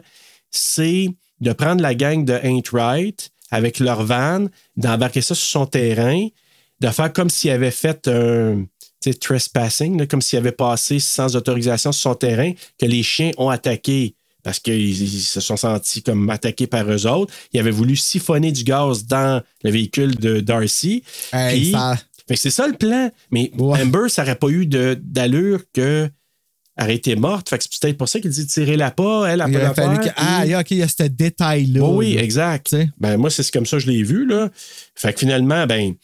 c'est 0.51 1.09
de 1.41 1.53
prendre 1.55 1.81
la 1.81 1.95
gang 1.95 2.25
de 2.27 2.35
Ain't 2.35 2.69
Right 2.71 3.31
avec 3.51 3.79
leur 3.81 4.05
van, 4.05 4.47
d'embarquer 4.77 5.23
ça 5.23 5.35
sur 5.35 5.47
son 5.49 5.67
terrain, 5.67 6.29
de 6.81 6.89
faire 6.89 7.13
comme 7.13 7.31
s'il 7.31 7.51
avait 7.51 7.71
fait 7.71 8.09
un 8.09 8.65
trespassing, 9.21 9.99
là, 9.99 10.07
comme 10.07 10.21
s'il 10.23 10.39
avait 10.39 10.53
passé 10.53 10.99
sans 10.99 11.37
autorisation 11.37 11.93
sur 11.93 12.03
son 12.11 12.15
terrain, 12.15 12.53
que 12.79 12.87
les 12.87 13.03
chiens 13.03 13.31
ont 13.39 13.49
attaqué 13.49 14.15
parce 14.43 14.59
qu'ils 14.59 15.03
ils 15.03 15.21
se 15.21 15.41
sont 15.41 15.57
sentis 15.57 16.03
comme 16.03 16.29
attaqués 16.31 16.67
par 16.67 16.91
eux 16.91 17.07
autres. 17.07 17.33
Il 17.53 17.61
avait 17.61 17.71
voulu 17.71 17.97
siphonner 17.97 18.53
du 18.53 18.65
gaz 18.65 19.05
dans 19.05 19.43
le 19.63 19.71
véhicule 19.71 20.17
de 20.17 20.41
Darcy. 20.41 21.03
Hey, 21.33 21.61
Puis- 21.61 21.73
ça- 21.73 21.99
c'est 22.35 22.51
ça 22.51 22.67
le 22.67 22.75
plan. 22.75 23.11
Mais 23.31 23.51
Ouais. 23.59 23.83
Amber, 23.83 24.09
ça 24.09 24.23
n'aurait 24.23 24.37
pas 24.37 24.49
eu 24.49 24.65
d'allure 24.67 25.61
que 25.75 26.09
elle 26.77 26.91
été 26.93 27.17
morte. 27.17 27.51
Fait 27.51 27.59
que 27.59 27.65
c'est 27.69 27.79
peut-être 27.83 27.99
pour 27.99 28.09
ça 28.09 28.21
qu'il 28.21 28.31
dit 28.31 28.47
tirez-la 28.47 28.91
pas, 28.93 29.27
elle 29.27 29.43
a 29.43 29.49
il 29.49 29.53
pas 29.53 29.59
aurait 29.59 29.69
la 29.69 29.75
fallu 29.75 29.99
que. 29.99 30.15
Ah, 30.17 30.45
OK, 30.61 30.71
il 30.71 30.79
y 30.79 30.83
a 30.83 30.89
ce 30.89 31.03
détail-là. 31.03 31.83
Oh 31.83 31.97
oui, 31.99 32.17
exact. 32.17 32.75
Ben, 32.99 33.19
moi, 33.19 33.29
c'est 33.29 33.51
comme 33.51 33.67
ça 33.67 33.77
que 33.77 33.83
je 33.83 33.91
l'ai 33.91 34.03
vu. 34.03 34.25
Là. 34.27 34.49
Fait 34.95 35.13
que 35.13 35.19
finalement, 35.21 35.67
ben, 35.67 35.95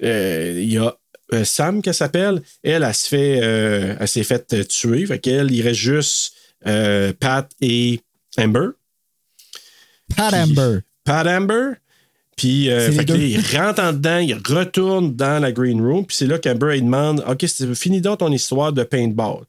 il 0.00 0.72
y 0.72 0.78
a 0.78 0.94
euh, 1.34 1.44
Sam, 1.44 1.82
qu'elle 1.82 1.94
s'appelle. 1.94 2.42
Elle, 2.62 2.82
elle, 2.82 2.94
se 2.94 3.08
fait, 3.08 3.40
euh, 3.42 3.94
elle 4.00 4.08
s'est 4.08 4.24
fait 4.24 4.52
euh, 4.54 4.64
tuer. 4.64 5.04
Fait 5.06 5.18
qu'elle, 5.18 5.50
il 5.50 5.62
reste 5.62 5.80
juste 5.80 6.34
euh, 6.66 7.12
Pat 7.18 7.50
et 7.60 8.00
Amber. 8.38 8.68
Pat 10.16 10.30
Puis- 10.32 10.40
Amber. 10.40 10.78
Pat 11.04 11.26
Amber. 11.26 11.72
Puis, 12.36 12.70
euh, 12.70 12.92
fait 12.92 13.08
là, 13.08 13.16
il 13.16 13.40
rentre 13.56 13.82
en 13.82 13.92
dedans, 13.92 14.18
il 14.18 14.34
retourne 14.34 15.16
dans 15.16 15.42
la 15.42 15.50
green 15.50 15.80
room, 15.80 16.06
puis 16.06 16.16
c'est 16.16 16.26
là 16.26 16.38
qu'Amber, 16.38 16.76
il 16.76 16.84
demande 16.84 17.24
OK, 17.26 17.44
c'est 17.48 17.74
fini 17.74 18.00
donc 18.00 18.20
ton 18.20 18.30
histoire 18.30 18.72
de 18.72 18.84
paintball. 18.84 19.42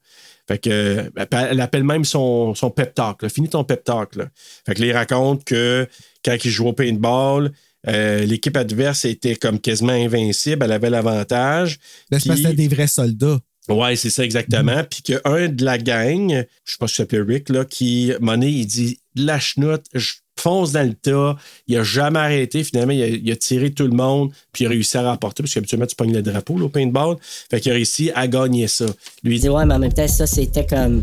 Fait 0.48 0.58
que, 0.58 0.70
euh, 0.70 1.10
elle 1.30 1.60
appelle 1.60 1.84
même 1.84 2.04
son, 2.04 2.56
son 2.56 2.68
pep 2.70 2.92
talk. 2.92 3.22
Là. 3.22 3.28
Finis 3.28 3.48
ton 3.48 3.62
pep 3.62 3.84
talk. 3.84 4.16
Là. 4.16 4.26
Fait 4.66 4.74
que 4.74 4.80
là, 4.80 4.86
il 4.88 4.92
raconte 4.92 5.44
que 5.44 5.86
quand 6.24 6.36
il 6.44 6.50
joue 6.50 6.66
au 6.66 6.72
paintball, 6.72 7.52
euh, 7.88 8.24
l'équipe 8.24 8.56
adverse 8.56 9.04
était 9.04 9.36
comme 9.36 9.58
quasiment 9.58 9.92
invincible, 9.92 10.64
elle 10.64 10.72
avait 10.72 10.90
l'avantage. 10.90 11.78
Ben, 12.10 12.18
c'est 12.18 12.28
parce 12.28 12.40
que 12.40 12.44
Puis- 12.44 12.52
c'était 12.52 12.68
des 12.68 12.74
vrais 12.74 12.86
soldats. 12.86 13.38
Ouais, 13.68 13.94
c'est 13.94 14.10
ça 14.10 14.24
exactement. 14.24 14.82
Puis 14.88 15.02
qu'un 15.02 15.48
de 15.48 15.64
la 15.64 15.78
gang, 15.78 16.44
je 16.64 16.72
sais 16.72 16.76
pas 16.80 16.88
si 16.88 16.94
ça 16.96 17.02
s'appelait 17.04 17.20
Rick, 17.20 17.50
là, 17.50 17.64
qui, 17.64 18.12
Monet, 18.20 18.50
il 18.50 18.66
dit 18.66 18.98
la 19.14 19.38
chenoute, 19.38 19.84
je 19.94 20.14
fonce 20.38 20.72
dans 20.72 20.84
le 20.86 20.94
tas. 20.94 21.36
Il 21.68 21.76
a 21.76 21.84
jamais 21.84 22.18
arrêté. 22.18 22.64
Finalement, 22.64 22.92
il 22.92 23.02
a, 23.02 23.06
il 23.06 23.30
a 23.30 23.36
tiré 23.36 23.70
tout 23.70 23.84
le 23.86 23.92
monde, 23.92 24.32
puis 24.52 24.64
il 24.64 24.66
a 24.66 24.70
réussi 24.70 24.96
à 24.96 25.02
remporter, 25.02 25.42
parce 25.42 25.54
qu'habituellement, 25.54 25.86
tu 25.86 25.94
pognes 25.94 26.14
le 26.14 26.22
drapeau 26.22 26.58
là, 26.58 26.64
au 26.64 26.68
paintball. 26.68 27.16
Fait 27.50 27.60
qu'il 27.60 27.70
a 27.70 27.74
réussi 27.74 28.10
à 28.14 28.26
gagner 28.26 28.66
ça. 28.66 28.86
Lui, 29.22 29.36
il 29.36 29.40
dit, 29.40 29.48
ouais, 29.48 29.64
mais 29.66 29.74
en 29.74 29.78
même 29.78 29.92
temps, 29.92 30.08
ça, 30.08 30.26
c'était 30.26 30.66
comme. 30.66 31.02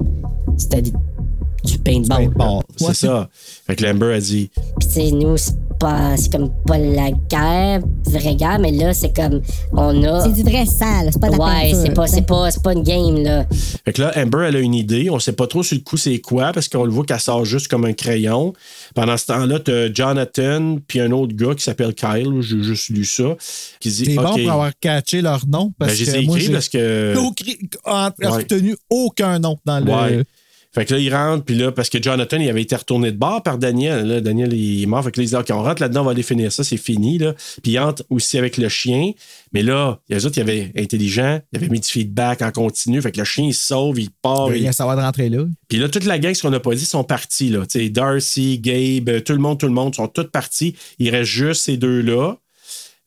C'était 0.58 0.82
du, 1.64 1.74
du 1.74 1.78
paintball. 1.80 2.30
Paintball. 2.30 2.62
c'est 2.78 2.86
Ouais. 2.88 2.94
ça. 2.94 3.30
Fait 3.68 3.76
que 3.76 3.84
l'Amber 3.86 4.14
a 4.14 4.20
dit 4.20 4.50
Puis, 4.80 4.88
tu 4.90 4.94
sais, 4.94 5.12
nous, 5.12 5.38
c'est 5.38 5.56
pas. 5.80 6.18
C'est 6.18 6.32
comme 6.32 6.50
pas 6.66 6.78
la 6.78 7.12
guerre, 7.12 7.82
vraie 8.06 8.36
guerre, 8.36 8.58
mais 8.60 8.72
là, 8.72 8.94
c'est 8.94 9.16
comme. 9.16 9.42
On 9.74 10.04
a. 10.04 10.24
C'est 10.24 10.34
du 10.34 10.44
vrai 10.44 10.66
sang, 10.66 11.04
là, 11.04 11.10
c'est 11.12 11.20
pas 11.22 11.30
de 11.30 11.38
la 11.38 11.44
Ouais, 11.46 11.62
peinture. 11.72 11.82
c'est 11.86 11.94
pas, 11.94 12.08
c'est 12.08 12.22
pas, 12.26 12.52
c'est 12.52 12.64
pas 12.64 12.74
une 12.74 12.84
game, 12.84 13.24
là. 13.24 13.46
Fait 13.86 13.94
que 13.94 14.02
là, 14.02 14.12
Amber, 14.16 14.46
elle 14.48 14.56
a 14.56 14.60
une 14.60 14.74
idée. 14.74 15.10
On 15.10 15.20
sait 15.20 15.34
pas 15.34 15.46
trop 15.48 15.62
sur 15.64 15.76
le 15.78 15.82
coup 15.84 15.98
c'est 15.98 16.20
quoi, 16.20 16.52
parce 16.54 16.68
qu'on 16.68 16.84
le 16.84 16.92
voit 16.92 17.06
qu'elle 17.06 17.20
sort 17.20 17.46
juste 17.46 17.68
comme 17.68 17.86
un 17.86 17.94
crayon. 17.94 18.54
Pendant 18.96 19.18
ce 19.18 19.26
temps-là, 19.28 19.60
t'as 19.60 19.94
Jonathan, 19.94 20.78
puis 20.88 21.00
un 21.00 21.12
autre 21.12 21.36
gars 21.36 21.54
qui 21.56 21.64
s'appelle 21.64 21.94
Kyle, 21.94 22.42
j'ai 22.42 22.64
juste 22.64 22.90
lu 22.90 23.06
ça, 23.06 23.36
qui 23.80 23.90
dit 23.90 24.06
C'est 24.06 24.16
bon 24.16 24.24
pour 24.36 24.52
avoir 24.52 24.72
catché 24.80 25.22
leur 25.22 25.46
nom. 25.48 25.74
Parce 25.78 25.92
Ben, 25.92 25.98
j'ai 25.98 26.06
que 26.06 26.12
écrit 26.12 26.26
moi, 26.26 26.40
j'ai 26.40 26.52
parce 26.54 26.70
que. 26.70 27.16
aucun- 27.18 27.46
Ouais. 27.86 28.28
retenu 28.30 28.76
aucun 28.90 29.38
nom 29.40 29.58
dans 29.66 29.80
le. 29.80 29.92
Ouais. 29.92 30.24
Fait 30.78 30.86
que 30.86 30.94
là, 30.94 31.00
il 31.00 31.12
rentre, 31.12 31.44
puis 31.44 31.56
là, 31.56 31.72
parce 31.72 31.90
que 31.90 32.00
Jonathan, 32.00 32.38
il 32.40 32.48
avait 32.48 32.62
été 32.62 32.76
retourné 32.76 33.12
de 33.12 33.18
bord 33.18 33.42
par 33.42 33.58
Daniel. 33.58 34.06
Là, 34.06 34.22
Daniel, 34.22 34.54
il 34.54 34.84
est 34.84 34.86
mort. 34.86 35.04
Fait 35.04 35.12
que 35.12 35.20
là, 35.20 35.24
il 35.24 35.28
dit, 35.30 35.36
OK, 35.36 35.48
on 35.50 35.64
rentre 35.64 35.82
là-dedans, 35.82 36.02
on 36.02 36.06
va 36.06 36.12
aller 36.12 36.22
finir 36.22 36.52
ça, 36.52 36.64
c'est 36.64 36.78
fini. 36.78 37.18
Là. 37.18 37.34
Puis 37.64 37.72
il 37.72 37.80
entre 37.80 38.04
aussi 38.12 38.38
avec 38.38 38.58
le 38.58 38.70
chien. 38.70 39.14
Mais 39.54 39.64
là, 39.64 40.00
les 40.08 40.24
autres, 40.28 40.38
ils 40.38 40.42
avaient 40.42 40.72
intelligent, 40.78 41.40
ils 41.52 41.58
avaient 41.58 41.70
mis 41.70 41.80
du 41.80 41.88
feedback 41.88 42.44
en 42.44 42.52
continu. 42.52 43.02
Fait 43.02 43.12
que 43.12 43.18
le 43.18 43.26
chien, 43.26 43.46
il 43.46 43.56
sauve, 43.56 44.00
il 44.00 44.12
part. 44.22 44.54
Il 44.56 44.62
il- 44.62 44.68
a 44.68 44.72
savoir 44.72 44.96
de 44.98 45.02
rentrer 45.02 45.30
là. 45.30 45.46
Puis 45.68 45.80
là, 45.80 45.90
toute 45.90 46.06
la 46.06 46.20
gang, 46.20 46.36
ce 46.36 46.44
qu'on 46.44 46.52
n'a 46.52 46.60
pas 46.60 46.76
dit, 46.76 46.86
sont 46.86 47.04
partis. 47.04 47.50
Là. 47.50 47.66
Tu 47.66 47.80
sais, 47.80 47.90
Darcy, 47.90 48.60
Gabe, 48.60 49.24
tout 49.24 49.34
le 49.34 49.40
monde, 49.40 49.60
tout 49.60 49.66
le 49.66 49.74
monde 49.74 49.96
sont 49.96 50.08
tous 50.08 50.30
partis. 50.30 50.76
Il 51.00 51.10
reste 51.10 51.32
juste 51.32 51.64
ces 51.64 51.78
deux-là. 51.78 52.36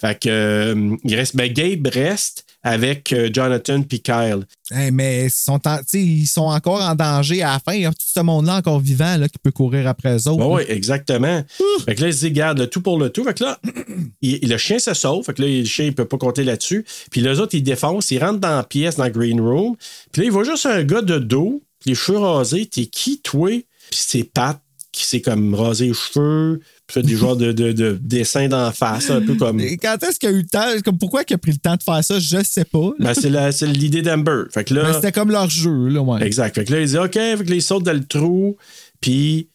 Fait 0.01 0.19
que 0.19 0.29
euh, 0.29 0.97
il 1.05 1.15
reste, 1.15 1.37
ben, 1.37 1.53
Gabe 1.53 1.87
reste 1.87 2.47
avec 2.63 3.13
euh, 3.13 3.31
Jonathan 3.33 3.83
puis 3.83 4.01
Kyle. 4.01 4.47
Hey, 4.71 4.91
mais 4.91 5.27
ils 5.27 5.31
sont, 5.31 5.61
en- 5.67 5.81
ils 5.95 6.27
sont 6.27 6.43
encore 6.43 6.81
en 6.83 6.95
danger 6.95 7.43
à 7.43 7.53
la 7.55 7.59
fin. 7.59 7.73
Il 7.75 7.83
y 7.83 7.87
a 7.87 7.91
tout 7.91 7.97
ce 8.07 8.21
monde-là 8.21 8.57
encore 8.57 8.81
vivant 8.81 9.17
là, 9.17 9.29
qui 9.29 9.39
peut 9.39 9.51
courir 9.51 9.87
après 9.89 10.15
eux 10.17 10.29
autres. 10.29 10.47
Oui, 10.47 10.63
exactement. 10.69 11.43
Fait 11.87 11.95
que 11.95 12.03
là, 12.03 12.09
il 12.09 12.15
se 12.15 12.21
dit, 12.27 12.33
garde, 12.33 12.59
le 12.59 12.67
tout 12.67 12.83
pour 12.83 12.99
le 12.99 13.11
tout. 13.11 13.25
Fait 13.25 13.35
que 13.35 13.45
là, 13.45 13.59
il- 14.23 14.49
le 14.49 14.57
chien 14.59 14.79
se 14.79 14.95
sauve. 14.95 15.25
Fait 15.25 15.35
que 15.35 15.43
là, 15.43 15.49
le 15.49 15.65
chien, 15.65 15.87
il 15.87 15.95
peut 15.95 16.05
pas 16.05 16.19
compter 16.19 16.45
là-dessus. 16.45 16.85
Puis 17.11 17.21
les 17.21 17.41
autres, 17.41 17.55
ils 17.55 17.63
défoncent, 17.63 18.11
ils 18.11 18.19
rentrent 18.23 18.41
dans 18.41 18.57
la 18.57 18.65
pièce, 18.65 18.97
dans 18.97 19.05
le 19.05 19.11
green 19.11 19.41
room. 19.41 19.77
Puis 20.13 20.23
là, 20.23 20.27
il 20.27 20.31
voit 20.33 20.45
juste 20.45 20.67
un 20.67 20.83
gars 20.85 21.03
de 21.03 21.19
dos, 21.19 21.63
les 21.87 21.95
cheveux 21.95 22.19
rasés. 22.19 22.67
T'es 22.67 22.87
qui, 22.87 23.21
toi? 23.21 23.49
Puis 23.91 24.01
c'est 24.07 24.25
Pat 24.25 24.61
qui 24.93 25.05
s'est 25.05 25.21
comme 25.21 25.55
rasé 25.55 25.87
les 25.87 25.95
cheveux, 25.95 26.61
fait 26.93 27.03
des 27.03 27.17
genres 27.17 27.37
de, 27.37 27.53
de, 27.53 27.73
de 27.73 27.99
dessins 28.01 28.49
d'en 28.49 28.71
face, 28.73 29.11
un 29.11 29.21
peu 29.21 29.35
comme. 29.35 29.61
Et 29.61 29.77
quand 29.77 29.97
est-ce 30.03 30.19
qu'il 30.19 30.29
a 30.29 30.33
eu 30.33 30.39
le 30.43 30.47
temps? 30.47 30.65
Comme 30.85 30.99
pourquoi 30.99 31.23
il 31.29 31.35
a 31.35 31.39
pris 31.39 31.53
le 31.53 31.59
temps 31.59 31.77
de 31.77 31.83
faire 31.83 32.03
ça? 32.05 32.19
Je 32.19 32.43
sais 32.45 32.65
pas. 32.65 32.91
Ben, 32.99 33.15
c'est 33.15 33.31
la- 33.31 33.53
c'est 33.53 33.67
l'idée 33.67 34.03
d'Amber. 34.03 34.45
Fait 34.53 34.65
que 34.65 34.75
là. 34.75 34.85
Mais 34.89 34.95
c'était 34.95 35.13
comme 35.13 35.31
leur 35.31 35.49
jeu, 35.51 35.89
là, 35.89 36.01
ouais. 36.01 36.23
Exact. 36.27 36.55
Fait 36.55 36.65
que 36.65 36.73
là, 36.73 36.81
il 36.81 36.87
dit 36.89 36.99
OK, 36.99 37.13
fait 37.15 37.45
que 37.45 37.49
là, 37.51 37.55
il 37.57 37.63
saute 37.63 37.85
dans 37.85 37.93
le 37.93 38.05
trou, 38.05 38.57
puis 39.01 39.49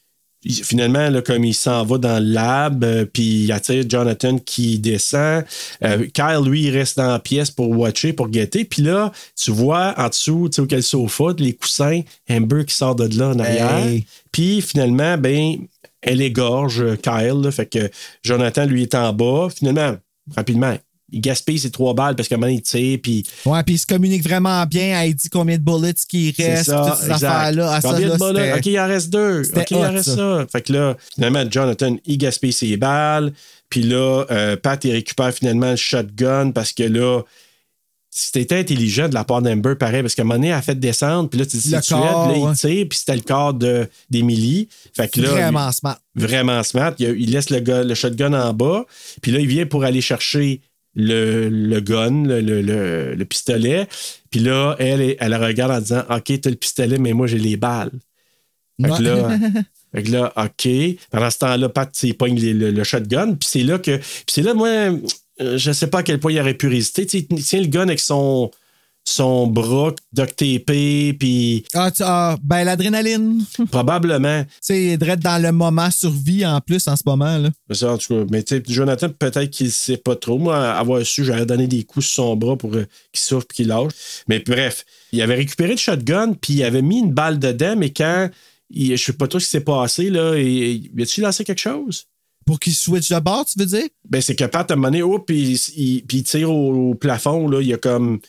finalement, 0.47 1.09
là, 1.09 1.23
comme 1.23 1.43
il 1.43 1.55
s'en 1.55 1.83
va 1.85 1.97
dans 1.97 2.19
le 2.23 2.31
lab, 2.31 2.83
euh, 2.83 3.05
puis 3.11 3.45
il 3.45 3.51
attire 3.51 3.83
Jonathan 3.89 4.37
qui 4.37 4.77
descend. 4.77 5.43
Euh, 5.83 6.05
Kyle, 6.13 6.41
lui, 6.45 6.65
il 6.65 6.69
reste 6.69 6.97
dans 6.97 7.07
la 7.07 7.17
pièce 7.19 7.49
pour 7.49 7.69
watcher, 7.71 8.13
pour 8.13 8.29
guetter. 8.29 8.63
Puis 8.63 8.83
là, 8.83 9.11
tu 9.35 9.49
vois 9.49 9.95
en 9.97 10.07
dessous, 10.07 10.47
tu 10.51 10.57
sais, 10.57 10.61
auquel 10.61 10.83
sofa, 10.83 11.33
les 11.39 11.53
coussins, 11.53 12.01
Amber 12.29 12.63
qui 12.65 12.75
sort 12.75 12.95
de 12.95 13.17
là 13.17 13.29
en 13.29 13.39
arrière. 13.39 13.87
Hey. 13.87 14.05
Puis 14.31 14.61
finalement, 14.61 15.17
ben, 15.17 15.55
elle 16.05 16.21
égorge 16.21 16.81
euh, 16.81 16.95
Kyle. 16.95 17.41
là. 17.43 17.51
fait 17.51 17.65
que 17.65 17.89
Jonathan, 18.23 18.65
lui, 18.65 18.83
est 18.83 18.95
en 18.95 19.11
bas. 19.13 19.47
Finalement, 19.55 19.95
rapidement, 20.35 20.75
il 21.11 21.21
gaspille 21.21 21.59
ses 21.59 21.69
trois 21.69 21.93
balles 21.93 22.15
parce 22.15 22.27
qu'à 22.27 22.35
un 22.35 22.39
moment, 22.39 22.51
il 22.51 22.61
tire, 22.61 22.97
puis 23.01 23.23
Ouais, 23.45 23.61
puis 23.63 23.75
il 23.75 23.77
se 23.77 23.85
communique 23.85 24.23
vraiment 24.23 24.65
bien. 24.65 25.01
Elle 25.01 25.13
dit 25.13 25.29
combien 25.29 25.57
de 25.57 25.63
bullets 25.63 25.93
qu'il 26.09 26.33
reste, 26.35 26.65
ça, 26.65 26.85
toutes 26.89 27.05
ces 27.05 27.11
affaires-là. 27.11 27.71
Ah, 27.73 27.81
ça, 27.81 27.89
Combien 27.91 28.07
de 28.07 28.13
c'était- 28.13 28.53
OK, 28.53 28.65
il 28.65 28.79
en 28.79 28.87
reste 28.87 29.09
deux. 29.11 29.41
OK, 29.55 29.71
il 29.71 29.77
en 29.77 29.91
reste 29.91 30.09
ça. 30.09 30.15
ça. 30.15 30.45
Fait 30.51 30.61
que 30.61 30.73
là, 30.73 30.97
finalement, 31.13 31.43
Jonathan, 31.49 31.95
il 32.05 32.17
gaspille 32.17 32.53
ses 32.53 32.75
balles. 32.77 33.33
Puis 33.69 33.83
là, 33.83 34.25
euh, 34.31 34.55
Pat, 34.57 34.83
il 34.83 34.91
récupère 34.91 35.31
finalement 35.33 35.71
le 35.71 35.75
shotgun 35.75 36.51
parce 36.51 36.73
que 36.73 36.83
là, 36.83 37.21
c'était 38.17 38.59
intelligent 38.59 39.09
de 39.09 39.13
la 39.13 39.25
part 39.25 39.41
d'Amber, 39.41 39.75
pareil, 39.75 40.01
parce 40.01 40.15
qu'à 40.15 40.21
un 40.21 40.25
moment 40.25 40.35
donné, 40.35 40.47
elle 40.47 40.53
a 40.53 40.61
fait 40.61 40.79
descendre, 40.79 41.29
puis 41.29 41.37
là, 41.37 41.45
tu 41.45 41.57
dis, 41.57 41.69
c'est 41.69 41.85
corps, 41.89 42.29
là, 42.29 42.33
ouais. 42.39 42.51
il 42.53 42.57
tire, 42.57 42.85
puis 42.89 42.97
c'était 42.97 43.15
le 43.15 43.21
corps 43.21 43.53
de- 43.53 43.89
d'Emily. 44.09 44.69
Fait 44.95 45.11
que 45.11 45.19
là, 45.19 45.31
Vraiment 45.31 45.69
smart. 45.73 45.99
vraiment 46.15 46.63
smart. 46.63 46.93
Il, 46.99 47.07
il 47.19 47.31
laisse 47.31 47.49
le, 47.49 47.59
gun- 47.59 47.83
le 47.83 47.93
shotgun 47.93 48.31
en 48.33 48.53
bas. 48.53 48.85
Puis 49.21 49.33
là, 49.33 49.39
il 49.39 49.47
vient 49.47 49.65
pour 49.65 49.83
aller 49.83 49.99
chercher 49.99 50.61
le, 50.95 51.49
le 51.49 51.81
gun, 51.81 52.23
le, 52.25 52.39
le- 52.39 52.61
le- 52.61 53.15
le 53.15 53.25
pistolet. 53.25 53.85
Puis 54.31 54.39
là, 54.39 54.77
elle, 54.79 55.17
elle 55.19 55.35
regarde 55.35 55.71
en 55.73 55.81
disant 55.81 56.03
OK, 56.09 56.39
t'as 56.39 56.49
le 56.49 56.55
pistolet, 56.55 56.97
mais 56.97 57.11
moi, 57.11 57.27
j'ai 57.27 57.37
les 57.37 57.57
balles. 57.57 57.91
Fait 58.81 58.89
que 58.97 59.01
là, 59.03 59.29
fait 59.93 60.03
que 60.03 60.11
là, 60.11 60.31
OK. 60.37 60.69
Pendant 61.11 61.29
ce 61.29 61.37
temps-là, 61.39 61.67
Pat, 61.67 62.03
il 62.03 62.15
pogne 62.15 62.39
le, 62.39 62.71
le 62.71 62.83
shotgun. 62.85 63.33
Puis 63.35 63.49
c'est 63.51 63.63
là 63.63 63.77
que. 63.77 63.97
Puis 63.97 64.25
c'est 64.29 64.41
là, 64.41 64.53
moi, 64.53 64.69
je 65.39 65.71
sais 65.71 65.87
pas 65.87 65.99
à 65.99 66.03
quel 66.03 66.19
point 66.19 66.31
il 66.31 66.39
aurait 66.39 66.53
pu 66.53 66.67
résister. 66.67 67.05
Il 67.29 67.43
tient 67.43 67.61
le 67.61 67.67
gun 67.67 67.83
avec 67.83 67.99
son, 67.99 68.51
son 69.07 69.47
bras 69.47 69.93
duct 70.13 70.35
tapé, 70.35 71.13
puis 71.19 71.63
Ah, 71.73 71.91
tu- 71.91 72.03
ah, 72.05 72.37
ben, 72.41 72.63
l'adrénaline. 72.63 73.43
probablement. 73.71 74.43
Tu 74.45 74.49
sais, 74.61 74.97
direct 74.97 75.21
dans 75.21 75.41
le 75.41 75.51
moment 75.51 75.91
survie 75.91 76.45
en 76.45 76.59
plus 76.61 76.87
en 76.87 76.95
ce 76.95 77.03
moment. 77.05 77.37
Là. 77.37 77.49
Ça, 77.71 77.93
en 77.93 77.97
tout 77.97 78.15
cas, 78.15 78.23
mais 78.31 78.43
tu 78.43 78.55
sais, 78.55 78.63
Jonathan, 78.67 79.09
peut-être 79.09 79.49
qu'il 79.51 79.67
ne 79.67 79.71
sait 79.71 79.97
pas 79.97 80.15
trop. 80.15 80.37
Moi, 80.39 80.57
avoir 80.71 81.05
su, 81.05 81.23
j'aurais 81.25 81.45
donné 81.45 81.67
des 81.67 81.83
coups 81.83 82.05
sur 82.05 82.15
son 82.23 82.35
bras 82.35 82.55
pour 82.57 82.73
euh, 82.73 82.85
qu'il 83.11 83.21
souffre 83.23 83.45
et 83.51 83.53
qu'il 83.53 83.67
lâche. 83.67 83.91
Mais 84.27 84.39
bref, 84.39 84.85
il 85.11 85.21
avait 85.21 85.35
récupéré 85.35 85.71
le 85.71 85.77
shotgun, 85.77 86.33
puis 86.33 86.53
il 86.55 86.63
avait 86.63 86.81
mis 86.81 86.99
une 86.99 87.11
balle 87.13 87.39
dedans, 87.39 87.75
mais 87.77 87.91
quand. 87.91 88.29
Il, 88.71 88.97
je 88.97 89.03
sais 89.05 89.13
pas 89.13 89.27
trop 89.27 89.37
ce 89.39 89.45
qui 89.45 89.51
s'est 89.51 89.59
passé, 89.59 90.09
là. 90.09 90.33
Et, 90.35 90.73
y 90.97 91.01
a-tu 91.03 91.21
lancé 91.21 91.43
quelque 91.43 91.61
chose? 91.61 92.05
Pour 92.45 92.59
qu'il 92.59 92.73
switch 92.75 93.09
de 93.09 93.19
bord, 93.19 93.45
tu 93.45 93.57
veux 93.59 93.65
dire? 93.65 93.87
Ben, 94.07 94.21
c'est 94.21 94.35
que 94.35 94.45
Pat, 94.45 94.69
à 94.69 94.73
un 94.73 94.77
moment 94.77 94.89
donné, 94.89 95.01
oh, 95.01 95.17
puis 95.19 95.53
il, 95.75 96.23
tire 96.23 96.51
au, 96.51 96.91
au 96.91 96.95
plafond, 96.95 97.47
là. 97.47 97.61
Il 97.61 97.73
a 97.73 97.77
comme. 97.77 98.19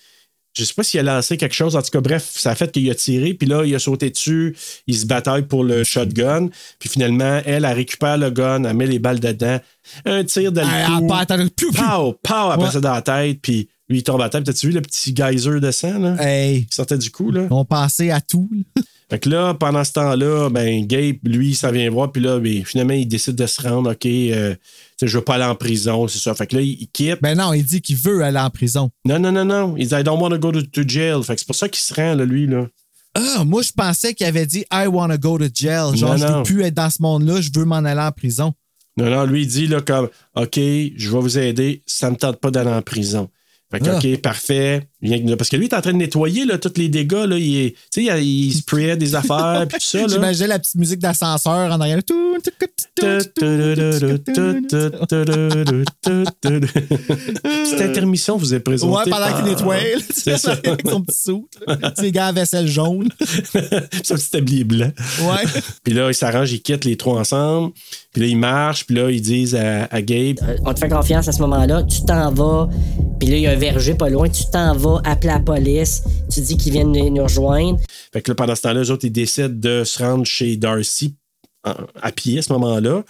Je 0.58 0.64
sais 0.64 0.72
pas 0.72 0.82
s'il 0.82 0.98
a 1.00 1.02
lancé 1.02 1.36
quelque 1.36 1.54
chose. 1.54 1.76
En 1.76 1.82
tout 1.82 1.90
cas, 1.90 2.00
bref, 2.00 2.32
ça 2.34 2.52
a 2.52 2.54
fait 2.54 2.72
qu'il 2.72 2.90
a 2.90 2.94
tiré, 2.94 3.34
puis 3.34 3.46
là, 3.46 3.66
il 3.66 3.74
a 3.74 3.78
sauté 3.78 4.08
dessus. 4.08 4.56
Il 4.86 4.96
se 4.96 5.04
bataille 5.04 5.42
pour 5.42 5.64
le 5.64 5.84
shotgun. 5.84 6.48
Puis 6.78 6.88
finalement, 6.88 7.42
elle, 7.44 7.66
elle 7.66 7.72
récupère 7.74 8.16
le 8.16 8.30
gun, 8.30 8.64
elle 8.64 8.74
met 8.74 8.86
les 8.86 8.98
balles 8.98 9.20
dedans. 9.20 9.60
Un 10.06 10.24
tir 10.24 10.50
dans 10.52 10.62
le 10.62 11.00
cou. 11.00 11.72
Pow, 11.74 12.14
pow, 12.22 12.50
après 12.52 12.66
Ouais. 12.68 12.72
ça 12.72 12.80
dans 12.80 12.94
la 12.94 13.02
tête, 13.02 13.38
puis 13.42 13.68
lui, 13.90 13.98
il 13.98 14.02
tombe 14.02 14.22
à 14.22 14.30
terre. 14.30 14.42
T'as-tu 14.42 14.68
vu 14.68 14.72
le 14.72 14.80
petit 14.80 15.14
geyser 15.14 15.60
de 15.60 15.70
sang, 15.70 15.98
là? 15.98 16.16
Hey, 16.18 16.64
Qui 16.64 16.74
sortait 16.74 16.96
du 16.96 17.10
cou, 17.10 17.30
là? 17.30 17.48
on 17.50 17.66
pensait 17.66 18.10
à 18.10 18.22
tout. 18.22 18.48
Fait 19.08 19.20
que 19.20 19.28
là, 19.28 19.54
pendant 19.54 19.84
ce 19.84 19.92
temps-là, 19.92 20.48
ben, 20.50 20.84
Gabe, 20.84 21.16
lui, 21.22 21.54
ça 21.54 21.70
vient 21.70 21.88
voir, 21.90 22.10
puis 22.10 22.20
là, 22.20 22.40
ben, 22.40 22.64
finalement, 22.64 22.94
il 22.94 23.06
décide 23.06 23.36
de 23.36 23.46
se 23.46 23.62
rendre, 23.62 23.92
OK, 23.92 24.04
euh, 24.06 24.54
je 25.00 25.16
veux 25.18 25.22
pas 25.22 25.36
aller 25.36 25.44
en 25.44 25.54
prison, 25.54 26.08
c'est 26.08 26.18
ça. 26.18 26.34
Fait 26.34 26.46
que 26.48 26.56
là, 26.56 26.62
il, 26.62 26.72
il 26.82 26.88
quitte. 26.88 27.22
Ben 27.22 27.36
non, 27.38 27.52
il 27.52 27.64
dit 27.64 27.80
qu'il 27.80 27.96
veut 27.96 28.22
aller 28.24 28.38
en 28.40 28.50
prison. 28.50 28.90
Non, 29.04 29.18
non, 29.20 29.30
non, 29.30 29.44
non. 29.44 29.76
Il 29.78 29.86
dit, 29.86 29.94
I 29.94 30.02
don't 30.02 30.20
want 30.20 30.30
to 30.30 30.38
go 30.38 30.50
to, 30.50 30.62
to 30.62 30.82
jail. 30.86 31.22
Fait 31.22 31.34
que 31.34 31.40
c'est 31.40 31.46
pour 31.46 31.54
ça 31.54 31.68
qu'il 31.68 31.80
se 31.82 31.94
rend, 31.94 32.14
là, 32.16 32.24
lui, 32.24 32.46
là. 32.48 32.66
Ah, 33.14 33.44
moi, 33.44 33.62
je 33.62 33.72
pensais 33.72 34.12
qu'il 34.12 34.26
avait 34.26 34.44
dit 34.44 34.64
I 34.72 34.86
wanna 34.88 35.16
go 35.16 35.38
to 35.38 35.46
jail. 35.54 35.96
Genre, 35.96 36.10
Non, 36.10 36.16
je 36.18 36.26
non. 36.26 36.36
veux 36.38 36.42
plus 36.42 36.62
être 36.64 36.74
dans 36.74 36.90
ce 36.90 37.00
monde-là, 37.00 37.40
je 37.40 37.48
veux 37.54 37.64
m'en 37.64 37.76
aller 37.76 38.00
en 38.00 38.12
prison. 38.12 38.52
Non, 38.98 39.08
non, 39.08 39.24
lui, 39.24 39.42
il 39.42 39.46
dit, 39.46 39.66
là, 39.68 39.80
comme, 39.80 40.08
OK, 40.34 40.56
je 40.56 41.10
vais 41.10 41.18
vous 41.20 41.38
aider, 41.38 41.82
ça 41.86 42.10
me 42.10 42.16
tente 42.16 42.40
pas 42.40 42.50
d'aller 42.50 42.70
en 42.70 42.82
prison. 42.82 43.30
Fait 43.70 43.80
que, 43.80 43.88
Ah. 43.88 43.96
OK, 43.98 44.20
parfait. 44.20 44.88
Parce 45.36 45.50
que 45.50 45.56
lui, 45.56 45.66
il 45.66 45.68
est 45.68 45.74
en 45.76 45.80
train 45.82 45.92
de 45.92 45.98
nettoyer 45.98 46.44
là, 46.46 46.56
tous 46.58 46.72
les 46.76 46.88
dégâts. 46.88 47.26
Là. 47.26 47.36
Il, 47.38 47.56
est- 47.66 47.70
tu 47.92 48.04
sais, 48.06 48.20
il, 48.22 48.46
il 48.46 48.52
sprayait 48.54 48.96
des 48.96 49.14
affaires 49.14 49.66
puis 49.68 49.78
tout 49.78 49.84
ça. 49.84 49.98
là. 50.00 50.06
J'imagine 50.08 50.46
la 50.46 50.58
petite 50.58 50.74
musique 50.76 50.98
d'ascenseur 51.00 51.70
en 51.72 51.80
arrière. 51.80 51.98
Petite 56.14 57.80
intermission 57.80 58.36
vous 58.36 58.54
est 58.54 58.60
présentée. 58.60 58.92
Ouais, 58.94 59.04
pendant 59.10 59.26
par- 59.28 59.36
qu'il 59.42 59.44
nettoie, 59.52 59.76
là, 59.76 59.98
C'est 60.14 60.38
ça. 60.38 60.52
avec 60.64 60.82
son 60.88 61.02
petit 61.02 61.18
sou, 61.18 61.48
ses 61.98 62.12
gars 62.12 62.26
à 62.28 62.32
vaisselle 62.32 62.66
jaune. 62.68 63.08
Son 64.02 64.14
petit 64.14 64.30
tablier 64.30 64.64
blanc. 64.64 64.90
Ouais. 65.22 65.44
Puis 65.82 65.92
là, 65.94 66.08
ils 66.08 66.14
s'arrangent, 66.14 66.52
ils 66.52 66.62
quittent 66.62 66.84
les 66.84 66.96
trois 66.96 67.18
ensemble. 67.20 67.72
Puis 68.12 68.22
là, 68.22 68.28
ils 68.28 68.36
marchent. 68.38 68.86
Puis 68.86 68.94
là, 68.96 69.10
ils 69.10 69.20
disent 69.20 69.54
à, 69.54 69.84
à 69.90 70.02
Gabe 70.02 70.36
Euh, 70.42 70.56
On 70.64 70.72
te 70.74 70.78
fait 70.80 70.88
confiance 70.88 71.28
à 71.28 71.32
ce 71.32 71.40
moment-là, 71.40 71.82
tu 71.84 72.04
t'en 72.04 72.32
vas, 72.32 72.68
puis 73.18 73.28
là, 73.28 73.36
il 73.36 73.42
y 73.42 73.46
a 73.46 73.52
un 73.52 73.56
verger 73.56 73.94
pas 73.94 74.08
loin, 74.08 74.28
tu 74.28 74.44
t'en 74.52 74.74
vas, 74.76 74.85
appeler 75.04 75.32
la 75.32 75.40
police, 75.40 76.02
tu 76.32 76.40
dis 76.40 76.56
qu'ils 76.56 76.72
viennent 76.72 76.92
nous 76.92 77.10
nous 77.10 77.22
rejoindre. 77.22 77.78
Fait 78.12 78.22
que 78.22 78.30
là, 78.30 78.34
pendant 78.34 78.54
ce 78.54 78.62
temps-là, 78.62 78.80
eux 78.82 78.90
autres, 78.90 79.04
ils 79.04 79.10
décident 79.12 79.48
de 79.48 79.84
se 79.84 80.02
rendre 80.02 80.24
chez 80.24 80.56
Darcy 80.56 81.14
à 82.00 82.12
pied 82.12 82.38
à 82.38 82.42
ce 82.42 82.52
moment-là, 82.52 83.02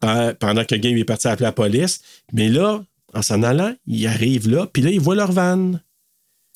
pe- 0.00 0.32
pendant 0.40 0.64
que 0.64 0.74
Gabe 0.74 0.96
est 0.96 1.04
parti 1.04 1.28
appeler 1.28 1.44
la 1.44 1.52
police. 1.52 2.00
Mais 2.32 2.48
là, 2.48 2.82
en 3.14 3.20
s'en 3.22 3.42
allant, 3.42 3.74
ils 3.86 4.06
arrivent 4.06 4.48
là, 4.48 4.66
puis 4.72 4.82
là, 4.82 4.90
ils 4.90 5.00
voient 5.00 5.14
leur 5.14 5.30
van. 5.32 5.72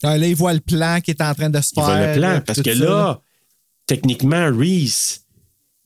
Ah, 0.02 0.16
Là, 0.18 0.26
il 0.26 0.34
voit 0.34 0.52
le 0.54 0.60
plan 0.60 1.00
qui 1.04 1.10
est 1.12 1.20
en 1.20 1.34
train 1.34 1.50
de 1.50 1.60
se 1.60 1.70
Ils 1.72 1.74
faire. 1.74 1.84
voient 1.84 2.06
le 2.06 2.12
plan. 2.18 2.28
là, 2.32 2.40
Parce 2.40 2.62
que 2.62 2.74
ça, 2.74 2.84
là, 2.84 3.20
techniquement, 3.86 4.50
Reese, 4.56 5.20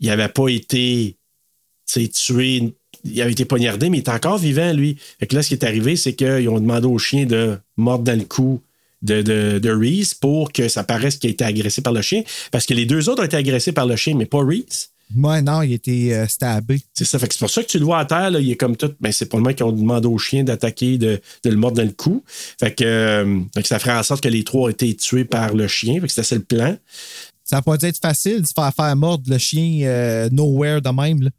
il 0.01 0.07
n'avait 0.09 0.29
pas 0.29 0.49
été 0.49 1.17
tué. 1.93 2.75
Il 3.05 3.21
avait 3.23 3.33
été 3.33 3.45
poignardé, 3.45 3.89
mais 3.91 3.99
il 3.99 4.01
est 4.03 4.09
encore 4.09 4.39
vivant, 4.39 4.73
lui. 4.73 4.97
Fait 5.21 5.27
que 5.27 5.37
là, 5.37 5.43
ce 5.43 5.49
qui 5.49 5.55
est 5.55 5.65
arrivé, 5.65 5.97
c'est 5.97 6.15
qu'ils 6.15 6.49
ont 6.49 6.59
demandé 6.61 6.87
au 6.87 6.99
chien 6.99 7.25
de 7.27 7.59
mordre 7.77 8.05
dans 8.05 8.19
le 8.19 8.25
cou 8.25 8.61
de, 9.03 9.23
de, 9.23 9.59
de 9.59 9.71
Reese 9.71 10.15
pour 10.15 10.53
que 10.53 10.69
ça 10.69 10.85
paraisse 10.85 11.17
qu'il 11.17 11.29
a 11.29 11.33
été 11.33 11.45
agressé 11.45 11.83
par 11.83 11.93
le 11.93 12.03
chien. 12.03 12.23
Parce 12.51 12.67
que 12.67 12.75
les 12.75 12.87
deux 12.87 13.09
autres 13.09 13.23
ont 13.23 13.27
été 13.27 13.37
agressés 13.37 13.73
par 13.73 13.87
le 13.87 13.97
chien, 13.97 14.15
mais 14.17 14.27
pas 14.27 14.45
Reese. 14.45 14.89
Ouais, 15.17 15.41
non, 15.41 15.63
il 15.63 15.73
était 15.75 16.13
euh, 16.15 16.27
stabé. 16.27 16.81
C'est 16.93 17.05
ça. 17.05 17.19
Fait 17.21 17.29
que 17.29 17.35
c'est 17.35 17.39
pour 17.39 17.51
ça 17.51 17.63
que 17.63 17.69
tu 17.69 17.79
le 17.79 17.85
vois 17.85 18.01
à 18.01 18.05
terre, 18.07 18.31
là, 18.33 18.41
il 18.41 18.51
est 18.51 18.57
comme 18.57 18.77
tout. 18.77 18.93
Ben, 18.99 19.13
c'est 19.13 19.27
pour 19.27 19.39
le 19.39 19.45
moment 19.45 19.55
qu'ils 19.55 19.65
ont 19.65 19.71
demandé 19.73 20.09
au 20.09 20.19
chien 20.19 20.43
d'attaquer, 20.43 20.99
de, 20.99 21.21
de 21.45 21.51
le 21.51 21.57
mordre 21.57 21.77
dans 21.77 21.85
le 21.85 21.93
cou. 21.93 22.25
Fait 22.59 22.75
que, 22.75 22.83
euh, 22.85 23.41
fait 23.55 23.63
que 23.63 23.69
ça 23.69 23.79
ferait 23.79 23.97
en 23.97 24.03
sorte 24.03 24.23
que 24.23 24.29
les 24.29 24.43
trois 24.43 24.63
ont 24.63 24.69
été 24.69 24.97
tués 24.97 25.25
par 25.25 25.55
le 25.55 25.69
chien. 25.69 26.01
Fait 26.01 26.09
que 26.09 26.13
c'était 26.13 26.25
ça 26.25 26.35
le 26.35 26.43
plan. 26.43 26.77
Ça 27.45 27.57
n'a 27.57 27.63
pas 27.63 27.77
dû 27.77 27.87
être 27.87 28.01
facile 28.01 28.43
de 28.43 28.47
se 28.47 28.53
faire 28.53 28.73
faire 28.75 28.97
mordre 28.97 29.31
le 29.31 29.39
chien 29.39 29.87
euh, 29.87 30.29
nowhere 30.33 30.83
de 30.83 30.91
même. 30.91 31.23
Là. 31.23 31.31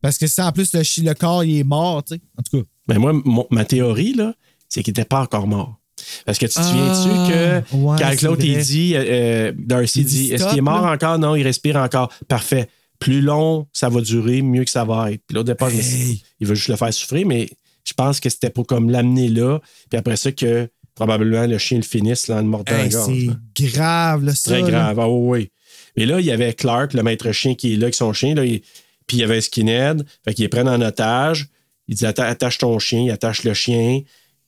Parce 0.00 0.16
que 0.16 0.26
si 0.26 0.40
en 0.40 0.50
plus 0.50 0.72
le, 0.72 0.82
chien, 0.82 1.04
le 1.04 1.12
corps 1.12 1.44
il 1.44 1.58
est 1.58 1.64
mort, 1.64 2.02
tu 2.02 2.14
sais. 2.14 2.20
En 2.38 2.42
tout 2.42 2.62
cas. 2.62 2.68
Ben 2.88 2.98
moi, 2.98 3.12
mon- 3.12 3.46
ma 3.50 3.66
théorie, 3.66 4.14
là, 4.14 4.34
c'est 4.70 4.82
qu'il 4.82 4.92
n'était 4.92 5.04
pas 5.04 5.20
encore 5.20 5.46
mort. 5.46 5.78
Parce 6.26 6.38
que 6.38 6.46
tu 6.46 6.54
te 6.54 6.60
Ah, 6.60 6.62
souviens-tu 6.62 7.32
que 7.32 7.76
ouais, 7.76 7.96
quand 7.98 8.22
l'autre, 8.22 8.44
il 8.44 8.54
vrai. 8.54 8.62
dit, 8.62 8.94
euh, 8.96 9.04
euh, 9.06 9.52
Darcy 9.56 10.00
Il 10.00 10.04
dit 10.06 10.14
dit, 10.26 10.32
est-ce 10.32 10.48
qu'il 10.48 10.58
est 10.58 10.62
mort 10.62 10.84
là? 10.86 10.92
encore? 10.92 11.18
Non, 11.18 11.34
il 11.36 11.42
respire 11.42 11.76
encore. 11.76 12.12
Parfait. 12.28 12.68
Plus 12.98 13.20
long 13.20 13.66
ça 13.72 13.88
va 13.88 14.00
durer, 14.00 14.42
mieux 14.42 14.64
que 14.64 14.70
ça 14.70 14.84
va 14.84 15.10
être. 15.12 15.22
Puis 15.26 15.34
là, 15.34 15.40
au 15.40 15.44
départ, 15.44 15.70
Hey. 15.70 16.22
il 16.40 16.46
veut 16.46 16.54
juste 16.54 16.68
le 16.68 16.76
faire 16.76 16.92
souffrir, 16.94 17.26
mais 17.26 17.48
je 17.84 17.92
pense 17.94 18.20
que 18.20 18.30
c'était 18.30 18.50
pour 18.50 18.66
comme 18.66 18.90
l'amener 18.90 19.28
là. 19.28 19.58
Puis 19.90 19.98
après 19.98 20.16
ça, 20.16 20.30
que 20.30 20.68
probablement 20.94 21.46
le 21.46 21.58
chien 21.58 21.78
le 21.78 21.82
finisse 21.84 22.28
là, 22.28 22.36
en 22.36 22.42
le 22.42 22.46
mordant 22.46 22.72
Hey, 22.76 22.90
là. 22.90 23.04
c'est 23.04 23.64
grave, 23.72 24.24
là, 24.24 24.34
ça. 24.34 24.50
Très 24.52 24.60
là. 24.62 24.68
grave. 24.68 25.00
Ah 25.00 25.08
oui, 25.08 25.38
oui. 25.40 25.50
Mais 25.96 26.06
là, 26.06 26.20
il 26.20 26.26
y 26.26 26.30
avait 26.30 26.52
Clark, 26.54 26.94
le 26.94 27.02
maître 27.02 27.32
chien 27.32 27.54
qui 27.54 27.72
est 27.74 27.76
là 27.76 27.84
avec 27.84 27.94
son 27.94 28.12
chien. 28.12 28.34
Là, 28.34 28.44
il- 28.44 28.60
puis 29.08 29.16
il 29.16 29.20
y 29.20 29.24
avait 29.24 29.40
Skinhead. 29.40 30.06
Fait 30.24 30.32
qu'ils 30.32 30.48
prennent 30.48 30.68
en 30.68 30.80
otage. 30.80 31.48
Il 31.88 31.96
dit 31.96 32.04
Atta- 32.04 32.26
attache 32.26 32.58
ton 32.58 32.78
chien, 32.78 33.00
il 33.00 33.10
attache 33.10 33.42
le 33.42 33.52
chien. 33.52 34.00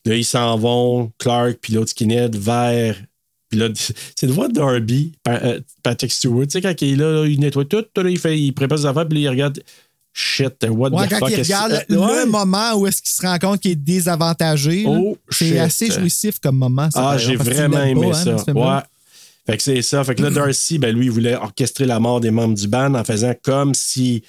Là, 0.06 0.16
ils 0.16 0.24
s'en 0.24 0.56
vont, 0.58 1.12
Clark 1.18 1.58
puis 1.60 1.72
l'autre 1.72 1.90
Skinhead, 1.90 2.36
vers. 2.36 2.96
Puis 3.48 3.58
là, 3.58 3.68
c'est 4.16 4.26
de 4.26 4.32
voir 4.32 4.48
Darby, 4.48 5.12
Pa- 5.22 5.40
euh, 5.42 5.60
Patrick 5.82 6.12
Stewart. 6.12 6.44
Tu 6.46 6.50
sais, 6.52 6.60
quand 6.62 6.74
il 6.82 6.92
est 6.92 6.96
là, 6.96 7.10
là, 7.22 7.26
il 7.26 7.38
nettoie 7.40 7.64
tout, 7.64 7.84
là, 7.96 8.10
il, 8.10 8.18
fait, 8.18 8.38
il 8.38 8.52
prépare 8.52 8.78
ses 8.78 8.86
affaires, 8.86 9.06
puis 9.08 9.22
là, 9.22 9.30
il 9.30 9.32
regarde. 9.32 9.62
Shit, 10.16 10.64
what 10.68 10.90
Ouais, 10.90 11.06
the 11.08 11.10
quand 11.10 11.18
fuck 11.18 11.30
il 11.32 11.42
regarde 11.42 11.72
euh, 11.72 11.80
le 11.88 11.98
ouais. 11.98 12.26
moment 12.26 12.74
où 12.76 12.86
est-ce 12.86 13.02
qu'il 13.02 13.10
se 13.10 13.20
rend 13.22 13.36
compte 13.36 13.60
qu'il 13.60 13.72
est 13.72 13.74
désavantagé, 13.74 14.84
Oh, 14.86 15.18
c'est 15.28 15.58
assez 15.58 15.90
jouissif 15.90 16.38
comme 16.38 16.56
moment. 16.56 16.88
ça, 16.88 17.10
Ah, 17.10 17.18
j'ai 17.18 17.34
vraiment 17.34 17.82
aimé 17.82 18.10
pas, 18.12 18.18
hein, 18.20 18.38
ça. 18.38 18.38
film-là. 18.44 18.76
ouais. 18.76 18.82
Fait 19.46 19.56
que 19.56 19.62
c'est 19.64 19.82
ça. 19.82 20.04
Fait 20.04 20.14
que 20.14 20.22
là, 20.22 20.30
Darcy, 20.30 20.78
ben, 20.78 20.94
lui, 20.94 21.06
il 21.06 21.10
voulait 21.10 21.34
orchestrer 21.34 21.84
la 21.86 21.98
mort 21.98 22.20
des 22.20 22.30
membres 22.30 22.54
du 22.54 22.68
band 22.68 22.94
en 22.94 23.02
faisant 23.02 23.34
comme 23.42 23.74
si 23.74 24.22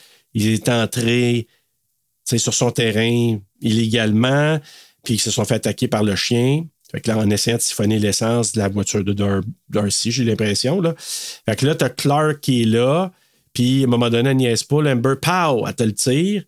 entrés 0.68 1.46
tu 1.48 2.30
sais, 2.32 2.38
sur 2.40 2.56
son 2.56 2.72
terrain 2.72 3.38
illégalement, 3.62 4.60
puis 5.06 5.14
qu'ils 5.16 5.22
se 5.22 5.32
sont 5.32 5.46
fait 5.46 5.56
attaquer 5.56 5.88
par 5.88 6.04
le 6.04 6.16
chien. 6.16 6.66
Fait 6.92 7.02
que 7.02 7.10
là, 7.10 7.18
en 7.18 7.30
essayant 7.30 7.58
de 7.58 7.62
siphonner 7.62 8.00
l'essence 8.00 8.52
de 8.52 8.60
la 8.60 8.68
voiture 8.68 9.04
de 9.04 9.14
Dar- 9.14 9.42
Darcy, 9.70 10.12
j'ai 10.12 10.24
l'impression. 10.24 10.82
Là. 10.82 10.94
Fait 10.98 11.56
que 11.56 11.66
là, 11.66 11.76
t'as 11.76 11.90
Clark 11.90 12.42
qui 12.42 12.62
est 12.62 12.66
là, 12.66 13.12
puis 13.54 13.82
à 13.82 13.86
un 13.86 13.90
moment 13.90 14.10
donné, 14.10 14.30
elle 14.30 14.38
niaise 14.38 14.64
pas, 14.64 14.82
l'Amber, 14.82 15.16
pow, 15.22 15.66
elle 15.68 15.76
te 15.76 15.84
le 15.84 15.94
tire. 15.94 16.44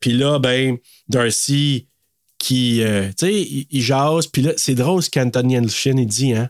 Puis 0.00 0.12
là, 0.12 0.38
ben, 0.38 0.78
Darcy 1.08 1.88
qui, 2.38 2.82
euh, 2.82 3.08
tu 3.10 3.26
sais, 3.26 3.66
il, 3.70 3.82
jase, 3.82 4.26
puis 4.26 4.42
là, 4.42 4.52
c'est 4.56 4.74
drôle 4.74 5.02
ce 5.02 5.10
qu'Anthony 5.10 5.54
Elfshin, 5.54 5.94
dit, 6.04 6.32
hein. 6.32 6.48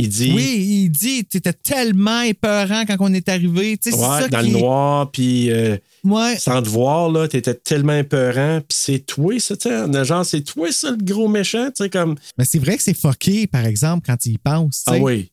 Il 0.00 0.08
dit, 0.08 0.32
Oui, 0.34 0.56
il 0.84 0.88
dit 0.90 1.24
T'étais 1.24 1.52
tellement 1.52 2.22
épeurant 2.22 2.84
quand 2.86 2.96
on 3.00 3.12
est 3.12 3.28
arrivé. 3.28 3.76
Tu 3.76 3.90
sais, 3.90 3.96
c'est 3.96 4.02
ouais, 4.02 4.20
ça 4.22 4.28
dans 4.28 4.40
le 4.40 4.48
noir, 4.48 5.10
puis 5.10 5.50
euh, 5.50 5.76
Ouais. 6.04 6.36
sans 6.38 6.62
te 6.62 6.68
voir, 6.68 7.10
là, 7.10 7.28
t'étais 7.28 7.54
tellement 7.54 7.96
épeurant, 7.96 8.60
puis 8.66 8.76
c'est 8.78 9.00
toi, 9.00 9.38
ça, 9.38 9.56
tu 9.56 9.68
sais, 9.68 10.04
genre, 10.04 10.24
c'est 10.24 10.40
toi, 10.42 10.72
ça, 10.72 10.90
le 10.92 10.96
gros 10.96 11.28
méchant, 11.28 11.66
tu 11.66 11.84
sais, 11.84 11.90
comme... 11.90 12.14
Mais 12.38 12.44
c'est 12.44 12.58
vrai 12.58 12.76
que 12.76 12.82
c'est 12.82 12.94
fucké, 12.94 13.46
par 13.46 13.66
exemple, 13.66 14.06
quand 14.06 14.24
il 14.24 14.32
y 14.32 14.38
pense. 14.38 14.82
Ah 14.86 14.96
oui. 14.98 15.30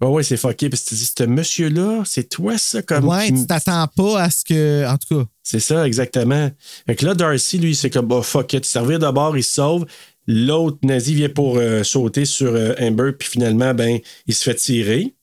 Ah 0.00 0.08
oui, 0.10 0.22
c'est 0.24 0.36
fucké. 0.36 0.68
Parce 0.68 0.82
que 0.82 0.88
tu 0.90 0.94
dis, 0.96 1.10
ce 1.16 1.24
monsieur-là, 1.24 2.02
c'est 2.04 2.28
toi, 2.28 2.58
ça, 2.58 2.82
comme. 2.82 3.08
Ouais, 3.08 3.28
tu 3.30 3.46
t'attends 3.46 3.86
pas 3.96 4.22
à 4.22 4.28
ce 4.28 4.44
que. 4.44 4.86
En 4.86 4.98
tout 4.98 5.16
cas. 5.16 5.24
C'est 5.42 5.60
ça, 5.60 5.86
exactement. 5.86 6.50
Fait 6.86 6.96
que 6.96 7.06
là, 7.06 7.14
Darcy, 7.14 7.58
lui, 7.58 7.74
c'est 7.74 7.88
comme, 7.90 8.06
bah, 8.08 8.20
fuck 8.22 8.52
it, 8.52 8.64
servir 8.66 8.98
d'abord, 8.98 9.36
il 9.36 9.44
se 9.44 9.54
sauve. 9.54 9.86
L'autre 10.26 10.78
nazi 10.82 11.14
vient 11.14 11.28
pour 11.28 11.58
euh, 11.58 11.82
sauter 11.82 12.24
sur 12.24 12.54
euh, 12.54 12.72
Amber, 12.80 13.12
puis 13.18 13.28
finalement, 13.28 13.74
ben, 13.74 13.98
il 14.26 14.34
se 14.34 14.42
fait 14.44 14.54
tirer. 14.54 15.14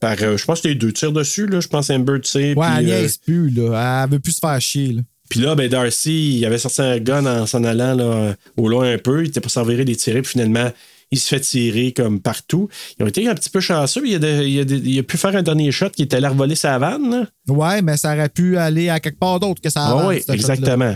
Par, 0.00 0.16
euh, 0.22 0.36
je 0.36 0.44
pense 0.44 0.60
que 0.60 0.68
c'était 0.68 0.74
deux 0.78 0.92
tirs 0.92 1.12
dessus, 1.12 1.46
là. 1.46 1.60
Je 1.60 1.68
pense 1.68 1.90
Amber 1.90 2.20
tire. 2.20 2.56
Ouais, 2.56 2.66
elle 2.78 2.84
niaise 2.86 3.16
plus, 3.18 3.50
là. 3.50 4.04
Elle 4.04 4.10
veut 4.12 4.20
plus 4.20 4.32
se 4.32 4.38
faire 4.40 4.60
chier, 4.60 4.92
là. 4.92 5.02
puis 5.28 5.40
là, 5.40 5.54
ben, 5.54 5.68
Darcy, 5.68 6.38
il 6.38 6.44
avait 6.46 6.58
sorti 6.58 6.80
un 6.82 6.98
gun 6.98 7.26
en 7.26 7.46
s'en 7.46 7.64
allant 7.64 7.94
là, 7.94 8.34
au 8.56 8.68
loin 8.68 8.92
un 8.92 8.98
peu. 8.98 9.24
Il 9.24 9.28
était 9.28 9.40
pour 9.40 9.50
servir 9.50 9.84
des 9.84 9.96
tirer, 9.96 10.22
puis 10.22 10.32
finalement, 10.32 10.70
il 11.10 11.18
se 11.18 11.26
fait 11.28 11.40
tirer 11.40 11.92
comme 11.92 12.20
partout. 12.20 12.68
Ils 12.98 13.02
ont 13.02 13.06
été 13.08 13.26
un 13.28 13.34
petit 13.34 13.48
peu 13.50 13.60
chanceux. 13.60 14.02
Il 14.06 14.14
a, 14.14 14.18
de- 14.18 14.44
il 14.46 14.60
a 14.60 14.64
de- 14.64 14.76
il 14.76 14.98
a 14.98 15.02
pu 15.02 15.16
faire 15.16 15.34
un 15.34 15.42
dernier 15.42 15.72
shot 15.72 15.88
qui 15.90 16.02
était 16.02 16.16
allé 16.16 16.26
revoler 16.28 16.54
sa 16.54 16.78
vanne. 16.78 17.10
là. 17.10 17.26
Ouais, 17.48 17.80
mais 17.82 17.96
ça 17.96 18.12
aurait 18.14 18.28
pu 18.28 18.56
aller 18.58 18.88
à 18.90 19.00
quelque 19.00 19.18
part 19.18 19.40
d'autre 19.40 19.60
que 19.62 19.70
ça 19.70 19.86
avance, 19.86 20.06
oui, 20.28 20.34
exactement. 20.34 20.94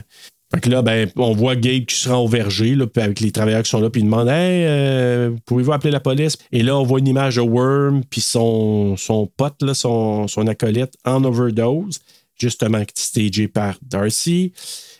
Fait 0.54 0.60
que 0.60 0.68
là, 0.68 0.82
ben, 0.82 1.10
on 1.16 1.32
voit 1.32 1.56
Gabe 1.56 1.86
qui 1.86 1.94
se 1.94 2.08
rend 2.08 2.18
au 2.18 2.28
verger, 2.28 2.74
là, 2.74 2.84
avec 2.96 3.20
les 3.20 3.30
travailleurs 3.30 3.62
qui 3.62 3.70
sont 3.70 3.80
là, 3.80 3.88
puis 3.88 4.02
il 4.02 4.04
demande 4.04 4.28
Hey, 4.28 4.66
euh, 4.66 5.30
pouvez-vous 5.46 5.72
appeler 5.72 5.90
la 5.90 6.00
police? 6.00 6.36
Et 6.52 6.62
là, 6.62 6.76
on 6.76 6.82
voit 6.82 6.98
une 6.98 7.08
image 7.08 7.36
de 7.36 7.40
Worm, 7.40 8.02
puis 8.10 8.20
son, 8.20 8.96
son 8.96 9.26
pote, 9.26 9.62
là, 9.62 9.72
son, 9.72 10.28
son 10.28 10.46
acolyte, 10.46 10.92
en 11.06 11.24
overdose, 11.24 12.00
justement, 12.38 12.82
stagé 12.94 13.48
par 13.48 13.76
Darcy. 13.82 14.52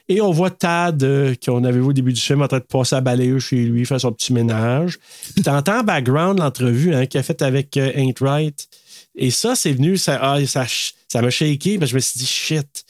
Et 0.09 0.21
on 0.21 0.31
voit 0.31 0.51
Tad, 0.51 1.03
euh, 1.05 1.35
qu'on 1.45 1.65
avait 1.65 1.79
vu 1.79 1.85
au 1.85 1.93
début 1.93 2.13
du 2.13 2.21
film, 2.21 2.43
en 2.43 2.49
train 2.49 2.59
de 2.59 2.65
passer 2.65 2.97
à 2.97 3.01
balayer 3.01 3.39
chez 3.39 3.65
lui, 3.65 3.85
faire 3.85 4.01
son 4.01 4.13
petit 4.13 4.33
ménage. 4.33 4.99
Puis 5.35 5.43
t'entends 5.43 5.81
en 5.81 5.85
background 5.85 6.39
l'entrevue 6.39 6.95
hein, 6.95 7.07
qu'il 7.07 7.21
a 7.21 7.23
faite 7.23 7.43
avec 7.43 7.77
euh, 7.77 7.93
Ain't 7.95 8.21
Right. 8.21 8.69
Et 9.15 9.31
ça, 9.31 9.55
c'est 9.55 9.73
venu, 9.73 9.97
ça 9.99 10.19
ah, 10.21 10.45
ça 10.47 10.65
ça 11.09 11.21
m'a 11.21 11.29
shaké, 11.31 11.79
parce 11.79 11.91
je 11.91 11.97
me 11.97 12.01
suis 12.01 12.19
dit, 12.19 12.27
shit. 12.27 12.85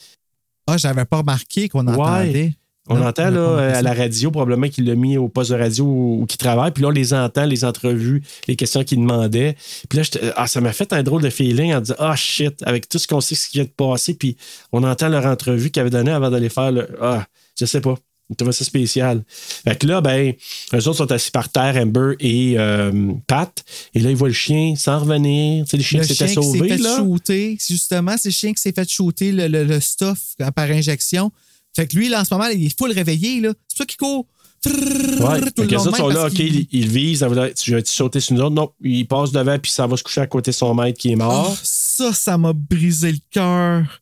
Ah, 0.67 0.77
j'avais 0.77 1.05
pas 1.05 1.17
remarqué 1.17 1.69
qu'on 1.69 1.85
entendait. 1.87 2.53
On 2.89 2.95
Non, 2.97 3.07
entend 3.07 3.29
là, 3.29 3.47
remarqué 3.47 3.77
à 3.77 3.81
la 3.81 3.93
radio, 3.93 4.29
probablement 4.29 4.67
qu'il 4.67 4.85
l'a 4.85 4.95
mis 4.95 5.17
au 5.17 5.29
poste 5.29 5.51
de 5.51 5.55
radio 5.55 5.85
où, 5.85 6.25
qu'il 6.27 6.37
travaille. 6.37 6.71
Puis 6.71 6.81
là, 6.83 6.89
on 6.89 6.91
les 6.91 7.13
entend, 7.13 7.45
les 7.45 7.63
entrevues, 7.63 8.21
les 8.47 8.57
questions 8.57 8.83
qu'il 8.83 8.99
demandait. 8.99 9.55
Puis 9.87 9.97
là, 9.97 10.03
j'étais- 10.03 10.33
ah, 10.35 10.47
ça 10.47 10.59
m'a 10.59 10.73
fait 10.73 10.91
un 10.91 11.01
drôle 11.01 11.21
de 11.21 11.29
feeling 11.29 11.73
en 11.73 11.79
disant 11.79 11.95
Ah 11.99 12.15
shit, 12.17 12.61
avec 12.65 12.89
tout 12.89 12.97
ce 12.99 13.07
qu'on 13.07 13.21
sait 13.21 13.35
ce 13.35 13.47
qui 13.47 13.57
vient 13.59 13.63
de 13.65 13.69
passer, 13.69 14.15
puis 14.15 14.35
on 14.73 14.83
entend 14.83 15.07
leur 15.07 15.25
entrevue 15.25 15.71
qu'ils 15.71 15.79
avaient 15.79 15.89
donnée 15.89 16.11
avant 16.11 16.29
d'aller 16.29 16.49
faire 16.49 16.73
le. 16.73 16.89
Ah, 17.01 17.25
je 17.57 17.65
sais 17.65 17.79
pas. 17.79 17.95
Je 18.29 18.35
trouvais 18.35 18.51
ça 18.53 18.63
spécial. 18.63 19.23
Fait 19.27 19.77
que 19.77 19.85
là, 19.85 20.01
ben, 20.01 20.33
eux 20.73 20.87
autres 20.87 20.93
sont 20.97 21.11
assis 21.11 21.29
par 21.29 21.49
terre, 21.49 21.75
Amber 21.77 22.15
et 22.19 22.55
euh, 22.57 23.11
Pat. 23.27 23.63
Et 23.93 23.99
là, 23.99 24.09
ils 24.09 24.15
voient 24.15 24.29
le 24.29 24.33
chien 24.33 24.75
sans 24.77 24.99
revenir. 24.99 25.65
Tu 25.65 25.71
sais, 25.71 25.77
le 25.77 25.83
chien 25.83 25.99
Le 26.01 26.05
qui 26.07 26.13
s'était 26.15 26.31
chien 26.33 26.41
qui 26.41 26.47
sauvé, 26.47 26.69
s'est 26.69 26.77
fait 26.77 26.83
là. 26.83 26.97
shooter, 26.97 27.57
c'est 27.59 27.73
justement, 27.73 28.15
c'est 28.17 28.29
le 28.29 28.33
chien 28.33 28.53
qui 28.53 28.61
s'est 28.61 28.71
fait 28.71 28.89
shooter 28.89 29.31
le, 29.31 29.47
le- 29.47 29.65
le 29.65 29.79
stuff 29.79 30.19
par 30.55 30.71
injection. 30.71 31.31
Fait 31.75 31.85
que 31.87 31.95
lui, 31.95 32.07
là, 32.09 32.21
en 32.21 32.25
ce 32.25 32.33
moment, 32.33 32.47
il 32.47 32.65
est 32.65 32.77
full 32.77 32.91
réveillé, 32.91 33.41
là. 33.41 33.53
C'est 33.67 33.75
pour 33.75 33.77
ça 33.79 33.85
qu'il 33.85 33.97
court. 33.97 34.25
Ouais, 34.65 35.41
tout 35.55 35.63
les 35.63 35.75
autres 35.75 35.97
sont 35.97 36.07
là, 36.07 36.27
OK, 36.27 37.15
ça 37.17 37.27
veut 37.27 37.35
dire, 37.35 37.53
tu 37.53 37.71
vas 37.71 37.81
sauter 37.83 38.21
sur 38.21 38.33
nous 38.35 38.41
autres? 38.41 38.55
Non, 38.55 38.71
il 38.81 39.05
passe 39.05 39.31
devant, 39.33 39.59
puis 39.59 39.69
ça 39.71 39.85
va 39.87 39.97
se 39.97 40.03
coucher 40.03 40.21
à 40.21 40.27
côté 40.27 40.51
de 40.51 40.55
son 40.55 40.73
maître 40.73 40.97
qui 40.97 41.11
est 41.11 41.15
mort. 41.17 41.49
Ah, 41.53 41.59
ça, 41.63 42.13
ça 42.13 42.37
m'a 42.37 42.53
brisé 42.53 43.11
le 43.11 43.17
cœur. 43.29 44.01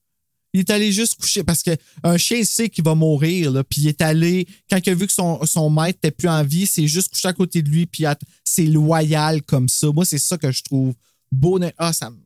Il 0.54 0.60
est 0.62 0.70
allé 0.70 0.92
juste 0.92 1.16
coucher 1.20 1.44
parce 1.44 1.64
que 1.64 1.72
un 2.04 2.18
chien 2.18 2.44
sait 2.44 2.68
qu'il 2.70 2.84
va 2.84 2.94
mourir, 2.94 3.52
là, 3.52 3.64
puis 3.64 3.82
il 3.82 3.88
est 3.88 4.02
allé, 4.02 4.46
quand 4.70 4.80
il 4.86 4.90
a 4.90 4.94
vu 4.94 5.08
que 5.08 5.14
son, 5.14 5.46
son 5.46 5.70
maître 5.70 6.00
n'était 6.04 6.12
plus 6.12 6.28
en 6.28 6.44
vie, 6.44 6.66
c'est 6.66 6.88
juste 6.88 7.14
couché 7.14 7.28
à 7.30 7.34
côté 7.34 7.62
de 7.62 7.70
lui, 7.70 7.86
puis 7.86 8.04
c'est 8.44 8.66
loyal 8.66 9.42
comme 9.44 9.70
ça. 9.70 9.88
Moi, 9.94 10.04
c'est 10.06 10.18
ça 10.18 10.38
que 10.38 10.52
je 10.52 10.62
trouve 10.64 10.94
beau. 11.32 11.58
Ah, 11.78 11.94
ça, 11.94 12.10
me- 12.10 12.18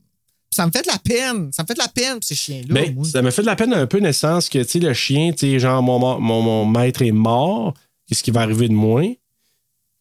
ça 0.49 0.65
me 0.65 0.71
fait 0.71 0.81
de 0.81 0.87
la 0.87 0.97
peine. 0.97 1.51
Ça 1.53 1.61
me 1.63 1.67
fait 1.67 1.73
de 1.75 1.79
la 1.79 1.87
peine 1.87 2.17
ces 2.21 2.33
chiens-là. 2.33 2.73
Ben, 2.73 3.03
ça 3.03 3.21
me 3.21 3.29
fait 3.29 3.41
de 3.43 3.47
la 3.47 3.55
peine 3.55 3.73
un 3.73 3.85
peu, 3.85 3.99
naissance, 3.99 4.49
que 4.49 4.57
tu 4.63 4.69
sais, 4.69 4.79
le 4.79 4.93
chien, 4.93 5.31
genre, 5.59 5.83
mon, 5.83 5.99
mon, 6.19 6.41
mon 6.41 6.65
maître 6.65 7.03
est 7.03 7.11
mort, 7.11 7.73
qu'est-ce 8.07 8.23
qui 8.23 8.31
va 8.31 8.41
arriver 8.41 8.67
de 8.69 8.73
moi? 8.73 9.03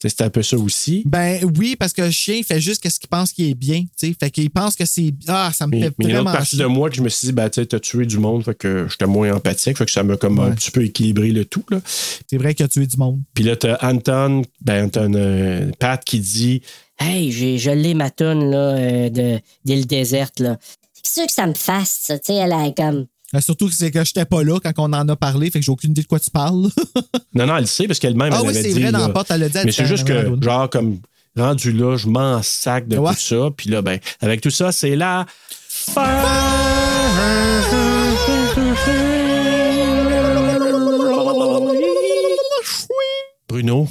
C'est 0.08 0.22
un 0.22 0.30
peu 0.30 0.42
ça 0.42 0.56
aussi. 0.56 1.02
Ben 1.06 1.40
oui, 1.58 1.76
parce 1.76 1.92
que 1.92 2.02
le 2.02 2.10
chien, 2.10 2.36
il 2.36 2.44
fait 2.44 2.60
juste 2.60 2.88
ce 2.88 2.98
qu'il 2.98 3.08
pense 3.08 3.32
qui 3.32 3.50
est 3.50 3.54
bien. 3.54 3.82
tu 3.82 4.08
sais. 4.08 4.14
Fait 4.18 4.30
qu'il 4.30 4.50
pense 4.50 4.74
que 4.76 4.84
c'est. 4.84 5.12
Ah, 5.28 5.50
ça 5.54 5.66
me 5.66 5.72
Mais, 5.72 5.80
fait 5.82 5.94
mais 5.98 6.04
il 6.04 6.08
y 6.10 6.12
a 6.12 6.18
une 6.18 6.24
vraiment. 6.24 6.36
partie 6.38 6.56
de 6.56 6.64
moi 6.66 6.90
que 6.90 6.96
je 6.96 7.02
me 7.02 7.08
suis 7.08 7.28
dit, 7.28 7.32
ben, 7.32 7.48
tu 7.48 7.60
sais, 7.60 7.66
t'as 7.66 7.80
tué 7.80 8.06
du 8.06 8.18
monde, 8.18 8.44
fait 8.44 8.54
que 8.54 8.86
j'étais 8.90 9.06
moins 9.06 9.32
empathique, 9.32 9.78
fait 9.78 9.84
que 9.86 9.90
ça 9.90 10.02
m'a 10.02 10.16
comme 10.16 10.38
un 10.40 10.52
petit 10.52 10.70
peu 10.70 10.84
équilibré 10.84 11.30
le 11.30 11.44
tout, 11.44 11.64
là. 11.70 11.80
C'est 11.84 12.36
vrai 12.36 12.54
qu'il 12.54 12.64
a 12.64 12.68
tué 12.68 12.86
du 12.86 12.96
monde. 12.96 13.20
Puis 13.34 13.44
là, 13.44 13.56
t'as 13.56 13.76
Anton, 13.82 14.42
ben, 14.60 14.86
Anton, 14.86 15.12
euh, 15.14 15.70
Pat 15.78 16.02
qui 16.04 16.20
dit, 16.20 16.62
Hey, 16.98 17.32
j'ai, 17.32 17.58
je 17.58 17.70
l'ai 17.70 17.94
ma 17.94 18.10
toune, 18.10 18.50
là, 18.50 18.76
euh, 18.76 19.08
de, 19.10 19.40
d'île 19.64 19.86
déserte, 19.86 20.40
là. 20.40 20.58
C'est 21.02 21.20
sûr 21.20 21.26
que 21.26 21.32
ça 21.32 21.46
me 21.46 21.54
fasse, 21.54 21.98
ça. 22.02 22.18
Tu 22.18 22.26
sais, 22.32 22.34
elle 22.34 22.52
a 22.52 22.70
comme. 22.70 23.06
Ben, 23.34 23.40
surtout 23.40 23.66
que 23.66 23.74
c'est 23.74 23.90
que 23.90 24.04
j'étais 24.04 24.24
pas 24.24 24.44
là 24.44 24.60
quand 24.62 24.70
on 24.78 24.92
en 24.92 25.08
a 25.08 25.16
parlé, 25.16 25.50
fait 25.50 25.58
que 25.58 25.64
j'ai 25.64 25.72
aucune 25.72 25.90
idée 25.90 26.02
de 26.02 26.06
quoi 26.06 26.20
tu 26.20 26.30
parles. 26.30 26.68
non, 27.34 27.46
non, 27.46 27.56
elle 27.56 27.62
le 27.62 27.66
sait, 27.66 27.88
parce 27.88 27.98
qu'elle-même, 27.98 28.30
Ah 28.32 28.36
elle 28.40 28.42
oui, 28.42 28.48
avait 28.56 28.62
c'est 28.62 28.74
dit, 28.74 28.80
vrai, 28.80 28.92
dans 28.92 28.98
la 29.00 29.08
porte, 29.08 29.28
elle 29.32 29.40
l'a 29.40 29.48
dit. 29.48 29.58
elle 29.58 29.66
Mais 29.66 29.72
c'est 29.72 29.86
juste 29.86 30.06
que, 30.06 30.12
Maradona. 30.12 30.40
genre, 30.40 30.70
comme 30.70 30.98
rendu 31.36 31.72
là, 31.72 31.96
je 31.96 32.06
m'en 32.06 32.40
sac 32.44 32.86
de 32.86 32.96
Ouais. 32.96 33.12
tout 33.12 33.18
ça. 33.20 33.48
Puis 33.56 33.70
là, 33.70 33.82
ben, 33.82 33.98
avec 34.20 34.40
tout 34.40 34.50
ça, 34.50 34.70
c'est 34.70 34.94
la 34.94 35.26
Bruno, 43.48 43.88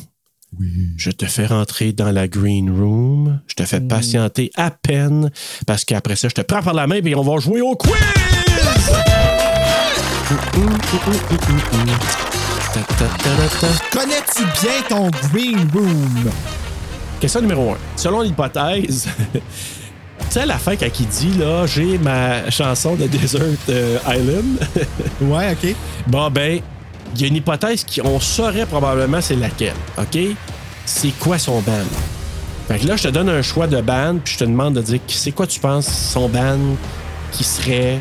je 0.97 1.11
te 1.11 1.25
fais 1.25 1.45
rentrer 1.45 1.93
dans 1.93 2.11
la 2.11 2.27
green 2.27 2.69
room. 2.69 3.41
Je 3.47 3.55
te 3.55 3.63
fais 3.63 3.81
patienter 3.81 4.51
à 4.55 4.71
peine 4.71 5.31
parce 5.67 5.85
qu'après 5.85 6.15
ça, 6.15 6.27
je 6.29 6.33
te 6.35 6.41
prends 6.41 6.61
par 6.61 6.73
la 6.73 6.87
main 6.87 6.99
et 7.03 7.15
on 7.15 7.21
va 7.23 7.39
jouer 7.39 7.61
au 7.61 7.75
quiz! 7.75 7.91
Connais-tu 13.91 14.43
bien 14.61 14.81
ton 14.89 15.09
green 15.31 15.67
room? 15.73 16.31
Question 17.19 17.41
numéro 17.41 17.71
1. 17.71 17.77
Selon 17.95 18.21
l'hypothèse, 18.21 19.07
tu 19.33 19.39
sais, 20.29 20.41
à 20.41 20.45
la 20.45 20.57
fin, 20.57 20.75
quand 20.75 20.87
il 20.99 21.07
dit, 21.07 21.33
là, 21.37 21.65
j'ai 21.65 21.97
ma 21.97 22.49
chanson 22.49 22.95
de 22.95 23.07
Desert 23.07 23.41
euh, 23.69 23.97
Island, 24.07 24.59
Ouais, 25.21 25.51
OK. 25.51 25.75
bon, 26.07 26.29
ben, 26.29 26.59
il 27.15 27.21
y 27.21 27.25
a 27.25 27.27
une 27.27 27.35
hypothèse 27.35 27.85
qu'on 27.85 28.19
saurait 28.19 28.65
probablement 28.65 29.21
c'est 29.21 29.35
laquelle, 29.35 29.75
OK? 29.97 30.17
C'est 30.85 31.11
quoi 31.19 31.37
son 31.37 31.61
band? 31.61 31.71
Fait 32.67 32.79
que 32.79 32.87
là, 32.87 32.95
je 32.95 33.03
te 33.03 33.07
donne 33.09 33.29
un 33.29 33.41
choix 33.41 33.67
de 33.67 33.79
band, 33.81 34.17
puis 34.23 34.33
je 34.33 34.39
te 34.39 34.43
demande 34.45 34.73
de 34.73 34.81
dire 34.81 34.99
c'est 35.07 35.31
quoi 35.31 35.45
tu 35.47 35.59
penses 35.59 35.87
son 35.87 36.27
band 36.29 36.57
qui 37.31 37.43
serait 37.43 37.99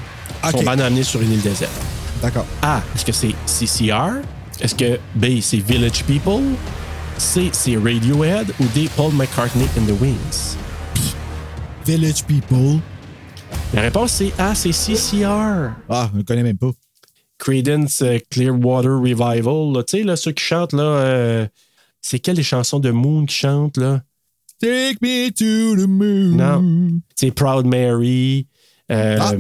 son 0.50 0.58
OK. 0.58 0.64
band 0.64 0.78
amené 0.78 1.02
sur 1.02 1.20
une 1.20 1.32
île 1.32 1.40
déserte. 1.40 1.72
D'accord. 2.20 2.46
A, 2.62 2.82
est-ce 2.94 3.04
que 3.04 3.12
c'est 3.12 3.34
CCR? 3.46 4.22
Est-ce 4.60 4.74
que 4.74 4.98
B, 5.14 5.40
c'est 5.40 5.58
Village 5.58 6.04
People? 6.04 6.42
C, 7.18 7.50
c'est 7.52 7.76
Radiohead? 7.76 8.52
Ou 8.60 8.64
D, 8.74 8.88
Paul 8.96 9.12
McCartney 9.12 9.66
and 9.78 9.86
the 9.86 10.00
Wings? 10.00 10.56
Village 11.84 12.24
People. 12.24 12.80
La 13.74 13.82
réponse, 13.82 14.12
c'est 14.12 14.32
A, 14.38 14.54
c'est 14.54 14.72
CCR. 14.72 15.72
Ah, 15.88 16.10
je 16.12 16.18
ne 16.18 16.22
connais 16.22 16.42
même 16.42 16.58
pas. 16.58 16.70
Credence 17.38 18.02
euh, 18.02 18.18
Clearwater 18.30 19.00
Revival. 19.00 19.84
Tu 19.84 19.98
sais, 19.98 20.02
là, 20.04 20.14
ceux 20.16 20.32
qui 20.32 20.44
chantent, 20.44 20.74
là, 20.74 20.82
euh, 20.82 21.46
c'est 22.00 22.20
quelles 22.20 22.36
les 22.36 22.42
chansons 22.42 22.78
de 22.78 22.90
Moon 22.90 23.26
qui 23.26 23.34
chantent, 23.34 23.78
là? 23.78 24.02
Take 24.60 24.98
me 25.02 25.28
to 25.30 25.74
the 25.74 25.88
moon. 25.88 26.36
Non. 26.36 27.00
C'est 27.16 27.32
Proud 27.32 27.66
Mary. 27.66 28.46
Euh, 28.92 29.16
Ah, 29.20 29.32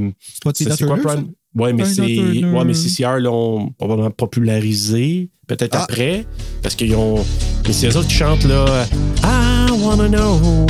c'est 0.54 0.84
quoi 0.86 0.96
Proud? 0.96 1.26
Ouais, 1.54 1.72
mais 1.72 1.84
c'est. 1.84 2.02
Ouais, 2.02 2.64
mais 2.64 2.72
CCR 2.74 3.18
l'ont 3.18 3.70
probablement 3.78 4.10
popularisé. 4.10 5.30
Peut-être 5.46 5.76
Ah. 5.76 5.82
après. 5.84 6.24
Parce 6.62 6.74
qu'ils 6.74 6.94
ont. 6.94 7.22
Mais 7.66 7.72
c'est 7.72 7.88
eux 7.88 7.96
autres 7.96 8.08
qui 8.08 8.14
chantent 8.14 8.44
là. 8.44 8.86
I 9.22 9.70
wanna 9.82 10.08
know. 10.08 10.66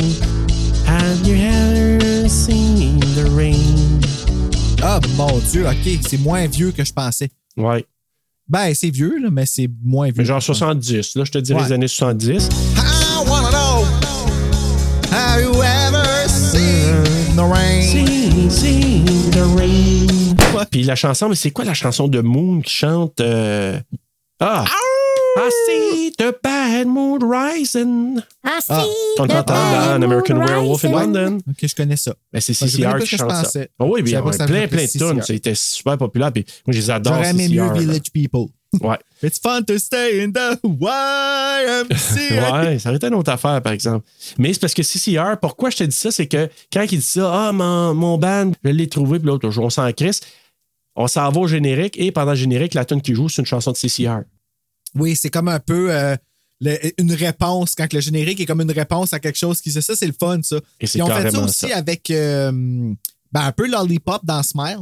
Have 0.87 1.27
you 1.27 1.35
ever 1.37 2.29
seen 2.29 2.99
the 3.15 3.29
rain? 3.37 4.01
Ah, 4.83 4.99
mon 5.17 5.39
Dieu, 5.51 5.67
OK. 5.69 5.99
C'est 6.09 6.19
moins 6.19 6.47
vieux 6.47 6.73
que 6.73 6.85
je 6.85 6.93
pensais. 6.93 7.31
Ouais. 7.57 7.85
Ben, 8.49 8.75
c'est 8.75 8.91
vieux, 8.91 9.19
là, 9.23 9.31
mais 9.31 9.47
c'est 9.47 9.71
moins 9.85 10.07
vieux. 10.07 10.15
Mais 10.19 10.25
genre 10.25 10.43
70. 10.43 11.15
Là, 11.15 11.25
je 11.25 11.31
te 11.31 11.39
dirais 11.39 11.61
Ouais. 11.61 11.67
les 11.69 11.73
années 11.73 11.89
70. 11.89 12.49
I 12.77 13.29
wanna 13.29 13.51
know. 13.51 14.02
Rain? 17.53 17.81
The. 19.31 20.69
Puis 20.71 20.83
la 20.85 20.95
chanson, 20.95 21.29
mais 21.29 21.35
c'est 21.35 21.51
quoi 21.51 21.65
la 21.65 21.75
chanson 21.75 22.09
de 22.09 22.21
Moon 22.21 22.61
qui 22.61 22.73
chante. 22.73 23.21
euh, 23.21 23.79
Ah! 24.41 24.65
I 25.35 25.49
see 25.67 26.13
the 26.19 26.35
bad 26.43 26.87
mood 26.87 27.23
rising. 27.23 28.21
Ah, 28.45 28.59
Ah, 28.69 28.83
si! 28.85 28.91
Qu'on 29.17 29.25
the 29.27 29.29
bad 29.29 29.47
dans 29.47 30.03
American 30.03 30.35
moon 30.37 30.47
Werewolf 30.47 30.85
in 30.85 30.89
rising. 30.89 31.13
London. 31.15 31.39
OK, 31.49 31.57
je 31.67 31.75
connais 31.75 31.97
ça. 31.97 32.15
Ben, 32.33 32.41
c'est 32.41 32.53
CCR 32.53 32.99
qui 33.01 33.17
chante 33.17 33.31
ça. 33.47 33.61
Ah 33.79 33.85
oui, 33.87 34.03
bien, 34.03 34.23
ça 34.33 34.47
plein, 34.47 34.69
plein 34.69 34.85
de 34.85 34.91
tunes. 34.91 35.23
C'était 35.23 35.55
super 35.55 35.97
populaire. 35.97 36.33
Puis 36.33 36.45
moi, 36.67 36.75
je 36.75 36.79
les 36.81 36.91
adore. 36.91 37.15
J'aurais 37.15 37.31
aimé 37.31 37.49
CCR, 37.49 37.55
mieux. 37.75 37.81
Village 37.81 38.13
People. 38.13 38.47
Ouais. 38.81 38.99
It's 39.23 39.39
fun 39.39 39.63
to 39.63 39.79
stay 39.79 40.23
in 40.25 40.33
the 40.33 40.59
YMCA. 40.65 42.63
ouais, 42.65 42.79
ça 42.79 42.89
aurait 42.89 42.97
été 42.97 43.07
une 43.07 43.15
autre 43.15 43.31
affaire, 43.31 43.61
par 43.63 43.73
exemple. 43.73 44.05
Mais 44.39 44.53
c'est 44.53 44.61
parce 44.61 44.75
que 44.75 44.83
CCR, 44.83 45.39
pourquoi 45.41 45.71
je 45.71 45.77
te 45.79 45.85
dis 45.85 45.95
ça, 45.97 46.11
c'est 46.11 46.27
que 46.27 46.49
quand 46.73 46.83
il 46.83 46.99
dit 46.99 47.03
ça, 47.03 47.31
ah, 47.49 47.53
mon, 47.53 47.95
mon 47.95 48.19
band, 48.19 48.53
je 48.65 48.71
l'ai 48.71 48.89
trouvé, 48.89 49.19
puis 49.19 49.29
l'autre 49.29 49.51
jour, 49.51 49.65
on 49.65 49.71
s'en 49.71 49.91
crisse. 49.93 50.21
On 50.97 51.07
s'en 51.07 51.31
va 51.31 51.41
au 51.41 51.47
générique 51.47 51.99
et 51.99 52.13
pendant 52.13 52.33
le 52.33 52.37
générique, 52.37 52.75
la 52.75 52.85
tune 52.85 53.01
qui 53.01 53.15
joue, 53.15 53.29
c'est 53.29 53.41
une 53.43 53.47
chanson 53.47 53.73
de 53.73 53.77
CCR. 53.77 54.23
Oui, 54.95 55.17
c'est 55.17 55.31
comme 55.31 55.49
un 55.49 55.61
peu 55.61 55.91
euh, 55.91 56.17
le- 56.61 56.79
une 57.01 57.13
réponse, 57.15 57.75
quand 57.75 57.91
le 57.93 58.01
générique 58.01 58.41
est 58.41 58.47
comme 58.47 58.61
une 58.61 58.71
réponse 58.73 59.13
à 59.15 59.21
quelque 59.21 59.39
chose 59.39 59.61
qui 59.63 59.71
c'est 59.71 59.81
ça, 59.81 59.97
c'est 59.97 60.07
le 60.07 60.13
fun, 60.19 60.41
ça. 60.43 60.57
Et 60.81 60.87
c'est 60.87 60.99
Ils 60.99 61.03
ont 61.03 61.07
fait 61.07 61.31
ça 61.31 61.39
aussi 61.41 61.69
ça. 61.69 61.77
avec 61.79 62.11
euh, 62.11 62.51
ben, 62.53 63.41
un 63.41 63.53
peu 63.53 63.67
Lollipop 63.69 64.23
dans 64.25 64.43
Smile. 64.43 64.81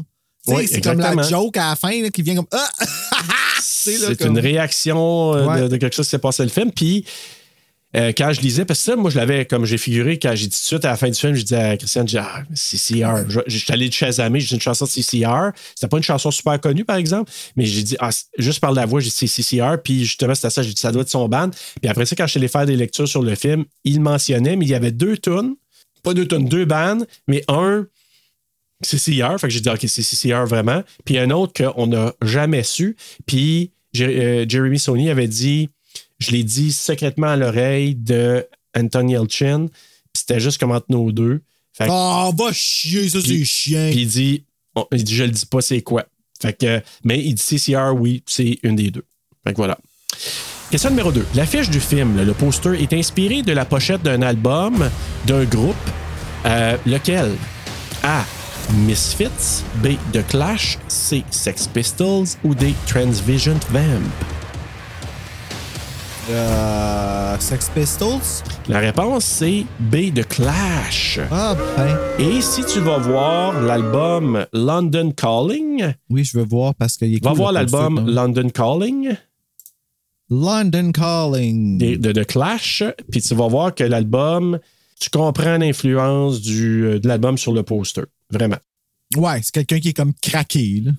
Oui, 0.49 0.67
c'est 0.67 0.81
comme 0.81 0.99
la 0.99 1.23
joke 1.23 1.57
à 1.59 1.71
la 1.71 1.77
fin 1.77 2.03
là, 2.03 2.11
qui 2.11 2.23
vient 2.23 2.35
comme 2.37 2.49
Ah! 2.51 2.69
C'est 3.83 3.99
là, 3.99 4.07
C'est 4.09 4.17
comme- 4.19 4.29
une 4.33 4.39
réaction 4.39 5.35
euh, 5.35 5.47
Ouais. 5.47 5.61
de, 5.63 5.69
de 5.69 5.77
quelque 5.77 5.95
chose 5.95 6.07
qui 6.07 6.11
s'est 6.11 6.19
passé 6.19 6.43
dans 6.43 6.47
le 6.49 6.51
film. 6.51 6.71
Puis 6.73 7.05
euh, 7.97 8.13
quand 8.17 8.33
je 8.33 8.41
lisais, 8.41 8.65
parce 8.65 8.79
que 8.79 8.85
ça, 8.85 8.95
moi, 8.97 9.11
je 9.11 9.17
l'avais, 9.19 9.47
comme 9.47 9.65
j'ai 9.65 9.77
figuré, 9.77 10.17
quand 10.17 10.31
j'ai 10.37 10.47
dit 10.47 10.57
tout 10.57 10.63
de 10.63 10.67
suite 10.67 10.85
à 10.85 10.91
la 10.91 10.97
fin 10.97 11.09
du 11.11 11.19
film, 11.19 11.35
je 11.35 11.43
dis 11.43 11.57
à 11.57 11.77
Christiane, 11.77 12.07
je 12.07 12.19
dis, 12.19 12.25
ah, 12.25 12.45
CCR. 12.55 13.29
Je- 13.29 13.41
J'étais 13.49 13.73
allé 13.73 13.89
de 13.89 13.93
Shazamer, 13.93 14.39
j'ai 14.39 14.55
une 14.55 14.61
chanson 14.61 14.85
de 14.85 14.91
CCR. 14.91 15.51
C'était 15.75 15.89
pas 15.89 15.97
une 15.97 16.03
chanson 16.05 16.31
super 16.31 16.61
connue, 16.61 16.85
par 16.85 16.97
exemple, 16.99 17.33
mais 17.57 17.65
j'ai 17.65 17.83
dit, 17.83 17.97
ah, 17.99 18.11
juste 18.39 18.61
par 18.61 18.71
la 18.73 18.87
voix, 18.87 19.01
j'ai 19.01 19.11
dit 19.11 19.17
c'est 19.17 19.27
CCR. 19.27 19.79
Puis 19.83 20.05
justement, 20.05 20.37
c'était 20.37 20.51
ça, 20.51 20.63
j'ai 20.63 20.69
dit, 20.73 20.81
ça 20.81 20.93
doit 20.93 21.03
être 21.03 21.09
son 21.11 21.27
band. 21.29 21.51
Puis 21.83 21.91
après 21.91 22.07
ça, 22.07 22.15
quand 22.15 22.27
je 22.27 22.31
suis 22.31 22.39
allé 22.39 22.47
faire 22.47 22.65
des 22.67 22.77
lectures 22.77 23.09
sur 23.09 23.23
le 23.23 23.35
film, 23.35 23.65
il 23.83 24.01
mentionnait, 24.01 24.55
mais 24.55 24.67
il 24.67 24.71
y 24.71 24.75
avait 24.75 24.93
deux 24.93 25.17
tunes, 25.19 25.57
pas 26.05 26.15
deux 26.15 26.29
tunes, 26.29 26.49
deux 26.49 26.67
bands, 26.67 26.99
mais 27.27 27.43
un, 27.49 27.87
CCR. 28.83 29.39
Fait 29.39 29.49
que 29.49 29.53
j'ai 29.53 29.61
dit, 29.61 29.69
OK, 29.69 29.81
c'est 29.87 30.03
CCR 30.03 30.45
vraiment. 30.47 30.83
Puis 31.05 31.19
un 31.19 31.31
autre 31.31 31.53
qu'on 31.53 31.87
n'a 31.87 32.15
jamais 32.23 32.63
su. 32.63 32.97
Puis 33.27 33.71
euh, 34.01 34.45
Jeremy 34.49 34.79
Sony 34.79 35.11
avait 35.11 35.29
dit, 35.29 35.69
je 36.19 36.31
l'ai 36.33 36.45
dit 36.45 36.73
secrètement 36.73 37.29
à 37.29 37.37
l'oreille 37.37 37.95
de 37.95 38.47
Anthony 38.77 39.15
Elchin. 39.15 39.67
Puis 40.13 40.21
c'était 40.27 40.41
juste 40.41 40.59
comme 40.59 40.73
entre 40.73 40.87
nos 40.89 41.13
deux. 41.13 41.43
Fait 41.73 41.87
que- 41.87 41.91
Oh, 41.93 42.33
va 42.37 42.53
chier, 42.53 43.09
ça, 43.09 43.21
c'est 43.25 43.45
chien. 43.45 43.91
puis 43.91 44.03
il 44.03 44.09
dit, 44.09 44.45
on- 44.75 44.87
il 44.93 45.05
dit, 45.05 45.15
je 45.15 45.25
le 45.25 45.31
dis 45.31 45.47
pas, 45.47 45.61
c'est 45.61 45.83
quoi. 45.83 46.05
Fait 46.41 46.53
que, 46.59 46.81
mais 47.05 47.19
il 47.23 47.35
dit 47.35 47.43
CCR, 47.43 47.93
oui, 47.95 48.23
c'est 48.27 48.59
une 48.63 48.77
des 48.77 48.91
deux. 48.91 49.05
Fait 49.45 49.53
que 49.53 49.57
voilà. 49.57 49.79
Question 50.71 50.91
numéro 50.91 51.11
2. 51.13 51.27
L'affiche 51.35 51.69
du 51.69 51.81
film, 51.81 52.23
le 52.25 52.33
poster, 52.33 52.75
est 52.81 52.93
inspiré 52.93 53.43
de 53.43 53.53
la 53.53 53.65
pochette 53.65 54.03
d'un 54.03 54.23
album 54.23 54.89
d'un 55.27 55.45
groupe. 55.45 55.75
Euh, 56.47 56.77
lequel? 56.87 57.33
A. 58.03 58.25
Misfits. 58.75 59.65
B. 59.83 59.97
The 60.13 60.25
Clash. 60.29 60.79
C. 60.89 61.25
Sex 61.31 61.67
Pistols. 61.67 62.37
Ou 62.45 62.55
D. 62.55 62.75
Transvision 62.87 63.59
Vamp? 63.71 64.03
Euh, 66.31 67.37
Sex 67.41 67.71
Pistols? 67.75 68.45
La 68.69 68.79
réponse, 68.79 69.25
c'est 69.25 69.65
B. 69.81 70.13
The 70.15 70.27
Clash. 70.29 71.19
Ah, 71.31 71.57
ben. 71.77 71.99
Et 72.19 72.41
si 72.41 72.65
tu 72.65 72.79
vas 72.81 72.99
voir 72.99 73.61
l'album 73.61 74.47
London 74.53 75.11
Calling, 75.17 75.93
Oui, 76.09 76.25
je 76.25 76.39
veux 76.39 76.45
voir 76.45 76.75
parce 76.77 76.97
qu'il 76.97 77.13
est 77.15 77.25
va 77.25 77.31
cool, 77.31 77.39
voir 77.39 77.53
l'album 77.53 77.99
hein. 77.99 78.05
London 78.07 78.49
Calling. 78.51 79.17
London 80.31 80.93
Calling. 80.93 81.79
de, 81.79 81.97
de, 81.97 82.13
de 82.13 82.23
Clash, 82.23 82.85
puis 83.11 83.21
tu 83.21 83.35
vas 83.35 83.49
voir 83.49 83.75
que 83.75 83.83
l'album, 83.83 84.61
tu 85.01 85.11
comprends 85.11 85.59
l'influence 85.59 86.41
euh, 86.49 87.01
de 87.01 87.09
l'album 87.09 87.37
sur 87.37 87.53
le 87.53 87.65
poster. 87.65 88.03
Vraiment. 88.31 88.59
Ouais, 89.17 89.41
c'est 89.43 89.53
quelqu'un 89.53 89.81
qui 89.81 89.89
est 89.89 89.93
comme 89.93 90.13
craqué, 90.15 90.83
là. 90.85 90.93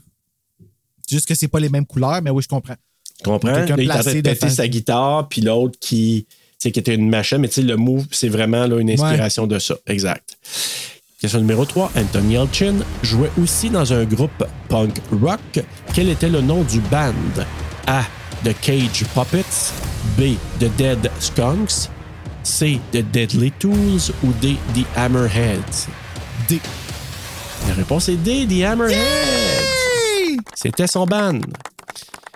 juste 1.10 1.28
que 1.28 1.36
c'est 1.36 1.48
pas 1.48 1.60
les 1.60 1.70
mêmes 1.70 1.86
couleurs, 1.86 2.22
mais 2.22 2.30
oui, 2.30 2.44
je 2.44 2.48
comprends. 2.48 2.76
Tu 3.18 3.24
comprends? 3.24 3.54
Quelqu'un 3.54 3.76
il 3.78 3.90
est 3.90 3.94
en 3.94 4.00
train 4.00 4.14
de 4.16 4.22
péter 4.22 4.50
sa 4.50 4.68
guitare, 4.68 5.30
puis 5.30 5.42
l'autre 5.42 5.78
qui, 5.80 6.26
qui 6.60 6.68
était 6.68 6.96
une 6.96 7.10
machine, 7.10 7.38
mais 7.38 7.48
tu 7.48 7.56
sais, 7.56 7.62
le 7.62 7.78
move, 7.78 8.08
c'est 8.12 8.30
vraiment 8.30 8.68
là, 8.68 8.80
une 8.80 8.90
inspiration 8.90 9.48
de 9.48 9.60
ça. 9.60 9.76
Exact. 9.88 10.38
Question 11.22 11.40
numéro 11.40 11.66
3. 11.66 11.92
Anthony 11.96 12.34
Elchin 12.34 12.80
jouait 13.04 13.30
aussi 13.40 13.70
dans 13.70 13.94
un 13.94 14.06
groupe 14.06 14.44
punk 14.70 14.96
rock. 15.22 15.40
Quel 15.94 16.10
était 16.10 16.30
le 16.30 16.42
nom 16.42 16.64
du 16.64 16.80
band? 16.80 17.14
A. 17.86 18.04
The 18.44 18.60
Cage 18.60 19.06
Puppets. 19.14 19.72
B. 20.18 20.36
The 20.60 20.76
Dead 20.78 21.12
Skunks. 21.20 21.90
C. 22.42 22.80
The 22.92 23.04
Deadly 23.04 23.52
Tools. 23.60 24.12
Ou 24.24 24.34
D. 24.42 24.58
The 24.74 24.84
Hammerheads? 24.98 25.88
D. 26.50 26.60
La 27.68 27.74
réponse 27.76 28.10
est 28.10 28.18
D. 28.18 28.48
The 28.48 28.64
Hammerheads. 28.64 28.98
C'était 30.56 30.88
son 30.88 31.06
band. 31.06 31.40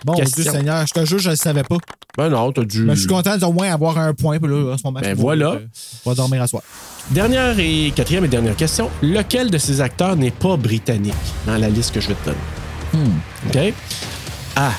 Bon, 0.04 0.14
Question. 0.14 0.44
Dieu 0.44 0.52
Seigneur, 0.52 0.86
je 0.86 0.94
te 0.94 1.06
jure, 1.06 1.20
je 1.20 1.32
le 1.32 1.36
savais 1.36 1.64
pas. 1.64 1.78
Ben 2.18 2.30
non, 2.30 2.52
t'as 2.52 2.64
dû. 2.64 2.84
Mais 2.84 2.96
je 2.96 3.00
suis 3.02 3.08
content 3.08 3.38
d'au 3.38 3.52
moins 3.52 3.72
avoir 3.74 3.98
un 3.98 4.14
point. 4.14 4.40
Puis 4.40 4.50
là, 4.50 4.74
en 4.74 4.78
ce 4.78 4.84
moment, 4.84 5.00
Ben 5.02 5.16
voilà. 5.16 5.58
On 6.06 6.12
va 6.12 6.16
dormir 6.16 6.42
à 6.42 6.48
soir. 6.48 6.64
Dernière 7.10 7.60
et 7.60 7.92
quatrième 7.96 8.26
et 8.26 8.28
dernière 8.28 8.56
question. 8.56 8.90
Lequel 9.02 9.52
de 9.52 9.58
ces 9.58 9.82
acteurs 9.82 10.16
n'est 10.16 10.32
pas 10.32 10.58
britannique? 10.58 11.14
Dans 11.46 11.58
la 11.58 11.70
liste 11.70 11.94
que 11.94 12.00
je 12.00 12.10
vais 12.10 12.16
te 12.16 12.26
donner? 12.26 13.10
OK? 13.50 13.74
A. 14.56 14.72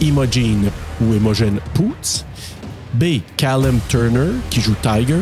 Imogen 0.00 0.70
ou 1.00 1.14
Imogen 1.14 1.60
Poots. 1.74 2.24
B. 2.94 3.20
Callum 3.36 3.78
Turner 3.88 4.32
qui 4.50 4.60
joue 4.60 4.74
Tiger. 4.82 5.20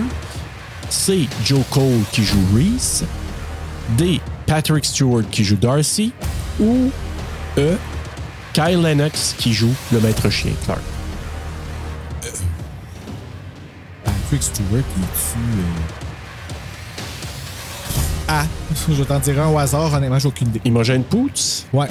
C. 0.88 1.28
Joe 1.44 1.60
Cole 1.70 2.00
qui 2.12 2.24
joue 2.24 2.40
Reese. 2.54 3.04
D. 3.98 4.20
Patrick 4.50 4.84
Stewart 4.84 5.22
qui 5.30 5.44
joue 5.44 5.54
Darcy. 5.54 6.12
Ou 6.58 6.90
E. 7.56 7.76
Kyle 8.52 8.82
Lennox 8.82 9.32
qui 9.38 9.52
joue 9.52 9.72
le 9.92 10.00
maître 10.00 10.28
chien 10.28 10.50
Clark. 10.64 10.80
Patrick 14.04 14.42
Stewart, 14.42 14.82
il 14.96 15.02
est-tu. 15.04 15.38
euh, 15.38 15.62
Ah, 18.26 18.44
je 18.88 18.94
vais 18.94 19.04
t'en 19.04 19.20
dire 19.20 19.40
un 19.40 19.48
au 19.52 19.58
hasard, 19.58 19.94
honnêtement, 19.94 20.18
j'ai 20.18 20.26
aucune 20.28 20.48
idée. 20.48 20.60
Imogen 20.64 21.04
Poots. 21.04 21.66
Ouais. 21.72 21.86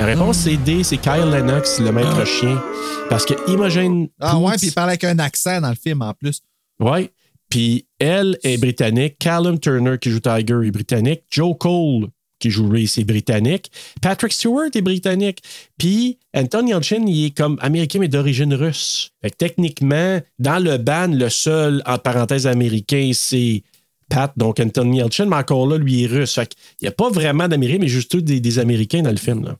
La 0.00 0.06
réponse 0.06 0.38
c'est 0.38 0.56
D, 0.56 0.82
c'est 0.82 0.96
Kyle 0.96 1.30
Lennox, 1.30 1.78
le 1.78 1.92
maître 1.92 2.24
chien. 2.26 2.60
Parce 3.08 3.24
que 3.24 3.34
Imogen 3.48 4.08
Ah 4.20 4.36
ouais, 4.38 4.52
Poots- 4.54 4.58
puis 4.58 4.66
il 4.68 4.72
parle 4.72 4.88
avec 4.88 5.04
un 5.04 5.18
accent 5.20 5.60
dans 5.60 5.68
le 5.70 5.76
film 5.76 6.02
en 6.02 6.14
plus. 6.14 6.40
Ouais. 6.80 7.12
Puis 7.52 7.84
elle 7.98 8.38
est 8.44 8.56
britannique. 8.56 9.16
Callum 9.18 9.60
Turner 9.60 9.98
qui 10.00 10.08
joue 10.08 10.20
Tiger 10.20 10.60
est 10.64 10.70
britannique. 10.70 11.24
Joe 11.30 11.54
Cole 11.60 12.08
qui 12.38 12.48
joue 12.48 12.66
Reese 12.66 12.96
est 12.96 13.04
britannique. 13.04 13.70
Patrick 14.00 14.32
Stewart 14.32 14.70
est 14.74 14.80
britannique. 14.80 15.42
Puis 15.76 16.18
Anthony 16.32 16.70
Yelchin, 16.70 17.04
il 17.06 17.26
est 17.26 17.36
comme 17.36 17.58
américain 17.60 17.98
mais 17.98 18.08
d'origine 18.08 18.54
russe. 18.54 19.10
Fait 19.20 19.28
que 19.28 19.36
techniquement, 19.36 20.18
dans 20.38 20.64
le 20.64 20.78
band, 20.78 21.08
le 21.08 21.28
seul, 21.28 21.82
en 21.84 21.98
parenthèse, 21.98 22.46
américain, 22.46 23.10
c'est 23.12 23.62
Pat, 24.08 24.32
donc 24.38 24.58
Anthony 24.58 25.00
Yelchin, 25.00 25.26
mais 25.26 25.36
encore 25.36 25.66
là, 25.66 25.76
lui 25.76 26.04
est 26.04 26.06
russe. 26.06 26.34
Fait 26.34 26.48
qu'il 26.48 26.58
n'y 26.80 26.88
a 26.88 26.92
pas 26.92 27.10
vraiment 27.10 27.48
d'Américains, 27.48 27.80
mais 27.82 27.88
juste 27.88 28.16
des, 28.16 28.40
des 28.40 28.58
Américains 28.60 29.02
dans 29.02 29.10
le 29.10 29.18
film. 29.18 29.44
Là. 29.44 29.58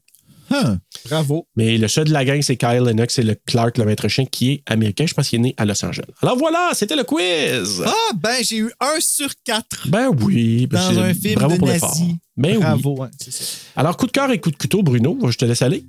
Huh, 0.53 0.77
bravo. 1.09 1.47
Mais 1.57 1.79
le 1.79 1.89
seul 1.89 2.05
de 2.05 2.13
la 2.13 2.25
gang, 2.25 2.41
c'est 2.43 2.57
Kyle 2.57 2.83
Lennox 2.85 3.19
et 3.19 3.23
le 3.23 3.35
Clark, 3.47 3.79
le 3.79 3.85
maître 3.85 4.07
chien, 4.09 4.25
qui 4.27 4.53
est 4.53 4.63
américain. 4.67 5.07
Je 5.07 5.15
pense 5.15 5.29
qu'il 5.29 5.39
est 5.41 5.43
né 5.43 5.55
à 5.57 5.65
Los 5.65 5.85
Angeles. 5.85 6.05
Alors 6.23 6.37
voilà, 6.37 6.71
c'était 6.75 6.97
le 6.97 7.05
quiz. 7.05 7.83
Ah, 7.87 7.93
ben, 8.17 8.37
j'ai 8.43 8.59
eu 8.59 8.71
un 8.81 9.01
sur 9.01 9.31
quatre 9.45 9.89
Ben 9.89 10.09
oui. 10.21 10.67
ben 10.67 10.79
dans 10.93 11.01
un 11.01 11.15
film 11.15 11.35
bravo 11.37 11.55
de 11.55 11.59
pour 11.59 11.69
nazi. 11.69 12.17
Ben 12.37 12.59
Bravo, 12.59 12.97
oui. 12.99 13.09
ça. 13.19 13.45
Alors, 13.77 13.97
coup 13.97 14.07
de 14.07 14.13
cœur 14.13 14.31
et 14.31 14.41
coup 14.41 14.51
de 14.51 14.57
couteau, 14.57 14.83
Bruno, 14.83 15.19
je 15.29 15.37
te 15.37 15.45
laisse 15.45 15.63
aller. 15.63 15.85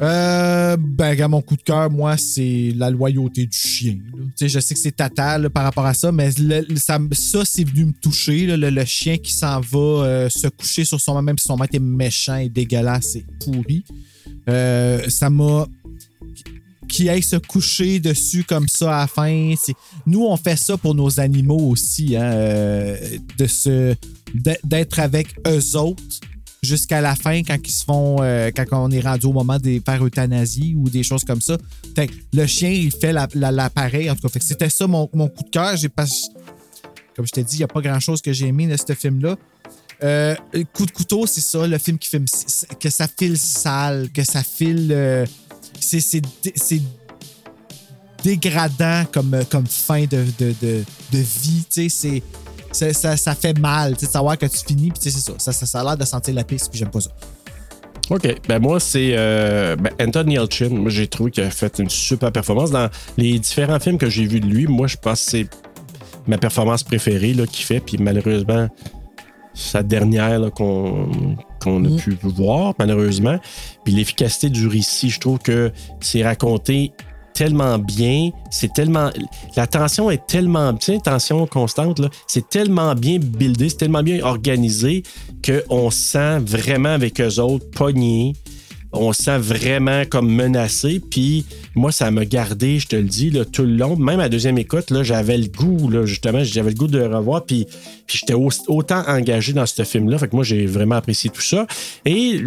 Euh, 0.00 0.76
ben, 0.78 1.10
regarde, 1.10 1.30
mon 1.30 1.40
coup 1.40 1.56
de 1.56 1.62
cœur, 1.62 1.90
moi, 1.90 2.16
c'est 2.16 2.72
la 2.76 2.90
loyauté 2.90 3.46
du 3.46 3.56
chien. 3.56 3.96
je 4.38 4.60
sais 4.60 4.74
que 4.74 4.80
c'est 4.80 4.96
tata 4.96 5.38
là, 5.38 5.48
par 5.48 5.64
rapport 5.64 5.86
à 5.86 5.94
ça, 5.94 6.12
mais 6.12 6.30
ça, 6.30 6.98
c'est 7.44 7.64
venu 7.64 7.86
me 7.86 7.92
toucher. 7.92 8.46
le, 8.46 8.84
chien 8.84 9.16
qui 9.16 9.32
s'en 9.32 9.60
va 9.60 9.78
euh, 9.78 10.28
se 10.28 10.48
coucher 10.48 10.84
sur 10.84 11.00
son 11.00 11.14
maître, 11.14 11.24
même 11.24 11.38
si 11.38 11.46
son 11.46 11.56
maître 11.56 11.74
est 11.74 11.80
méchant 11.80 12.36
et 12.36 12.48
dégueulasse 12.48 13.16
et 13.16 13.24
pourri. 13.42 13.84
Euh, 14.48 15.08
ça 15.08 15.30
m'a. 15.30 15.66
Qui 16.88 17.08
aille 17.08 17.22
se 17.22 17.34
coucher 17.34 17.98
dessus 17.98 18.44
comme 18.44 18.68
ça 18.68 18.98
à 18.98 19.00
la 19.00 19.06
fin. 19.08 19.54
Nous, 20.06 20.24
on 20.24 20.36
fait 20.36 20.56
ça 20.56 20.76
pour 20.76 20.94
nos 20.94 21.18
animaux 21.18 21.70
aussi, 21.70 22.14
hein, 22.16 22.22
euh, 22.22 23.18
de 23.36 23.46
se 23.48 23.96
d'être 24.62 25.00
avec 25.00 25.34
eux 25.48 25.76
autres 25.76 26.20
jusqu'à 26.66 27.00
la 27.00 27.14
fin 27.16 27.42
quand 27.42 27.56
ils 27.64 27.70
se 27.70 27.84
font 27.84 28.16
euh, 28.20 28.50
quand 28.54 28.66
on 28.72 28.90
est 28.90 29.00
rendu 29.00 29.26
au 29.26 29.32
moment 29.32 29.58
de 29.58 29.80
faire 29.84 30.04
euthanasie 30.04 30.74
ou 30.76 30.90
des 30.90 31.02
choses 31.02 31.24
comme 31.24 31.40
ça. 31.40 31.56
Fait 31.94 32.10
le 32.32 32.46
chien, 32.46 32.70
il 32.70 32.90
fait 32.92 33.12
la- 33.12 33.28
la- 33.34 33.50
l'appareil. 33.52 34.10
En 34.10 34.16
tout 34.16 34.28
cas, 34.28 34.40
c'était 34.40 34.68
ça 34.68 34.86
mon, 34.86 35.08
mon 35.14 35.28
coup 35.28 35.42
de 35.44 35.50
cœur. 35.50 35.76
J'ai 35.76 35.88
pas. 35.88 36.04
Comme 37.14 37.26
je 37.26 37.32
t'ai 37.32 37.42
dit, 37.44 37.54
il 37.56 37.58
n'y 37.58 37.64
a 37.64 37.68
pas 37.68 37.80
grand 37.80 38.00
chose 38.00 38.20
que 38.20 38.32
j'ai 38.32 38.46
aimé 38.48 38.66
de 38.66 38.76
ce 38.76 38.92
film-là. 38.94 39.36
Euh, 40.02 40.34
coup 40.74 40.84
de 40.84 40.90
couteau, 40.90 41.26
c'est 41.26 41.40
ça, 41.40 41.66
le 41.66 41.78
film 41.78 41.96
qui 41.98 42.08
fait 42.10 42.22
que 42.78 42.90
ça 42.90 43.08
file 43.08 43.38
sale, 43.38 44.10
que 44.12 44.22
ça 44.24 44.42
file. 44.42 44.88
euh, 44.92 45.24
c'est 45.80 46.82
dégradant 48.22 49.04
comme, 49.12 49.38
comme 49.50 49.66
fin 49.66 50.02
de, 50.04 50.24
de, 50.38 50.54
de, 50.60 50.84
de 51.12 51.18
vie. 51.18 51.64
Tu 51.70 51.88
sais, 51.88 51.88
c'est. 51.88 52.22
Ça, 52.76 53.34
fait 53.34 53.58
mal, 53.58 53.94
tu 53.94 54.00
sais, 54.00 54.06
de 54.06 54.12
savoir 54.12 54.36
que 54.38 54.46
tu 54.46 54.58
finis, 54.66 54.90
puis 54.90 55.00
tu 55.00 55.10
sais, 55.10 55.18
c'est 55.18 55.30
ça. 55.30 55.34
Ça, 55.38 55.52
ça, 55.52 55.66
ça 55.66 55.80
a 55.80 55.84
l'air 55.84 55.96
de 55.96 56.04
sentir 56.04 56.34
la 56.34 56.44
piste, 56.44 56.70
puis 56.70 56.78
j'aime 56.78 56.90
pas 56.90 57.00
ça. 57.00 57.10
OK. 58.10 58.36
Ben 58.48 58.60
moi, 58.60 58.78
c'est 58.78 59.14
euh, 59.16 59.76
ben, 59.76 60.30
Yelchin. 60.30 60.68
Moi, 60.68 60.90
j'ai 60.90 61.08
trouvé 61.08 61.30
qu'il 61.30 61.42
a 61.42 61.50
fait 61.50 61.78
une 61.78 61.90
super 61.90 62.30
performance. 62.30 62.70
Dans 62.70 62.88
les 63.16 63.38
différents 63.38 63.80
films 63.80 63.98
que 63.98 64.08
j'ai 64.08 64.26
vus 64.26 64.40
de 64.40 64.46
lui, 64.46 64.66
moi, 64.66 64.86
je 64.86 64.96
pense 64.96 65.24
que 65.24 65.30
c'est 65.30 65.48
ma 66.26 66.38
performance 66.38 66.84
préférée 66.84 67.34
qu'il 67.50 67.64
fait. 67.64 67.80
Puis 67.80 67.98
malheureusement, 67.98 68.68
sa 69.54 69.82
dernière 69.82 70.52
qu'on 70.52 71.08
qu'on 71.60 71.84
a 71.84 71.98
pu 71.98 72.16
voir, 72.22 72.74
malheureusement. 72.78 73.38
Puis 73.84 73.94
l'efficacité 73.94 74.50
du 74.50 74.68
récit, 74.68 75.10
je 75.10 75.18
trouve 75.18 75.38
que 75.38 75.72
c'est 76.00 76.22
raconté 76.22 76.92
tellement 77.36 77.78
bien, 77.78 78.30
c'est 78.50 78.72
tellement 78.72 79.10
la 79.56 79.66
tension 79.66 80.10
est 80.10 80.26
tellement 80.26 80.72
tu 80.74 80.92
sais, 80.94 80.98
tension 80.98 81.46
constante 81.46 81.98
là, 81.98 82.08
c'est 82.26 82.48
tellement 82.48 82.94
bien 82.94 83.18
buildé, 83.18 83.68
c'est 83.68 83.76
tellement 83.76 84.02
bien 84.02 84.24
organisé 84.24 85.02
que 85.42 85.62
on 85.68 85.90
se 85.90 85.98
sent 85.98 86.38
vraiment 86.40 86.88
avec 86.94 87.20
eux 87.20 87.38
autres 87.40 87.68
pognés. 87.70 88.32
On 88.98 89.12
se 89.12 89.24
sent 89.24 89.36
vraiment 89.38 90.04
comme 90.08 90.30
menacé. 90.32 91.00
Puis 91.10 91.44
moi, 91.74 91.92
ça 91.92 92.10
m'a 92.10 92.24
gardé, 92.24 92.78
je 92.78 92.86
te 92.86 92.96
le 92.96 93.02
dis, 93.02 93.28
là, 93.30 93.44
tout 93.44 93.64
le 93.64 93.76
long. 93.76 93.94
Même 93.96 94.20
à 94.20 94.30
deuxième 94.30 94.56
écoute, 94.56 94.90
là, 94.90 95.02
j'avais 95.02 95.36
le 95.36 95.48
goût, 95.48 95.90
là, 95.90 96.06
justement, 96.06 96.42
j'avais 96.42 96.70
le 96.70 96.76
goût 96.76 96.86
de 96.86 96.98
le 96.98 97.14
revoir. 97.14 97.44
Puis, 97.44 97.66
puis 98.06 98.18
j'étais 98.20 98.32
au- 98.32 98.48
autant 98.68 99.02
engagé 99.06 99.52
dans 99.52 99.66
ce 99.66 99.82
film-là. 99.82 100.16
Fait 100.16 100.28
que 100.28 100.36
moi, 100.36 100.44
j'ai 100.44 100.64
vraiment 100.64 100.94
apprécié 100.94 101.28
tout 101.28 101.42
ça. 101.42 101.66
Et 102.06 102.40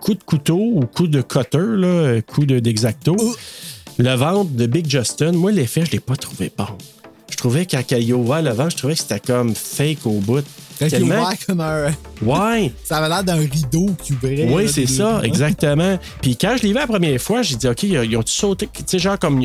coup 0.00 0.14
de 0.14 0.22
couteau 0.22 0.60
ou 0.74 0.80
coup 0.86 1.08
de 1.08 1.22
cutter, 1.22 2.22
coup 2.26 2.46
de- 2.46 2.60
d'exacto, 2.60 3.16
le 3.98 4.14
ventre 4.14 4.50
de 4.52 4.66
Big 4.66 4.88
Justin, 4.88 5.32
moi, 5.32 5.52
l'effet, 5.52 5.84
je 5.86 5.92
l'ai 5.92 6.00
pas 6.00 6.16
trouvé 6.16 6.50
bon. 6.56 6.66
Je 7.30 7.36
trouvais 7.36 7.66
qu'à 7.66 7.80
il 7.98 8.12
a 8.12 8.16
ouvert 8.16 8.42
le 8.42 8.50
ventre, 8.50 8.70
je 8.72 8.76
trouvais 8.76 8.94
que 8.94 9.00
c'était 9.00 9.20
comme 9.20 9.54
fake 9.54 10.06
au 10.06 10.20
bout. 10.20 10.44
Quand 10.78 10.86
il 10.86 10.90
Tellement- 10.90 11.22
ouvert 11.24 11.32
comme 11.46 11.60
un. 11.60 11.90
Ouais. 12.22 12.72
Ça 12.84 12.98
avait 12.98 13.08
l'air 13.08 13.24
d'un 13.24 13.36
rideau 13.36 13.90
qui 14.02 14.12
ouvrait. 14.12 14.48
Oui, 14.50 14.68
c'est 14.68 14.86
ça, 14.86 15.20
exactement. 15.24 15.98
Puis 16.20 16.36
quand 16.36 16.56
je 16.58 16.62
l'ai 16.64 16.68
vu 16.68 16.74
la 16.74 16.86
première 16.86 17.20
fois, 17.20 17.42
j'ai 17.42 17.56
dit, 17.56 17.66
OK, 17.66 17.82
ils 17.84 18.16
ont 18.16 18.22
sauté, 18.26 18.68
tu 18.72 18.82
sais, 18.86 18.98
genre 18.98 19.18
comme 19.18 19.42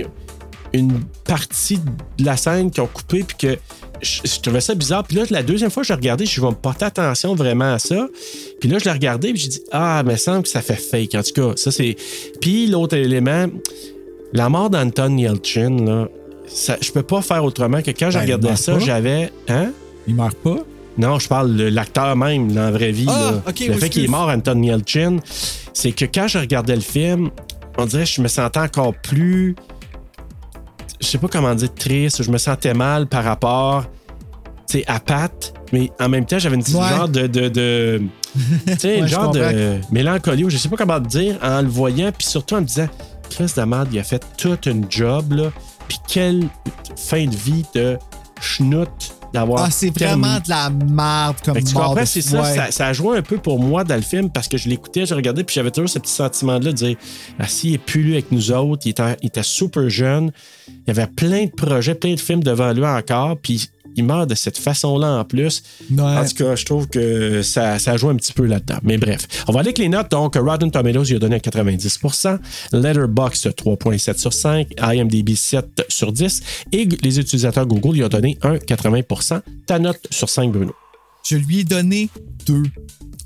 une 0.73 1.03
partie 1.25 1.79
de 2.17 2.25
la 2.25 2.37
scène 2.37 2.69
qu'ils 2.71 2.83
ont 2.83 2.87
coupé, 2.87 3.23
puis 3.23 3.35
que 3.37 3.57
je, 4.01 4.21
je 4.25 4.39
trouvais 4.41 4.61
ça 4.61 4.75
bizarre. 4.75 5.03
Puis 5.05 5.17
là, 5.17 5.23
la 5.29 5.43
deuxième 5.43 5.71
fois 5.71 5.83
je 5.83 5.89
l'ai 5.89 5.95
regardé, 5.95 6.25
je 6.25 6.39
vais 6.41 6.47
me 6.47 6.53
porter 6.53 6.85
attention 6.85 7.33
vraiment 7.35 7.73
à 7.73 7.79
ça. 7.79 8.07
Puis 8.59 8.69
là, 8.69 8.77
je 8.79 8.85
l'ai 8.85 8.91
regardé, 8.91 9.31
puis 9.33 9.41
j'ai 9.41 9.49
dit, 9.49 9.61
ah, 9.71 10.03
mais 10.05 10.13
il 10.13 10.19
semble 10.19 10.43
que 10.43 10.49
ça 10.49 10.61
fait 10.61 10.75
fake. 10.75 11.15
En 11.15 11.23
tout 11.23 11.33
cas, 11.33 11.53
ça, 11.55 11.71
c'est. 11.71 11.95
Puis 12.41 12.67
l'autre 12.67 12.95
élément, 12.95 13.47
la 14.33 14.49
mort 14.49 14.69
d'Anton 14.69 15.17
Yelchin, 15.17 15.77
là, 15.85 16.07
ça, 16.47 16.77
je 16.81 16.91
peux 16.91 17.03
pas 17.03 17.21
faire 17.21 17.43
autrement 17.43 17.81
que 17.81 17.91
quand 17.91 18.09
je 18.09 18.17
Ben, 18.17 18.25
il 18.25 18.33
regardais 18.33 18.55
ça, 18.55 18.77
j'avais. 18.79 19.31
Hein? 19.47 19.71
Il 20.07 20.15
meurt 20.15 20.35
pas? 20.37 20.57
Non, 20.97 21.19
je 21.19 21.27
parle 21.27 21.55
de 21.55 21.63
l'acteur 21.65 22.15
même, 22.17 22.51
dans 22.51 22.63
la 22.63 22.71
vraie 22.71 22.91
vie. 22.91 23.05
Ah, 23.07 23.31
là. 23.31 23.41
ok, 23.47 23.59
le 23.61 23.73
oui, 23.73 23.79
fait 23.79 23.89
qu'il 23.89 24.03
est 24.05 24.09
mort, 24.09 24.27
Anton 24.29 24.61
Yelchin, 24.61 25.17
c'est 25.73 25.91
que 25.93 26.05
quand 26.05 26.27
je 26.27 26.37
regardais 26.39 26.75
le 26.75 26.81
film, 26.81 27.29
on 27.77 27.85
dirait 27.85 28.03
que 28.03 28.09
je 28.09 28.21
me 28.21 28.27
sentais 28.27 28.59
encore 28.59 28.93
plus. 28.95 29.55
Je 30.99 31.07
sais 31.07 31.17
pas 31.17 31.27
comment 31.29 31.55
dire, 31.55 31.73
triste. 31.73 32.21
Je 32.23 32.29
me 32.31 32.37
sentais 32.37 32.73
mal 32.73 33.07
par 33.07 33.23
rapport 33.23 33.85
à 34.87 34.99
Pat, 35.01 35.53
mais 35.73 35.91
en 35.99 36.07
même 36.07 36.25
temps, 36.25 36.39
j'avais 36.39 36.55
une 36.55 36.61
petite 36.63 36.75
Ouais. 36.77 36.89
genre 36.89 37.09
de. 37.09 37.27
de, 37.27 37.49
de- 37.49 38.01
tu 38.67 38.77
sais, 38.79 38.87
Ouais, 38.87 38.99
une 38.99 39.07
je 39.07 39.11
genre 39.11 39.31
de 39.31 39.79
mélancolie, 39.91 40.45
ou 40.45 40.49
je 40.49 40.55
sais 40.57 40.69
pas 40.69 40.77
comment 40.77 41.01
te 41.01 41.07
dire, 41.07 41.37
en 41.43 41.61
le 41.61 41.67
voyant, 41.67 42.11
puis 42.17 42.25
surtout 42.25 42.55
en 42.55 42.61
me 42.61 42.65
disant, 42.65 42.87
Chris 43.31 43.53
Damard, 43.55 43.87
il 43.91 43.97
a 43.97 44.03
fait 44.03 44.23
toute 44.37 44.65
une 44.65 44.85
job, 44.89 45.31
là, 45.31 45.51
puis 45.87 45.97
quelle 46.07 46.47
fin 46.97 47.25
de 47.25 47.35
vie 47.35 47.65
de 47.73 47.97
schnout 48.41 48.89
d'avoir. 49.33 49.63
Ah, 49.63 49.71
c'est 49.71 49.89
vraiment 49.89 50.35
de 50.39 50.49
la 50.49 50.69
merde 50.69 51.37
comme 51.43 51.55
Fait 51.55 51.61
que 51.63 51.67
tu 51.69 51.73
comprends, 51.73 52.05
c'est 52.05 52.21
ça, 52.21 52.41
ouais. 52.41 52.55
ça. 52.55 52.71
ça 52.71 52.87
a 52.87 52.93
joué 52.93 53.17
un 53.17 53.21
peu 53.21 53.37
pour 53.37 53.59
moi 53.59 53.85
dans 53.85 53.95
le 53.95 54.01
film 54.01 54.29
parce 54.29 54.49
que 54.49 54.57
je 54.57 54.67
l'écoutais, 54.67 55.05
je 55.05 55.15
regardais, 55.15 55.45
puis 55.45 55.53
j'avais 55.53 55.71
toujours 55.71 55.89
ce 55.89 55.99
petit 55.99 56.11
sentiment-là 56.11 56.59
de 56.59 56.71
dire 56.71 56.97
ah, 57.39 57.47
s'il 57.47 57.73
est 57.73 57.77
plus 57.77 58.03
lui 58.03 58.13
avec 58.13 58.31
nous 58.31 58.51
autres, 58.51 58.81
il 58.85 58.89
était, 58.89 59.15
il 59.21 59.27
était 59.27 59.43
super 59.43 59.89
jeune, 59.89 60.31
il 60.67 60.83
y 60.87 60.91
avait 60.91 61.07
plein 61.07 61.45
de 61.45 61.51
projets, 61.51 61.95
plein 61.95 62.13
de 62.13 62.19
films 62.19 62.43
devant 62.43 62.73
lui 62.73 62.85
encore, 62.85 63.37
puis 63.37 63.69
il 63.95 64.03
meurt 64.05 64.29
de 64.29 64.35
cette 64.35 64.57
façon-là 64.57 65.19
en 65.19 65.25
plus. 65.25 65.63
Ouais. 65.91 66.01
En 66.01 66.25
tout 66.25 66.35
cas, 66.35 66.55
je 66.55 66.65
trouve 66.65 66.87
que 66.87 67.41
ça, 67.41 67.79
ça 67.79 67.97
joue 67.97 68.09
un 68.09 68.15
petit 68.15 68.33
peu 68.33 68.45
là-dedans. 68.45 68.77
Mais 68.83 68.97
bref, 68.97 69.27
on 69.47 69.51
va 69.51 69.59
aller 69.61 69.69
avec 69.69 69.77
les 69.77 69.89
notes. 69.89 70.11
Donc, 70.11 70.35
Rotten 70.35 70.71
Tomatoes, 70.71 71.05
il 71.09 71.15
a 71.15 71.19
donné 71.19 71.35
un 71.35 71.39
90% 71.39 72.39
Letterboxd, 72.73 73.49
3,7 73.55 74.17
sur 74.17 74.33
5. 74.33 74.67
IMDb, 74.81 75.35
7 75.35 75.85
sur 75.89 76.11
10. 76.11 76.41
Et 76.71 76.85
les 77.01 77.19
utilisateurs 77.19 77.65
Google, 77.65 77.97
il 77.97 78.03
a 78.03 78.09
donné 78.09 78.37
un 78.41 78.55
80% 78.55 79.41
Ta 79.65 79.79
note 79.79 79.99
sur 80.09 80.29
5, 80.29 80.51
Bruno. 80.51 80.73
Je 81.27 81.35
lui 81.35 81.59
ai 81.59 81.63
donné 81.63 82.09
deux. 82.45 82.63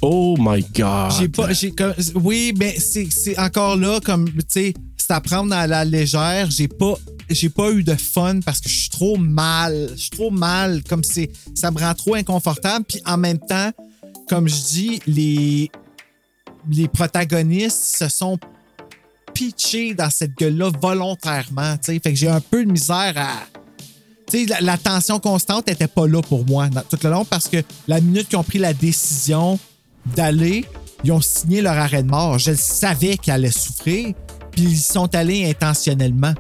Oh 0.02 0.36
my 0.38 0.62
God. 0.76 1.12
J'ai 1.18 1.30
pas. 1.30 1.54
j'ai 1.54 1.72
comme- 1.72 1.94
oui, 2.16 2.54
mais 2.60 2.76
c'est 2.78 3.08
c'est 3.10 3.40
encore 3.40 3.78
là, 3.78 4.00
comme, 4.04 4.28
tu 4.30 4.34
sais, 4.50 4.74
à 5.12 5.22
prendre 5.22 5.54
à 5.54 5.68
la 5.68 5.86
légère. 5.86 6.50
J'ai 6.52 6.68
pas. 6.68 6.96
J'ai 7.30 7.50
pas 7.50 7.72
eu 7.72 7.84
de 7.84 7.96
fun 7.96 8.40
parce 8.46 8.60
que 8.60 8.70
je 8.70 8.76
suis 8.76 8.90
trop 8.90 9.18
mal. 9.18 9.90
Je 9.96 10.02
suis 10.02 10.10
trop 10.10 10.32
mal. 10.32 10.84
Comme 10.84 11.04
c'est. 11.04 11.32
Ça 11.56 11.72
me 11.72 11.80
rend 11.80 11.94
trop 11.94 12.16
inconfortable. 12.16 12.86
Puis 12.88 13.02
en 13.06 13.18
même 13.18 13.40
temps, 13.40 13.72
comme 14.30 14.48
je 14.48 14.62
dis, 14.62 15.00
les. 15.08 15.72
Les 16.72 16.88
protagonistes 16.88 17.98
se 17.98 18.10
sont 18.10 18.40
pitchés 19.34 19.94
dans 19.94 20.10
cette 20.10 20.36
gueule-là 20.36 20.72
volontairement. 20.82 21.78
tu 21.78 21.94
sais. 21.94 22.00
Fait 22.00 22.12
que 22.12 22.18
j'ai 22.18 22.30
un 22.30 22.42
peu 22.42 22.66
de 22.66 22.72
misère 22.72 23.14
à. 23.18 23.32
Tu 24.28 24.40
sais, 24.40 24.46
la, 24.46 24.62
la 24.62 24.78
tension 24.78 25.20
constante 25.20 25.68
n'était 25.68 25.88
pas 25.88 26.08
là 26.08 26.22
pour 26.24 26.46
moi 26.48 26.68
tout 26.90 26.98
le 27.04 27.10
long 27.12 27.26
parce 27.26 27.48
que 27.48 27.58
la 27.88 28.02
minute 28.02 28.28
qu'ils 28.28 28.40
ont 28.40 28.44
pris 28.44 28.58
la 28.58 28.74
décision 28.74 29.60
d'aller, 30.16 30.66
ils 31.04 31.12
ont 31.12 31.22
signé 31.22 31.62
leur 31.62 31.78
arrêt 31.78 32.04
de 32.04 32.10
mort. 32.10 32.40
Je 32.40 32.54
savais 32.54 33.18
qu'ils 33.18 33.34
allaient 33.34 33.52
souffrir, 33.52 34.14
puis 34.56 34.64
ils 34.64 34.78
sont 34.78 35.14
allés 35.14 35.50
intentionnellement. 35.50 36.34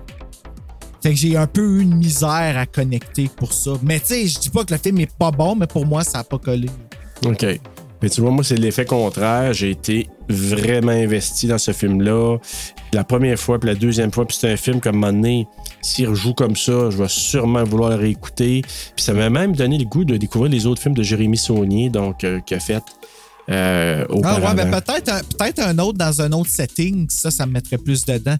Fait 1.03 1.11
que 1.11 1.17
j'ai 1.17 1.37
un 1.37 1.45
peu 1.45 1.61
eu 1.61 1.81
une 1.81 1.95
misère 1.95 2.57
à 2.57 2.65
connecter 2.65 3.29
pour 3.35 3.53
ça. 3.53 3.71
Mais 3.83 3.99
tu 3.99 4.07
sais, 4.07 4.27
je 4.27 4.39
dis 4.39 4.49
pas 4.49 4.63
que 4.63 4.73
le 4.73 4.79
film 4.79 4.99
est 4.99 5.13
pas 5.13 5.29
bon, 5.29 5.55
mais 5.55 5.67
pour 5.67 5.85
moi, 5.85 6.03
ça 6.03 6.19
a 6.19 6.23
pas 6.23 6.39
collé. 6.39 6.69
OK. 7.23 7.45
Mais 8.01 8.09
tu 8.09 8.21
vois, 8.21 8.31
moi, 8.31 8.43
c'est 8.43 8.55
l'effet 8.55 8.85
contraire. 8.85 9.53
J'ai 9.53 9.71
été 9.71 10.07
vraiment 10.27 10.91
investi 10.91 11.47
dans 11.47 11.57
ce 11.57 11.71
film-là. 11.71 12.37
La 12.93 13.03
première 13.03 13.39
fois, 13.39 13.59
puis 13.59 13.69
la 13.69 13.75
deuxième 13.75 14.11
fois, 14.11 14.25
puis 14.25 14.37
c'est 14.39 14.51
un 14.51 14.57
film 14.57 14.79
comme 14.79 15.01
donné, 15.01 15.47
s'il 15.81 16.09
rejoue 16.09 16.33
comme 16.33 16.55
ça, 16.55 16.89
je 16.89 16.97
vais 16.97 17.07
sûrement 17.07 17.63
vouloir 17.63 17.97
réécouter. 17.97 18.61
Puis 18.63 19.05
ça 19.05 19.13
m'a 19.13 19.29
même 19.29 19.55
donné 19.55 19.77
le 19.77 19.85
goût 19.85 20.05
de 20.05 20.17
découvrir 20.17 20.51
les 20.51 20.65
autres 20.65 20.81
films 20.81 20.95
de 20.95 21.03
Jérémy 21.03 21.37
Saunier, 21.37 21.89
donc, 21.89 22.23
euh, 22.23 22.39
qui 22.39 22.55
a 22.55 22.59
fait 22.59 22.83
euh, 23.49 24.05
Ah 24.23 24.39
ouais, 24.39 24.55
ben 24.55 24.71
peut-être 24.71 25.09
un, 25.09 25.21
peut-être 25.37 25.59
un 25.59 25.77
autre 25.79 25.97
dans 25.97 26.21
un 26.21 26.31
autre 26.31 26.49
setting, 26.49 27.07
ça, 27.09 27.31
ça 27.31 27.45
me 27.45 27.51
mettrait 27.53 27.77
plus 27.77 28.05
dedans. 28.05 28.37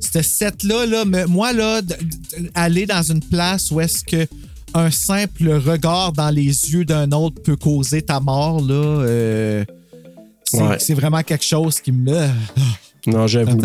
Ce 0.00 0.20
set-là, 0.20 0.84
là, 0.86 1.04
moi, 1.26 1.52
là, 1.52 1.80
aller 2.54 2.86
dans 2.86 3.02
une 3.02 3.20
place 3.20 3.70
où 3.70 3.80
est-ce 3.80 4.04
que 4.04 4.26
un 4.74 4.90
simple 4.90 5.50
regard 5.50 6.12
dans 6.12 6.30
les 6.30 6.44
yeux 6.72 6.84
d'un 6.84 7.12
autre 7.12 7.42
peut 7.42 7.56
causer 7.56 8.02
ta 8.02 8.20
mort, 8.20 8.60
là, 8.60 8.74
euh, 8.74 9.64
c'est 10.44 10.62
Ouais. 10.62 10.76
c'est 10.78 10.94
vraiment 10.94 11.22
quelque 11.22 11.44
chose 11.44 11.80
qui 11.80 11.92
me. 11.92 12.28
Non, 13.06 13.26
j'avoue. 13.26 13.58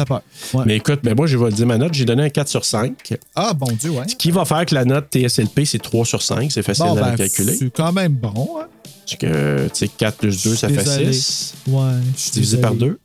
Ouais. 0.54 0.64
Mais 0.66 0.78
écoute, 0.78 1.00
ben 1.04 1.16
moi, 1.16 1.28
je 1.28 1.38
vais 1.38 1.50
te 1.50 1.56
dire 1.56 1.68
ma 1.68 1.78
note. 1.78 1.94
J'ai 1.94 2.06
donné 2.06 2.24
un 2.24 2.30
4 2.30 2.48
sur 2.48 2.66
5. 2.66 3.18
Ah, 3.36 3.54
bon 3.54 3.68
Dieu, 3.80 3.92
ouais. 3.92 4.08
Ce 4.08 4.16
qui 4.16 4.32
va 4.32 4.46
faire 4.46 4.66
que 4.66 4.74
la 4.74 4.86
note 4.86 5.06
TSLP, 5.12 5.66
c'est 5.66 5.82
3 5.82 6.06
sur 6.06 6.22
5. 6.22 6.52
C'est 6.52 6.64
facile 6.64 6.86
Bon, 6.86 6.98
à 6.98 7.12
ben, 7.12 7.16
calculer. 7.16 7.56
c'est 7.56 7.70
quand 7.72 7.92
même 7.92 8.14
bon, 8.14 8.60
hein? 8.60 8.68
Parce 9.06 9.16
que, 9.20 9.68
tu 9.68 9.72
sais, 9.74 9.88
4 9.88 10.18
plus 10.18 10.44
2, 10.44 10.56
ça 10.56 10.68
fait 10.68 10.78
Désolé. 10.78 11.14
6. 11.14 11.54
Ouais. 11.68 11.82
je 12.18 12.32
Divisé 12.32 12.58
par 12.58 12.74
2. 12.74 13.00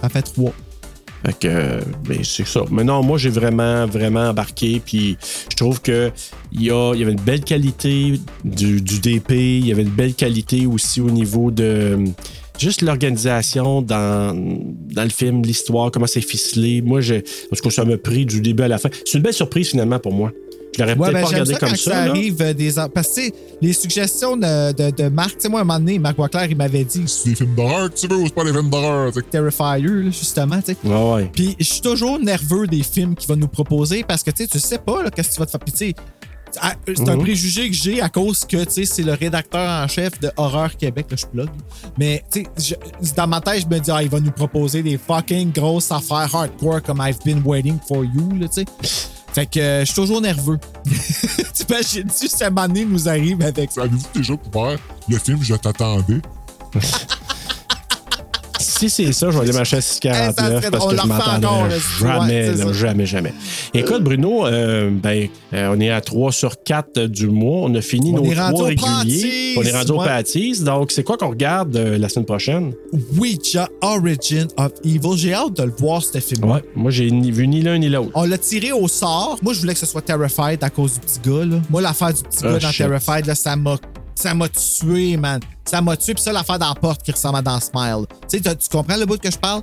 Ça 0.00 0.08
fait 0.08 0.22
3. 0.22 0.52
Fait 1.26 1.38
que, 1.38 1.80
ben, 2.06 2.22
c'est 2.22 2.46
ça. 2.46 2.60
Mais 2.70 2.84
non, 2.84 3.02
moi, 3.02 3.18
j'ai 3.18 3.30
vraiment, 3.30 3.86
vraiment 3.86 4.28
embarqué. 4.28 4.80
Puis, 4.84 5.16
je 5.50 5.56
trouve 5.56 5.80
que 5.80 6.12
il 6.52 6.62
y, 6.62 6.70
avait 6.70 7.12
une 7.12 7.20
belle 7.20 7.42
qualité 7.42 8.20
du, 8.44 8.80
du 8.80 9.00
DP. 9.00 9.30
Il 9.32 9.66
y 9.66 9.72
avait 9.72 9.82
une 9.82 9.88
belle 9.88 10.14
qualité 10.14 10.66
aussi 10.66 11.00
au 11.00 11.10
niveau 11.10 11.50
de 11.50 12.04
juste 12.58 12.82
l'organisation 12.82 13.82
dans, 13.82 14.34
dans 14.94 15.02
le 15.04 15.10
film, 15.10 15.42
l'histoire, 15.42 15.90
comment 15.90 16.06
c'est 16.06 16.20
ficelé. 16.20 16.82
Moi, 16.82 17.00
je, 17.00 17.14
en 17.16 17.56
tout 17.56 17.62
cas, 17.62 17.70
ça 17.70 17.84
m'a 17.84 17.96
pris 17.98 18.26
du 18.26 18.40
début 18.40 18.62
à 18.62 18.68
la 18.68 18.78
fin. 18.78 18.88
C'est 19.04 19.18
une 19.18 19.22
belle 19.24 19.32
surprise, 19.34 19.68
finalement, 19.70 19.98
pour 19.98 20.12
moi. 20.12 20.32
Je 20.76 20.80
l'aurais 20.82 20.96
Ouais, 20.98 20.98
peut-être 20.98 21.12
ben, 21.14 21.20
pas 21.22 21.28
regardé 21.28 21.52
ça 21.52 21.58
comme 21.60 21.68
quand 21.68 21.76
ça. 21.76 21.98
arrive 21.98 22.42
euh, 22.42 22.52
des. 22.52 22.72
Parce 22.92 23.08
que, 23.10 23.14
tu 23.20 23.26
sais, 23.28 23.32
les 23.62 23.72
suggestions 23.72 24.36
de, 24.36 24.72
de, 24.72 24.90
de 25.04 25.08
Marc, 25.08 25.36
tu 25.36 25.42
sais, 25.42 25.48
moi, 25.48 25.60
à 25.60 25.62
un 25.62 25.64
moment 25.66 25.78
donné, 25.78 26.00
Marc 26.00 26.18
Waclair, 26.18 26.46
il 26.50 26.56
m'avait 26.56 26.82
dit 26.82 27.04
C'est 27.06 27.28
des 27.28 27.34
films 27.36 27.54
d'horreur 27.54 27.90
que 27.90 27.96
tu 27.96 28.08
veux 28.08 28.16
ou 28.16 28.26
c'est 28.26 28.34
pas 28.34 28.42
des 28.42 28.50
films 28.52 28.70
d'horreur? 28.70 29.12
Terrifier, 29.30 30.06
justement, 30.06 30.60
tu 30.60 30.72
sais. 30.72 30.76
Ouais, 30.82 31.12
ouais. 31.14 31.30
Puis 31.32 31.54
je 31.60 31.64
suis 31.64 31.80
toujours 31.80 32.18
nerveux 32.18 32.66
des 32.66 32.82
films 32.82 33.14
qu'il 33.14 33.28
va 33.28 33.36
nous 33.36 33.46
proposer 33.46 34.02
parce 34.02 34.24
que, 34.24 34.32
tu 34.32 34.42
sais, 34.42 34.48
tu 34.48 34.58
sais 34.58 34.78
pas, 34.78 35.08
qu'est-ce 35.14 35.28
que 35.28 35.34
tu 35.34 35.38
vas 35.40 35.46
te 35.46 35.50
faire. 35.52 35.60
Puis, 35.60 35.72
tu 35.72 35.78
sais, 35.78 35.94
c'est 36.86 37.08
un 37.08 37.16
Mhm. 37.16 37.22
préjugé 37.22 37.68
que 37.68 37.74
j'ai 37.76 38.00
à 38.00 38.08
cause 38.08 38.44
que, 38.44 38.64
tu 38.64 38.70
sais, 38.70 38.84
c'est 38.84 39.02
le 39.02 39.12
rédacteur 39.14 39.68
en 39.84 39.88
chef 39.88 40.18
de 40.20 40.30
Horreur 40.36 40.76
Québec, 40.76 41.06
là, 41.10 41.16
je 41.18 41.26
plug. 41.26 41.48
Mais, 41.98 42.22
tu 42.30 42.44
sais, 42.56 42.74
je- 43.02 43.12
dans 43.14 43.26
ma 43.26 43.40
tête, 43.40 43.62
je 43.62 43.74
me 43.74 43.80
dis, 43.80 43.90
ah, 43.90 44.02
il 44.02 44.08
va 44.08 44.20
nous 44.20 44.30
proposer 44.32 44.82
des 44.82 44.98
fucking 44.98 45.52
grosses 45.52 45.90
affaires 45.92 46.34
hardcore 46.34 46.82
comme 46.82 47.00
I've 47.06 47.18
been 47.24 47.42
waiting 47.44 47.78
for 47.86 48.04
you, 48.04 48.30
là, 48.38 48.46
tu 48.48 48.62
sais. 48.62 48.64
Fait 49.32 49.46
que 49.46 49.58
euh, 49.58 49.80
je 49.80 49.86
suis 49.86 49.94
toujours 49.94 50.20
nerveux. 50.20 50.58
T'imagines-tu, 51.54 52.28
cette 52.28 52.56
année 52.56 52.84
nous 52.84 53.08
arrive 53.08 53.42
avec 53.42 53.72
ça? 53.72 53.82
Avez-vous 53.82 54.06
déjà 54.14 54.36
couvert 54.36 54.78
le 55.08 55.18
film 55.18 55.38
Je 55.42 55.54
t'attendais? 55.56 56.20
Si 58.76 58.90
c'est 58.90 59.12
ça, 59.12 59.30
je 59.30 59.38
vais 59.38 59.44
aller 59.44 59.52
m'acheter 59.52 59.76
à 60.10 60.30
6,49 60.32 60.62
Eh, 60.66 60.70
parce 60.70 60.86
que 60.86 60.96
je 60.96 62.04
ouais, 62.04 62.10
jamais, 62.10 62.56
ça. 62.56 62.72
jamais, 62.72 63.06
jamais. 63.06 63.32
Écoute, 63.72 64.02
Bruno, 64.02 64.46
euh, 64.46 64.90
ben, 64.90 65.28
euh, 65.52 65.72
on 65.76 65.80
est 65.80 65.90
à 65.90 66.00
3 66.00 66.32
sur 66.32 66.60
4 66.62 67.06
du 67.06 67.28
mois. 67.28 67.60
On 67.62 67.74
a 67.76 67.80
fini 67.80 68.12
On 68.12 68.22
nos 68.22 68.34
trois 68.34 68.66
réguliers. 68.66 69.54
On 69.56 69.62
est 69.62 69.70
rendu 69.70 69.92
aux 69.92 70.00
ouais. 70.00 70.06
Patties. 70.06 70.62
Donc, 70.64 70.90
c'est 70.90 71.04
quoi 71.04 71.16
qu'on 71.16 71.30
regarde 71.30 71.76
euh, 71.76 71.98
la 71.98 72.08
semaine 72.08 72.26
prochaine? 72.26 72.72
Ouija 73.16 73.68
Origin 73.80 74.48
of 74.56 74.72
Evil. 74.84 75.16
J'ai 75.16 75.34
hâte 75.34 75.56
de 75.56 75.62
le 75.62 75.72
voir, 75.78 76.02
ce 76.02 76.18
film. 76.18 76.44
Ouais, 76.50 76.62
moi, 76.74 76.90
j'ai 76.90 77.10
ni 77.10 77.30
vu 77.30 77.46
ni 77.46 77.62
l'un 77.62 77.78
ni 77.78 77.88
l'autre. 77.88 78.10
On 78.14 78.24
l'a 78.24 78.38
tiré 78.38 78.72
au 78.72 78.88
sort. 78.88 79.38
Moi, 79.42 79.52
je 79.52 79.60
voulais 79.60 79.74
que 79.74 79.78
ce 79.80 79.86
soit 79.86 80.02
Terrified 80.02 80.62
à 80.64 80.70
cause 80.70 80.94
du 80.94 81.00
petit 81.00 81.20
gars. 81.24 81.44
Là. 81.44 81.56
Moi, 81.70 81.80
l'affaire 81.80 82.12
du 82.12 82.22
petit 82.22 82.38
Ah, 82.42 82.52
gars 82.54 82.58
dans 82.58 82.70
shit. 82.72 82.86
Terrified, 82.86 83.26
là, 83.26 83.34
ça 83.36 83.54
m'a 83.54 83.76
ça 84.16 84.32
m'a 84.34 84.48
tué, 84.48 85.16
man. 85.16 85.40
Ça 85.64 85.80
m'a 85.80 85.96
tué. 85.96 86.14
Puis 86.14 86.22
ça, 86.22 86.32
l'affaire 86.32 86.58
dans 86.58 86.68
la 86.68 86.74
porte 86.74 87.02
qui 87.02 87.12
ressemble 87.12 87.38
à 87.38 87.42
dans 87.42 87.60
Smile. 87.60 88.06
Tu 88.28 88.38
sais, 88.42 88.56
tu 88.56 88.68
comprends 88.70 88.96
le 88.96 89.06
bout 89.06 89.18
que 89.18 89.30
je 89.30 89.38
parle? 89.38 89.62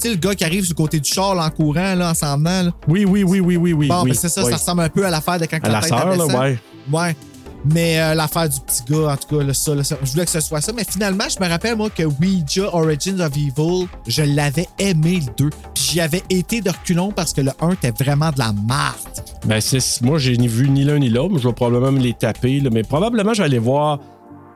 Tu 0.00 0.08
sais, 0.08 0.10
le 0.10 0.16
gars 0.16 0.34
qui 0.34 0.44
arrive 0.44 0.66
du 0.66 0.74
côté 0.74 1.00
du 1.00 1.10
char 1.10 1.34
là, 1.34 1.46
en 1.46 1.50
courant, 1.50 1.94
là, 1.94 2.10
en 2.10 2.14
s'en 2.14 2.36
venant. 2.36 2.62
Là. 2.64 2.70
Oui, 2.86 3.04
oui, 3.04 3.24
oui, 3.24 3.40
oui, 3.40 3.56
oui, 3.56 3.72
oui. 3.72 3.88
Bon, 3.88 4.02
oui, 4.02 4.10
ben, 4.10 4.16
c'est 4.16 4.28
ça, 4.28 4.44
oui. 4.44 4.50
ça 4.50 4.56
ressemble 4.56 4.82
un 4.82 4.88
peu 4.88 5.04
à 5.04 5.10
l'affaire 5.10 5.40
de 5.40 5.46
quand 5.46 5.58
À 5.62 5.68
la 5.68 5.80
tête 5.80 5.88
sœur, 5.88 6.16
là, 6.16 6.26
ouais. 6.26 6.58
Ouais. 6.92 7.16
Mais 7.64 8.00
euh, 8.00 8.14
l'affaire 8.14 8.48
du 8.48 8.60
petit 8.60 8.82
gars, 8.88 9.12
en 9.12 9.16
tout 9.16 9.36
cas, 9.36 9.44
là, 9.44 9.52
ça, 9.52 9.74
là, 9.74 9.82
ça, 9.82 9.96
je 10.02 10.12
voulais 10.12 10.24
que 10.24 10.30
ce 10.30 10.40
soit 10.40 10.60
ça. 10.60 10.72
Mais 10.72 10.84
finalement, 10.88 11.24
je 11.28 11.42
me 11.42 11.48
rappelle, 11.48 11.76
moi, 11.76 11.90
que 11.90 12.04
Ouija 12.04 12.72
Origins 12.72 13.18
of 13.20 13.32
Evil, 13.36 13.88
je 14.06 14.22
l'avais 14.22 14.68
aimé 14.78 15.20
le 15.26 15.44
2. 15.44 15.50
Puis 15.74 15.84
j'y 15.90 16.00
avais 16.00 16.22
été 16.30 16.60
de 16.60 16.70
reculons 16.70 17.10
parce 17.10 17.32
que 17.32 17.40
le 17.40 17.50
1 17.60 17.70
était 17.72 17.90
vraiment 17.90 18.30
de 18.30 18.38
la 18.38 18.52
marde. 18.52 18.96
Ben, 19.44 19.60
c'est- 19.60 20.00
moi, 20.02 20.18
j'ai 20.18 20.36
ni 20.36 20.46
vu 20.46 20.68
ni 20.68 20.84
l'un 20.84 20.98
ni 20.98 21.08
l'autre, 21.08 21.34
mais 21.34 21.40
je 21.40 21.48
vais 21.48 21.54
probablement 21.54 21.90
me 21.92 21.98
les 21.98 22.14
taper. 22.14 22.60
là. 22.60 22.70
mais 22.72 22.84
probablement, 22.84 23.34
je 23.34 23.38
vais 23.38 23.46
aller 23.46 23.58
voir 23.58 23.98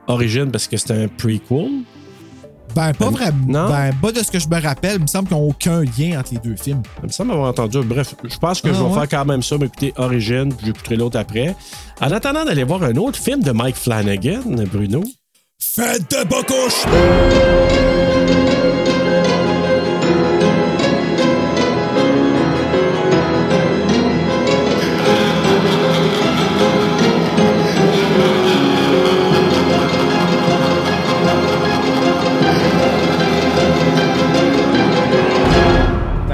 Origin 0.07 0.51
parce 0.51 0.67
que 0.67 0.77
c'est 0.77 0.91
un 0.91 1.07
prequel? 1.07 1.83
Ben, 2.75 2.91
pas 2.93 3.05
Ben, 3.05 3.11
vraiment. 3.11 3.45
non? 3.47 3.69
Ben, 3.69 3.93
pas 4.01 4.11
de 4.11 4.19
ce 4.23 4.31
que 4.31 4.39
je 4.39 4.47
me 4.47 4.59
rappelle. 4.59 4.95
Il 4.95 5.01
me 5.03 5.07
semble 5.07 5.27
qu'ils 5.27 5.37
n'ont 5.37 5.47
aucun 5.49 5.81
lien 5.83 6.19
entre 6.19 6.33
les 6.33 6.39
deux 6.39 6.55
films. 6.55 6.81
Ça 7.01 7.03
me 7.03 7.11
semble 7.11 7.31
avoir 7.33 7.49
entendu. 7.49 7.79
Bref, 7.83 8.15
je 8.23 8.37
pense 8.37 8.61
que 8.61 8.69
Ah, 8.69 8.73
je 8.73 8.79
vais 8.79 8.85
ouais? 8.89 8.93
faire 9.07 9.09
quand 9.19 9.25
même 9.25 9.43
ça, 9.43 9.57
m'écouter 9.59 9.93
Origin, 9.97 10.51
puis 10.51 10.65
j'écouterai 10.67 10.95
l'autre 10.95 11.19
après. 11.19 11.55
En 12.01 12.11
attendant 12.11 12.43
d'aller 12.45 12.63
voir 12.63 12.81
un 12.83 12.95
autre 12.95 13.19
film 13.19 13.43
de 13.43 13.51
Mike 13.51 13.75
Flanagan, 13.75 14.41
Bruno. 14.71 15.03
Faites 15.59 16.09
de 16.11 16.23
bocouche! 16.27 18.12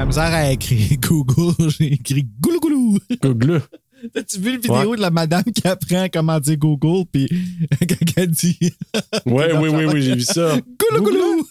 Misère 0.10 0.34
à 0.34 0.52
écrire 0.52 0.98
Google, 1.08 1.70
j'ai 1.70 1.94
écrit 1.94 2.28
goulou 2.42 2.60
goulou. 2.60 2.98
Google. 3.22 3.62
T'as-tu 4.12 4.40
vu 4.40 4.54
le 4.54 4.60
vidéo 4.60 4.96
de 4.96 5.02
la 5.02 5.12
madame 5.12 5.44
qui 5.44 5.68
apprend 5.68 6.08
comment 6.12 6.40
dire 6.40 6.58
Google, 6.58 7.06
puis 7.12 7.30
quand 7.82 8.14
elle 8.18 8.32
dit. 8.32 8.58
Ouais, 9.28 9.54
oui, 9.54 9.70
oui, 9.70 9.86
oui, 9.86 10.02
j'ai 10.02 10.16
vu 10.16 10.22
ça. 10.22 10.58
Goulou 10.80 11.04
goulou! 11.04 11.46